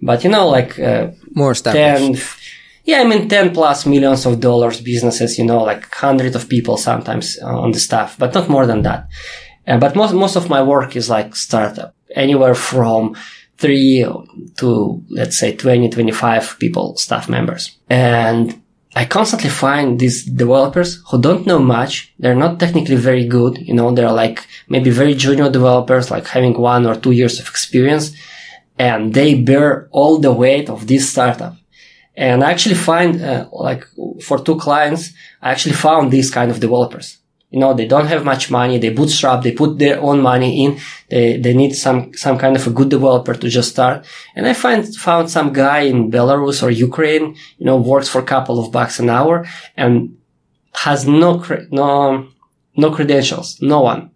But 0.00 0.24
you 0.24 0.30
know, 0.30 0.48
like, 0.48 0.78
uh, 0.78 1.10
more 1.34 1.52
established. 1.52 2.20
10, 2.20 2.41
yeah, 2.84 3.00
I 3.00 3.04
mean, 3.04 3.28
10 3.28 3.54
plus 3.54 3.86
millions 3.86 4.26
of 4.26 4.40
dollars 4.40 4.80
businesses, 4.80 5.38
you 5.38 5.44
know, 5.44 5.62
like 5.62 5.92
hundreds 5.94 6.36
of 6.36 6.48
people 6.48 6.76
sometimes 6.76 7.38
uh, 7.42 7.46
on 7.46 7.72
the 7.72 7.80
staff, 7.80 8.16
but 8.18 8.34
not 8.34 8.48
more 8.48 8.66
than 8.66 8.82
that. 8.82 9.08
Uh, 9.66 9.78
but 9.78 9.94
most, 9.94 10.14
most 10.14 10.36
of 10.36 10.50
my 10.50 10.62
work 10.62 10.96
is 10.96 11.08
like 11.08 11.36
startup, 11.36 11.94
anywhere 12.14 12.54
from 12.54 13.14
three 13.58 14.04
to 14.56 15.02
let's 15.08 15.38
say 15.38 15.54
20, 15.54 15.90
25 15.90 16.56
people, 16.58 16.96
staff 16.96 17.28
members. 17.28 17.78
And 17.88 18.60
I 18.96 19.04
constantly 19.04 19.50
find 19.50 19.98
these 19.98 20.24
developers 20.24 21.00
who 21.08 21.20
don't 21.20 21.46
know 21.46 21.60
much. 21.60 22.12
They're 22.18 22.34
not 22.34 22.58
technically 22.58 22.96
very 22.96 23.26
good. 23.26 23.58
You 23.58 23.74
know, 23.74 23.92
they're 23.92 24.10
like 24.10 24.46
maybe 24.68 24.90
very 24.90 25.14
junior 25.14 25.48
developers, 25.48 26.10
like 26.10 26.26
having 26.26 26.54
one 26.54 26.86
or 26.86 26.96
two 26.96 27.12
years 27.12 27.38
of 27.38 27.48
experience 27.48 28.12
and 28.78 29.14
they 29.14 29.34
bear 29.34 29.88
all 29.90 30.18
the 30.18 30.32
weight 30.32 30.68
of 30.68 30.86
this 30.86 31.10
startup. 31.10 31.54
And 32.16 32.44
I 32.44 32.50
actually 32.50 32.74
find, 32.74 33.22
uh, 33.22 33.48
like 33.52 33.86
for 34.22 34.38
two 34.38 34.56
clients, 34.56 35.12
I 35.40 35.50
actually 35.50 35.74
found 35.74 36.10
these 36.10 36.30
kind 36.30 36.50
of 36.50 36.60
developers. 36.60 37.18
You 37.50 37.60
know, 37.60 37.74
they 37.74 37.86
don't 37.86 38.06
have 38.06 38.24
much 38.24 38.50
money. 38.50 38.78
They 38.78 38.88
bootstrap. 38.88 39.42
They 39.42 39.52
put 39.52 39.78
their 39.78 40.00
own 40.00 40.22
money 40.22 40.64
in. 40.64 40.78
They, 41.10 41.36
they 41.36 41.52
need 41.52 41.74
some, 41.74 42.14
some 42.14 42.38
kind 42.38 42.56
of 42.56 42.66
a 42.66 42.70
good 42.70 42.88
developer 42.88 43.34
to 43.34 43.48
just 43.48 43.70
start. 43.70 44.06
And 44.34 44.46
I 44.46 44.54
find, 44.54 44.94
found 44.96 45.30
some 45.30 45.52
guy 45.52 45.80
in 45.80 46.10
Belarus 46.10 46.62
or 46.62 46.70
Ukraine, 46.70 47.36
you 47.58 47.66
know, 47.66 47.76
works 47.76 48.08
for 48.08 48.20
a 48.20 48.24
couple 48.24 48.58
of 48.58 48.72
bucks 48.72 48.98
an 48.98 49.10
hour 49.10 49.46
and 49.76 50.16
has 50.76 51.06
no, 51.06 51.44
no, 51.70 52.28
no 52.74 52.90
credentials. 52.90 53.60
No 53.60 53.80
one 53.80 54.10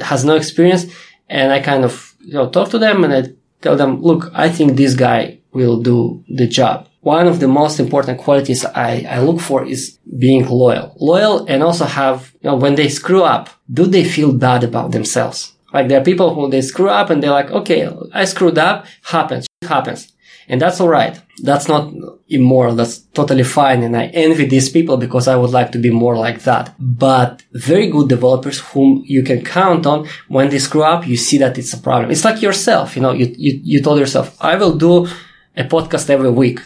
has 0.00 0.24
no 0.24 0.34
experience. 0.34 0.86
And 1.28 1.52
I 1.52 1.60
kind 1.60 1.84
of, 1.84 2.14
you 2.20 2.34
know, 2.34 2.48
talk 2.48 2.70
to 2.70 2.78
them 2.78 3.04
and 3.04 3.12
I 3.12 3.32
tell 3.60 3.76
them, 3.76 4.00
look, 4.00 4.30
I 4.34 4.48
think 4.48 4.76
this 4.76 4.94
guy 4.94 5.40
will 5.52 5.82
do 5.82 6.24
the 6.28 6.46
job 6.46 6.88
one 7.00 7.26
of 7.26 7.40
the 7.40 7.48
most 7.48 7.78
important 7.78 8.18
qualities 8.18 8.64
I, 8.64 9.06
I 9.08 9.20
look 9.20 9.40
for 9.40 9.64
is 9.64 9.98
being 10.18 10.46
loyal. 10.48 10.96
Loyal 10.98 11.46
and 11.46 11.62
also 11.62 11.84
have, 11.84 12.32
you 12.40 12.50
know, 12.50 12.56
when 12.56 12.74
they 12.74 12.88
screw 12.88 13.22
up, 13.22 13.50
do 13.72 13.86
they 13.86 14.04
feel 14.04 14.32
bad 14.32 14.64
about 14.64 14.90
themselves? 14.90 15.54
Like 15.72 15.88
there 15.88 16.00
are 16.00 16.04
people 16.04 16.34
who 16.34 16.50
they 16.50 16.62
screw 16.62 16.88
up 16.88 17.10
and 17.10 17.22
they're 17.22 17.30
like, 17.30 17.50
okay, 17.50 17.88
I 18.12 18.24
screwed 18.24 18.58
up, 18.58 18.86
happens, 19.02 19.46
happens. 19.62 20.12
And 20.50 20.62
that's 20.62 20.80
alright. 20.80 21.20
That's 21.42 21.68
not 21.68 21.92
immoral. 22.28 22.74
That's 22.74 23.00
totally 23.12 23.44
fine. 23.44 23.82
And 23.82 23.94
I 23.94 24.06
envy 24.06 24.46
these 24.46 24.70
people 24.70 24.96
because 24.96 25.28
I 25.28 25.36
would 25.36 25.50
like 25.50 25.72
to 25.72 25.78
be 25.78 25.90
more 25.90 26.16
like 26.16 26.42
that. 26.44 26.74
But 26.78 27.42
very 27.52 27.88
good 27.90 28.08
developers 28.08 28.58
whom 28.60 29.02
you 29.04 29.22
can 29.22 29.44
count 29.44 29.86
on 29.86 30.08
when 30.28 30.48
they 30.48 30.58
screw 30.58 30.84
up, 30.84 31.06
you 31.06 31.18
see 31.18 31.36
that 31.38 31.58
it's 31.58 31.74
a 31.74 31.78
problem. 31.78 32.10
It's 32.10 32.24
like 32.24 32.40
yourself. 32.40 32.96
You 32.96 33.02
know, 33.02 33.12
you, 33.12 33.26
you, 33.36 33.60
you 33.62 33.82
told 33.82 33.98
yourself, 33.98 34.36
I 34.40 34.56
will 34.56 34.76
do 34.76 35.06
a 35.54 35.64
podcast 35.64 36.08
every 36.08 36.30
week 36.30 36.60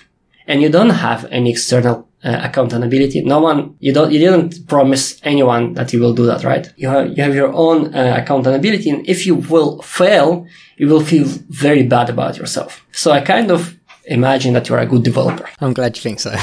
and 0.47 0.62
you 0.62 0.68
don't 0.68 0.90
have 0.90 1.26
any 1.30 1.51
external 1.51 2.09
uh, 2.24 2.40
accountability. 2.43 3.22
No 3.22 3.40
one, 3.40 3.76
you 3.80 3.93
don't, 3.93 4.12
you 4.12 4.18
didn't 4.18 4.66
promise 4.68 5.20
anyone 5.24 5.74
that 5.74 5.93
you 5.93 6.01
will 6.01 6.14
do 6.14 6.26
that, 6.26 6.45
right? 6.45 6.72
You 6.76 6.88
have, 6.88 7.16
you 7.16 7.22
have 7.22 7.34
your 7.34 7.53
own 7.53 7.95
uh, 7.95 8.16
accountability. 8.22 8.90
And 8.90 9.09
if 9.09 9.26
you 9.26 9.34
will 9.34 9.82
fail, 9.82 10.47
you 10.76 10.88
will 10.88 11.03
feel 11.03 11.24
very 11.49 11.82
bad 11.82 12.11
about 12.11 12.36
yourself. 12.38 12.84
So 12.93 13.11
I 13.11 13.20
kind 13.20 13.51
of 13.51 13.76
imagine 14.05 14.53
that 14.55 14.68
you're 14.68 14.78
a 14.78 14.86
good 14.86 15.05
developer. 15.05 15.49
I'm 15.61 15.72
glad 15.72 15.97
you 15.97 16.03
think 16.03 16.20
so. 16.20 16.30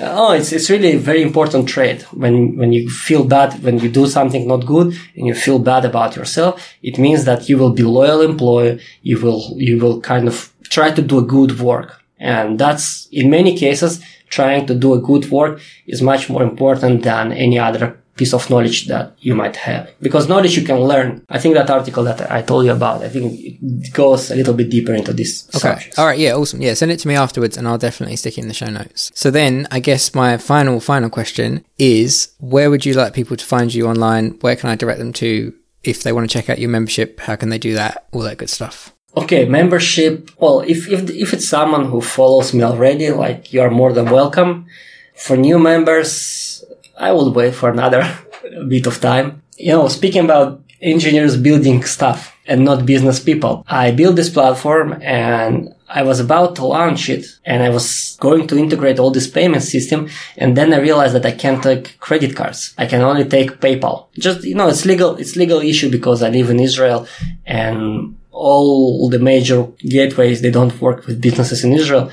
oh, 0.00 0.32
it's, 0.32 0.52
it's 0.52 0.70
really 0.70 0.92
a 0.92 0.98
very 0.98 1.22
important 1.22 1.68
trait. 1.68 2.02
When, 2.12 2.56
when 2.56 2.72
you 2.72 2.88
feel 2.88 3.24
bad, 3.24 3.62
when 3.62 3.78
you 3.78 3.90
do 3.90 4.06
something 4.06 4.46
not 4.46 4.66
good 4.66 4.94
and 5.16 5.26
you 5.26 5.34
feel 5.34 5.58
bad 5.58 5.84
about 5.84 6.16
yourself, 6.16 6.74
it 6.82 6.98
means 6.98 7.24
that 7.24 7.48
you 7.48 7.58
will 7.58 7.72
be 7.72 7.82
loyal 7.82 8.20
employee. 8.20 8.80
You 9.02 9.20
will, 9.20 9.54
you 9.56 9.78
will 9.78 10.00
kind 10.00 10.28
of 10.28 10.52
try 10.64 10.90
to 10.90 11.02
do 11.02 11.18
a 11.18 11.22
good 11.22 11.60
work 11.60 12.01
and 12.22 12.58
that's, 12.58 13.08
in 13.10 13.28
many 13.30 13.56
cases, 13.56 14.00
trying 14.28 14.64
to 14.66 14.74
do 14.74 14.94
a 14.94 15.00
good 15.00 15.28
work 15.30 15.60
is 15.86 16.00
much 16.00 16.30
more 16.30 16.42
important 16.42 17.02
than 17.02 17.32
any 17.32 17.58
other 17.58 17.98
piece 18.14 18.32
of 18.32 18.48
knowledge 18.48 18.86
that 18.86 19.16
you 19.20 19.34
might 19.34 19.56
have. 19.56 19.90
Because 20.00 20.28
knowledge 20.28 20.56
you 20.56 20.64
can 20.64 20.80
learn. 20.80 21.24
I 21.28 21.38
think 21.38 21.54
that 21.54 21.68
article 21.68 22.04
that 22.04 22.30
I 22.30 22.42
told 22.42 22.64
you 22.66 22.72
about, 22.72 23.02
I 23.02 23.08
think 23.08 23.40
it 23.40 23.92
goes 23.92 24.30
a 24.30 24.36
little 24.36 24.54
bit 24.54 24.70
deeper 24.70 24.94
into 24.94 25.12
this. 25.12 25.48
Okay. 25.48 25.58
Subjects. 25.58 25.98
All 25.98 26.06
right. 26.06 26.18
Yeah. 26.18 26.34
Awesome. 26.34 26.62
Yeah. 26.62 26.74
Send 26.74 26.92
it 26.92 27.00
to 27.00 27.08
me 27.08 27.16
afterwards 27.16 27.56
and 27.56 27.66
I'll 27.66 27.78
definitely 27.78 28.16
stick 28.16 28.38
it 28.38 28.42
in 28.42 28.48
the 28.48 28.54
show 28.54 28.66
notes. 28.66 29.10
So 29.14 29.30
then 29.30 29.66
I 29.70 29.80
guess 29.80 30.14
my 30.14 30.36
final, 30.36 30.78
final 30.78 31.10
question 31.10 31.64
is 31.78 32.34
where 32.38 32.70
would 32.70 32.86
you 32.86 32.92
like 32.92 33.14
people 33.14 33.36
to 33.36 33.44
find 33.44 33.74
you 33.74 33.88
online? 33.88 34.38
Where 34.42 34.56
can 34.56 34.70
I 34.70 34.76
direct 34.76 34.98
them 34.98 35.12
to 35.14 35.54
if 35.82 36.02
they 36.02 36.12
want 36.12 36.30
to 36.30 36.32
check 36.32 36.48
out 36.48 36.60
your 36.60 36.70
membership? 36.70 37.18
How 37.20 37.36
can 37.36 37.48
they 37.48 37.58
do 37.58 37.74
that? 37.74 38.06
All 38.12 38.20
that 38.20 38.38
good 38.38 38.50
stuff. 38.50 38.94
Okay, 39.14 39.44
membership. 39.44 40.30
Well, 40.38 40.60
if, 40.60 40.88
if, 40.88 41.10
if 41.10 41.34
it's 41.34 41.48
someone 41.48 41.86
who 41.86 42.00
follows 42.00 42.54
me 42.54 42.62
already, 42.62 43.10
like 43.10 43.52
you 43.52 43.60
are 43.60 43.70
more 43.70 43.92
than 43.92 44.10
welcome. 44.10 44.66
For 45.14 45.36
new 45.36 45.58
members, 45.58 46.64
I 46.98 47.12
will 47.12 47.32
wait 47.32 47.54
for 47.54 47.68
another 47.68 48.02
bit 48.68 48.86
of 48.86 49.00
time. 49.00 49.42
You 49.58 49.72
know, 49.72 49.88
speaking 49.88 50.24
about 50.24 50.62
engineers 50.80 51.36
building 51.36 51.84
stuff 51.84 52.34
and 52.46 52.64
not 52.64 52.86
business 52.86 53.20
people, 53.20 53.64
I 53.68 53.90
built 53.90 54.16
this 54.16 54.30
platform 54.30 54.98
and 55.02 55.74
I 55.88 56.02
was 56.04 56.18
about 56.18 56.56
to 56.56 56.64
launch 56.64 57.10
it 57.10 57.26
and 57.44 57.62
I 57.62 57.68
was 57.68 58.16
going 58.18 58.46
to 58.46 58.56
integrate 58.56 58.98
all 58.98 59.10
this 59.10 59.28
payment 59.28 59.62
system. 59.62 60.08
And 60.38 60.56
then 60.56 60.72
I 60.72 60.78
realized 60.78 61.14
that 61.14 61.26
I 61.26 61.32
can't 61.32 61.62
take 61.62 62.00
credit 62.00 62.34
cards. 62.34 62.74
I 62.78 62.86
can 62.86 63.02
only 63.02 63.26
take 63.26 63.60
PayPal. 63.60 64.06
Just, 64.14 64.42
you 64.44 64.54
know, 64.54 64.68
it's 64.68 64.86
legal, 64.86 65.16
it's 65.16 65.36
legal 65.36 65.60
issue 65.60 65.90
because 65.90 66.22
I 66.22 66.30
live 66.30 66.48
in 66.48 66.60
Israel 66.60 67.06
and 67.44 68.16
all 68.32 69.08
the 69.10 69.18
major 69.18 69.66
gateways, 69.78 70.40
they 70.40 70.50
don't 70.50 70.80
work 70.80 71.06
with 71.06 71.20
businesses 71.20 71.64
in 71.64 71.72
Israel. 71.72 72.10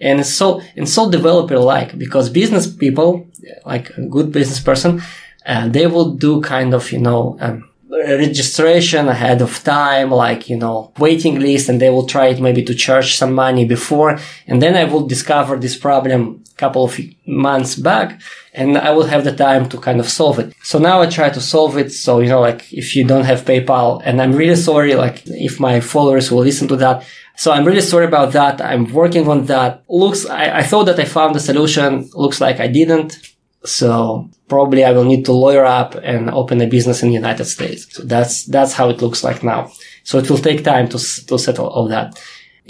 And 0.00 0.24
so, 0.24 0.62
and 0.76 0.88
so 0.88 1.10
developer 1.10 1.58
like, 1.58 1.98
because 1.98 2.30
business 2.30 2.66
people, 2.66 3.26
like 3.66 3.90
a 3.90 4.02
good 4.02 4.32
business 4.32 4.60
person, 4.60 5.02
uh, 5.44 5.68
they 5.68 5.86
will 5.86 6.14
do 6.14 6.40
kind 6.40 6.72
of, 6.72 6.90
you 6.92 7.00
know, 7.00 7.36
um, 7.40 7.68
registration 7.90 9.08
ahead 9.08 9.42
of 9.42 9.62
time, 9.64 10.10
like, 10.10 10.48
you 10.48 10.56
know, 10.56 10.92
waiting 10.98 11.40
list, 11.40 11.68
and 11.68 11.80
they 11.80 11.90
will 11.90 12.06
try 12.06 12.28
it 12.28 12.40
maybe 12.40 12.62
to 12.62 12.74
charge 12.74 13.16
some 13.16 13.34
money 13.34 13.64
before. 13.64 14.18
And 14.46 14.62
then 14.62 14.76
I 14.76 14.84
will 14.84 15.06
discover 15.06 15.56
this 15.56 15.76
problem 15.76 16.39
couple 16.60 16.84
of 16.84 16.92
months 17.26 17.74
back 17.74 18.20
and 18.52 18.76
I 18.76 18.90
will 18.90 19.06
have 19.06 19.24
the 19.24 19.34
time 19.46 19.68
to 19.70 19.78
kind 19.78 20.00
of 20.00 20.08
solve 20.08 20.38
it. 20.38 20.54
So 20.62 20.78
now 20.78 21.00
I 21.00 21.06
try 21.06 21.28
to 21.30 21.40
solve 21.40 21.76
it. 21.82 21.90
So, 21.92 22.20
you 22.20 22.28
know, 22.28 22.40
like 22.40 22.72
if 22.72 22.94
you 22.94 23.04
don't 23.04 23.24
have 23.24 23.44
PayPal 23.44 24.02
and 24.04 24.20
I'm 24.20 24.34
really 24.34 24.56
sorry, 24.56 24.94
like 24.94 25.22
if 25.26 25.60
my 25.60 25.80
followers 25.80 26.30
will 26.30 26.44
listen 26.50 26.68
to 26.68 26.76
that. 26.76 27.04
So 27.36 27.52
I'm 27.52 27.64
really 27.64 27.86
sorry 27.92 28.06
about 28.06 28.32
that. 28.32 28.60
I'm 28.60 28.92
working 28.92 29.26
on 29.28 29.46
that. 29.46 29.82
Looks, 29.88 30.26
I, 30.26 30.58
I 30.60 30.62
thought 30.62 30.84
that 30.84 31.00
I 31.00 31.06
found 31.06 31.34
the 31.34 31.40
solution. 31.40 32.10
Looks 32.14 32.40
like 32.40 32.60
I 32.60 32.68
didn't. 32.68 33.18
So 33.64 34.28
probably 34.48 34.84
I 34.84 34.92
will 34.92 35.04
need 35.04 35.24
to 35.26 35.32
lawyer 35.32 35.64
up 35.64 35.94
and 35.94 36.30
open 36.30 36.60
a 36.60 36.66
business 36.66 37.02
in 37.02 37.08
the 37.08 37.14
United 37.14 37.46
States. 37.46 37.86
So 37.94 38.02
that's, 38.02 38.44
that's 38.44 38.74
how 38.74 38.90
it 38.90 39.00
looks 39.00 39.22
like 39.24 39.42
now. 39.42 39.70
So 40.02 40.18
it 40.18 40.28
will 40.28 40.38
take 40.38 40.64
time 40.64 40.88
to, 40.88 40.98
to 41.28 41.38
settle 41.38 41.68
all 41.68 41.88
that. 41.88 42.18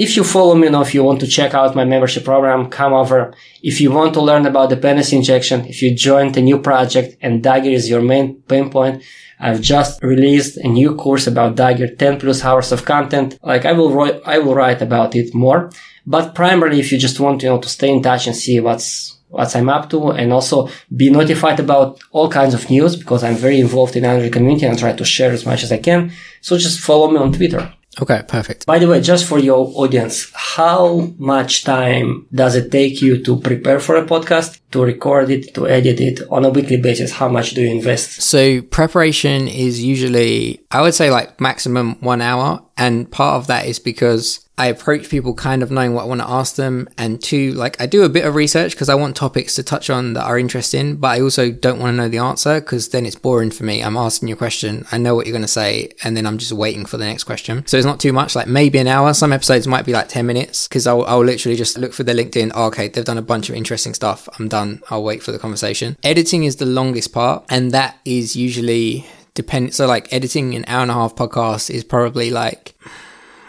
If 0.01 0.16
you 0.16 0.24
follow 0.24 0.55
me, 0.55 0.70
know, 0.70 0.80
if 0.80 0.94
you 0.94 1.05
want 1.05 1.20
to 1.20 1.26
check 1.26 1.53
out 1.53 1.76
my 1.76 1.84
membership 1.84 2.24
program, 2.24 2.70
come 2.70 2.94
over. 2.94 3.34
If 3.62 3.82
you 3.82 3.92
want 3.92 4.14
to 4.14 4.22
learn 4.22 4.46
about 4.46 4.70
dependency 4.70 5.14
injection, 5.14 5.66
if 5.66 5.82
you 5.82 5.94
joined 5.94 6.38
a 6.38 6.40
new 6.40 6.59
project 6.59 7.18
and 7.20 7.42
Dagger 7.42 7.68
is 7.68 7.90
your 7.90 8.01
main 8.01 8.40
pain 8.48 8.70
point, 8.70 9.03
I've 9.38 9.61
just 9.61 10.03
released 10.03 10.57
a 10.57 10.68
new 10.68 10.94
course 10.94 11.26
about 11.26 11.57
Dagger, 11.57 11.94
10 11.94 12.18
plus 12.18 12.42
hours 12.42 12.72
of 12.72 12.86
content. 12.86 13.38
Like 13.42 13.66
I 13.66 13.72
will 13.72 13.92
write, 13.92 14.22
I 14.24 14.38
will 14.38 14.55
write 14.55 14.80
about 14.80 15.14
it 15.14 15.34
more. 15.34 15.70
But 16.07 16.34
primarily, 16.34 16.80
if 16.80 16.90
you 16.92 16.96
just 16.96 17.20
want, 17.20 17.42
you 17.42 17.51
know, 17.51 17.61
to 17.61 17.68
stay 17.68 17.90
in 17.90 18.03
touch 18.03 18.26
and 18.26 18.34
see 18.34 18.59
what's, 18.59 19.18
what 19.28 19.55
I'm 19.55 19.68
up 19.68 19.90
to 19.90 20.12
and 20.12 20.32
also 20.32 20.70
be 20.96 21.11
notified 21.11 21.61
about 21.61 22.01
all 22.11 22.30
kinds 22.30 22.55
of 22.55 22.70
news 22.70 22.96
because 22.96 23.22
I'm 23.22 23.36
very 23.36 23.61
involved 23.61 23.96
in 23.96 24.07
Android 24.07 24.32
community 24.32 24.64
and 24.64 24.78
try 24.78 24.94
to 24.94 25.05
share 25.05 25.32
as 25.32 25.44
much 25.44 25.62
as 25.62 25.70
I 25.70 25.76
can. 25.76 26.11
So 26.40 26.57
just 26.57 26.80
follow 26.80 27.11
me 27.11 27.18
on 27.18 27.34
Twitter. 27.34 27.74
Okay, 28.01 28.22
perfect. 28.26 28.66
By 28.66 28.78
the 28.78 28.88
way, 28.88 29.01
just 29.01 29.26
for 29.26 29.38
your 29.38 29.70
audience, 29.74 30.30
how 30.34 31.12
much 31.18 31.64
time 31.64 32.26
does 32.32 32.57
it 32.57 32.70
take 32.72 33.03
you 33.03 33.22
to 33.24 33.36
prepare 33.40 33.78
for 33.80 33.96
a 33.96 34.07
podcast, 34.07 34.60
to 34.73 34.85
record 34.85 35.31
it, 35.31 35.55
to 35.55 35.66
edit 35.66 36.01
it 36.01 36.21
on 36.31 36.45
a 36.45 36.51
weekly 36.51 36.77
basis? 36.77 37.12
How 37.12 37.29
much 37.29 37.51
do 37.51 37.62
you 37.62 37.71
invest? 37.71 38.23
So 38.23 38.62
preparation 38.62 39.49
is 39.49 39.83
usually, 39.83 40.64
I 40.71 40.83
would 40.83 40.95
say 40.95 41.11
like 41.11 41.41
maximum 41.41 42.01
one 42.01 42.21
hour. 42.21 42.62
And 42.77 43.11
part 43.11 43.37
of 43.37 43.47
that 43.49 43.66
is 43.66 43.79
because 43.79 44.49
I 44.61 44.66
approach 44.66 45.09
people 45.09 45.33
kind 45.33 45.62
of 45.62 45.71
knowing 45.71 45.95
what 45.95 46.03
I 46.03 46.07
want 46.07 46.21
to 46.21 46.29
ask 46.29 46.57
them. 46.57 46.87
And 46.99 47.18
two, 47.23 47.53
like 47.53 47.81
I 47.81 47.87
do 47.87 48.05
a 48.05 48.11
bit 48.11 48.27
of 48.27 48.35
research 48.35 48.73
because 48.73 48.91
I 48.91 48.95
want 48.95 49.16
topics 49.16 49.55
to 49.55 49.62
touch 49.62 49.89
on 49.89 50.12
that 50.12 50.25
are 50.25 50.39
interesting, 50.39 50.97
but 50.97 51.09
I 51.09 51.23
also 51.23 51.51
don't 51.51 51.79
want 51.79 51.95
to 51.95 51.97
know 51.97 52.09
the 52.11 52.18
answer 52.18 52.61
because 52.61 52.91
then 52.91 53.07
it's 53.07 53.16
boring 53.16 53.51
for 53.53 53.64
me. 53.64 53.83
I'm 53.83 53.97
asking 53.97 54.29
you 54.29 54.35
a 54.35 54.39
question. 54.39 54.87
I 54.93 54.99
know 54.99 55.14
what 55.14 55.25
you're 55.25 55.33
going 55.33 55.41
to 55.41 55.49
say. 55.49 55.93
And 56.05 56.14
then 56.14 56.27
I'm 56.27 56.37
just 56.37 56.53
waiting 56.53 56.85
for 56.85 56.99
the 56.99 57.07
next 57.07 57.25
question. 57.25 57.66
So 57.66 57.79
it's 57.79 57.87
not 57.87 58.01
too 58.01 58.12
much, 58.12 58.37
like 58.37 58.49
maybe 58.49 58.79
an 58.79 58.87
hour. 58.87 59.14
Some 59.14 59.33
episodes 59.33 59.66
might 59.66 59.87
be 59.87 59.95
like 59.95 60.09
10 60.09 60.27
minutes 60.27 60.68
because 60.68 60.87
I'll, 60.87 61.05
I'll 61.05 61.25
literally 61.25 61.57
just 61.57 61.79
look 61.79 61.95
for 61.95 62.03
the 62.03 62.12
LinkedIn. 62.12 62.53
Oh, 62.55 62.66
okay. 62.66 62.89
They've 62.89 63.03
done 63.03 63.16
a 63.16 63.23
bunch 63.23 63.49
of 63.49 63.55
interesting 63.55 63.95
stuff. 63.95 64.29
I'm 64.39 64.49
done. 64.49 64.60
I'll 64.91 65.03
wait 65.03 65.23
for 65.23 65.33
the 65.33 65.39
conversation. 65.39 65.97
Editing 66.03 66.45
is 66.45 66.57
the 66.57 66.67
longest 66.67 67.13
part. 67.13 67.45
And 67.49 67.73
that 67.73 67.99
is 68.05 68.37
usually 68.37 69.07
depend. 69.35 69.75
So 69.75 69.87
like 69.87 70.13
editing 70.13 70.55
an 70.55 70.65
hour 70.67 70.83
and 70.83 70.91
a 70.91 70.95
half 70.95 71.15
podcast 71.15 71.71
is 71.71 71.85
probably 71.85 72.31
like, 72.31 72.74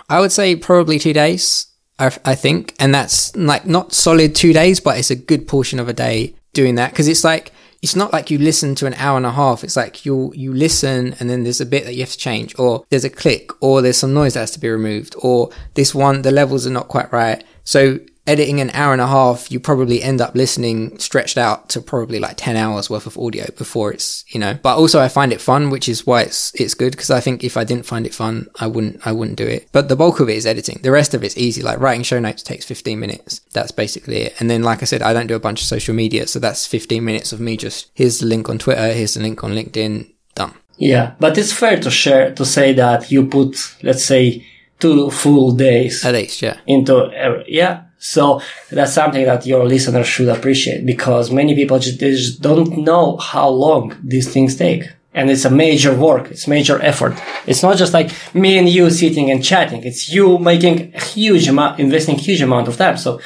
I 0.10 0.20
would 0.20 0.32
say 0.32 0.56
probably 0.56 1.00
two 1.00 1.14
days. 1.14 1.68
I, 2.00 2.08
I 2.26 2.36
think, 2.36 2.76
and 2.80 2.94
that's 2.94 3.36
like 3.36 3.66
not 3.66 3.94
solid 3.94 4.36
two 4.36 4.54
days, 4.54 4.80
but 4.80 4.98
it's 4.98 5.12
a 5.12 5.16
good 5.16 5.48
portion 5.48 5.80
of 5.80 5.88
a 5.88 5.94
day 5.94 6.36
doing 6.54 6.76
that 6.76 6.92
because 6.92 7.08
it's 7.08 7.24
like 7.24 7.52
it's 7.82 7.96
not 7.96 8.14
like 8.14 8.30
you 8.30 8.38
listen 8.38 8.76
to 8.76 8.86
an 8.86 8.94
hour 8.96 9.18
and 9.18 9.26
a 9.26 9.32
half. 9.32 9.64
It's 9.64 9.76
like 9.76 10.06
you 10.06 10.32
you 10.36 10.54
listen 10.54 11.16
and 11.20 11.30
then 11.30 11.44
there's 11.44 11.62
a 11.62 11.66
bit 11.66 11.86
that 11.86 11.94
you 11.94 12.02
have 12.02 12.12
to 12.12 12.18
change, 12.18 12.58
or 12.60 12.86
there's 12.90 13.04
a 13.04 13.10
click, 13.10 13.52
or 13.62 13.82
there's 13.82 13.98
some 13.98 14.14
noise 14.14 14.34
that 14.36 14.42
has 14.42 14.52
to 14.52 14.60
be 14.60 14.70
removed, 14.70 15.16
or 15.20 15.50
this 15.74 15.96
one 15.96 16.22
the 16.22 16.32
levels 16.32 16.68
are 16.68 16.72
not 16.72 16.88
quite 16.88 17.12
right. 17.12 17.44
So 17.64 18.00
editing 18.27 18.61
an 18.61 18.69
hour 18.72 18.93
and 18.93 19.02
a 19.02 19.07
half, 19.07 19.52
you 19.52 19.60
probably 19.60 20.02
end 20.02 20.22
up 20.22 20.35
listening 20.35 20.98
stretched 20.99 21.38
out 21.38 21.69
to 21.69 21.81
probably 21.81 22.19
like 22.19 22.38
10 22.38 22.56
hours 22.56 22.89
worth 22.89 23.07
of 23.07 23.18
audio 23.18 23.45
before 23.57 23.91
it's, 23.91 24.23
you 24.30 24.39
know, 24.39 24.57
but 24.61 24.77
also 24.77 25.02
I 25.02 25.07
find 25.07 25.34
it 25.34 25.41
fun, 25.41 25.69
which 25.69 25.89
is 25.89 26.06
why 26.06 26.22
it's, 26.23 26.53
it's 26.60 26.73
good. 26.73 26.95
Cause 26.95 27.10
I 27.10 27.19
think 27.19 27.43
if 27.43 27.57
I 27.57 27.64
didn't 27.64 27.85
find 27.85 28.06
it 28.06 28.14
fun, 28.14 28.48
I 28.60 28.68
wouldn't, 28.68 29.06
I 29.06 29.11
wouldn't 29.11 29.38
do 29.38 29.48
it. 29.48 29.68
But 29.72 29.89
the 29.89 29.95
bulk 29.95 30.19
of 30.19 30.30
it 30.30 30.38
is 30.38 30.45
editing. 30.45 30.80
The 30.81 30.91
rest 30.91 31.14
of 31.14 31.23
it's 31.23 31.38
easy. 31.38 31.61
Like 31.61 31.80
writing 31.80 32.03
show 32.03 32.19
notes 32.19 32.43
takes 32.43 32.65
15 32.65 32.99
minutes. 32.99 33.39
That's 33.53 33.72
basically 33.72 34.18
it. 34.18 34.35
And 34.39 34.49
then, 34.49 34.64
like 34.64 34.81
I 34.81 34.85
said, 34.85 35.02
I 35.02 35.14
don't 35.14 35.27
do 35.27 35.35
a 35.35 35.39
bunch 35.39 35.61
of 35.61 35.68
social 35.68 35.95
media. 35.95 36.27
So 36.27 36.39
that's 36.39 36.68
15 36.68 37.03
minutes 37.03 37.34
of 37.34 37.39
me 37.39 37.57
just, 37.57 37.91
here's 37.95 38.19
the 38.19 38.27
link 38.27 38.49
on 38.49 38.60
Twitter. 38.60 38.93
Here's 38.93 39.15
the 39.15 39.22
link 39.22 39.43
on 39.43 39.52
LinkedIn. 39.52 40.14
Done. 40.35 40.53
Yeah. 40.77 41.15
But 41.19 41.38
it's 41.38 41.53
fair 41.53 41.80
to 41.80 41.91
share, 41.91 42.34
to 42.35 42.45
say 42.45 42.73
that 42.73 43.11
you 43.11 43.26
put, 43.27 43.76
let's 43.84 44.03
say, 44.03 44.45
two 44.82 45.10
full 45.12 45.53
days. 45.53 46.03
At 46.03 46.14
least, 46.16 46.41
yeah. 46.41 46.58
Into, 46.68 47.44
yeah 47.48 47.84
so 48.03 48.41
that's 48.72 48.94
something 48.94 49.26
that 49.26 49.45
your 49.45 49.64
listeners 49.64 50.08
should 50.08 50.28
appreciate 50.28 50.88
because 50.88 51.30
many 51.30 51.53
people 51.53 51.78
just, 51.78 51.99
just 51.99 52.41
don't 52.41 52.78
know 52.78 53.18
how 53.18 53.48
long 53.48 53.95
these 54.03 54.34
things 54.34 54.56
take. 54.56 54.90
And 55.14 55.30
it's 55.30 55.45
a 55.45 55.52
major 55.52 55.95
work. 55.95 56.32
It's 56.32 56.48
major 56.48 56.82
effort. 56.82 57.14
It's 57.45 57.62
not 57.62 57.78
just 57.78 57.94
like 57.94 58.12
me 58.34 58.58
and 58.58 58.68
you 58.68 58.90
sitting 58.90 59.30
and 59.30 59.44
chatting. 59.44 59.84
It's 59.84 60.12
you 60.12 60.40
making 60.40 60.95
a 60.95 60.99
huge 60.99 61.48
amount, 61.48 61.80
investing 61.80 62.16
huge 62.16 62.41
amount 62.41 62.70
of 62.70 62.78
time. 62.78 62.98
So 62.98 63.22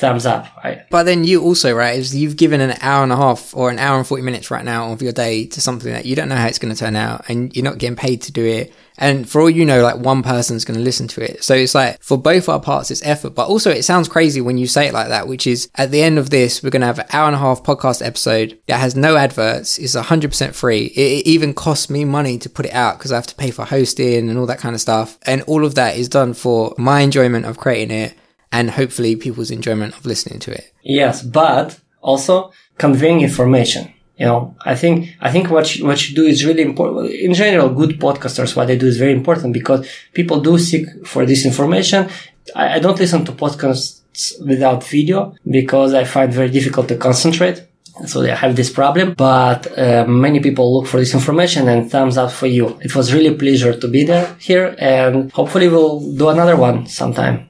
thumbs 0.00 0.26
up. 0.26 0.46
Right? 0.62 0.88
But 0.90 1.04
then 1.04 1.24
you 1.24 1.42
also, 1.42 1.74
right, 1.74 1.98
is 1.98 2.14
you've 2.14 2.36
given 2.36 2.60
an 2.60 2.76
hour 2.80 3.02
and 3.02 3.12
a 3.12 3.16
half 3.16 3.54
or 3.56 3.70
an 3.70 3.80
hour 3.80 3.98
and 3.98 4.06
40 4.06 4.22
minutes 4.22 4.50
right 4.50 4.64
now 4.64 4.92
of 4.92 5.02
your 5.02 5.12
day 5.12 5.46
to 5.46 5.60
something 5.60 5.92
that 5.92 6.06
you 6.06 6.14
don't 6.14 6.28
know 6.28 6.36
how 6.36 6.46
it's 6.46 6.58
going 6.58 6.72
to 6.72 6.78
turn 6.78 6.94
out 6.94 7.24
and 7.28 7.54
you're 7.56 7.64
not 7.64 7.78
getting 7.78 7.96
paid 7.96 8.22
to 8.22 8.32
do 8.32 8.44
it. 8.44 8.72
And 9.00 9.28
for 9.28 9.40
all 9.40 9.50
you 9.50 9.64
know, 9.64 9.82
like 9.82 9.96
one 9.96 10.22
person's 10.22 10.64
going 10.64 10.78
to 10.78 10.84
listen 10.84 11.08
to 11.08 11.24
it. 11.24 11.42
So 11.42 11.54
it's 11.54 11.74
like 11.74 12.00
for 12.02 12.18
both 12.18 12.48
our 12.48 12.60
parts, 12.60 12.90
it's 12.90 13.04
effort. 13.04 13.34
But 13.34 13.48
also 13.48 13.70
it 13.70 13.82
sounds 13.82 14.08
crazy 14.08 14.42
when 14.42 14.58
you 14.58 14.66
say 14.66 14.86
it 14.86 14.94
like 14.94 15.08
that, 15.08 15.26
which 15.26 15.46
is 15.46 15.70
at 15.74 15.90
the 15.90 16.02
end 16.02 16.18
of 16.18 16.28
this, 16.28 16.62
we're 16.62 16.70
going 16.70 16.80
to 16.80 16.86
have 16.86 16.98
an 16.98 17.06
hour 17.12 17.26
and 17.26 17.34
a 17.34 17.38
half 17.38 17.62
podcast 17.62 18.04
episode 18.06 18.58
that 18.66 18.78
has 18.78 18.94
no 18.94 19.16
adverts. 19.16 19.78
It's 19.78 19.96
100% 19.96 20.54
free. 20.54 20.84
It, 20.84 21.00
it 21.00 21.26
even 21.26 21.54
costs 21.54 21.88
me 21.88 22.04
money 22.04 22.38
to 22.38 22.50
put 22.50 22.66
it 22.66 22.74
out 22.74 22.98
because 22.98 23.10
I 23.10 23.16
have 23.16 23.26
to 23.28 23.34
pay 23.34 23.50
for 23.50 23.64
hosting 23.64 24.28
and 24.28 24.38
all 24.38 24.46
that 24.46 24.58
kind 24.58 24.74
of 24.74 24.80
stuff. 24.80 25.18
And 25.22 25.42
all 25.42 25.64
of 25.64 25.74
that 25.76 25.96
is 25.96 26.08
done 26.08 26.34
for 26.34 26.74
my 26.76 27.00
enjoyment 27.00 27.46
of 27.46 27.56
creating 27.56 27.96
it 27.96 28.14
and 28.52 28.70
hopefully 28.70 29.16
people's 29.16 29.50
enjoyment 29.50 29.96
of 29.96 30.04
listening 30.04 30.40
to 30.40 30.52
it. 30.52 30.72
Yes, 30.82 31.22
but 31.22 31.78
also 32.02 32.52
conveying 32.76 33.22
information 33.22 33.94
you 34.20 34.26
know, 34.26 34.54
I 34.60 34.74
think, 34.74 35.16
I 35.18 35.32
think 35.32 35.48
what 35.48 35.74
you, 35.74 35.86
what 35.86 36.06
you 36.06 36.14
do 36.14 36.26
is 36.26 36.44
really 36.44 36.60
important. 36.60 37.10
In 37.10 37.32
general, 37.32 37.70
good 37.70 37.98
podcasters, 37.98 38.54
what 38.54 38.66
they 38.66 38.76
do 38.76 38.86
is 38.86 38.98
very 38.98 39.12
important 39.12 39.54
because 39.54 39.88
people 40.12 40.42
do 40.42 40.58
seek 40.58 40.84
for 41.06 41.24
this 41.24 41.46
information. 41.46 42.06
I, 42.54 42.74
I 42.74 42.78
don't 42.80 42.98
listen 42.98 43.24
to 43.24 43.32
podcasts 43.32 44.02
without 44.46 44.84
video 44.84 45.34
because 45.50 45.94
I 45.94 46.04
find 46.04 46.30
very 46.34 46.50
difficult 46.50 46.88
to 46.88 46.96
concentrate. 46.98 47.66
So 48.06 48.20
they 48.20 48.30
have 48.30 48.56
this 48.56 48.70
problem, 48.70 49.14
but 49.14 49.66
uh, 49.78 50.04
many 50.06 50.40
people 50.40 50.66
look 50.74 50.86
for 50.86 50.98
this 50.98 51.14
information 51.14 51.68
and 51.68 51.90
thumbs 51.90 52.18
up 52.18 52.30
for 52.30 52.46
you. 52.46 52.78
It 52.82 52.94
was 52.94 53.14
really 53.14 53.34
pleasure 53.34 53.74
to 53.74 53.88
be 53.88 54.04
there 54.04 54.36
here 54.38 54.76
and 54.78 55.32
hopefully 55.32 55.68
we'll 55.68 56.00
do 56.14 56.28
another 56.28 56.56
one 56.56 56.84
sometime. 56.86 57.48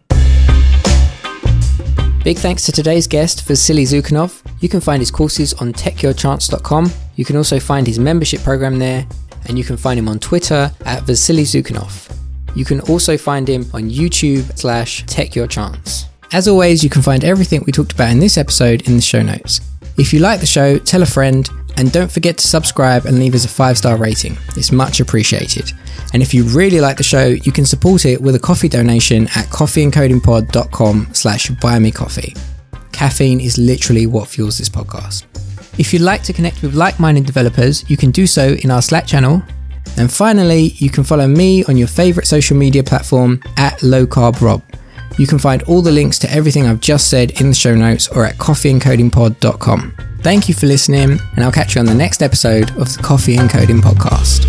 Big 2.23 2.39
thanks 2.39 2.65
to 2.67 2.71
today's 2.71 3.09
guest, 3.09 3.45
Vasiliy 3.49 3.87
Zukanov. 3.87 4.43
You 4.61 4.69
can 4.69 4.81
find 4.81 5.01
his 5.01 5.11
courses 5.11 5.55
on 5.55 5.73
techyourchance.com. 5.73 6.91
You 7.17 7.25
can 7.25 7.37
also 7.37 7.59
find 7.59 7.87
his 7.87 7.99
membership 7.99 8.43
program 8.43 8.79
there, 8.79 9.07
and 9.47 9.59
you 9.59 9.65
can 9.65 9.77
find 9.77 9.99
him 9.99 10.09
on 10.09 10.19
Twitter 10.19 10.71
at 10.85 11.03
Vasiliy 11.05 11.45
Zukanov. 11.45 12.15
You 12.55 12.65
can 12.65 12.81
also 12.83 13.17
find 13.17 13.49
him 13.49 13.65
on 13.73 13.91
YouTube 13.91 14.59
slash 14.59 15.05
techyourchance. 15.05 16.05
As 16.33 16.47
always, 16.47 16.85
you 16.85 16.91
can 16.91 17.03
find 17.03 17.25
everything 17.25 17.63
we 17.67 17.73
talked 17.73 17.93
about 17.93 18.11
in 18.11 18.21
this 18.21 18.39
episode 18.39 18.87
in 18.89 18.97
the 18.97 19.03
show 19.03 19.23
notes. 19.23 19.61
If 19.99 20.13
you 20.13 20.21
like 20.21 20.41
the 20.41 20.47
show, 20.47 20.79
tell 20.79 21.03
a 21.03 21.07
friend, 21.07 21.49
and 21.77 21.91
don't 21.91 22.11
forget 22.11 22.39
to 22.39 22.47
subscribe 22.47 23.07
and 23.07 23.19
leave 23.19 23.35
us 23.35 23.45
a 23.45 23.49
five 23.49 23.79
star 23.79 23.97
rating. 23.97 24.37
It's 24.57 24.73
much 24.73 25.01
appreciated. 25.01 25.73
And 26.13 26.23
if 26.23 26.35
you 26.35 26.45
really 26.45 26.81
like 26.81 26.97
the 26.97 27.03
show, 27.03 27.27
you 27.27 27.53
can 27.53 27.65
support 27.65 28.05
it 28.05 28.21
with 28.21 28.35
a 28.35 28.39
coffee 28.39 28.69
donation 28.69 29.25
at 29.29 29.47
coffeeandcodingpod.com 29.47 31.09
slash 31.13 31.51
buy 31.51 31.79
me 31.79 31.91
coffee. 31.91 32.35
Caffeine 33.01 33.41
is 33.41 33.57
literally 33.57 34.07
what 34.07 34.29
fuels 34.29 34.59
this 34.59 34.69
podcast. 34.69 35.25
If 35.79 35.95
you'd 35.95 36.03
like 36.03 36.23
to 36.25 36.35
connect 36.35 36.61
with 36.61 36.75
like-minded 36.75 37.25
developers, 37.25 37.89
you 37.89 37.97
can 37.97 38.11
do 38.11 38.27
so 38.27 38.59
in 38.63 38.71
our 38.71 38.83
Slack 38.83 39.07
channel. 39.07 39.43
And 39.97 40.13
finally, 40.13 40.75
you 40.75 40.91
can 40.91 41.03
follow 41.03 41.27
me 41.27 41.65
on 41.65 41.79
your 41.79 41.89
favorite 41.89 42.27
social 42.27 42.59
media 42.59 42.85
platform 42.85 43.43
at 43.57 43.79
lowcarbrob. 43.79 44.63
You 45.19 45.27
can 45.27 45.39
find 45.39 45.63
all 45.63 45.81
the 45.81 45.91
links 45.91 46.19
to 46.19 46.31
everything 46.31 46.67
I've 46.67 46.81
just 46.81 47.09
said 47.09 47.41
in 47.41 47.49
the 47.49 47.55
show 47.55 47.75
notes 47.75 48.07
or 48.09 48.27
at 48.27 48.37
coffeeandcodingpod.com. 48.37 49.97
Thank 50.21 50.49
you 50.51 50.55
for 50.55 50.67
listening, 50.67 51.19
and 51.35 51.43
I'll 51.43 51.51
catch 51.51 51.77
you 51.77 51.81
on 51.81 51.87
the 51.87 51.95
next 51.95 52.23
episode 52.23 52.69
of 52.77 52.95
the 52.95 53.03
Coffee 53.03 53.37
and 53.37 53.49
Coding 53.49 53.81
Podcast. 53.81 54.45